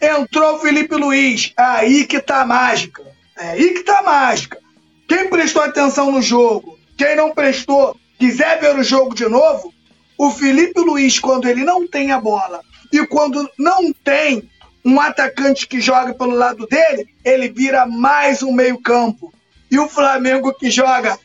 Entrou 0.00 0.56
o 0.56 0.58
Felipe 0.58 0.96
Luiz, 0.96 1.52
aí 1.56 2.06
que 2.06 2.20
tá 2.20 2.40
a 2.40 2.46
mágica. 2.46 3.02
É 3.38 3.50
aí 3.50 3.74
que 3.74 3.82
tá 3.82 4.00
a 4.00 4.02
mágica. 4.02 4.58
Quem 5.06 5.28
prestou 5.28 5.62
atenção 5.62 6.10
no 6.10 6.20
jogo, 6.20 6.78
quem 6.96 7.14
não 7.14 7.32
prestou, 7.32 7.96
quiser 8.18 8.60
ver 8.60 8.76
o 8.76 8.82
jogo 8.82 9.14
de 9.14 9.28
novo, 9.28 9.72
o 10.18 10.30
Felipe 10.30 10.80
Luiz, 10.80 11.18
quando 11.18 11.48
ele 11.48 11.64
não 11.64 11.86
tem 11.86 12.12
a 12.12 12.20
bola 12.20 12.60
e 12.92 13.06
quando 13.06 13.48
não 13.58 13.92
tem 13.92 14.50
um 14.84 15.00
atacante 15.00 15.66
que 15.66 15.80
joga 15.80 16.14
pelo 16.14 16.34
lado 16.34 16.66
dele, 16.66 17.08
ele 17.24 17.48
vira 17.48 17.86
mais 17.86 18.42
um 18.42 18.52
meio-campo. 18.52 19.32
E 19.70 19.78
o 19.78 19.88
Flamengo 19.88 20.52
que 20.52 20.70
joga 20.70 21.18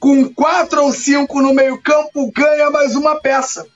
com 0.00 0.32
quatro 0.32 0.82
ou 0.82 0.92
cinco 0.94 1.42
no 1.42 1.52
meio-campo, 1.52 2.32
ganha 2.32 2.70
mais 2.70 2.96
uma 2.96 3.20
peça, 3.20 3.66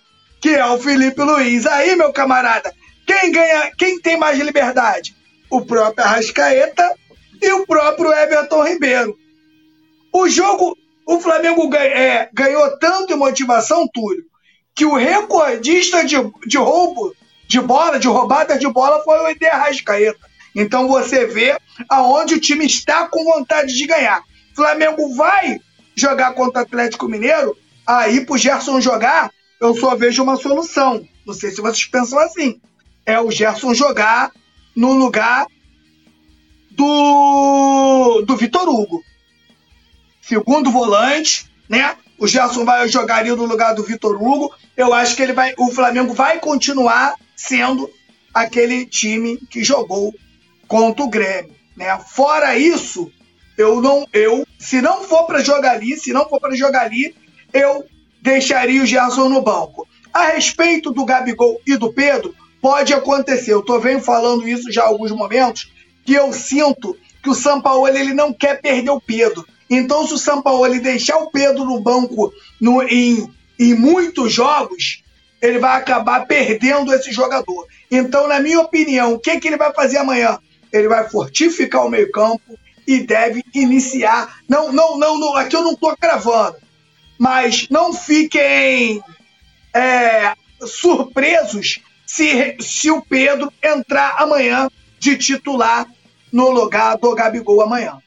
que 0.41 0.49
é 0.49 0.65
o 0.65 0.79
Felipe 0.79 1.21
Luiz. 1.21 1.67
Aí, 1.67 1.95
meu 1.95 2.13
camarada, 2.15 2.75
quem 3.07 3.31
ganha, 3.31 3.71
quem 3.77 4.01
tem 4.01 4.17
mais 4.17 4.39
liberdade? 4.39 5.15
O 5.51 5.61
próprio 5.61 6.05
Arrascaeta 6.05 6.91
e 7.43 7.53
o 7.53 7.67
próprio 7.67 8.11
Everton 8.11 8.65
Ribeiro. 8.65 9.19
O 10.11 10.27
jogo, 10.27 10.77
o 11.07 11.21
Flamengo 11.21 11.73
é, 11.75 12.31
ganhou 12.33 12.79
tanto 12.79 13.13
em 13.13 13.17
motivação, 13.17 13.87
Túlio, 13.93 14.25
que 14.75 14.87
o 14.87 14.97
recordista 14.97 16.03
de, 16.05 16.17
de 16.47 16.57
roubo 16.57 17.15
de 17.47 17.61
bola, 17.61 17.99
de 17.99 18.09
roubada 18.09 18.59
de 18.59 18.67
bola, 18.67 19.03
foi 19.05 19.19
o 19.19 19.29
Eder 19.29 19.55
Arrascaeta. 19.55 20.19
Então 20.57 20.89
você 20.89 21.27
vê 21.27 21.55
aonde 21.89 22.35
o 22.35 22.41
time 22.41 22.65
está 22.65 23.07
com 23.09 23.25
vontade 23.25 23.75
de 23.75 23.87
ganhar. 23.87 24.23
Flamengo 24.55 25.15
vai 25.15 25.61
jogar 25.95 26.33
contra 26.33 26.61
o 26.61 26.65
Atlético 26.65 27.09
Mineiro, 27.09 27.57
aí 27.87 28.25
pro 28.25 28.39
Gerson 28.39 28.81
jogar, 28.81 29.31
eu 29.61 29.77
só 29.77 29.95
vejo 29.95 30.23
uma 30.23 30.37
solução. 30.37 31.07
Não 31.27 31.35
sei 31.35 31.51
se 31.51 31.61
vocês 31.61 31.87
pensam 31.87 32.19
assim. 32.19 32.61
É 33.07 33.21
o 33.21 33.31
Gerson 33.31 33.75
jogar 33.75 34.33
no 34.75 34.93
lugar 34.93 35.47
do, 36.71 38.23
do 38.27 38.37
Vitor 38.37 38.69
Hugo. 38.69 39.03
Segundo 40.21 40.71
volante, 40.71 41.51
né? 41.69 41.97
O 42.19 42.27
Gerson 42.27 42.65
vai 42.65 42.89
jogar 42.89 43.17
ali 43.17 43.31
no 43.31 43.45
lugar 43.45 43.75
do 43.75 43.83
Vitor 43.83 44.21
Hugo. 44.21 44.55
Eu 44.77 44.93
acho 44.93 45.15
que 45.17 45.23
ele 45.23 45.33
vai, 45.33 45.55
o 45.59 45.71
Flamengo 45.71 46.15
vai 46.15 46.39
continuar 46.39 47.15
sendo 47.37 47.91
aquele 48.33 48.87
time 48.87 49.39
que 49.51 49.63
jogou 49.63 50.15
contra 50.67 51.05
o 51.05 51.09
Grêmio, 51.09 51.55
né? 51.77 51.99
Fora 51.99 52.57
isso, 52.57 53.13
eu 53.57 53.81
não, 53.81 54.07
eu, 54.13 54.47
se 54.59 54.81
não 54.81 55.03
for 55.05 55.25
para 55.25 55.43
jogar 55.43 55.73
ali, 55.73 55.97
se 55.97 56.13
não 56.13 56.29
for 56.29 56.41
para 56.41 56.57
jogar 56.57 56.83
ali, 56.83 57.15
eu 57.53 57.85
deixaria 58.21 58.83
o 58.83 58.87
Gerson 58.87 59.29
no 59.29 59.43
banco. 59.43 59.87
A 60.13 60.29
respeito 60.29 60.91
do 60.91 61.05
Gabigol 61.05 61.61
e 61.67 61.77
do 61.77 61.93
Pedro, 61.93 62.35
pode 62.61 62.95
acontecer. 62.95 63.53
Eu 63.53 63.63
tô 63.63 63.79
vendo 63.79 64.01
falando 64.01 64.49
isso 64.49 64.73
já 64.73 64.85
há 64.85 64.87
alguns 64.87 65.13
momentos, 65.13 65.71
que 66.05 66.15
eu 66.15 66.33
sinto 66.33 66.97
que 67.23 67.31
o 67.31 67.35
Sampaoli 67.35 67.99
ele 67.99 68.15
não 68.15 68.33
quer 68.33 68.61
perder 68.61 68.91
o 68.91 69.01
Pedro. 69.01 69.47
Então, 69.69 70.07
se 70.07 70.15
o 70.15 70.19
Sampaoli 70.19 70.81
deixar 70.81 71.17
o 71.19 71.31
Pedro 71.31 71.65
no 71.65 71.81
banco 71.81 72.33
no, 72.61 72.83
em, 72.83 73.31
em 73.59 73.75
muitos 73.75 74.33
jogos, 74.33 75.03
ele 75.41 75.59
vai 75.59 75.77
acabar 75.77 76.27
perdendo 76.27 76.93
esse 76.95 77.13
jogador. 77.13 77.67
Então, 77.91 78.27
na 78.27 78.41
minha 78.41 78.61
opinião, 78.61 79.15
o 79.15 79.19
que, 79.19 79.39
que 79.39 79.49
ele 79.49 79.57
vai 79.59 79.73
fazer 79.73 79.99
amanhã? 79.99 80.39
Ele 80.73 80.89
vai 80.89 81.09
fortificar 81.09 81.85
o 81.85 81.91
meio-campo, 81.91 82.59
e 82.87 83.01
deve 83.01 83.45
iniciar. 83.55 84.41
Não, 84.49 84.73
não, 84.73 84.99
não, 84.99 85.19
não 85.19 85.37
aqui 85.37 85.57
eu 85.57 85.63
não 85.63 85.73
estou 85.73 85.97
gravando, 86.01 86.57
mas 87.19 87.69
não 87.69 87.93
fiquem 87.93 89.03
é, 89.75 90.35
surpresos 90.67 91.81
se, 92.07 92.57
se 92.61 92.91
o 92.91 93.03
Pedro 93.03 93.53
entrar 93.63 94.17
amanhã 94.19 94.69
de 94.99 95.17
titular 95.17 95.87
no 96.33 96.51
lugar 96.51 96.97
do 96.97 97.15
Gabigol 97.15 97.63
amanhã. 97.63 97.99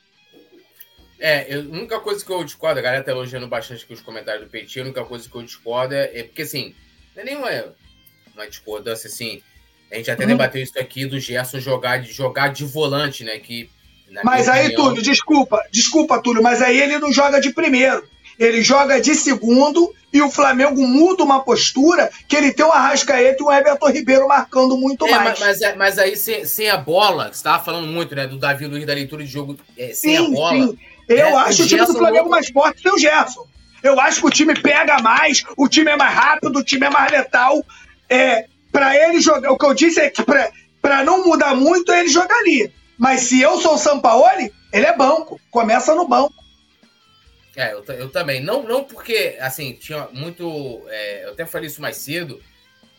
É, 1.20 1.56
a 1.56 1.60
única 1.60 2.00
coisa 2.00 2.24
que 2.24 2.32
eu 2.32 2.44
discordo, 2.44 2.80
a 2.80 2.84
galera 2.84 3.04
tá 3.04 3.12
elogiando 3.12 3.48
bastante 3.48 3.84
aqui 3.84 3.94
os 3.94 4.02
comentários 4.02 4.44
do 4.44 4.52
Petit, 4.52 4.80
a 4.80 4.84
única 4.84 5.04
coisa 5.04 5.28
que 5.28 5.36
eu 5.36 5.42
discordo 5.42 5.96
é, 5.96 6.20
é 6.20 6.24
porque, 6.24 6.44
assim, 6.44 6.76
não 7.16 7.24
é 7.24 7.26
nenhuma 7.26 7.76
uma 8.36 8.48
discordância, 8.48 9.08
assim, 9.08 9.42
a 9.92 9.96
gente 9.96 10.12
até 10.12 10.26
hum. 10.26 10.28
debateu 10.28 10.62
isso 10.62 10.78
aqui 10.78 11.06
do 11.06 11.20
Gerson 11.20 11.60
jogar 11.60 11.98
de, 11.98 12.12
jogar 12.14 12.50
de 12.50 12.64
volante, 12.66 13.24
né, 13.24 13.40
que 13.40 13.70
mas 14.24 14.48
aí, 14.50 14.68
opinião... 14.68 14.86
Túlio, 14.90 15.02
desculpa, 15.04 15.62
desculpa, 15.72 16.22
Túlio, 16.22 16.42
mas 16.44 16.62
aí 16.62 16.80
ele 16.80 16.98
não 17.00 17.12
joga 17.12 17.40
de 17.40 17.52
primeiro. 17.52 18.04
Ele 18.40 18.62
joga 18.62 19.02
de 19.02 19.16
segundo 19.16 19.94
e 20.14 20.22
o 20.22 20.30
Flamengo 20.30 20.86
muda 20.88 21.24
uma 21.24 21.40
postura 21.44 22.10
que 22.28 22.36
ele 22.36 22.52
tem 22.54 22.64
o 22.66 22.72
Arrascaeta 22.72 23.42
e 23.42 23.46
o 23.46 23.52
Everton 23.52 23.90
Ribeiro 23.90 24.28
marcando 24.28 24.78
muito 24.78 25.08
É, 25.08 25.12
mais. 25.12 25.24
mas, 25.24 25.40
mas, 25.40 25.62
é- 25.62 25.76
mas 25.76 25.98
aí 26.00 26.16
sem, 26.16 26.46
sem 26.46 26.70
a 26.70 26.78
bola, 26.78 27.26
você 27.26 27.32
estava 27.32 27.64
falando 27.64 27.88
muito, 27.88 28.16
né, 28.16 28.28
do 28.28 28.38
Davi 28.38 28.68
Luiz 28.68 28.86
da 28.86 28.94
leitura 28.94 29.24
de 29.24 29.30
jogo 29.32 29.58
é, 29.78 29.92
sem 29.94 30.16
a 30.18 30.22
Sim, 30.22 30.32
bola. 30.34 30.52
sim. 30.68 30.78
Eu 31.10 31.18
É, 31.18 31.34
acho 31.36 31.62
o 31.62 31.66
o 31.66 31.68
time 31.68 31.86
do 31.86 31.94
Flamengo 31.94 32.26
não- 32.26 32.32
mais 32.32 32.48
forte 32.50 32.82
sem 32.82 32.92
o 32.92 32.98
Gerson. 32.98 33.46
Eu 33.82 34.00
acho 34.00 34.22
que 34.22 34.28
o 34.28 34.30
time 34.32 34.54
pega 34.60 35.00
mais, 35.02 35.44
o 35.56 35.68
time 35.68 35.90
é 35.92 35.96
mais 35.96 36.14
rápido, 36.14 36.60
o 36.60 36.64
time 36.64 36.86
é 36.86 36.90
mais 36.90 37.12
letal. 37.12 37.64
É, 38.10 38.46
para 38.72 38.96
ele 38.96 39.20
jogar, 39.20 39.52
o 39.52 39.58
que 39.58 39.66
eu 39.66 39.74
disse 39.74 40.00
é 40.00 40.10
que 40.10 40.22
pra 40.24 41.04
não 41.04 41.26
mudar 41.26 41.56
muito, 41.56 41.92
ele 41.92 42.08
jogaria. 42.10 42.72
Mas 42.98 43.22
se 43.22 43.40
eu 43.42 43.60
sou 43.60 43.76
o 43.76 43.78
Sampaoli, 43.78 44.52
ele 44.74 44.86
é 44.86 44.96
banco. 44.96 45.40
Começa 45.52 45.94
no 45.94 46.08
banco. 46.08 46.34
É, 47.56 47.74
eu, 47.74 47.84
eu 47.86 48.10
também. 48.10 48.42
Não, 48.44 48.64
não 48.64 48.84
porque, 48.84 49.38
assim, 49.40 49.74
tinha 49.74 50.08
muito. 50.14 50.84
é, 50.88 51.26
eu 51.26 51.32
até 51.32 51.46
falei 51.46 51.68
isso 51.68 51.82
mais 51.82 51.98
cedo. 51.98 52.42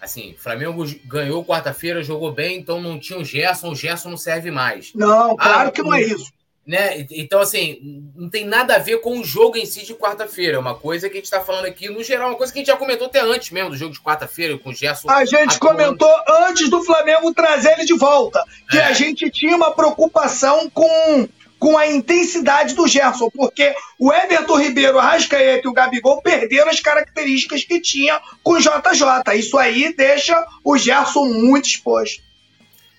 Assim, 0.01 0.35
Flamengo 0.39 0.85
ganhou 1.07 1.45
quarta-feira, 1.45 2.03
jogou 2.03 2.33
bem, 2.33 2.59
então 2.59 2.81
não 2.81 3.01
tinha 3.01 3.19
o 3.19 3.25
Gerson, 3.25 3.71
o 3.73 3.75
Gerson 3.75 4.11
não 4.11 4.17
serve 4.17 4.51
mais. 4.51 4.93
Não, 4.95 5.37
claro 5.37 5.69
Ah, 5.69 5.73
que 5.73 5.83
não 5.83 5.93
é 5.93 6.03
isso. 6.03 6.33
Né? 6.69 7.07
Então, 7.13 7.41
assim, 7.41 8.11
não 8.15 8.29
tem 8.29 8.45
nada 8.45 8.75
a 8.77 8.79
ver 8.79 9.01
com 9.01 9.19
o 9.19 9.25
jogo 9.25 9.57
em 9.57 9.65
si 9.65 9.87
de 9.87 9.95
quarta-feira. 9.95 10.57
É 10.57 10.61
uma 10.61 10.75
coisa 10.75 11.09
que 11.09 11.17
a 11.17 11.21
gente 11.21 11.31
tá 11.31 11.41
falando 11.41 11.65
aqui, 11.65 11.89
no 11.89 12.05
geral, 12.05 12.29
uma 12.29 12.37
coisa 12.37 12.53
que 12.53 12.59
a 12.59 12.61
gente 12.61 12.69
já 12.71 12.77
comentou 12.77 13.07
até 13.07 13.21
antes 13.21 13.51
mesmo 13.51 13.71
do 13.71 13.77
jogo 13.79 13.95
de 13.95 14.01
quarta-feira, 14.01 14.59
com 14.59 14.69
o 14.69 14.75
Gerson. 14.75 15.09
A 15.11 15.25
gente 15.25 15.57
atuando. 15.57 15.59
comentou 15.61 16.15
antes 16.47 16.69
do 16.69 16.85
Flamengo 16.85 17.33
trazer 17.33 17.73
ele 17.73 17.87
de 17.87 17.95
volta, 17.97 18.45
que 18.71 18.77
É. 18.77 18.85
a 18.85 18.93
gente 18.93 19.31
tinha 19.31 19.57
uma 19.57 19.71
preocupação 19.71 20.69
com, 20.69 21.27
com 21.59 21.79
a 21.79 21.87
intensidade 21.87 22.75
do 22.75 22.87
Gerson, 22.87 23.31
porque 23.31 23.75
o 23.99 24.13
Everton 24.13 24.57
Ribeiro, 24.59 24.97
o 24.99 25.01
Arrascaeta 25.01 25.67
e 25.67 25.71
o 25.71 25.73
Gabigol 25.73 26.21
perderam 26.21 26.69
as 26.69 26.81
características 26.81 27.65
que 27.65 27.81
tinha 27.81 28.21
com 28.43 28.53
o 28.53 28.59
JJ. 28.61 29.35
Isso 29.39 29.57
aí 29.57 29.95
deixa 29.97 30.47
o 30.63 30.77
Gerson 30.77 31.25
muito 31.25 31.67
exposto. 31.67 32.23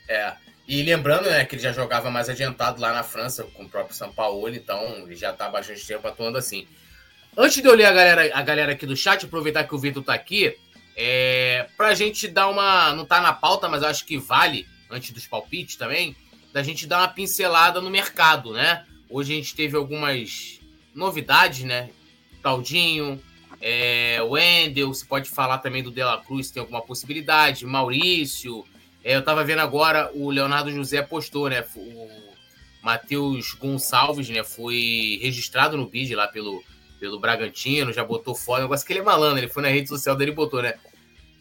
É. 0.08 0.34
E 0.70 0.84
lembrando, 0.84 1.28
né, 1.28 1.44
que 1.46 1.56
ele 1.56 1.64
já 1.64 1.72
jogava 1.72 2.12
mais 2.12 2.30
adiantado 2.30 2.80
lá 2.80 2.94
na 2.94 3.02
França 3.02 3.44
com 3.44 3.64
o 3.64 3.68
próprio 3.68 3.96
São 3.96 4.14
Paulo, 4.14 4.48
então 4.54 4.80
ele 5.00 5.16
já 5.16 5.34
tá 5.34 5.48
há 5.48 5.50
bastante 5.50 5.84
tempo 5.84 6.08
atuando 6.08 6.38
assim. 6.38 6.68
Antes 7.36 7.60
de 7.60 7.68
eu 7.68 7.74
ler 7.74 7.86
a 7.86 7.92
galera, 7.92 8.38
a 8.38 8.42
galera 8.44 8.72
aqui 8.74 8.86
do 8.86 8.96
chat, 8.96 9.26
aproveitar 9.26 9.64
que 9.64 9.74
o 9.74 9.80
Vitor 9.80 10.04
tá 10.04 10.14
aqui, 10.14 10.56
é, 10.96 11.68
pra 11.76 11.96
gente 11.96 12.28
dar 12.28 12.48
uma. 12.50 12.94
Não 12.94 13.04
tá 13.04 13.20
na 13.20 13.34
pauta, 13.34 13.68
mas 13.68 13.82
eu 13.82 13.90
acho 13.90 14.06
que 14.06 14.20
vale, 14.20 14.68
antes 14.92 15.10
dos 15.10 15.26
palpites 15.26 15.76
também, 15.76 16.16
da 16.54 16.62
gente 16.62 16.86
dar 16.86 17.00
uma 17.00 17.08
pincelada 17.08 17.82
no 17.82 17.90
mercado, 17.90 18.54
né? 18.54 18.86
Hoje 19.10 19.34
a 19.34 19.36
gente 19.38 19.56
teve 19.56 19.76
algumas 19.76 20.60
novidades, 20.94 21.64
né? 21.64 21.90
Claudinho, 22.44 23.20
é, 23.60 24.22
Wendel, 24.22 24.90
você 24.90 25.04
pode 25.04 25.32
falar 25.32 25.58
também 25.58 25.82
do 25.82 25.90
De 25.90 26.04
La 26.04 26.20
Cruz, 26.20 26.46
se 26.46 26.54
tem 26.54 26.62
alguma 26.62 26.84
possibilidade, 26.84 27.66
Maurício. 27.66 28.64
É, 29.04 29.16
eu 29.16 29.24
tava 29.24 29.44
vendo 29.44 29.60
agora, 29.60 30.12
o 30.14 30.30
Leonardo 30.30 30.72
José 30.72 31.02
postou, 31.02 31.50
né? 31.50 31.66
O 31.76 32.10
Matheus 32.82 33.54
Gonçalves, 33.54 34.30
né? 34.30 34.44
Foi 34.44 35.20
registrado 35.22 35.78
no 35.78 35.88
bid 35.88 36.14
lá 36.16 36.28
pelo, 36.28 36.64
pelo 37.00 37.20
Bragantino, 37.20 37.94
já 37.94 38.04
botou 38.04 38.36
foto. 38.36 38.60
O 38.60 38.64
negócio 38.64 38.86
que 38.86 38.94
ele 38.94 39.00
é 39.00 39.04
malandro, 39.04 39.40
ele 39.40 39.48
foi 39.48 39.64
na 39.64 39.70
rede 39.70 39.88
social 39.88 40.16
dele 40.16 40.32
e 40.32 40.36
botou, 40.36 40.62
né? 40.62 40.74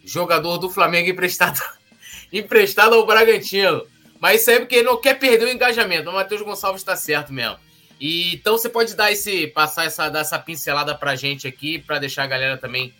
Jogador 0.05 0.59
do 0.59 0.70
Flamengo 0.70 1.09
emprestado, 1.09 1.60
emprestado 2.32 2.94
ao 2.94 3.06
Bragantino. 3.06 3.85
Mas 4.20 4.40
isso 4.40 4.51
aí 4.51 4.56
é 4.56 4.60
porque 4.60 4.76
ele 4.76 4.85
não 4.85 5.01
quer 5.01 5.18
perder 5.18 5.44
o 5.44 5.51
engajamento. 5.51 6.10
O 6.10 6.12
Matheus 6.12 6.43
Gonçalves 6.43 6.82
tá 6.82 6.97
certo 6.97 7.32
mesmo. 7.32 7.59
E, 8.01 8.35
então 8.35 8.56
você 8.56 8.68
pode 8.68 8.94
dar 8.94 9.10
esse, 9.10 9.48
passar 9.48 9.85
essa, 9.85 10.09
dar 10.09 10.20
essa 10.20 10.39
pincelada 10.39 10.94
pra 10.94 11.16
gente 11.16 11.47
aqui, 11.47 11.78
pra 11.78 11.98
deixar 11.98 12.24
a 12.24 12.28
galera 12.28 12.56
também 12.56 12.93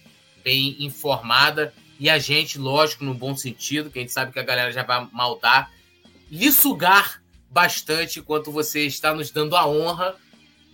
bem 0.43 0.77
informada. 0.81 1.73
E 1.99 2.09
a 2.09 2.19
gente, 2.19 2.59
lógico, 2.59 3.05
no 3.05 3.13
bom 3.15 3.37
sentido, 3.37 3.91
que 3.91 3.99
a 3.99 4.03
gente 4.03 4.13
sabe 4.13 4.33
que 4.33 4.39
a 4.39 4.43
galera 4.45 4.71
já 4.71 4.83
vai 4.83 5.07
maldar, 5.13 5.71
lhe 6.31 6.53
sugar 6.53 7.21
bastante 7.51 8.21
enquanto 8.21 8.53
você 8.53 8.87
está 8.87 9.13
nos 9.15 9.31
dando 9.31 9.57
a 9.57 9.67
honra 9.67 10.15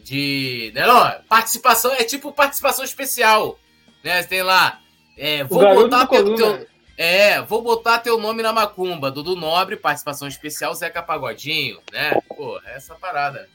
de. 0.03 0.71
Né, 0.75 0.87
não, 0.87 1.11
participação 1.29 1.93
é 1.93 2.05
tipo 2.05 2.33
participação 2.33 2.85
especial. 2.85 3.59
Né? 4.03 4.23
Você 4.23 4.29
tem 4.29 4.43
lá. 4.43 4.81
É, 5.17 5.45
vou 5.45 5.61
botar 5.75 6.07
teu, 6.07 6.35
teu- 6.37 6.67
é, 6.99 7.41
vou 7.43 7.63
botar 7.63 7.99
teu 8.01 8.19
nome 8.19 8.43
na 8.43 8.53
macumba. 8.53 9.11
Dudu 9.11 9.35
Nobre, 9.37 9.77
participação 9.77 10.29
especial, 10.29 10.75
Zeca 10.75 11.03
Pagodinho, 11.03 11.81
né? 11.93 12.21
Pô, 12.29 12.61
é 12.67 12.77
essa 12.77 12.95
parada. 12.97 13.49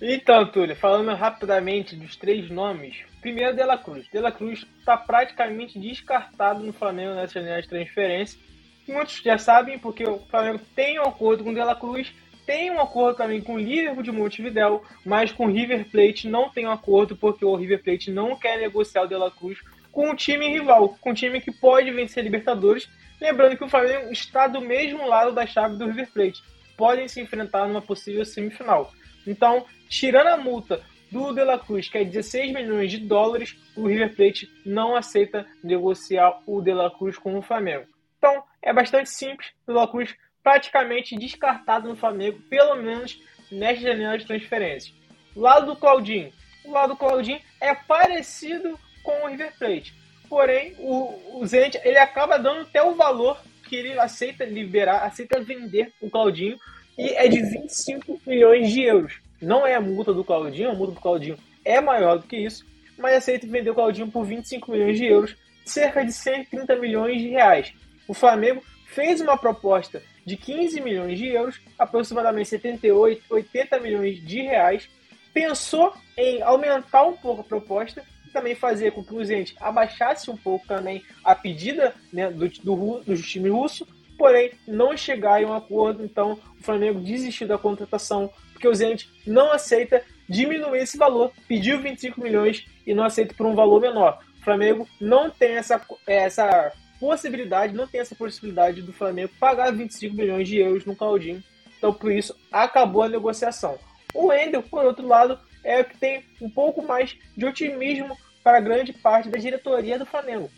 Então, 0.00 0.46
Túlio, 0.46 0.76
falando 0.76 1.14
rapidamente 1.14 1.96
dos 1.96 2.16
três 2.16 2.50
nomes. 2.50 2.96
Primeiro, 3.20 3.56
De 3.56 3.64
La 3.64 3.78
Cruz. 3.78 4.06
De 4.12 4.18
La 4.18 4.30
Cruz 4.30 4.66
está 4.78 4.96
praticamente 4.96 5.78
descartado 5.78 6.62
no 6.62 6.72
Flamengo 6.72 7.14
nessa 7.14 7.40
janela 7.40 7.62
de 7.62 7.68
transferência. 7.68 8.38
Muitos 8.86 9.22
já 9.24 9.38
sabem, 9.38 9.78
porque 9.78 10.06
o 10.06 10.18
Flamengo 10.30 10.60
tem 10.74 11.00
um 11.00 11.04
acordo 11.04 11.42
com 11.42 11.50
o 11.50 11.54
De 11.54 11.64
La 11.64 11.74
Cruz, 11.74 12.12
tem 12.46 12.70
um 12.70 12.80
acordo 12.80 13.16
também 13.16 13.40
com 13.40 13.54
o 13.54 13.58
Liverpool 13.58 14.02
de 14.02 14.12
Montevidéu, 14.12 14.84
mas 15.04 15.32
com 15.32 15.46
o 15.46 15.50
River 15.50 15.90
Plate 15.90 16.28
não 16.28 16.50
tem 16.50 16.66
um 16.66 16.70
acordo, 16.70 17.16
porque 17.16 17.44
o 17.44 17.56
River 17.56 17.82
Plate 17.82 18.10
não 18.10 18.36
quer 18.36 18.58
negociar 18.58 19.02
o 19.02 19.08
De 19.08 19.16
La 19.16 19.30
Cruz 19.30 19.58
com 19.90 20.10
o 20.10 20.14
time 20.14 20.46
rival, 20.46 20.90
com 21.00 21.10
o 21.10 21.14
time 21.14 21.40
que 21.40 21.50
pode 21.50 21.90
vencer 21.90 22.20
a 22.20 22.24
Libertadores. 22.24 22.86
Lembrando 23.18 23.56
que 23.56 23.64
o 23.64 23.68
Flamengo 23.68 24.12
está 24.12 24.46
do 24.46 24.60
mesmo 24.60 25.08
lado 25.08 25.32
da 25.32 25.46
chave 25.46 25.76
do 25.76 25.86
River 25.86 26.12
Plate. 26.12 26.42
Podem 26.76 27.08
se 27.08 27.18
enfrentar 27.18 27.66
numa 27.66 27.80
possível 27.80 28.24
semifinal. 28.24 28.92
Então, 29.26 29.64
tirando 29.88 30.28
a 30.28 30.36
multa 30.36 30.82
do 31.10 31.32
De 31.32 31.42
La 31.42 31.58
Cruz, 31.58 31.88
que 31.88 31.98
é 31.98 32.04
16 32.04 32.52
milhões 32.52 32.90
de 32.90 32.98
dólares, 32.98 33.56
o 33.76 33.86
River 33.86 34.14
Plate 34.14 34.50
não 34.64 34.96
aceita 34.96 35.46
negociar 35.62 36.40
o 36.46 36.60
De 36.60 36.72
La 36.72 36.90
Cruz 36.90 37.16
com 37.16 37.36
o 37.38 37.42
Flamengo. 37.42 37.86
Então, 38.18 38.42
é 38.62 38.72
bastante 38.72 39.10
simples. 39.10 39.50
O 39.66 39.72
De 39.72 39.78
La 39.78 39.88
Cruz 39.88 40.14
praticamente 40.42 41.16
descartado 41.16 41.88
no 41.88 41.96
Flamengo, 41.96 42.40
pelo 42.48 42.76
menos 42.76 43.20
nesta 43.50 43.82
janela 43.82 44.16
de 44.16 44.26
transferências. 44.26 44.94
Lado 45.34 45.66
do 45.66 45.76
Claudinho. 45.76 46.32
O 46.64 46.72
lado 46.72 46.90
do 46.90 46.96
Claudinho 46.96 47.40
é 47.60 47.74
parecido 47.74 48.78
com 49.02 49.24
o 49.24 49.28
River 49.28 49.52
Plate. 49.58 49.94
Porém, 50.28 50.74
o, 50.78 51.40
o 51.40 51.44
ele 51.84 51.98
acaba 51.98 52.38
dando 52.38 52.62
até 52.62 52.82
o 52.82 52.94
valor 52.94 53.40
que 53.68 53.76
ele 53.76 53.98
aceita 53.98 54.44
liberar, 54.44 55.04
aceita 55.04 55.40
vender 55.40 55.92
o 56.00 56.08
Claudinho, 56.08 56.58
e 56.96 57.10
é 57.10 57.28
de 57.28 57.42
25 57.42 58.20
milhões 58.26 58.70
de 58.70 58.82
euros. 58.82 59.20
Não 59.40 59.66
é 59.66 59.74
a 59.74 59.80
multa 59.80 60.12
do 60.14 60.24
Claudinho, 60.24 60.70
a 60.70 60.74
multa 60.74 60.94
do 60.94 61.00
Claudinho 61.00 61.38
é 61.64 61.80
maior 61.80 62.18
do 62.18 62.26
que 62.26 62.36
isso, 62.36 62.64
mas 62.96 63.16
aceita 63.16 63.46
vender 63.46 63.70
o 63.70 63.74
Claudinho 63.74 64.10
por 64.10 64.24
25 64.24 64.70
milhões 64.70 64.96
de 64.96 65.04
euros, 65.04 65.36
cerca 65.64 66.04
de 66.04 66.12
130 66.12 66.76
milhões 66.76 67.20
de 67.20 67.28
reais. 67.28 67.72
O 68.08 68.14
Flamengo 68.14 68.62
fez 68.86 69.20
uma 69.20 69.36
proposta 69.36 70.02
de 70.24 70.36
15 70.36 70.80
milhões 70.80 71.18
de 71.18 71.26
euros, 71.28 71.60
aproximadamente 71.78 72.48
78, 72.48 73.22
80 73.28 73.80
milhões 73.80 74.26
de 74.26 74.42
reais, 74.42 74.88
pensou 75.34 75.92
em 76.16 76.40
aumentar 76.42 77.02
um 77.02 77.12
pouco 77.12 77.42
a 77.42 77.44
proposta 77.44 78.02
e 78.26 78.30
também 78.30 78.54
fazer 78.54 78.92
com 78.92 79.04
que 79.04 79.14
o 79.14 79.24
Zenit 79.24 79.54
abaixasse 79.60 80.30
um 80.30 80.36
pouco 80.36 80.66
também 80.66 81.04
a 81.22 81.34
pedida 81.34 81.94
né, 82.12 82.30
do, 82.30 82.48
do, 82.48 83.00
do 83.00 83.16
time 83.22 83.50
russo, 83.50 83.86
porém 84.16 84.52
não 84.66 84.96
chegar 84.96 85.42
em 85.42 85.46
um 85.46 85.52
acordo, 85.52 86.04
então 86.04 86.38
o 86.58 86.62
Flamengo 86.62 87.00
desistiu 87.00 87.46
da 87.46 87.58
contratação, 87.58 88.30
porque 88.52 88.68
o 88.68 88.74
Zenit 88.74 89.08
não 89.26 89.52
aceita 89.52 90.02
diminuir 90.28 90.80
esse 90.80 90.96
valor, 90.96 91.32
pediu 91.46 91.80
25 91.80 92.20
milhões 92.20 92.66
e 92.86 92.94
não 92.94 93.04
aceita 93.04 93.34
por 93.34 93.46
um 93.46 93.54
valor 93.54 93.80
menor. 93.80 94.18
O 94.40 94.44
Flamengo 94.44 94.88
não 95.00 95.30
tem 95.30 95.52
essa, 95.56 95.80
essa 96.06 96.72
possibilidade, 96.98 97.74
não 97.74 97.86
tem 97.86 98.00
essa 98.00 98.14
possibilidade 98.14 98.82
do 98.82 98.92
Flamengo 98.92 99.32
pagar 99.38 99.72
25 99.72 100.14
milhões 100.14 100.48
de 100.48 100.58
euros 100.58 100.84
no 100.84 100.96
Claudinho, 100.96 101.42
então 101.76 101.92
por 101.92 102.10
isso 102.10 102.34
acabou 102.50 103.02
a 103.02 103.08
negociação. 103.08 103.78
O 104.14 104.28
Wendel, 104.28 104.62
por 104.62 104.84
outro 104.84 105.06
lado, 105.06 105.38
é 105.62 105.80
o 105.80 105.84
que 105.84 105.98
tem 105.98 106.24
um 106.40 106.48
pouco 106.48 106.82
mais 106.82 107.16
de 107.36 107.44
otimismo 107.44 108.16
para 108.42 108.60
grande 108.60 108.92
parte 108.92 109.28
da 109.28 109.38
diretoria 109.38 109.98
do 109.98 110.06
Flamengo. 110.06 110.50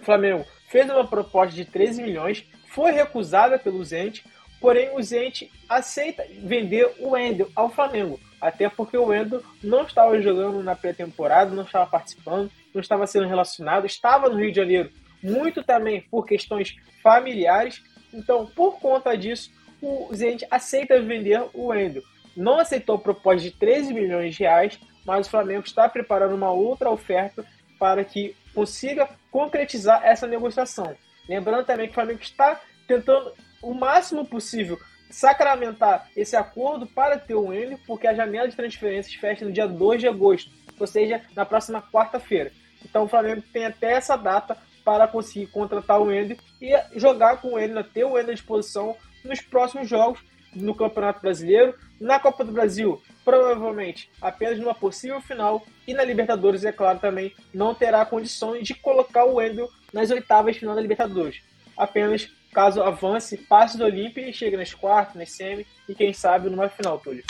O 0.00 0.04
Flamengo 0.04 0.46
fez 0.68 0.88
uma 0.88 1.06
proposta 1.06 1.54
de 1.54 1.64
13 1.64 2.02
milhões, 2.02 2.44
foi 2.74 2.90
recusada 2.90 3.56
pelo 3.56 3.84
Zente, 3.84 4.24
porém 4.60 4.90
o 4.96 5.02
Zente 5.02 5.50
aceita 5.68 6.26
vender 6.40 6.92
o 6.98 7.10
Wendel 7.10 7.48
ao 7.54 7.70
Flamengo, 7.70 8.18
até 8.40 8.68
porque 8.68 8.96
o 8.96 9.06
Wendel 9.06 9.42
não 9.62 9.82
estava 9.82 10.20
jogando 10.20 10.62
na 10.62 10.74
pré-temporada, 10.74 11.54
não 11.54 11.62
estava 11.62 11.86
participando, 11.86 12.50
não 12.74 12.80
estava 12.80 13.06
sendo 13.06 13.28
relacionado, 13.28 13.86
estava 13.86 14.28
no 14.28 14.36
Rio 14.36 14.50
de 14.50 14.56
Janeiro, 14.56 14.90
muito 15.22 15.62
também 15.62 16.02
por 16.10 16.26
questões 16.26 16.76
familiares, 17.02 17.80
então 18.12 18.44
por 18.44 18.80
conta 18.80 19.16
disso 19.16 19.52
o 19.80 20.08
Zente 20.12 20.46
aceita 20.50 21.00
vender 21.00 21.44
o 21.54 21.66
Wendel. 21.66 22.02
Não 22.36 22.58
aceitou 22.58 22.96
a 22.96 22.98
proposta 22.98 23.42
de 23.42 23.52
13 23.52 23.94
milhões 23.94 24.34
de 24.34 24.42
reais, 24.42 24.80
mas 25.06 25.26
o 25.26 25.30
Flamengo 25.30 25.64
está 25.64 25.88
preparando 25.88 26.34
uma 26.34 26.50
outra 26.50 26.90
oferta 26.90 27.44
para 27.78 28.04
que 28.04 28.34
consiga 28.52 29.08
concretizar 29.30 30.00
essa 30.04 30.26
negociação. 30.26 30.96
Lembrando 31.28 31.64
também 31.64 31.86
que 31.86 31.92
o 31.92 31.94
Flamengo 31.94 32.20
está 32.20 32.60
tentando 32.86 33.32
o 33.62 33.72
máximo 33.74 34.26
possível 34.26 34.78
sacramentar 35.10 36.08
esse 36.16 36.34
acordo 36.34 36.86
para 36.86 37.18
ter 37.18 37.34
o 37.34 37.46
Wendel, 37.46 37.78
porque 37.86 38.06
a 38.06 38.14
janela 38.14 38.48
de 38.48 38.56
transferências 38.56 39.14
fecha 39.14 39.44
no 39.44 39.52
dia 39.52 39.66
2 39.66 40.00
de 40.00 40.08
agosto, 40.08 40.50
ou 40.78 40.86
seja, 40.86 41.22
na 41.36 41.44
próxima 41.44 41.80
quarta-feira. 41.80 42.50
Então 42.84 43.04
o 43.04 43.08
Flamengo 43.08 43.42
tem 43.52 43.64
até 43.64 43.92
essa 43.92 44.16
data 44.16 44.56
para 44.84 45.06
conseguir 45.06 45.46
contratar 45.46 46.00
o 46.00 46.06
Wendel 46.06 46.36
e 46.60 46.76
jogar 46.96 47.40
com 47.40 47.58
ele, 47.58 47.82
ter 47.84 48.04
o 48.04 48.12
Wendel 48.12 48.32
à 48.32 48.34
disposição 48.34 48.96
nos 49.24 49.40
próximos 49.40 49.88
jogos 49.88 50.20
no 50.54 50.74
Campeonato 50.74 51.20
Brasileiro, 51.20 51.74
na 52.00 52.20
Copa 52.20 52.44
do 52.44 52.52
Brasil, 52.52 53.00
provavelmente 53.24 54.10
apenas 54.20 54.58
numa 54.58 54.74
possível 54.74 55.20
final 55.20 55.64
e 55.86 55.94
na 55.94 56.04
Libertadores, 56.04 56.64
é 56.64 56.72
claro, 56.72 56.98
também 56.98 57.32
não 57.52 57.74
terá 57.74 58.04
condições 58.04 58.66
de 58.66 58.74
colocar 58.74 59.24
o 59.24 59.36
Wendel 59.36 59.68
nas 59.94 60.10
oitavas 60.10 60.54
de 60.54 60.60
final 60.60 60.74
da 60.74 60.82
Libertadores. 60.82 61.40
Apenas 61.76 62.28
caso 62.52 62.82
avance, 62.82 63.36
passe 63.36 63.78
do 63.78 63.84
Olímpia 63.84 64.28
e 64.28 64.32
chegue 64.32 64.56
nas 64.56 64.74
quartas, 64.74 65.14
nas 65.14 65.30
semi 65.30 65.66
e 65.88 65.94
quem 65.94 66.12
sabe 66.12 66.50
numa 66.50 66.68
final, 66.68 66.98
Túlio. 66.98 67.24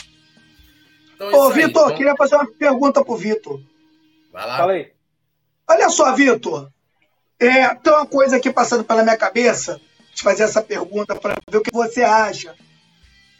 Então, 1.14 1.30
é 1.30 1.36
Ô, 1.36 1.50
Vitor, 1.50 1.84
então... 1.84 1.96
queria 1.96 2.16
fazer 2.16 2.34
uma 2.36 2.50
pergunta 2.50 3.04
pro 3.04 3.16
Vitor. 3.16 3.60
Vai 4.32 4.46
lá. 4.46 4.56
Fala 4.56 4.72
aí. 4.72 4.92
Olha 5.68 5.88
só, 5.88 6.14
Vitor. 6.14 6.70
É, 7.38 7.74
tem 7.74 7.92
uma 7.92 8.06
coisa 8.06 8.36
aqui 8.36 8.50
passando 8.50 8.84
pela 8.84 9.02
minha 9.02 9.16
cabeça, 9.16 9.80
de 10.14 10.22
fazer 10.22 10.44
essa 10.44 10.62
pergunta 10.62 11.14
para 11.14 11.36
ver 11.50 11.58
o 11.58 11.62
que 11.62 11.72
você 11.72 12.02
acha. 12.02 12.54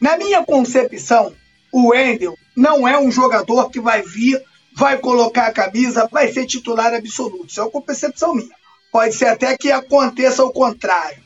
Na 0.01 0.17
minha 0.17 0.45
concepção, 0.45 1.35
o 1.73 1.89
Wendel 1.89 2.37
não 2.57 2.87
é 2.87 2.99
um 2.99 3.11
jogador 3.11 3.71
que 3.71 3.81
vai 3.81 4.03
vir, 4.03 4.43
vai 4.77 4.99
colocar 4.99 5.47
a 5.47 5.53
camisa, 5.53 6.09
vai 6.11 6.33
ser 6.33 6.47
titular 6.47 6.93
absoluto. 6.93 7.47
Isso 7.47 7.61
é 7.61 7.65
uma 7.65 7.83
percepção 7.83 8.35
minha. 8.35 8.64
Pode 8.95 9.13
ser 9.13 9.27
até 9.27 9.59
que 9.59 9.73
aconteça 9.73 10.45
o 10.45 10.53
contrário. 10.53 11.21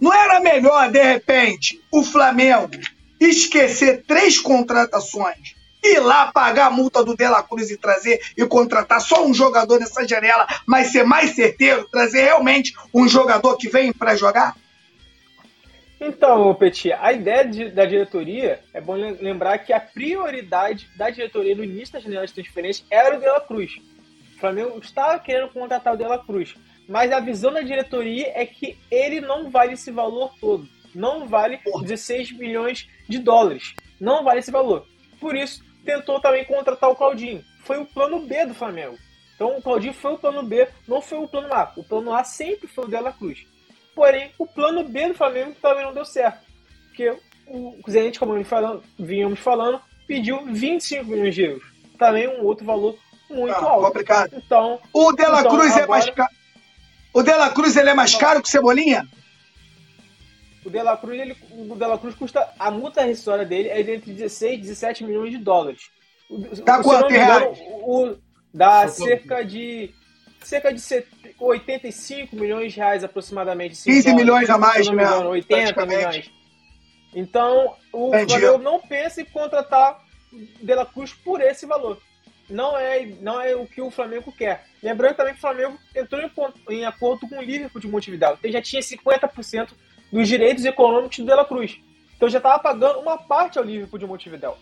Não 0.00 0.12
era 0.12 0.40
melhor, 0.40 0.90
de 0.90 1.00
repente, 1.00 1.80
o 1.88 2.02
Flamengo 2.02 2.68
esquecer 3.20 4.02
três 4.08 4.40
contratações, 4.40 5.54
ir 5.84 6.00
lá 6.00 6.32
pagar 6.32 6.66
a 6.66 6.70
multa 6.70 7.04
do 7.04 7.14
Dela 7.14 7.44
Cruz 7.44 7.70
e 7.70 7.76
trazer 7.76 8.20
e 8.36 8.44
contratar 8.44 9.00
só 9.00 9.24
um 9.24 9.32
jogador 9.32 9.78
nessa 9.78 10.04
janela, 10.04 10.48
mas 10.66 10.90
ser 10.90 11.04
mais 11.04 11.36
certeiro, 11.36 11.86
trazer 11.92 12.22
realmente 12.22 12.74
um 12.92 13.06
jogador 13.06 13.56
que 13.56 13.68
vem 13.68 13.92
para 13.92 14.16
jogar? 14.16 14.56
Então, 16.00 16.52
Petit, 16.56 16.92
a 16.92 17.12
ideia 17.12 17.46
de, 17.46 17.70
da 17.70 17.84
diretoria, 17.84 18.64
é 18.74 18.80
bom 18.80 18.94
lembrar 18.94 19.58
que 19.58 19.72
a 19.72 19.78
prioridade 19.78 20.88
da 20.96 21.08
diretoria 21.08 21.54
no 21.54 21.62
início 21.62 21.92
da 21.92 22.00
janela 22.00 22.26
de 22.26 22.34
transferência 22.34 22.84
era 22.90 23.16
o 23.16 23.20
De 23.20 23.26
La 23.26 23.40
Cruz. 23.40 23.80
O 24.34 24.40
Flamengo 24.40 24.76
estava 24.82 25.20
querendo 25.20 25.52
contratar 25.52 25.94
o 25.94 25.96
De 25.96 26.02
La 26.02 26.18
Cruz, 26.18 26.56
mas 26.90 27.12
a 27.12 27.20
visão 27.20 27.52
da 27.52 27.60
diretoria 27.60 28.32
é 28.34 28.44
que 28.44 28.76
ele 28.90 29.20
não 29.20 29.48
vale 29.48 29.74
esse 29.74 29.92
valor 29.92 30.34
todo. 30.40 30.68
Não 30.92 31.28
vale 31.28 31.60
16 31.82 32.32
milhões 32.32 32.88
de 33.08 33.20
dólares. 33.20 33.76
Não 34.00 34.24
vale 34.24 34.40
esse 34.40 34.50
valor. 34.50 34.84
Por 35.20 35.36
isso, 35.36 35.62
tentou 35.84 36.20
também 36.20 36.44
contratar 36.44 36.90
o 36.90 36.96
Claudinho. 36.96 37.44
Foi 37.62 37.78
o 37.78 37.86
plano 37.86 38.26
B 38.26 38.44
do 38.44 38.54
Flamengo. 38.54 38.98
Então, 39.36 39.56
o 39.56 39.62
Claudinho 39.62 39.94
foi 39.94 40.14
o 40.14 40.18
plano 40.18 40.42
B, 40.42 40.68
não 40.88 41.00
foi 41.00 41.18
o 41.18 41.28
plano 41.28 41.54
A. 41.54 41.72
O 41.76 41.84
plano 41.84 42.12
A 42.12 42.24
sempre 42.24 42.66
foi 42.66 42.86
o 42.86 42.88
De 42.88 42.98
La 42.98 43.12
Cruz. 43.12 43.46
Porém, 43.94 44.32
o 44.36 44.44
plano 44.44 44.82
B 44.82 45.08
do 45.08 45.14
Flamengo 45.14 45.54
também 45.62 45.84
não 45.84 45.94
deu 45.94 46.04
certo. 46.04 46.40
Porque 46.88 47.16
o 47.46 47.76
Zenit, 47.88 48.18
como 48.18 48.44
falando, 48.44 48.82
vínhamos 48.98 49.38
falando, 49.38 49.80
pediu 50.08 50.44
25 50.44 51.04
milhões 51.04 51.36
de 51.36 51.42
euros. 51.42 51.62
Também 51.96 52.26
um 52.26 52.44
outro 52.44 52.66
valor 52.66 52.98
muito 53.30 53.54
ah, 53.54 53.70
alto. 53.70 53.86
Complicado. 53.86 54.32
Então, 54.34 54.80
o 54.92 55.12
De 55.12 55.22
La 55.22 55.38
então, 55.38 55.52
Cruz 55.52 55.70
agora... 55.70 55.84
é 55.84 55.86
mais 55.86 56.10
caro. 56.10 56.39
O 57.12 57.22
De 57.22 57.32
La 57.32 57.50
Cruz 57.50 57.76
ele 57.76 57.90
é 57.90 57.94
mais 57.94 58.14
caro 58.14 58.40
que 58.40 58.48
o 58.48 58.50
Cebolinha? 58.50 59.06
O 60.64 60.70
De 60.70 60.82
La 60.82 60.96
Cruz, 60.96 61.18
ele, 61.18 61.36
o 61.50 61.74
De 61.74 61.86
La 61.86 61.98
Cruz 61.98 62.14
custa. 62.14 62.48
A 62.58 62.70
multa 62.70 63.02
rescisória 63.02 63.44
dele 63.44 63.68
é 63.68 63.82
de 63.82 63.92
entre 63.92 64.12
16 64.12 64.54
e 64.54 64.62
17 64.62 65.04
milhões 65.04 65.30
de 65.30 65.38
dólares. 65.38 65.90
Dá 66.64 66.82
quanto 66.82 67.08
reais? 67.08 67.58
O, 67.82 68.16
dá 68.52 68.86
cerca 68.88 69.44
de. 69.44 69.92
cerca 70.42 70.72
de 70.72 70.80
85 71.38 72.36
milhões 72.36 72.72
de 72.72 72.78
reais 72.78 73.02
aproximadamente. 73.02 73.82
15 73.82 74.14
milhões 74.14 74.48
a 74.50 74.58
mais, 74.58 74.88
né? 74.88 75.08
80 75.10 75.86
milhões. 75.86 76.30
Então, 77.14 77.74
o 77.92 78.10
Flamengo 78.10 78.58
não 78.58 78.78
pensa 78.80 79.20
em 79.22 79.24
contratar 79.24 80.00
De 80.32 80.74
La 80.74 80.86
Cruz 80.86 81.12
por 81.12 81.40
esse 81.40 81.66
valor. 81.66 82.00
Não 82.50 82.76
é, 82.76 83.06
não 83.20 83.40
é 83.40 83.54
o 83.54 83.66
que 83.66 83.80
o 83.80 83.90
Flamengo 83.90 84.32
quer. 84.32 84.66
Lembrando 84.82 85.16
também 85.16 85.32
que 85.32 85.38
o 85.38 85.40
Flamengo 85.40 85.78
entrou 85.94 86.20
em, 86.20 86.74
em 86.74 86.84
acordo 86.84 87.28
com 87.28 87.38
o 87.38 87.42
Liverpool 87.42 87.80
de 87.80 87.88
Montevideo. 87.88 88.38
Ele 88.42 88.52
já 88.52 88.60
tinha 88.60 88.82
50% 88.82 89.70
dos 90.12 90.28
direitos 90.28 90.64
econômicos 90.64 91.18
do 91.18 91.24
De 91.24 91.34
La 91.34 91.44
Cruz. 91.44 91.78
Então 92.16 92.28
já 92.28 92.38
estava 92.38 92.58
pagando 92.62 92.98
uma 92.98 93.16
parte 93.16 93.58
ao 93.58 93.64
Liverpool 93.64 93.98
de 93.98 94.06
Montevideo. 94.06 94.54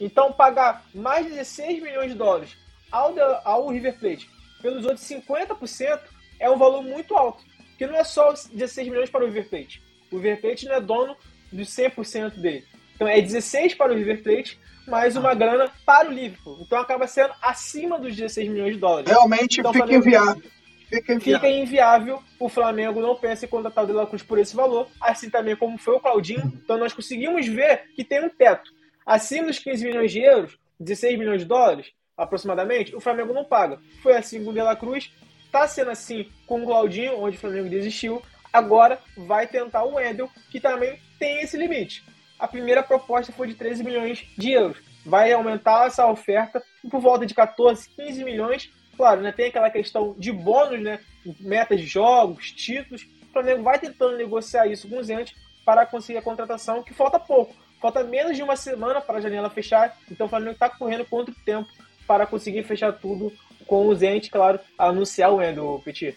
Então 0.00 0.32
pagar 0.32 0.84
mais 0.94 1.26
de 1.26 1.32
16 1.32 1.82
milhões 1.82 2.12
de 2.12 2.16
dólares 2.16 2.56
ao, 2.90 3.14
ao 3.44 3.68
River 3.68 3.98
Plate 3.98 4.36
pelos 4.66 4.84
outros 4.84 5.06
50% 5.06 6.00
é 6.40 6.50
um 6.50 6.58
valor 6.58 6.82
muito 6.82 7.16
alto. 7.16 7.44
Que 7.78 7.86
não 7.86 7.94
é 7.94 8.04
só 8.04 8.32
16 8.32 8.88
milhões 8.88 9.10
para 9.10 9.24
o 9.24 9.26
River 9.26 9.48
Plate. 9.48 9.82
O 10.10 10.16
River 10.16 10.40
Plate 10.40 10.66
não 10.66 10.74
é 10.74 10.80
dono 10.80 11.16
dos 11.52 11.68
100% 11.68 12.36
dele. 12.36 12.64
Então 12.94 13.06
é 13.06 13.20
16 13.20 13.74
para 13.74 13.92
o 13.92 13.96
River 13.96 14.22
Plate, 14.22 14.58
mais 14.86 15.16
uma 15.16 15.34
grana 15.34 15.70
para 15.84 16.08
o 16.08 16.12
Liverpool. 16.12 16.58
Então 16.60 16.78
acaba 16.78 17.06
sendo 17.06 17.32
acima 17.42 17.98
dos 17.98 18.14
16 18.14 18.48
milhões 18.48 18.74
de 18.74 18.80
dólares. 18.80 19.10
Realmente 19.10 19.60
então, 19.60 19.72
fica 19.72 19.94
inviável. 19.94 20.42
Fica 20.88 21.14
inviável. 21.14 21.40
Fica 21.40 21.48
inviável. 21.48 22.22
O 22.38 22.48
Flamengo 22.48 23.00
não 23.00 23.16
pensa 23.16 23.44
em 23.44 23.48
contratar 23.48 23.84
o 23.84 23.86
De 23.86 23.92
La 23.92 24.06
Cruz 24.06 24.22
por 24.22 24.38
esse 24.38 24.54
valor, 24.54 24.88
assim 25.00 25.28
também 25.28 25.56
como 25.56 25.76
foi 25.78 25.94
o 25.94 26.00
Claudinho. 26.00 26.52
Então 26.62 26.78
nós 26.78 26.92
conseguimos 26.92 27.46
ver 27.46 27.90
que 27.94 28.04
tem 28.04 28.24
um 28.24 28.28
teto. 28.28 28.70
Acima 29.04 29.48
dos 29.48 29.58
15 29.58 29.84
milhões 29.84 30.12
de 30.12 30.20
euros, 30.20 30.58
16 30.78 31.18
milhões 31.18 31.40
de 31.40 31.46
dólares, 31.46 31.92
aproximadamente, 32.16 32.94
o 32.94 33.00
Flamengo 33.00 33.32
não 33.32 33.44
paga. 33.44 33.78
Foi 34.02 34.16
assim 34.16 34.42
com 34.42 34.50
o 34.50 34.52
De 34.52 34.60
La 34.60 34.76
Cruz, 34.76 35.12
está 35.44 35.66
sendo 35.66 35.90
assim 35.90 36.28
com 36.46 36.62
o 36.62 36.66
Claudinho, 36.66 37.18
onde 37.18 37.36
o 37.36 37.40
Flamengo 37.40 37.68
desistiu. 37.68 38.22
Agora 38.52 38.98
vai 39.16 39.46
tentar 39.46 39.84
o 39.84 39.94
Wendel, 39.94 40.30
que 40.50 40.60
também 40.60 40.98
tem 41.18 41.42
esse 41.42 41.56
limite. 41.56 42.04
A 42.38 42.46
primeira 42.46 42.82
proposta 42.82 43.32
foi 43.32 43.48
de 43.48 43.54
13 43.54 43.82
milhões 43.82 44.24
de 44.36 44.52
euros. 44.52 44.78
Vai 45.04 45.32
aumentar 45.32 45.86
essa 45.86 46.06
oferta 46.06 46.62
por 46.90 47.00
volta 47.00 47.24
de 47.24 47.34
14, 47.34 47.88
15 47.90 48.24
milhões. 48.24 48.70
Claro, 48.96 49.20
né, 49.20 49.32
tem 49.32 49.46
aquela 49.46 49.70
questão 49.70 50.14
de 50.18 50.32
bônus, 50.32 50.80
né, 50.80 51.00
metas 51.40 51.80
de 51.80 51.86
jogos, 51.86 52.50
títulos. 52.50 53.06
O 53.28 53.32
Flamengo 53.32 53.62
vai 53.62 53.78
tentando 53.78 54.16
negociar 54.16 54.66
isso 54.66 54.88
com 54.88 54.98
os 54.98 55.10
entes 55.10 55.34
para 55.64 55.84
conseguir 55.84 56.18
a 56.18 56.22
contratação, 56.22 56.82
que 56.82 56.94
falta 56.94 57.18
pouco. 57.18 57.54
Falta 57.80 58.02
menos 58.02 58.36
de 58.36 58.42
uma 58.42 58.56
semana 58.56 59.00
para 59.00 59.18
a 59.18 59.20
janela 59.20 59.50
fechar, 59.50 59.96
então 60.10 60.26
o 60.26 60.30
Flamengo 60.30 60.52
está 60.52 60.68
correndo 60.68 61.04
contra 61.04 61.32
o 61.32 61.44
tempo 61.44 61.68
para 62.06 62.26
conseguir 62.26 62.62
fechar 62.62 62.92
tudo 62.92 63.32
com 63.66 63.88
os 63.88 64.02
entes, 64.02 64.30
claro, 64.30 64.60
anunciar 64.78 65.32
o 65.32 65.42
Endo, 65.42 65.80
Petit. 65.84 66.16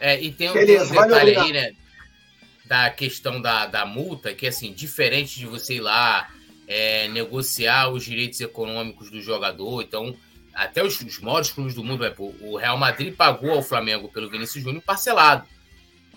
É, 0.00 0.20
e 0.20 0.30
tem, 0.32 0.52
Beleza, 0.52 0.92
um 0.92 1.02
detalhe 1.02 1.36
aí, 1.36 1.52
né? 1.52 1.72
Da 2.68 2.90
questão 2.90 3.40
da, 3.40 3.66
da 3.66 3.86
multa, 3.86 4.34
que 4.34 4.46
assim, 4.46 4.72
diferente 4.72 5.38
de 5.38 5.46
você 5.46 5.76
ir 5.76 5.80
lá 5.80 6.28
é, 6.66 7.08
negociar 7.08 7.88
os 7.88 8.04
direitos 8.04 8.40
econômicos 8.40 9.10
do 9.10 9.22
jogador, 9.22 9.82
então, 9.82 10.14
até 10.54 10.84
os, 10.84 11.00
os 11.00 11.18
maiores 11.18 11.50
clubes 11.50 11.74
do 11.74 11.82
mundo, 11.82 12.04
o 12.42 12.56
Real 12.58 12.76
Madrid 12.76 13.14
pagou 13.14 13.52
ao 13.52 13.62
Flamengo 13.62 14.08
pelo 14.08 14.28
Vinícius 14.28 14.62
Júnior 14.62 14.82
parcelado. 14.82 15.48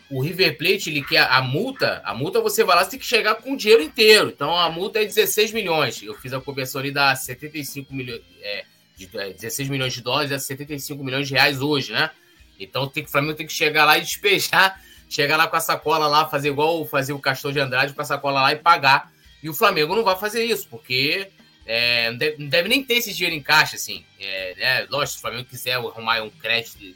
O 0.09 0.21
River 0.21 0.57
Plate, 0.57 0.89
ele 0.89 1.01
quer 1.01 1.21
a 1.21 1.41
multa, 1.41 2.01
a 2.03 2.13
multa 2.13 2.41
você 2.41 2.65
vai 2.65 2.75
lá, 2.75 2.83
você 2.83 2.91
tem 2.91 2.99
que 2.99 3.05
chegar 3.05 3.35
com 3.35 3.53
o 3.53 3.57
dinheiro 3.57 3.81
inteiro. 3.81 4.27
Então 4.27 4.53
a 4.53 4.69
multa 4.69 4.99
é 4.99 5.05
16 5.05 5.53
milhões. 5.53 6.03
Eu 6.03 6.13
fiz 6.15 6.33
a 6.33 6.41
conversão 6.41 6.81
ali 6.81 6.91
da 6.91 7.15
75 7.15 7.95
milhões, 7.95 8.21
é, 8.41 8.65
de 8.97 9.07
16 9.07 9.69
é, 9.69 9.71
milhões 9.71 9.93
de 9.93 10.01
dólares 10.01 10.33
a 10.33 10.37
75 10.37 11.01
milhões 11.01 11.29
de 11.29 11.33
reais 11.33 11.61
hoje, 11.61 11.93
né? 11.93 12.11
Então 12.59 12.89
tem 12.89 13.05
o 13.05 13.07
Flamengo 13.07 13.35
tem 13.35 13.47
que 13.47 13.53
chegar 13.53 13.85
lá 13.85 13.97
e 13.97 14.01
despejar, 14.01 14.81
chegar 15.11 15.35
lá 15.35 15.45
com 15.45 15.57
a 15.57 15.59
sacola 15.59 16.07
lá, 16.07 16.27
fazer 16.27 16.47
igual 16.47 16.85
fazer 16.85 17.11
o 17.11 17.19
Castor 17.19 17.51
de 17.51 17.59
Andrade 17.59 17.93
com 17.93 18.01
a 18.01 18.05
sacola 18.05 18.41
lá 18.41 18.53
e 18.53 18.55
pagar. 18.55 19.11
E 19.43 19.49
o 19.49 19.53
Flamengo 19.53 19.93
não 19.93 20.05
vai 20.05 20.15
fazer 20.15 20.45
isso, 20.45 20.67
porque 20.69 21.27
é, 21.65 22.09
não, 22.09 22.17
deve, 22.17 22.37
não, 22.41 22.47
deve, 22.47 22.69
nem 22.69 22.81
ter 22.81 22.93
esse 22.95 23.13
dinheiro 23.13 23.35
em 23.35 23.41
caixa, 23.41 23.75
assim. 23.75 24.05
É, 24.17 24.55
né? 24.57 24.87
Lógico, 24.89 25.13
se 25.13 25.17
o 25.17 25.21
Flamengo 25.21 25.49
quiser 25.49 25.73
arrumar 25.73 26.21
um 26.21 26.29
crédito, 26.29 26.95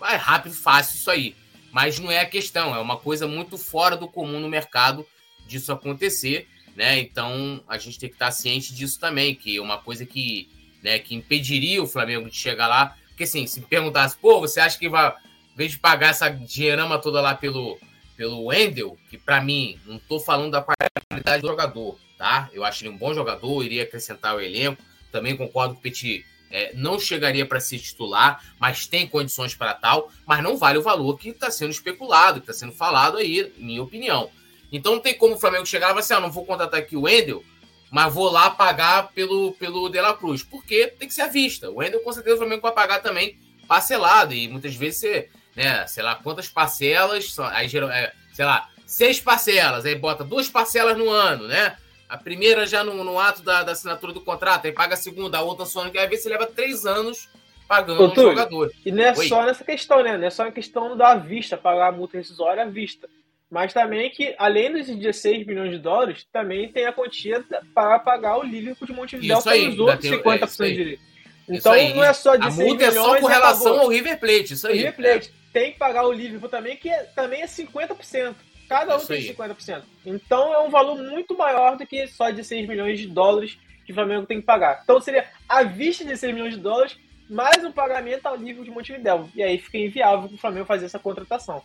vai 0.00 0.16
rápido, 0.16 0.54
fácil 0.54 0.96
isso 0.96 1.10
aí. 1.10 1.36
Mas 1.70 1.98
não 2.00 2.10
é 2.10 2.20
a 2.20 2.26
questão, 2.26 2.74
é 2.74 2.80
uma 2.80 2.96
coisa 2.96 3.26
muito 3.26 3.56
fora 3.56 3.96
do 3.96 4.08
comum 4.08 4.40
no 4.40 4.48
mercado 4.48 5.06
disso 5.46 5.70
acontecer, 5.72 6.48
né? 6.74 6.98
Então 6.98 7.62
a 7.68 7.78
gente 7.78 8.00
tem 8.00 8.08
que 8.08 8.16
estar 8.16 8.32
ciente 8.32 8.74
disso 8.74 8.98
também, 8.98 9.34
que 9.34 9.56
é 9.56 9.60
uma 9.60 9.78
coisa 9.78 10.04
que 10.04 10.48
né, 10.82 10.98
que 10.98 11.14
impediria 11.14 11.82
o 11.82 11.86
Flamengo 11.86 12.28
de 12.28 12.36
chegar 12.36 12.66
lá. 12.66 12.96
Porque 13.08 13.24
assim, 13.24 13.46
se 13.46 13.60
perguntasse, 13.60 14.16
pô, 14.16 14.40
você 14.40 14.60
acha 14.60 14.78
que 14.78 14.88
vai, 14.88 15.14
em 15.54 15.56
vez 15.56 15.72
de 15.72 15.78
pagar 15.78 16.10
essa 16.10 16.28
dinheirama 16.28 16.98
toda 16.98 17.20
lá 17.20 17.34
pelo, 17.34 17.78
pelo 18.16 18.46
Wendel, 18.46 18.98
que 19.08 19.16
para 19.16 19.40
mim, 19.40 19.78
não 19.86 19.98
tô 19.98 20.18
falando 20.18 20.50
da 20.50 20.62
qualidade 20.62 21.42
do 21.42 21.48
jogador, 21.48 21.98
tá? 22.18 22.50
Eu 22.52 22.64
acho 22.64 22.84
ele 22.84 22.90
um 22.90 22.98
bom 22.98 23.14
jogador, 23.14 23.62
iria 23.62 23.84
acrescentar 23.84 24.34
o 24.34 24.40
elenco. 24.40 24.82
Também 25.12 25.36
concordo 25.36 25.74
com 25.74 25.80
o 25.80 25.82
Petit, 25.82 26.26
é, 26.50 26.72
não 26.74 26.98
chegaria 26.98 27.46
para 27.46 27.60
ser 27.60 27.78
titular, 27.78 28.42
mas 28.58 28.86
tem 28.86 29.06
condições 29.06 29.54
para 29.54 29.74
tal, 29.74 30.10
mas 30.26 30.42
não 30.42 30.56
vale 30.56 30.78
o 30.78 30.82
valor 30.82 31.16
que 31.16 31.28
está 31.28 31.50
sendo 31.50 31.70
especulado, 31.70 32.40
que 32.40 32.50
está 32.50 32.52
sendo 32.52 32.72
falado 32.72 33.16
aí, 33.16 33.52
minha 33.56 33.82
opinião. 33.82 34.30
Então 34.72 34.94
não 34.94 35.00
tem 35.00 35.14
como 35.14 35.34
o 35.34 35.38
Flamengo 35.38 35.66
chegar 35.66 35.86
e 35.86 35.90
falar 35.90 36.00
assim: 36.00 36.14
ah, 36.14 36.20
não 36.20 36.32
vou 36.32 36.44
contratar 36.44 36.80
aqui 36.80 36.96
o 36.96 37.02
Wendel, 37.02 37.44
mas 37.90 38.12
vou 38.12 38.28
lá 38.28 38.50
pagar 38.50 39.12
pelo, 39.12 39.52
pelo 39.52 39.88
De 39.88 40.00
La 40.00 40.14
Cruz. 40.14 40.42
Porque 40.42 40.88
tem 40.88 41.06
que 41.06 41.14
ser 41.14 41.22
à 41.22 41.28
vista. 41.28 41.70
O 41.70 41.76
Wendel, 41.76 42.00
com 42.00 42.12
certeza, 42.12 42.34
o 42.34 42.38
Flamengo 42.38 42.62
vai 42.62 42.72
pagar 42.72 43.00
também 43.00 43.38
parcelado. 43.68 44.34
E 44.34 44.48
muitas 44.48 44.74
vezes 44.74 45.00
você, 45.00 45.28
né, 45.56 45.86
sei 45.86 46.02
lá, 46.02 46.14
quantas 46.14 46.48
parcelas, 46.48 47.36
aí 47.52 47.68
geral, 47.68 47.90
é, 47.90 48.12
sei 48.32 48.44
lá, 48.44 48.68
seis 48.86 49.20
parcelas, 49.20 49.84
aí 49.84 49.94
bota 49.94 50.24
duas 50.24 50.48
parcelas 50.48 50.96
no 50.96 51.10
ano, 51.10 51.46
né? 51.46 51.76
A 52.08 52.16
primeira 52.16 52.66
já 52.66 52.84
no, 52.84 53.02
no 53.02 53.18
ato 53.18 53.42
da, 53.42 53.62
da, 53.62 53.72
assinatura 53.72 54.12
do 54.12 54.20
contrato, 54.20 54.66
aí 54.66 54.72
paga 54.72 54.94
a 54.94 54.96
segunda, 54.96 55.38
a 55.38 55.42
outra 55.42 55.66
só 55.66 55.84
às 55.84 55.92
vezes 55.92 56.22
você 56.22 56.28
leva 56.28 56.46
três 56.46 56.84
anos 56.84 57.28
pagando 57.66 58.02
o 58.02 58.12
um 58.12 58.14
jogador. 58.14 58.70
E 58.84 58.92
não 58.92 59.04
é 59.04 59.14
Oi. 59.16 59.28
só 59.28 59.44
nessa 59.44 59.64
questão, 59.64 60.02
né? 60.02 60.16
Não 60.16 60.26
é 60.26 60.30
só 60.30 60.46
a 60.46 60.52
questão 60.52 60.96
da 60.96 61.14
vista, 61.14 61.56
pagar 61.56 61.88
a 61.88 61.92
multa 61.92 62.18
rescisória 62.18 62.62
à 62.62 62.66
vista. 62.66 63.08
Mas 63.50 63.72
também 63.72 64.10
que, 64.10 64.34
além 64.38 64.72
dos 64.72 64.86
16 64.86 65.46
milhões 65.46 65.70
de 65.70 65.78
dólares, 65.78 66.26
também 66.32 66.70
tem 66.70 66.86
a 66.86 66.92
quantia 66.92 67.44
para 67.74 67.98
pagar 67.98 68.38
o 68.38 68.42
Liverpool 68.42 68.86
de 68.86 68.92
Montevideo 68.92 69.42
pelos 69.42 69.78
outros 69.78 70.10
50% 70.10 70.60
é, 70.60 70.68
de 70.68 70.74
direito. 70.74 71.02
Então 71.48 71.72
não 71.94 72.04
é 72.04 72.12
só 72.12 72.36
de 72.36 72.46
A 72.46 72.50
multa 72.50 72.84
é 72.84 72.90
só 72.90 73.20
com 73.20 73.26
relação 73.26 73.80
ao 73.80 73.88
River 73.88 74.18
Plate, 74.18 74.54
isso 74.54 74.66
aí. 74.66 74.78
River 74.78 74.96
Plate 74.96 75.28
é. 75.28 75.43
Tem 75.54 75.72
que 75.72 75.78
pagar 75.78 76.04
o 76.04 76.12
Liverpool 76.12 76.48
também, 76.48 76.76
que 76.76 76.90
é, 76.90 77.04
também 77.04 77.40
é 77.40 77.46
50%. 77.46 78.34
Cada 78.68 78.96
um 78.96 78.98
isso 78.98 79.06
tem 79.06 79.18
aí. 79.18 79.34
50%. 79.34 79.82
Então 80.04 80.52
é 80.52 80.58
um 80.58 80.68
valor 80.68 80.98
muito 80.98 81.38
maior 81.38 81.76
do 81.76 81.86
que 81.86 82.08
só 82.08 82.30
de 82.30 82.42
6 82.42 82.66
milhões 82.66 82.98
de 82.98 83.06
dólares 83.06 83.56
que 83.86 83.92
o 83.92 83.94
Flamengo 83.94 84.26
tem 84.26 84.40
que 84.40 84.46
pagar. 84.46 84.80
Então 84.82 85.00
seria 85.00 85.30
a 85.48 85.62
vista 85.62 86.04
de 86.04 86.16
6 86.16 86.34
milhões 86.34 86.54
de 86.54 86.60
dólares 86.60 86.98
mais 87.30 87.64
um 87.64 87.70
pagamento 87.70 88.26
ao 88.26 88.36
nível 88.36 88.64
de 88.64 88.70
Montevideo. 88.70 89.30
E 89.32 89.44
aí 89.44 89.56
fica 89.58 89.78
inviável 89.78 90.28
para 90.28 90.34
o 90.34 90.38
Flamengo 90.38 90.66
fazer 90.66 90.86
essa 90.86 90.98
contratação. 90.98 91.62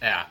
É. 0.00 0.24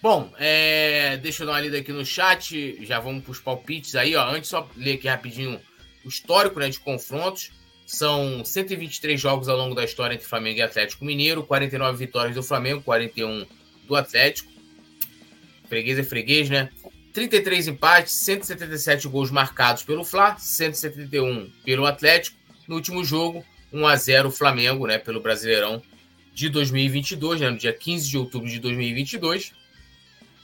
Bom, 0.00 0.32
é... 0.38 1.16
deixa 1.16 1.42
eu 1.42 1.46
dar 1.48 1.54
uma 1.54 1.60
lida 1.60 1.78
aqui 1.78 1.92
no 1.92 2.06
chat. 2.06 2.84
Já 2.84 3.00
vamos 3.00 3.24
para 3.24 3.32
os 3.32 3.40
palpites 3.40 3.96
aí, 3.96 4.14
ó. 4.14 4.24
Antes, 4.28 4.50
só 4.50 4.68
ler 4.76 4.94
aqui 4.94 5.08
rapidinho 5.08 5.60
o 6.04 6.08
histórico 6.08 6.60
né, 6.60 6.68
de 6.68 6.78
confrontos. 6.78 7.50
São 7.92 8.42
123 8.42 9.20
jogos 9.20 9.50
ao 9.50 9.56
longo 9.56 9.74
da 9.74 9.84
história 9.84 10.14
entre 10.14 10.26
Flamengo 10.26 10.58
e 10.58 10.62
Atlético 10.62 11.04
Mineiro, 11.04 11.42
49 11.42 11.98
vitórias 11.98 12.34
do 12.34 12.42
Flamengo, 12.42 12.80
41 12.80 13.44
do 13.86 13.94
Atlético. 13.94 14.50
Freguês 15.68 15.98
é 15.98 16.02
freguês, 16.02 16.48
né? 16.48 16.70
33 17.12 17.68
empates, 17.68 18.14
177 18.14 19.06
gols 19.08 19.30
marcados 19.30 19.82
pelo 19.82 20.04
Fla, 20.04 20.38
171 20.38 21.52
pelo 21.66 21.84
Atlético. 21.84 22.34
No 22.66 22.76
último 22.76 23.04
jogo, 23.04 23.44
1 23.70 23.86
a 23.86 23.94
0 23.94 24.30
Flamengo, 24.30 24.86
né, 24.86 24.96
pelo 24.96 25.20
Brasileirão 25.20 25.82
de 26.32 26.48
2022, 26.48 27.42
né, 27.42 27.50
no 27.50 27.58
dia 27.58 27.74
15 27.74 28.08
de 28.08 28.16
outubro 28.16 28.48
de 28.48 28.58
2022. 28.58 29.52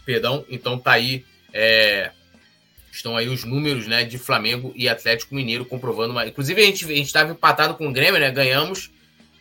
Perdão, 0.05 0.45
então 0.51 0.79
tá 0.79 0.93
aí 0.93 1.25
é, 1.51 2.12
estão 2.90 3.16
aí 3.16 3.28
os 3.28 3.44
números, 3.44 3.86
né, 3.86 4.05
de 4.05 4.19
Flamengo 4.19 4.73
e 4.74 4.89
Atlético 4.89 5.35
Mineiro 5.35 5.65
comprovando 5.65 6.12
uma, 6.12 6.27
inclusive 6.27 6.60
a 6.62 6.65
gente 6.65 7.02
estava 7.02 7.32
empatado 7.32 7.74
com 7.74 7.89
o 7.89 7.93
Grêmio, 7.93 8.20
né, 8.20 8.31
ganhamos, 8.31 8.90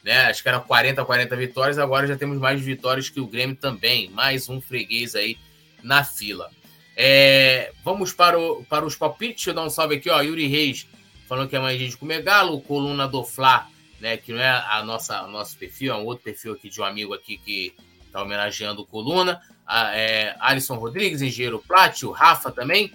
né, 0.04 0.26
acho 0.26 0.42
que 0.44 0.50
era 0.50 0.60
40 0.60 1.04
40 1.04 1.36
vitórias, 1.36 1.78
agora 1.78 2.08
já 2.08 2.16
temos 2.16 2.38
mais 2.38 2.62
vitórias 2.62 3.10
que 3.10 3.20
o 3.20 3.28
Grêmio 3.28 3.56
também, 3.56 4.10
mais 4.10 4.50
um 4.50 4.62
freguês 4.62 5.16
aí 5.16 5.38
na 5.84 6.04
fila. 6.04 6.50
É, 6.96 7.72
vamos 7.84 8.12
para, 8.12 8.40
o, 8.40 8.64
para 8.64 8.84
os 8.84 8.96
palpites. 8.96 9.36
Deixa 9.36 9.52
eu 9.52 9.54
dar 9.54 9.64
um 9.64 9.70
salve 9.70 9.98
aqui, 9.98 10.10
ó. 10.10 10.20
Yuri 10.20 10.48
Reis 10.48 10.88
falando 11.30 11.48
que 11.48 11.56
é 11.56 11.60
mais 11.60 11.78
gente 11.78 11.96
comer 11.96 12.24
galo. 12.24 12.60
Coluna 12.62 13.08
do 13.08 13.24
Fla 13.24 13.68
né, 14.00 14.18
que 14.18 14.32
não 14.32 14.42
é 14.42 14.50
a 14.50 14.84
nossa 14.84 15.24
o 15.24 15.28
nosso 15.28 15.58
perfil, 15.58 15.94
é 15.94 15.96
um 15.96 16.06
outro 16.06 16.24
perfil 16.24 16.54
aqui 16.54 16.70
de 16.70 16.80
um 16.80 16.84
amigo 16.84 17.14
aqui 17.14 17.38
que 17.38 17.74
está 18.06 18.22
homenageando 18.22 18.82
o 18.82 18.86
Coluna. 18.86 19.42
A, 19.66 19.96
é, 19.96 20.36
Alisson 20.40 20.76
Rodrigues, 20.76 21.22
Engenheiro 21.22 21.60
Plat, 21.68 22.04
o 22.04 22.12
Rafa 22.12 22.52
também. 22.52 22.94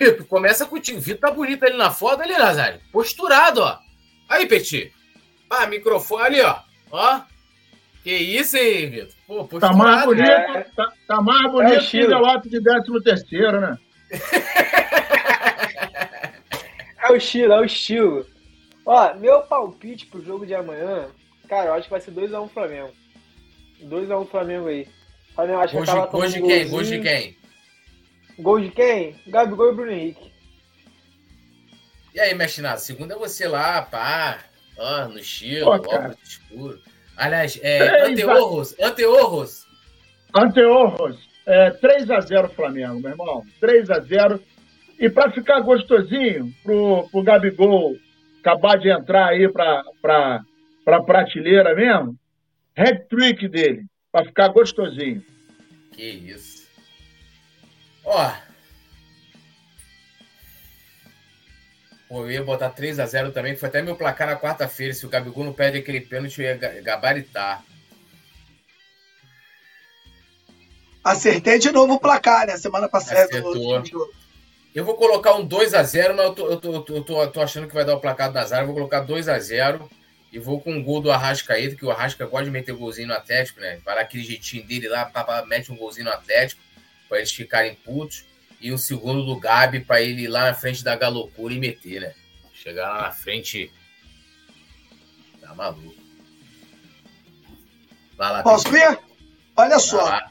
Pipo, 0.00 0.24
começa 0.24 0.64
contigo. 0.64 0.96
O 0.96 1.02
Vitor 1.02 1.28
tá 1.28 1.30
bonito 1.30 1.62
ali 1.62 1.76
na 1.76 1.90
foto 1.90 2.22
ali, 2.22 2.32
Nazário. 2.32 2.80
Posturado, 2.90 3.60
ó. 3.60 3.78
Aí, 4.30 4.46
Petit. 4.46 4.90
Ah, 5.50 5.66
microfone 5.66 6.22
ali, 6.22 6.40
ó. 6.40 6.56
Ó. 6.90 7.20
Que 8.02 8.10
isso, 8.10 8.56
hein, 8.56 8.88
Vitor? 8.88 9.14
Pô, 9.26 9.44
posturado. 9.44 9.76
Tá 9.76 9.84
mais 9.84 10.06
bonito, 10.06 10.30
é. 10.30 10.64
tá, 10.74 10.90
tá, 11.06 11.20
mais 11.20 11.52
bonito 11.52 11.74
é 11.74 11.86
que 11.86 12.06
o 12.06 12.24
ato 12.24 12.48
de 12.48 12.62
13 12.62 13.02
terceiro, 13.04 13.60
né? 13.60 13.76
é 17.04 17.12
o 17.12 17.16
estilo, 17.16 17.52
é 17.52 17.60
o 17.60 17.64
estilo. 17.64 18.26
Ó, 18.86 19.14
meu 19.16 19.42
palpite 19.42 20.06
pro 20.06 20.24
jogo 20.24 20.46
de 20.46 20.54
amanhã, 20.54 21.08
cara, 21.46 21.66
eu 21.66 21.74
acho 21.74 21.84
que 21.84 21.90
vai 21.90 22.00
ser 22.00 22.12
2x1 22.12 22.42
um 22.42 22.48
Flamengo. 22.48 22.92
2x1 23.84 24.22
um 24.22 24.24
Flamengo 24.24 24.68
aí. 24.68 24.88
Flamengo 25.34 25.60
acho 25.60 25.76
que 25.76 25.84
Gol 26.10 26.26
de 26.26 26.40
quem? 26.40 26.70
De 26.84 27.00
quem? 27.00 27.39
Gol 28.40 28.60
de 28.60 28.70
quem? 28.70 29.16
Gabigol 29.26 29.72
e 29.72 29.74
Bruno 29.74 29.92
Henrique. 29.92 30.32
E 32.14 32.20
aí, 32.20 32.34
Mestinado, 32.34 32.80
segunda 32.80 33.14
é 33.14 33.18
você 33.18 33.46
lá, 33.46 33.82
pá. 33.82 34.38
Ó, 34.76 35.08
no 35.08 35.18
estilo, 35.18 35.70
óculos 35.70 36.16
escuro. 36.22 36.80
Aliás, 37.16 37.58
é, 37.62 38.06
Anteorros, 38.06 38.74
Anteorros. 38.80 39.66
Anteorros, 40.34 41.18
é, 41.46 41.70
3x0 41.70 42.50
Flamengo, 42.50 43.00
meu 43.00 43.10
irmão. 43.10 43.44
3x0. 43.60 44.40
E 44.98 45.08
para 45.08 45.30
ficar 45.30 45.60
gostosinho 45.60 46.52
pro, 46.62 47.08
pro 47.10 47.22
Gabigol 47.22 47.96
acabar 48.40 48.78
de 48.78 48.90
entrar 48.90 49.28
aí 49.28 49.48
para 49.48 49.84
pra, 50.00 50.40
pra 50.84 51.02
prateleira 51.02 51.74
mesmo, 51.74 52.16
hat-trick 52.76 53.48
dele, 53.48 53.84
para 54.10 54.24
ficar 54.24 54.48
gostosinho. 54.48 55.22
Que 55.92 56.02
isso. 56.02 56.59
Ó. 58.10 58.32
Pô, 62.08 62.22
eu 62.22 62.30
ia 62.32 62.42
botar 62.42 62.70
3x0 62.70 63.32
também, 63.32 63.56
foi 63.56 63.68
até 63.68 63.80
meu 63.80 63.94
placar 63.94 64.26
na 64.26 64.36
quarta-feira. 64.36 64.92
Se 64.92 65.06
o 65.06 65.08
Gabigol 65.08 65.44
não 65.44 65.52
perde 65.52 65.78
aquele 65.78 66.00
pênalti, 66.00 66.42
eu 66.42 66.46
ia 66.46 66.56
gabaritar. 66.82 67.64
Acertei 71.04 71.60
de 71.60 71.70
novo 71.70 71.94
o 71.94 72.00
placar, 72.00 72.48
né? 72.48 72.56
Semana 72.56 72.88
passada. 72.88 73.22
Acertou. 73.22 74.10
Eu 74.74 74.84
vou 74.84 74.96
colocar 74.96 75.34
um 75.36 75.48
2x0, 75.48 76.14
mas 76.14 76.26
eu, 76.26 76.34
tô, 76.34 76.46
eu, 76.48 76.60
tô, 76.60 76.72
eu 76.74 77.04
tô, 77.04 77.26
tô, 77.28 77.40
achando 77.40 77.68
que 77.68 77.74
vai 77.74 77.84
dar 77.84 77.94
o 77.94 78.00
placar 78.00 78.32
da 78.32 78.44
Zara. 78.44 78.62
Eu 78.62 78.66
vou 78.66 78.74
colocar 78.74 79.06
2x0 79.06 79.88
e 80.32 80.38
vou 80.40 80.60
com 80.60 80.72
um 80.72 80.82
gol 80.82 81.00
do 81.00 81.12
Arrascaeta, 81.12 81.76
que 81.76 81.84
o 81.84 81.90
Arrasca 81.92 82.26
gosta 82.26 82.44
de 82.44 82.50
meter 82.50 82.74
golzinho 82.74 83.08
no 83.08 83.14
Atlético, 83.14 83.60
né? 83.60 83.80
Lá 83.86 84.00
aquele 84.00 84.24
jeitinho 84.24 84.66
dele 84.66 84.88
lá, 84.88 85.04
pá, 85.04 85.44
mete 85.46 85.70
um 85.70 85.76
golzinho 85.76 86.06
no 86.06 86.12
Atlético, 86.12 86.60
para 87.10 87.18
eles 87.18 87.32
ficarem 87.32 87.74
putos. 87.74 88.24
E 88.60 88.72
um 88.72 88.78
segundo 88.78 89.24
do 89.24 89.38
Gabi, 89.38 89.80
para 89.80 90.00
ele 90.00 90.22
ir 90.22 90.28
lá 90.28 90.44
na 90.44 90.54
frente 90.54 90.84
da 90.84 90.94
galocura 90.94 91.52
e 91.52 91.58
meter, 91.58 92.00
né? 92.00 92.14
Chegar 92.54 92.88
lá 92.88 93.02
na 93.02 93.10
frente. 93.10 93.70
Tá 95.40 95.54
maluco. 95.54 95.94
Vai 98.16 98.32
lá, 98.32 98.42
Posso 98.42 98.70
ver? 98.70 98.98
Olha 99.56 99.78
só 99.78 100.30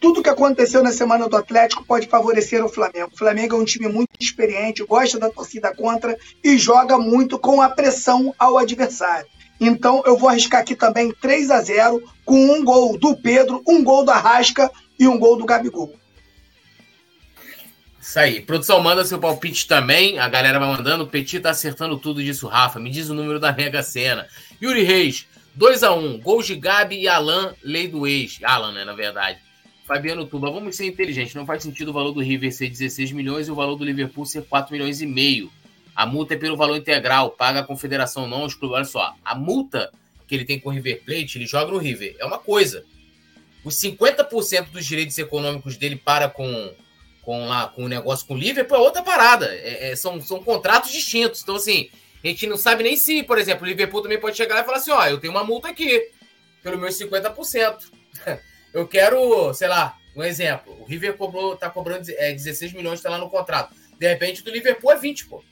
tudo 0.00 0.22
que 0.22 0.28
aconteceu 0.28 0.82
na 0.82 0.92
semana 0.92 1.28
do 1.28 1.36
Atlético 1.36 1.84
pode 1.84 2.06
favorecer 2.06 2.64
o 2.64 2.68
Flamengo. 2.68 3.10
O 3.12 3.16
Flamengo 3.16 3.56
é 3.56 3.58
um 3.58 3.64
time 3.64 3.88
muito 3.88 4.10
experiente, 4.20 4.84
gosta 4.84 5.18
da 5.18 5.30
torcida 5.30 5.74
contra 5.74 6.16
e 6.44 6.56
joga 6.58 6.98
muito 6.98 7.38
com 7.38 7.60
a 7.60 7.68
pressão 7.68 8.34
ao 8.38 8.58
adversário. 8.58 9.26
Então 9.60 10.02
eu 10.06 10.16
vou 10.16 10.28
arriscar 10.28 10.60
aqui 10.60 10.76
também 10.76 11.12
3 11.20 11.50
a 11.50 11.60
0 11.60 12.02
com 12.24 12.36
um 12.36 12.64
gol 12.64 12.98
do 12.98 13.16
Pedro, 13.16 13.62
um 13.66 13.82
gol 13.82 14.04
do 14.04 14.10
Arrasca 14.10 14.70
e 14.98 15.08
um 15.08 15.18
gol 15.18 15.36
do 15.36 15.46
Gabigol. 15.46 15.94
Isso 18.06 18.20
aí. 18.20 18.40
Produção, 18.40 18.80
manda 18.80 19.04
seu 19.04 19.18
palpite 19.18 19.66
também. 19.66 20.16
A 20.20 20.28
galera 20.28 20.60
vai 20.60 20.68
mandando. 20.68 21.02
O 21.02 21.06
Petit 21.08 21.40
tá 21.40 21.50
acertando 21.50 21.98
tudo 21.98 22.22
disso, 22.22 22.46
Rafa. 22.46 22.78
Me 22.78 22.88
diz 22.88 23.10
o 23.10 23.14
número 23.14 23.40
da 23.40 23.50
Mega 23.50 23.82
Sena. 23.82 24.28
Yuri 24.62 24.84
Reis, 24.84 25.26
2 25.56 25.82
a 25.82 25.92
1 25.92 26.20
Gols 26.20 26.46
de 26.46 26.54
Gabi 26.54 27.00
e 27.00 27.08
Alan, 27.08 27.52
lei 27.64 27.88
do 27.88 28.06
ex. 28.06 28.38
Alan, 28.44 28.70
né, 28.70 28.84
na 28.84 28.92
verdade. 28.92 29.40
Fabiano 29.84 30.24
Tuba, 30.24 30.52
vamos 30.52 30.76
ser 30.76 30.86
inteligentes. 30.86 31.34
Não 31.34 31.44
faz 31.44 31.64
sentido 31.64 31.88
o 31.88 31.92
valor 31.92 32.12
do 32.12 32.20
River 32.20 32.52
ser 32.52 32.70
16 32.70 33.10
milhões 33.10 33.48
e 33.48 33.50
o 33.50 33.56
valor 33.56 33.74
do 33.74 33.84
Liverpool 33.84 34.24
ser 34.24 34.44
4 34.44 34.72
milhões 34.72 35.00
e 35.00 35.06
meio. 35.06 35.50
A 35.94 36.06
multa 36.06 36.34
é 36.34 36.36
pelo 36.36 36.56
valor 36.56 36.76
integral, 36.76 37.30
paga 37.30 37.58
a 37.58 37.64
confederação, 37.64 38.28
não 38.28 38.44
os 38.44 38.54
clubes. 38.54 38.76
Olha 38.76 38.84
só, 38.84 39.16
a 39.24 39.34
multa 39.34 39.90
que 40.28 40.34
ele 40.36 40.44
tem 40.44 40.60
com 40.60 40.68
o 40.68 40.72
River 40.72 41.02
Plate, 41.04 41.38
ele 41.38 41.46
joga 41.46 41.72
no 41.72 41.78
River. 41.78 42.14
É 42.20 42.24
uma 42.24 42.38
coisa. 42.38 42.84
Os 43.64 43.74
50% 43.80 44.70
dos 44.70 44.86
direitos 44.86 45.18
econômicos 45.18 45.76
dele 45.76 45.96
para 45.96 46.28
com, 46.28 46.72
com, 47.26 47.48
lá, 47.48 47.66
com 47.66 47.84
o 47.84 47.88
negócio 47.88 48.24
com 48.24 48.34
o 48.34 48.38
Liverpool 48.38 48.76
é 48.76 48.80
outra 48.80 49.02
parada. 49.02 49.46
É, 49.46 49.90
é, 49.90 49.96
são, 49.96 50.22
são 50.22 50.40
contratos 50.40 50.92
distintos. 50.92 51.42
Então, 51.42 51.56
assim, 51.56 51.90
a 52.22 52.28
gente 52.28 52.46
não 52.46 52.56
sabe 52.56 52.84
nem 52.84 52.96
se, 52.96 53.24
por 53.24 53.36
exemplo, 53.36 53.64
o 53.64 53.68
Liverpool 53.68 54.00
também 54.00 54.20
pode 54.20 54.36
chegar 54.36 54.54
lá 54.54 54.60
e 54.60 54.64
falar 54.64 54.76
assim: 54.78 54.92
ó, 54.92 55.04
eu 55.06 55.18
tenho 55.18 55.32
uma 55.32 55.42
multa 55.42 55.68
aqui, 55.68 56.08
pelo 56.62 56.78
meus 56.78 56.96
50%. 56.96 57.78
Eu 58.72 58.86
quero, 58.86 59.54
sei 59.54 59.68
lá, 59.68 59.96
um 60.14 60.22
exemplo. 60.22 60.76
O 60.78 60.84
River 60.84 61.16
cobrou, 61.16 61.56
tá 61.56 61.70
cobrando 61.70 62.10
é, 62.10 62.30
16 62.30 62.74
milhões, 62.74 63.00
tá 63.00 63.08
lá 63.08 63.16
no 63.16 63.30
contrato. 63.30 63.74
De 63.98 64.06
repente, 64.06 64.42
do 64.42 64.50
Liverpool 64.50 64.92
é 64.92 64.96
20, 64.96 65.26
pô. 65.26 65.42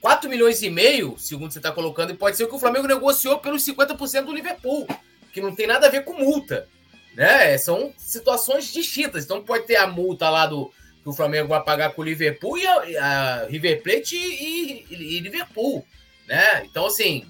4 0.00 0.28
milhões 0.28 0.60
e 0.60 0.68
meio, 0.68 1.16
segundo 1.16 1.52
você 1.52 1.60
tá 1.60 1.70
colocando, 1.70 2.10
e 2.12 2.16
pode 2.16 2.36
ser 2.36 2.48
que 2.48 2.54
o 2.54 2.58
Flamengo 2.58 2.88
negociou 2.88 3.38
pelos 3.38 3.64
50% 3.64 4.24
do 4.24 4.34
Liverpool, 4.34 4.88
que 5.32 5.40
não 5.40 5.54
tem 5.54 5.68
nada 5.68 5.86
a 5.86 5.90
ver 5.90 6.02
com 6.02 6.14
multa. 6.14 6.68
Né? 7.14 7.56
São 7.58 7.92
situações 7.96 8.72
distintas. 8.72 9.24
Então 9.24 9.42
pode 9.42 9.66
ter 9.66 9.76
a 9.76 9.86
multa 9.86 10.28
lá 10.28 10.46
do 10.46 10.70
que 11.02 11.10
o 11.10 11.12
Flamengo 11.12 11.48
vai 11.48 11.62
pagar 11.62 11.90
com 11.92 12.00
o 12.00 12.04
Liverpool 12.04 12.56
e 12.56 12.66
a, 12.66 12.74
a 13.04 13.46
River 13.46 13.82
Plate 13.82 14.16
e, 14.16 14.86
e, 14.90 15.16
e, 15.16 15.20
Liverpool. 15.20 15.86
Né? 16.26 16.64
Então, 16.64 16.86
assim, 16.86 17.26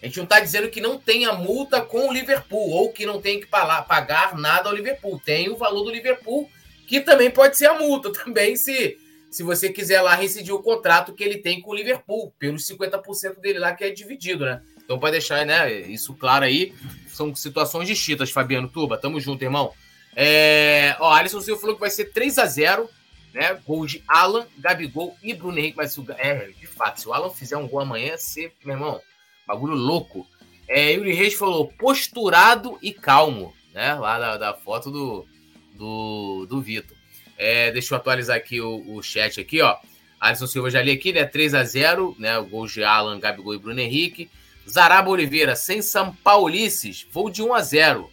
a 0.00 0.06
gente 0.06 0.18
não 0.18 0.24
está 0.24 0.38
dizendo 0.38 0.68
que 0.68 0.80
não 0.80 0.96
tenha 0.98 1.32
multa 1.32 1.80
com 1.80 2.08
o 2.08 2.12
Liverpool 2.12 2.70
ou 2.70 2.92
que 2.92 3.04
não 3.04 3.20
tem 3.20 3.40
que 3.40 3.46
pagar 3.46 4.36
nada 4.38 4.68
ao 4.68 4.74
Liverpool. 4.74 5.20
Tem 5.24 5.50
o 5.50 5.56
valor 5.56 5.82
do 5.82 5.90
Liverpool, 5.90 6.48
que 6.86 7.00
também 7.00 7.28
pode 7.28 7.58
ser 7.58 7.66
a 7.66 7.74
multa 7.74 8.12
também, 8.24 8.54
se, 8.54 8.96
se 9.30 9.42
você 9.42 9.70
quiser 9.70 10.00
lá 10.00 10.14
rescindir 10.14 10.54
o 10.54 10.62
contrato 10.62 11.12
que 11.12 11.24
ele 11.24 11.38
tem 11.38 11.60
com 11.60 11.72
o 11.72 11.74
Liverpool, 11.74 12.32
pelos 12.38 12.64
50% 12.68 13.40
dele 13.40 13.58
lá 13.58 13.74
que 13.74 13.82
é 13.82 13.90
dividido, 13.90 14.44
né? 14.44 14.62
Então, 14.88 14.98
para 14.98 15.10
deixar 15.10 15.44
né, 15.44 15.82
isso 15.82 16.14
claro 16.14 16.46
aí, 16.46 16.72
são 17.08 17.34
situações 17.34 17.86
distintas, 17.86 18.30
Fabiano 18.30 18.70
Tuba. 18.70 18.96
Tamo 18.96 19.20
junto, 19.20 19.44
irmão. 19.44 19.70
É... 20.16 20.96
Ó, 20.98 21.12
Alisson 21.12 21.42
Silva 21.42 21.60
falou 21.60 21.74
que 21.74 21.82
vai 21.82 21.90
ser 21.90 22.06
3 22.06 22.38
a 22.38 22.46
0 22.46 22.88
né? 23.34 23.52
Gol 23.66 23.84
de 23.84 24.02
Alan, 24.08 24.46
Gabigol 24.56 25.14
e 25.22 25.34
Bruno 25.34 25.58
Henrique. 25.58 25.76
Mas, 25.76 25.94
é, 26.16 26.48
de 26.58 26.66
fato, 26.66 27.02
se 27.02 27.06
o 27.06 27.12
Alan 27.12 27.28
fizer 27.28 27.58
um 27.58 27.68
gol 27.68 27.80
amanhã, 27.80 28.16
ser, 28.16 28.54
meu 28.64 28.76
irmão, 28.76 28.98
bagulho 29.46 29.74
louco. 29.74 30.26
É, 30.66 30.92
Yuri 30.92 31.12
Reis 31.12 31.34
falou 31.34 31.70
posturado 31.78 32.78
e 32.80 32.90
calmo, 32.90 33.54
né? 33.74 33.92
Lá 33.92 34.18
da, 34.18 34.36
da 34.38 34.54
foto 34.54 34.90
do, 34.90 35.26
do, 35.74 36.46
do 36.46 36.62
Vitor. 36.62 36.96
É, 37.36 37.70
deixa 37.72 37.92
eu 37.92 37.98
atualizar 37.98 38.38
aqui 38.38 38.58
o, 38.58 38.96
o 38.96 39.02
chat 39.02 39.38
aqui, 39.38 39.60
ó. 39.60 39.76
Alisson 40.18 40.46
Silva 40.46 40.70
já 40.70 40.80
li 40.80 40.92
aqui, 40.92 41.12
né? 41.12 41.26
3 41.26 41.52
a 41.52 41.62
0 41.62 42.16
né? 42.18 42.38
O 42.38 42.46
gol 42.46 42.66
de 42.66 42.82
Alan, 42.82 43.20
Gabigol 43.20 43.54
e 43.54 43.58
Bruno 43.58 43.80
Henrique. 43.80 44.30
Zaraba 44.68 45.08
Oliveira, 45.08 45.56
sem 45.56 45.80
São 45.80 46.14
Paulices, 46.14 47.06
voo 47.10 47.30
de 47.30 47.42
1 47.42 47.54
a 47.54 47.62
0. 47.62 48.10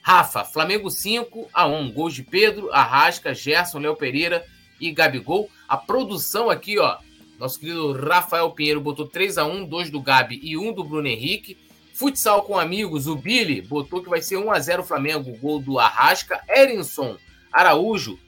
Rafa, 0.00 0.44
Flamengo 0.44 0.90
5 0.90 1.48
a 1.52 1.66
1. 1.66 1.92
Gols 1.92 2.14
de 2.14 2.22
Pedro, 2.22 2.72
Arrasca, 2.72 3.34
Gerson, 3.34 3.78
Léo 3.78 3.96
Pereira 3.96 4.44
e 4.80 4.90
Gabigol. 4.92 5.50
A 5.68 5.76
produção 5.76 6.48
aqui, 6.48 6.78
ó. 6.78 6.98
Nosso 7.38 7.60
querido 7.60 7.92
Rafael 7.92 8.50
Pinheiro 8.50 8.80
botou 8.80 9.06
3 9.06 9.38
a 9.38 9.44
1, 9.44 9.66
2 9.66 9.90
do 9.90 10.00
Gabi 10.00 10.40
e 10.42 10.56
1 10.56 10.72
do 10.72 10.84
Bruno 10.84 11.06
Henrique. 11.06 11.58
Futsal 11.92 12.42
com 12.42 12.58
amigos, 12.58 13.06
o 13.08 13.16
Billy 13.16 13.60
botou 13.60 14.02
que 14.02 14.08
vai 14.08 14.22
ser 14.22 14.36
1 14.36 14.52
a 14.52 14.58
0 14.60 14.84
Flamengo, 14.84 15.36
gol 15.38 15.60
do 15.60 15.78
Arrasca. 15.78 16.40
Erinson 16.48 17.16
Araújo, 17.52 18.18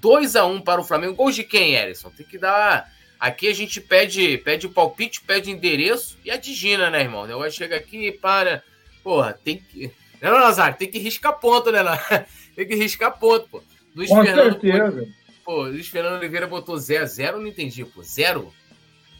2 0.00 0.34
a 0.34 0.46
1 0.46 0.60
para 0.62 0.80
o 0.80 0.84
Flamengo. 0.84 1.14
Gol 1.14 1.30
de 1.30 1.44
quem, 1.44 1.74
Erinson? 1.74 2.10
Tem 2.10 2.26
que 2.26 2.38
dar 2.38 2.90
Aqui 3.18 3.48
a 3.48 3.54
gente 3.54 3.80
pede, 3.80 4.38
pede 4.38 4.66
o 4.66 4.70
palpite, 4.70 5.20
pede 5.22 5.50
endereço 5.50 6.16
e 6.24 6.30
a 6.30 6.36
digina, 6.36 6.88
né, 6.88 7.00
irmão? 7.00 7.28
Eu 7.28 7.50
chega 7.50 7.76
aqui 7.76 8.06
e 8.06 8.12
para. 8.12 8.62
Porra, 9.02 9.32
tem 9.32 9.58
que. 9.58 9.90
Não, 10.20 10.30
não, 10.30 10.38
Nazário, 10.38 10.78
tem 10.78 10.90
que 10.90 10.98
riscar 10.98 11.38
ponto, 11.38 11.72
né? 11.72 11.80
tem 12.54 12.66
que 12.66 12.76
riscar 12.76 13.18
ponto, 13.18 13.48
pô. 13.48 13.62
Luiz 13.94 14.08
Com 14.08 14.22
Fernando, 14.22 14.60
certeza. 14.60 15.08
Pô, 15.44 15.62
Luiz 15.62 15.88
Fernando 15.88 16.18
Oliveira 16.18 16.46
botou 16.46 16.76
zero. 16.78 17.06
Zero, 17.06 17.40
não 17.40 17.48
entendi, 17.48 17.84
pô. 17.84 18.02
Zero? 18.02 18.52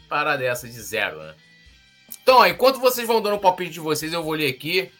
Parada 0.09 0.39
dessa 0.39 0.69
de 0.69 0.81
zero, 0.81 1.19
né? 1.19 1.35
Então, 2.23 2.39
ó, 2.39 2.47
enquanto 2.47 2.79
vocês 2.79 3.07
vão 3.07 3.21
dando 3.21 3.37
o 3.37 3.41
palpite 3.41 3.73
de 3.73 3.81
vocês, 3.81 4.13
eu 4.13 4.23
vou 4.23 4.35
ler 4.35 4.49
aqui. 4.49 4.91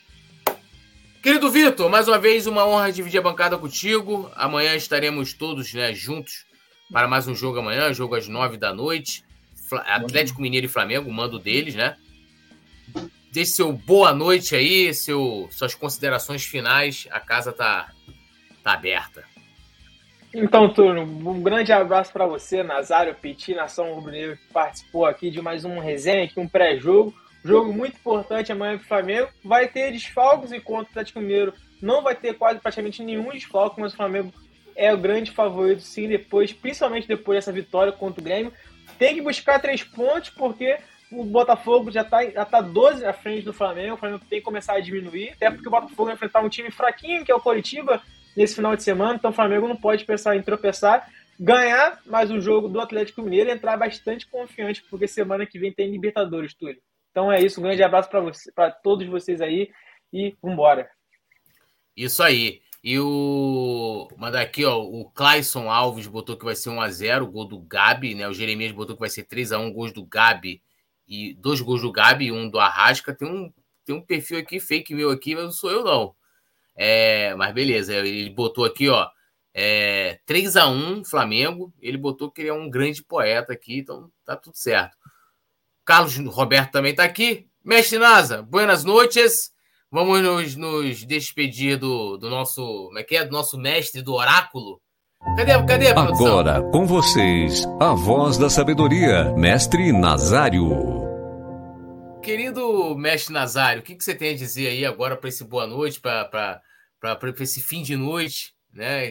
Querido 1.23 1.51
Vitor, 1.51 1.89
mais 1.89 2.09
uma 2.09 2.19
vez 2.19 2.47
uma 2.47 2.67
honra 2.67 2.93
dividir 2.93 3.19
a 3.19 3.23
bancada 3.23 3.57
contigo. 3.57 4.31
Amanhã 4.35 4.75
estaremos 4.75 5.33
todos 5.33 5.73
né, 5.73 5.93
juntos 5.93 6.48
para 6.93 7.07
mais 7.07 7.27
um 7.29 7.35
jogo 7.35 7.59
amanhã, 7.59 7.93
jogo 7.93 8.15
às 8.15 8.29
nove 8.29 8.57
da 8.57 8.73
noite. 8.73 9.25
Atlético 9.87 10.41
Mineiro 10.41 10.67
e 10.67 10.69
Flamengo, 10.69 11.13
mando 11.13 11.39
deles, 11.39 11.75
né? 11.75 11.97
Deixe 13.31 13.53
seu 13.53 13.73
boa 13.73 14.15
noite 14.15 14.57
aí, 14.57 14.95
seu, 14.95 15.49
suas 15.51 15.75
considerações 15.75 16.45
finais. 16.45 17.07
A 17.11 17.21
casa 17.21 17.53
tá, 17.53 17.93
tá 18.63 18.73
aberta. 18.73 19.25
Então, 20.35 20.73
turno, 20.73 21.03
um 21.03 21.43
grande 21.43 21.73
abraço 21.73 22.13
para 22.13 22.27
você, 22.27 22.63
Nazário 22.63 23.15
Petit, 23.15 23.55
nação 23.55 23.95
rubro-negra, 23.95 24.37
que 24.37 24.53
participou 24.53 25.05
aqui 25.05 25.31
de 25.31 25.43
mais 25.43 25.65
um 25.65 25.79
resenha, 25.79 26.25
aqui, 26.25 26.41
um 26.41 26.49
pré-jogo. 26.49 27.15
Jogo 27.45 27.73
muito 27.73 27.97
importante 27.97 28.51
amanhã 28.51 28.77
para 28.77 28.85
o 28.85 28.89
Flamengo. 28.89 29.29
Vai 29.45 29.69
ter 29.69 29.93
desfalques 29.93 30.53
enquanto 30.53 30.89
o 30.89 30.91
Atlético 30.91 31.21
Mineiro 31.21 31.53
não 31.81 32.03
vai 32.03 32.15
ter 32.15 32.35
quase 32.35 32.59
praticamente 32.59 33.03
nenhum 33.03 33.31
desfalque, 33.31 33.81
mas 33.81 33.93
o 33.93 33.97
Flamengo 33.97 34.33
é 34.79 34.95
o 34.95 34.97
grande 34.97 35.33
favorito, 35.33 35.83
sim, 35.83 36.07
depois, 36.07 36.53
principalmente 36.53 37.09
depois 37.09 37.37
dessa 37.37 37.53
vitória 37.53 37.93
contra 37.93 38.21
o 38.21 38.25
Grêmio. 38.25 38.53
Tem 38.97 39.17
que 39.17 39.21
buscar 39.21 39.59
três 39.59 39.83
pontos, 39.83 40.31
porque 40.31 40.79
o 41.11 41.25
Botafogo 41.25 41.91
já 41.91 42.03
está 42.03 42.25
já 42.31 42.45
tá 42.45 42.61
12 42.61 43.05
à 43.05 43.13
frente 43.13 43.45
do 43.45 43.53
Flamengo. 43.53 43.95
O 43.95 43.99
Flamengo 43.99 44.25
tem 44.31 44.39
que 44.39 44.45
começar 44.45 44.75
a 44.75 44.81
diminuir, 44.81 45.31
até 45.31 45.51
porque 45.51 45.67
o 45.67 45.71
Botafogo 45.71 46.05
vai 46.05 46.15
enfrentar 46.15 46.43
um 46.43 46.49
time 46.49 46.71
fraquinho, 46.71 47.25
que 47.25 47.33
é 47.33 47.35
o 47.35 47.41
Coritiba, 47.41 48.01
nesse 48.37 48.55
final 48.55 48.77
de 48.77 48.85
semana. 48.85 49.17
Então 49.17 49.33
o 49.33 49.35
Flamengo 49.35 49.67
não 49.67 49.77
pode 49.77 50.05
pensar 50.05 50.37
em 50.37 50.43
tropeçar, 50.43 51.11
ganhar 51.39 52.01
mais 52.07 52.31
um 52.31 52.41
jogo 52.41 52.69
do 52.69 52.81
Atlético 52.81 53.23
Mineiro 53.23 53.51
e 53.51 53.53
entrar 53.53 53.77
bastante 53.77 54.29
confiante, 54.29 54.85
porque 54.89 55.09
semana 55.09 55.45
que 55.45 55.59
vem 55.59 55.73
tem 55.73 55.91
Libertadores, 55.91 56.55
Túlio. 56.55 56.81
Então 57.11 57.33
é 57.33 57.43
isso, 57.43 57.59
um 57.59 57.65
grande 57.65 57.83
abraço 57.83 58.09
para 58.09 58.21
você, 58.21 58.53
para 58.53 58.71
todos 58.71 59.09
vocês 59.09 59.41
aí 59.41 59.71
e 60.13 60.37
vambora. 60.41 60.89
Isso 61.97 62.23
aí. 62.23 62.61
E 62.83 62.99
o. 62.99 64.09
Mandar 64.17 64.41
aqui, 64.41 64.65
ó. 64.65 64.79
O 64.79 65.11
Clayson 65.11 65.71
Alves 65.71 66.07
botou 66.07 66.37
que 66.37 66.45
vai 66.45 66.55
ser 66.55 66.71
1x0, 66.71 67.27
gol 67.27 67.45
do 67.47 67.61
Gabi, 67.61 68.15
né? 68.15 68.29
O 68.29 68.35
Jeremias 68.35 68.73
botou 68.73 68.95
que 68.95 69.01
vai 69.01 69.11
ser 69.11 69.25
3x1, 69.25 69.73
gols 69.73 69.93
do 69.93 70.05
Gabi. 70.07 70.63
E 71.07 71.35
dois 71.35 71.61
gols 71.61 71.83
do 71.83 71.91
Gabi 71.91 72.27
e 72.27 72.33
um 72.33 72.49
do 72.49 72.59
Arrasca. 72.59 73.15
Tem 73.15 73.29
um, 73.29 73.53
tem 73.85 73.95
um 73.95 74.01
perfil 74.01 74.39
aqui, 74.39 74.61
fake 74.61 74.95
meu 74.95 75.11
aqui, 75.11 75.35
mas 75.35 75.45
não 75.45 75.53
sou 75.53 75.71
eu, 75.71 75.85
não. 75.85 76.15
É, 76.77 77.35
mas 77.35 77.53
beleza, 77.53 77.95
ele 77.95 78.31
botou 78.31 78.65
aqui, 78.65 78.89
ó. 78.89 79.09
É, 79.53 80.21
3x1 80.29 81.05
Flamengo. 81.05 81.73
Ele 81.81 81.99
botou 81.99 82.31
que 82.31 82.43
ele 82.43 82.51
é 82.51 82.55
um 82.55 82.71
grande 82.71 83.03
poeta 83.03 83.53
aqui, 83.53 83.79
então 83.79 84.11
tá 84.25 84.37
tudo 84.37 84.57
certo. 84.57 84.97
Carlos 85.85 86.17
Roberto 86.19 86.71
também 86.71 86.95
tá 86.95 87.03
aqui. 87.03 87.49
Mestre 87.65 87.99
Nasa, 87.99 88.43
buenas 88.43 88.85
noites. 88.85 89.53
Vamos 89.91 90.21
nos, 90.21 90.55
nos 90.55 91.05
despedir 91.07 91.79
do, 91.79 92.19
do 92.19 92.29
nosso. 92.29 92.63
Como 92.63 92.99
é 92.99 93.03
que 93.03 93.17
é? 93.17 93.25
Do 93.25 93.33
nosso 93.33 93.57
mestre 93.57 94.03
do 94.03 94.13
oráculo. 94.13 94.83
Cadê, 95.35 95.53
cadê 95.67 95.89
a 95.89 95.95
produção? 95.95 96.27
Agora, 96.27 96.63
com 96.71 96.87
vocês, 96.87 97.65
a 97.81 97.95
voz 97.95 98.37
da 98.37 98.51
sabedoria, 98.51 99.33
mestre 99.35 99.91
Nazário. 99.91 100.69
Querido 102.23 102.95
mestre 102.97 103.33
Nazário, 103.33 103.81
o 103.81 103.85
que, 103.85 103.97
que 103.97 104.05
você 104.05 104.15
tem 104.15 104.35
a 104.35 104.37
dizer 104.37 104.69
aí 104.69 104.85
agora 104.85 105.17
para 105.17 105.31
esse 105.31 105.43
boa 105.43 105.67
noite, 105.67 105.99
para 106.01 106.61
esse 107.41 107.63
fim 107.63 107.83
de 107.83 107.97
noite, 107.97 108.53
né? 108.71 109.07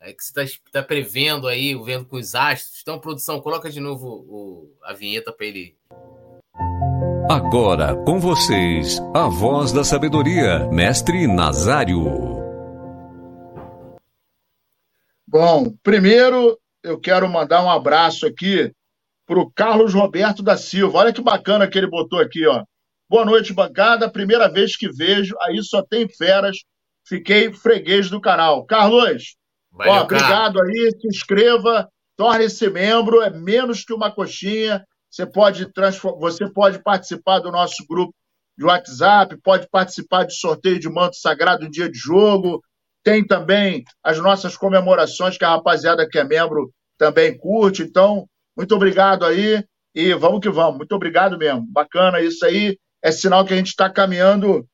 É 0.00 0.12
que 0.12 0.22
você 0.22 0.42
está 0.42 0.60
tá 0.70 0.82
prevendo 0.82 1.48
aí, 1.48 1.74
vendo 1.82 2.04
com 2.04 2.16
os 2.16 2.34
astros. 2.34 2.80
Então, 2.82 3.00
produção, 3.00 3.40
coloca 3.40 3.70
de 3.70 3.80
novo 3.80 4.06
o, 4.06 4.76
a 4.84 4.92
vinheta 4.92 5.32
para 5.32 5.46
ele 5.46 5.78
Agora 7.28 7.96
com 8.04 8.20
vocês, 8.20 9.00
a 9.14 9.28
voz 9.28 9.72
da 9.72 9.82
sabedoria, 9.82 10.68
mestre 10.70 11.26
Nazário. 11.26 12.04
Bom, 15.26 15.74
primeiro 15.82 16.58
eu 16.82 17.00
quero 17.00 17.26
mandar 17.26 17.64
um 17.64 17.70
abraço 17.70 18.26
aqui 18.26 18.70
para 19.26 19.38
o 19.38 19.50
Carlos 19.50 19.94
Roberto 19.94 20.42
da 20.42 20.54
Silva. 20.58 20.98
Olha 20.98 21.14
que 21.14 21.22
bacana 21.22 21.66
que 21.66 21.78
ele 21.78 21.88
botou 21.88 22.20
aqui, 22.20 22.46
ó. 22.46 22.62
Boa 23.08 23.24
noite, 23.24 23.54
bancada. 23.54 24.10
Primeira 24.10 24.46
vez 24.52 24.76
que 24.76 24.92
vejo, 24.92 25.34
aí 25.40 25.62
só 25.62 25.82
tem 25.82 26.06
feras. 26.06 26.58
Fiquei 27.08 27.50
freguês 27.50 28.10
do 28.10 28.20
canal. 28.20 28.66
Carlos, 28.66 29.34
Valeu, 29.72 29.92
ó, 29.94 30.02
obrigado 30.02 30.60
aí. 30.62 30.90
Se 31.00 31.08
inscreva, 31.08 31.88
torne-se 32.18 32.68
membro. 32.68 33.22
É 33.22 33.30
menos 33.30 33.82
que 33.82 33.94
uma 33.94 34.10
coxinha. 34.10 34.84
Você 35.14 35.24
pode, 35.24 35.70
você 36.18 36.50
pode 36.50 36.82
participar 36.82 37.38
do 37.38 37.52
nosso 37.52 37.86
grupo 37.88 38.12
de 38.58 38.64
WhatsApp, 38.64 39.36
pode 39.44 39.68
participar 39.70 40.24
de 40.24 40.34
sorteio 40.34 40.80
de 40.80 40.88
manto 40.88 41.14
sagrado 41.14 41.64
em 41.64 41.70
dia 41.70 41.88
de 41.88 41.96
jogo. 41.96 42.60
Tem 43.04 43.24
também 43.24 43.84
as 44.02 44.18
nossas 44.18 44.56
comemorações 44.56 45.38
que 45.38 45.44
a 45.44 45.50
rapaziada 45.50 46.08
que 46.08 46.18
é 46.18 46.24
membro 46.24 46.72
também 46.98 47.38
curte. 47.38 47.82
Então, 47.82 48.28
muito 48.56 48.74
obrigado 48.74 49.24
aí 49.24 49.64
e 49.94 50.12
vamos 50.14 50.40
que 50.40 50.50
vamos. 50.50 50.78
Muito 50.78 50.96
obrigado 50.96 51.38
mesmo. 51.38 51.64
Bacana 51.70 52.20
isso 52.20 52.44
aí. 52.44 52.76
É 53.00 53.12
sinal 53.12 53.44
que 53.44 53.54
a 53.54 53.56
gente 53.56 53.68
está 53.68 53.88
caminhando 53.88 54.66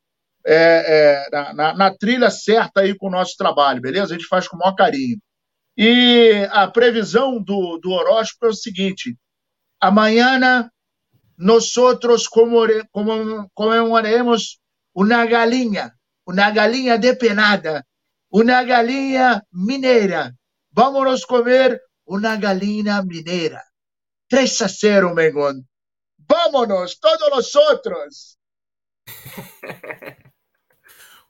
é, 0.46 1.26
é, 1.26 1.52
na, 1.52 1.74
na, 1.74 1.94
trilha 1.94 2.30
certa 2.30 2.80
aí 2.80 2.96
com 2.96 3.08
o 3.08 3.10
nosso 3.10 3.36
trabalho, 3.36 3.82
beleza? 3.82 4.14
A 4.14 4.16
gente 4.16 4.26
faz 4.26 4.48
com 4.48 4.56
o 4.56 4.58
maior 4.58 4.74
carinho. 4.74 5.18
E 5.76 6.48
a 6.50 6.66
previsão 6.66 7.42
do, 7.42 7.76
do 7.76 7.90
horóscopo 7.90 8.46
é 8.46 8.48
o 8.48 8.54
seguinte: 8.54 9.14
Amanhã 9.81 10.70
nosotros 11.36 12.28
conmemoraremos 12.28 14.61
una 14.93 15.24
galinha, 15.24 15.97
una 16.24 16.51
galinha 16.51 16.98
depenada, 16.98 17.86
una 18.28 18.62
galinha 18.62 19.43
mineira. 19.51 20.36
Vamos 20.70 21.24
comer 21.24 21.81
una 22.05 22.36
galinha 22.36 23.02
mineira. 23.02 23.65
3 24.28 24.62
a 24.62 24.69
0, 24.69 25.15
Mengon. 25.15 25.66
Vámonos, 26.19 27.01
todos 27.01 27.31
nosotros. 27.31 28.39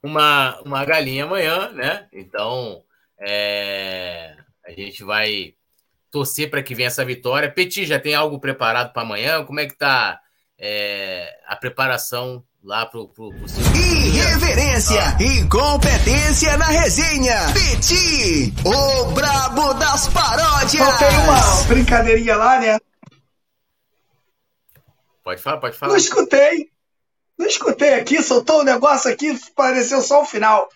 uma, 0.02 0.60
uma 0.62 0.85
galinha 0.85 1.24
amanhã, 1.24 1.70
né? 1.70 2.09
Então, 2.12 2.85
é, 3.18 4.36
a 4.64 4.72
gente 4.72 5.05
vai 5.05 5.55
torcer 6.10 6.50
para 6.50 6.62
que 6.62 6.74
venha 6.74 6.88
essa 6.88 7.04
vitória. 7.04 7.50
Petit, 7.50 7.86
já 7.86 7.98
tem 7.98 8.14
algo 8.14 8.40
preparado 8.40 8.92
para 8.92 9.02
amanhã? 9.02 9.44
Como 9.44 9.60
é 9.60 9.66
que 9.66 9.76
tá 9.76 10.20
é, 10.58 11.28
a 11.46 11.56
preparação 11.56 12.44
lá 12.62 12.84
pro, 12.86 13.08
pro, 13.08 13.32
pro 13.32 13.48
seu... 13.48 13.62
Irreverência 13.74 15.00
ah. 15.00 15.22
e 15.22 15.48
competência 15.48 16.56
na 16.56 16.66
resenha. 16.66 17.36
Petit, 17.52 18.52
o 18.64 19.10
brabo 19.12 19.74
das 19.74 20.08
paródias. 20.08 20.84
Só 20.84 20.98
tem 20.98 21.18
uma 21.18 21.64
brincadeirinha 21.68 22.36
lá, 22.36 22.60
né? 22.60 22.78
Pode 25.22 25.40
falar, 25.40 25.58
pode 25.58 25.76
falar. 25.76 25.92
Não 25.92 25.98
escutei. 25.98 26.70
Não 27.38 27.46
escutei 27.46 27.94
aqui, 27.94 28.22
soltou 28.22 28.60
um 28.60 28.64
negócio 28.64 29.10
aqui, 29.10 29.34
pareceu 29.56 30.02
só 30.02 30.22
o 30.22 30.26
final. 30.26 30.68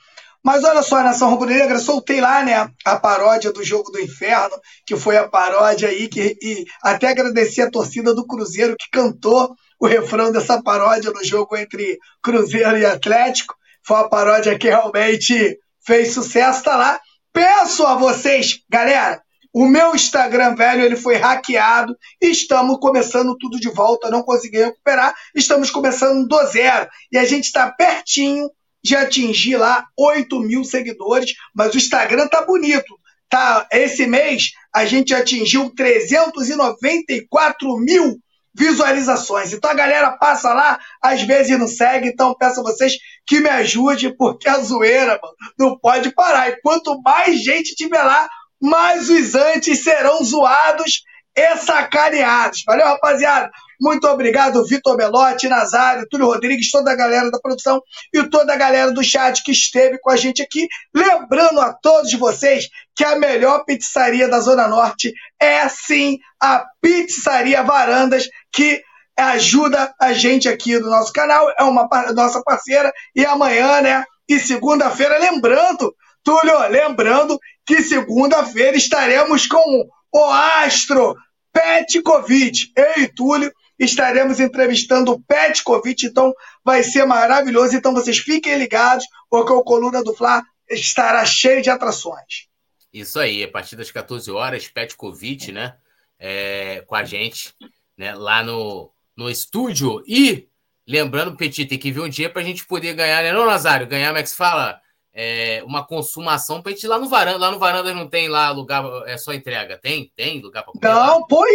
Mas 0.44 0.62
olha 0.62 0.82
só, 0.82 1.02
Nação 1.02 1.30
Rubro-Negra, 1.30 1.78
soltei 1.78 2.20
lá, 2.20 2.44
né, 2.44 2.68
a 2.84 2.96
paródia 2.96 3.50
do 3.50 3.64
Jogo 3.64 3.90
do 3.90 3.98
Inferno, 3.98 4.54
que 4.86 4.94
foi 4.94 5.16
a 5.16 5.26
paródia 5.26 5.88
aí, 5.88 6.06
que, 6.06 6.36
e 6.42 6.66
até 6.82 7.08
agradecer 7.08 7.62
a 7.62 7.70
torcida 7.70 8.14
do 8.14 8.26
Cruzeiro 8.26 8.76
que 8.78 8.90
cantou 8.92 9.56
o 9.80 9.86
refrão 9.86 10.30
dessa 10.30 10.62
paródia 10.62 11.10
no 11.10 11.24
jogo 11.24 11.56
entre 11.56 11.98
Cruzeiro 12.22 12.76
e 12.76 12.84
Atlético. 12.84 13.54
Foi 13.82 13.96
uma 13.96 14.08
paródia 14.10 14.58
que 14.58 14.68
realmente 14.68 15.58
fez 15.84 16.12
sucesso, 16.12 16.62
tá 16.62 16.76
lá. 16.76 17.00
Peço 17.32 17.86
a 17.86 17.94
vocês, 17.94 18.60
galera, 18.68 19.22
o 19.50 19.66
meu 19.66 19.94
Instagram, 19.94 20.54
velho, 20.54 20.82
ele 20.82 20.96
foi 20.96 21.16
hackeado. 21.16 21.96
Estamos 22.20 22.78
começando 22.78 23.36
tudo 23.38 23.58
de 23.58 23.70
volta, 23.70 24.10
não 24.10 24.22
consegui 24.22 24.58
recuperar. 24.58 25.14
Estamos 25.34 25.70
começando 25.70 26.26
do 26.28 26.46
zero. 26.46 26.88
E 27.10 27.16
a 27.16 27.24
gente 27.24 27.44
está 27.44 27.70
pertinho 27.70 28.50
de 28.84 28.94
atingir 28.94 29.56
lá 29.56 29.86
8 29.98 30.38
mil 30.40 30.62
seguidores, 30.62 31.32
mas 31.54 31.72
o 31.72 31.78
Instagram 31.78 32.28
tá 32.28 32.44
bonito. 32.44 33.00
Tá, 33.30 33.66
esse 33.72 34.06
mês 34.06 34.50
a 34.72 34.84
gente 34.84 35.14
atingiu 35.14 35.72
394 35.74 37.78
mil 37.78 38.20
visualizações. 38.54 39.52
Então 39.52 39.70
a 39.70 39.74
galera 39.74 40.12
passa 40.12 40.52
lá, 40.52 40.78
às 41.02 41.22
vezes 41.22 41.58
não 41.58 41.66
segue, 41.66 42.08
então 42.08 42.36
peço 42.38 42.60
a 42.60 42.62
vocês 42.62 42.92
que 43.26 43.40
me 43.40 43.48
ajudem, 43.48 44.14
porque 44.16 44.48
a 44.48 44.58
zoeira 44.58 45.18
mano, 45.20 45.34
não 45.58 45.78
pode 45.78 46.14
parar. 46.14 46.50
E 46.50 46.60
quanto 46.60 47.00
mais 47.02 47.42
gente 47.42 47.74
tiver 47.74 48.02
lá, 48.02 48.28
mais 48.62 49.08
os 49.08 49.34
antes 49.34 49.82
serão 49.82 50.22
zoados 50.22 51.02
e 51.36 51.56
sacaneados. 51.56 52.62
Valeu, 52.66 52.86
rapaziada? 52.86 53.50
Muito 53.80 54.06
obrigado, 54.06 54.64
Vitor 54.64 54.96
Belotti, 54.96 55.48
Nazário, 55.48 56.06
Túlio 56.08 56.26
Rodrigues, 56.26 56.70
toda 56.70 56.92
a 56.92 56.96
galera 56.96 57.30
da 57.30 57.40
produção 57.40 57.82
e 58.12 58.22
toda 58.24 58.52
a 58.52 58.56
galera 58.56 58.92
do 58.92 59.02
chat 59.02 59.42
que 59.42 59.52
esteve 59.52 59.98
com 59.98 60.10
a 60.10 60.16
gente 60.16 60.42
aqui. 60.42 60.68
Lembrando 60.94 61.60
a 61.60 61.72
todos 61.72 62.12
vocês 62.14 62.68
que 62.94 63.04
a 63.04 63.16
melhor 63.16 63.64
pizzaria 63.64 64.28
da 64.28 64.40
Zona 64.40 64.68
Norte 64.68 65.12
é 65.40 65.68
sim 65.68 66.18
a 66.40 66.64
Pizzaria 66.80 67.62
Varandas, 67.62 68.28
que 68.52 68.82
ajuda 69.16 69.92
a 70.00 70.12
gente 70.12 70.48
aqui 70.48 70.78
no 70.78 70.90
nosso 70.90 71.12
canal, 71.12 71.52
é 71.58 71.62
uma 71.64 71.88
nossa 72.14 72.42
parceira, 72.42 72.92
e 73.14 73.24
amanhã, 73.24 73.80
né? 73.80 74.04
E 74.28 74.38
segunda-feira, 74.38 75.18
lembrando, 75.18 75.94
Túlio, 76.22 76.58
lembrando 76.68 77.38
que 77.66 77.82
segunda-feira 77.82 78.76
estaremos 78.76 79.46
com 79.46 79.86
o 80.12 80.24
Astro 80.24 81.14
Petkovic. 81.54 82.72
Eu 82.76 83.04
e 83.04 83.08
Túlio 83.08 83.52
estaremos 83.78 84.40
entrevistando 84.40 85.12
o 85.12 85.20
Petkovic, 85.20 86.06
então 86.06 86.34
vai 86.64 86.82
ser 86.82 87.06
maravilhoso. 87.06 87.76
Então 87.76 87.94
vocês 87.94 88.18
fiquem 88.18 88.58
ligados, 88.58 89.06
porque 89.30 89.52
o 89.52 89.62
Coluna 89.62 90.02
do 90.02 90.14
Fla 90.14 90.42
estará 90.68 91.24
cheio 91.24 91.62
de 91.62 91.70
atrações. 91.70 92.48
Isso 92.92 93.18
aí, 93.18 93.42
a 93.42 93.50
partir 93.50 93.76
das 93.76 93.90
14 93.90 94.30
horas, 94.30 94.68
Petkovic, 94.68 95.52
né? 95.52 95.76
É, 96.18 96.82
com 96.86 96.94
a 96.94 97.04
gente, 97.04 97.54
né? 97.96 98.14
Lá 98.14 98.42
no, 98.42 98.92
no 99.16 99.30
estúdio. 99.30 100.02
E, 100.06 100.48
lembrando, 100.86 101.36
Petit, 101.36 101.66
tem 101.66 101.78
que 101.78 101.90
vir 101.90 102.00
um 102.00 102.08
dia 102.08 102.30
para 102.30 102.42
a 102.42 102.44
gente 102.44 102.66
poder 102.66 102.94
ganhar, 102.94 103.22
né? 103.22 103.32
Não, 103.32 103.46
Nazário? 103.46 103.86
Ganhar, 103.86 104.08
como 104.08 104.18
é 104.18 104.22
que 104.22 104.28
se 104.30 104.36
fala? 104.36 104.80
É, 105.14 105.62
uma 105.64 105.86
consumação 105.86 106.60
para 106.60 106.72
gente 106.72 106.84
ir 106.84 106.88
lá 106.88 106.98
no 106.98 107.08
varanda. 107.08 107.38
Lá 107.38 107.50
no 107.50 107.58
varanda 107.58 107.94
não 107.94 108.08
tem 108.08 108.28
lá 108.28 108.50
lugar, 108.50 108.84
é 109.06 109.16
só 109.16 109.32
entrega. 109.32 109.78
Tem? 109.78 110.10
Tem 110.16 110.40
lugar 110.40 110.64
para 110.64 110.72
comer? 110.72 110.92
Não, 110.92 111.26
põe 111.26 111.48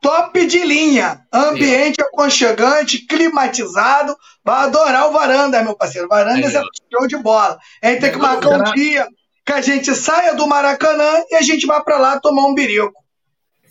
top 0.00 0.46
de 0.46 0.64
linha. 0.64 1.26
Ambiente 1.32 1.96
Sim. 2.00 2.08
aconchegante, 2.08 3.06
climatizado. 3.06 4.16
Vai 4.44 4.64
adorar 4.64 5.08
o 5.08 5.12
Varanda, 5.12 5.62
meu 5.62 5.76
parceiro. 5.76 6.08
Varandas 6.08 6.54
é 6.54 6.62
show 6.92 7.06
de 7.06 7.16
bola. 7.16 7.58
A 7.82 7.88
gente 7.88 8.00
tem 8.00 8.12
que 8.12 8.18
marcar 8.18 8.50
um 8.50 8.72
dia 8.72 9.06
que 9.44 9.52
a 9.52 9.60
gente 9.60 9.94
saia 9.94 10.34
do 10.34 10.46
Maracanã 10.46 11.22
e 11.30 11.36
a 11.36 11.42
gente 11.42 11.66
vá 11.66 11.82
para 11.82 11.98
lá 11.98 12.20
tomar 12.20 12.46
um 12.46 12.54
birico. 12.54 13.04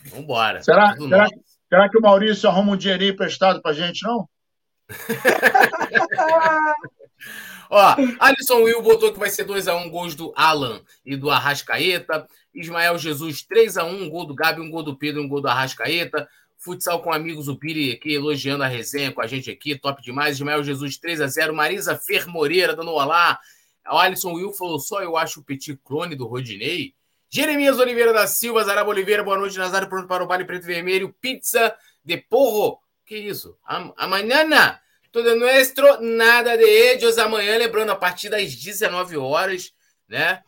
Vambora. 0.06 0.62
Será, 0.62 0.96
será, 0.96 1.28
será 1.70 1.90
que 1.90 1.98
o 1.98 2.02
Maurício 2.02 2.50
arruma 2.50 2.74
um 2.74 2.78
dinheirinho 2.78 3.14
emprestado 3.14 3.62
pra 3.62 3.74
gente, 3.74 4.06
não? 4.06 4.28
Ó, 7.70 7.96
Alisson 8.20 8.64
Will 8.64 8.82
botou 8.82 9.12
que 9.12 9.20
vai 9.20 9.30
ser 9.30 9.46
2x1 9.46 9.90
gols 9.90 10.16
do 10.16 10.34
Alan 10.36 10.82
e 11.06 11.16
do 11.16 11.30
Arrascaeta. 11.30 12.28
Ismael 12.54 12.98
Jesus, 12.98 13.46
3x1, 13.46 13.84
um 13.84 14.10
gol 14.10 14.26
do 14.26 14.34
Gabi, 14.34 14.62
um 14.62 14.70
gol 14.70 14.84
do 14.84 14.96
Pedro, 14.96 15.22
um 15.22 15.28
gol 15.28 15.42
do 15.42 15.48
Arrascaeta. 15.48 16.28
Futsal 16.58 17.02
com 17.02 17.12
amigos, 17.12 17.48
o 17.48 17.56
Piri 17.56 17.92
aqui 17.92 18.14
elogiando 18.14 18.64
a 18.64 18.68
resenha 18.68 19.12
com 19.12 19.22
a 19.22 19.28
gente 19.28 19.52
aqui, 19.52 19.78
top 19.78 20.02
demais. 20.02 20.36
Ismael 20.36 20.64
Jesus, 20.64 20.98
3x0. 20.98 21.52
Marisa 21.52 21.96
Fer 21.98 22.28
Moreira 22.28 22.76
dando 22.76 22.92
olá. 22.92 23.40
O 23.88 23.98
Alisson 23.98 24.34
Will 24.34 24.52
falou 24.52 24.80
só, 24.80 25.04
eu 25.04 25.16
acho 25.16 25.42
o 25.42 25.44
petit 25.44 25.80
clone 25.84 26.16
do 26.16 26.26
Rodinei. 26.26 26.96
Jeremias 27.30 27.78
Oliveira 27.78 28.14
da 28.14 28.26
Silva, 28.26 28.64
Zaraba 28.64 28.90
Oliveira, 28.90 29.24
boa 29.24 29.38
noite, 29.38 29.58
Nazário, 29.58 29.90
pronto 29.90 30.08
para 30.08 30.24
o 30.24 30.28
Baile 30.28 30.46
Preto 30.46 30.64
e 30.64 30.68
Vermelho. 30.68 31.14
Pizza 31.20 31.76
de 32.04 32.18
porro. 32.18 32.80
Que 33.06 33.18
isso? 33.18 33.58
Amanhã, 33.98 34.44
tudo 35.16 35.34
nuestro, 35.38 36.02
nada 36.02 36.58
de 36.58 36.66
ellos. 36.66 37.18
Amanhã, 37.18 37.58
lembrando, 37.58 37.90
a 37.90 37.96
partir 37.96 38.28
das 38.28 38.54
19 38.54 39.16
horas, 39.16 39.72
né? 40.10 40.44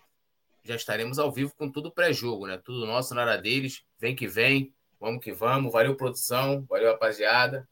já 0.61 0.75
estaremos 0.75 1.17
ao 1.17 1.31
vivo 1.31 1.53
com 1.57 1.71
tudo 1.71 1.89
pré-jogo, 1.89 2.45
né? 2.45 2.59
Tudo 2.61 2.85
nosso, 2.85 3.15
nada 3.15 3.37
deles. 3.37 3.83
Vem 3.97 4.13
que 4.13 4.27
vem, 4.27 4.73
vamos 4.99 5.23
que 5.23 5.31
vamos. 5.31 5.71
Valeu, 5.71 5.95
produção. 5.95 6.65
Valeu, 6.69 6.91
rapaziada. 6.91 7.65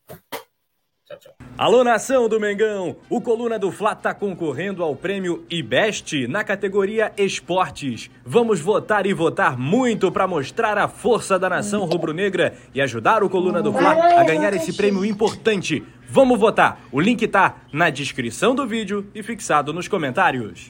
Tchau, 1.06 1.20
tchau. 1.20 1.36
Alô, 1.56 1.84
nação 1.84 2.28
do 2.28 2.40
Mengão! 2.40 2.96
O 3.12 3.22
Coluna 3.22 3.60
do 3.60 3.72
Fla 3.72 3.92
está 3.92 4.12
concorrendo 4.12 4.82
ao 4.82 4.96
prêmio 4.96 5.46
IBEST 5.52 6.28
na 6.28 6.44
categoria 6.44 7.14
Esportes. 7.16 8.10
Vamos 8.26 8.60
votar 8.60 9.06
e 9.06 9.14
votar 9.14 9.56
muito 9.56 10.12
para 10.12 10.26
mostrar 10.26 10.80
a 10.80 10.88
força 10.88 11.38
da 11.38 11.48
nação 11.48 11.86
rubro-negra 11.86 12.58
e 12.74 12.82
ajudar 12.82 13.24
o 13.24 13.30
Coluna 13.30 13.62
do 13.62 13.72
Fla 13.72 13.92
a 14.20 14.24
ganhar 14.24 14.52
esse 14.56 14.74
prêmio 14.74 15.06
importante. 15.06 15.86
Vamos 16.10 16.40
votar! 16.40 16.82
O 16.92 17.00
link 17.00 17.28
tá 17.28 17.58
na 17.72 17.90
descrição 17.90 18.54
do 18.56 18.68
vídeo 18.68 19.10
e 19.14 19.24
fixado 19.24 19.74
nos 19.74 19.88
comentários. 19.88 20.68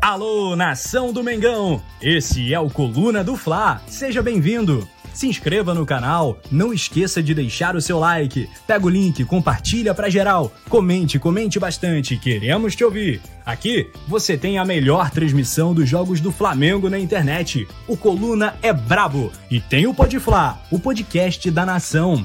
Alô, 0.00 0.56
nação 0.56 1.12
do 1.12 1.22
Mengão! 1.22 1.82
Esse 2.00 2.52
é 2.54 2.58
o 2.58 2.70
Coluna 2.70 3.22
do 3.22 3.36
Fla. 3.36 3.82
Seja 3.86 4.22
bem-vindo. 4.22 4.88
Se 5.12 5.26
inscreva 5.26 5.74
no 5.74 5.84
canal, 5.84 6.38
não 6.50 6.72
esqueça 6.72 7.22
de 7.22 7.34
deixar 7.34 7.76
o 7.76 7.80
seu 7.80 7.98
like. 7.98 8.48
Pega 8.66 8.86
o 8.86 8.88
link, 8.88 9.24
compartilha 9.24 9.92
para 9.92 10.08
geral. 10.08 10.52
Comente, 10.68 11.18
comente 11.18 11.58
bastante, 11.58 12.16
queremos 12.16 12.74
te 12.74 12.84
ouvir. 12.84 13.20
Aqui 13.44 13.90
você 14.08 14.38
tem 14.38 14.58
a 14.58 14.64
melhor 14.64 15.10
transmissão 15.10 15.74
dos 15.74 15.88
jogos 15.88 16.20
do 16.20 16.32
Flamengo 16.32 16.88
na 16.88 16.98
internet. 16.98 17.66
O 17.86 17.96
Coluna 17.96 18.54
é 18.62 18.72
brabo 18.72 19.30
e 19.50 19.60
tem 19.60 19.86
o 19.86 19.94
Podfla, 19.94 20.58
o 20.70 20.78
podcast 20.78 21.50
da 21.50 21.66
nação. 21.66 22.24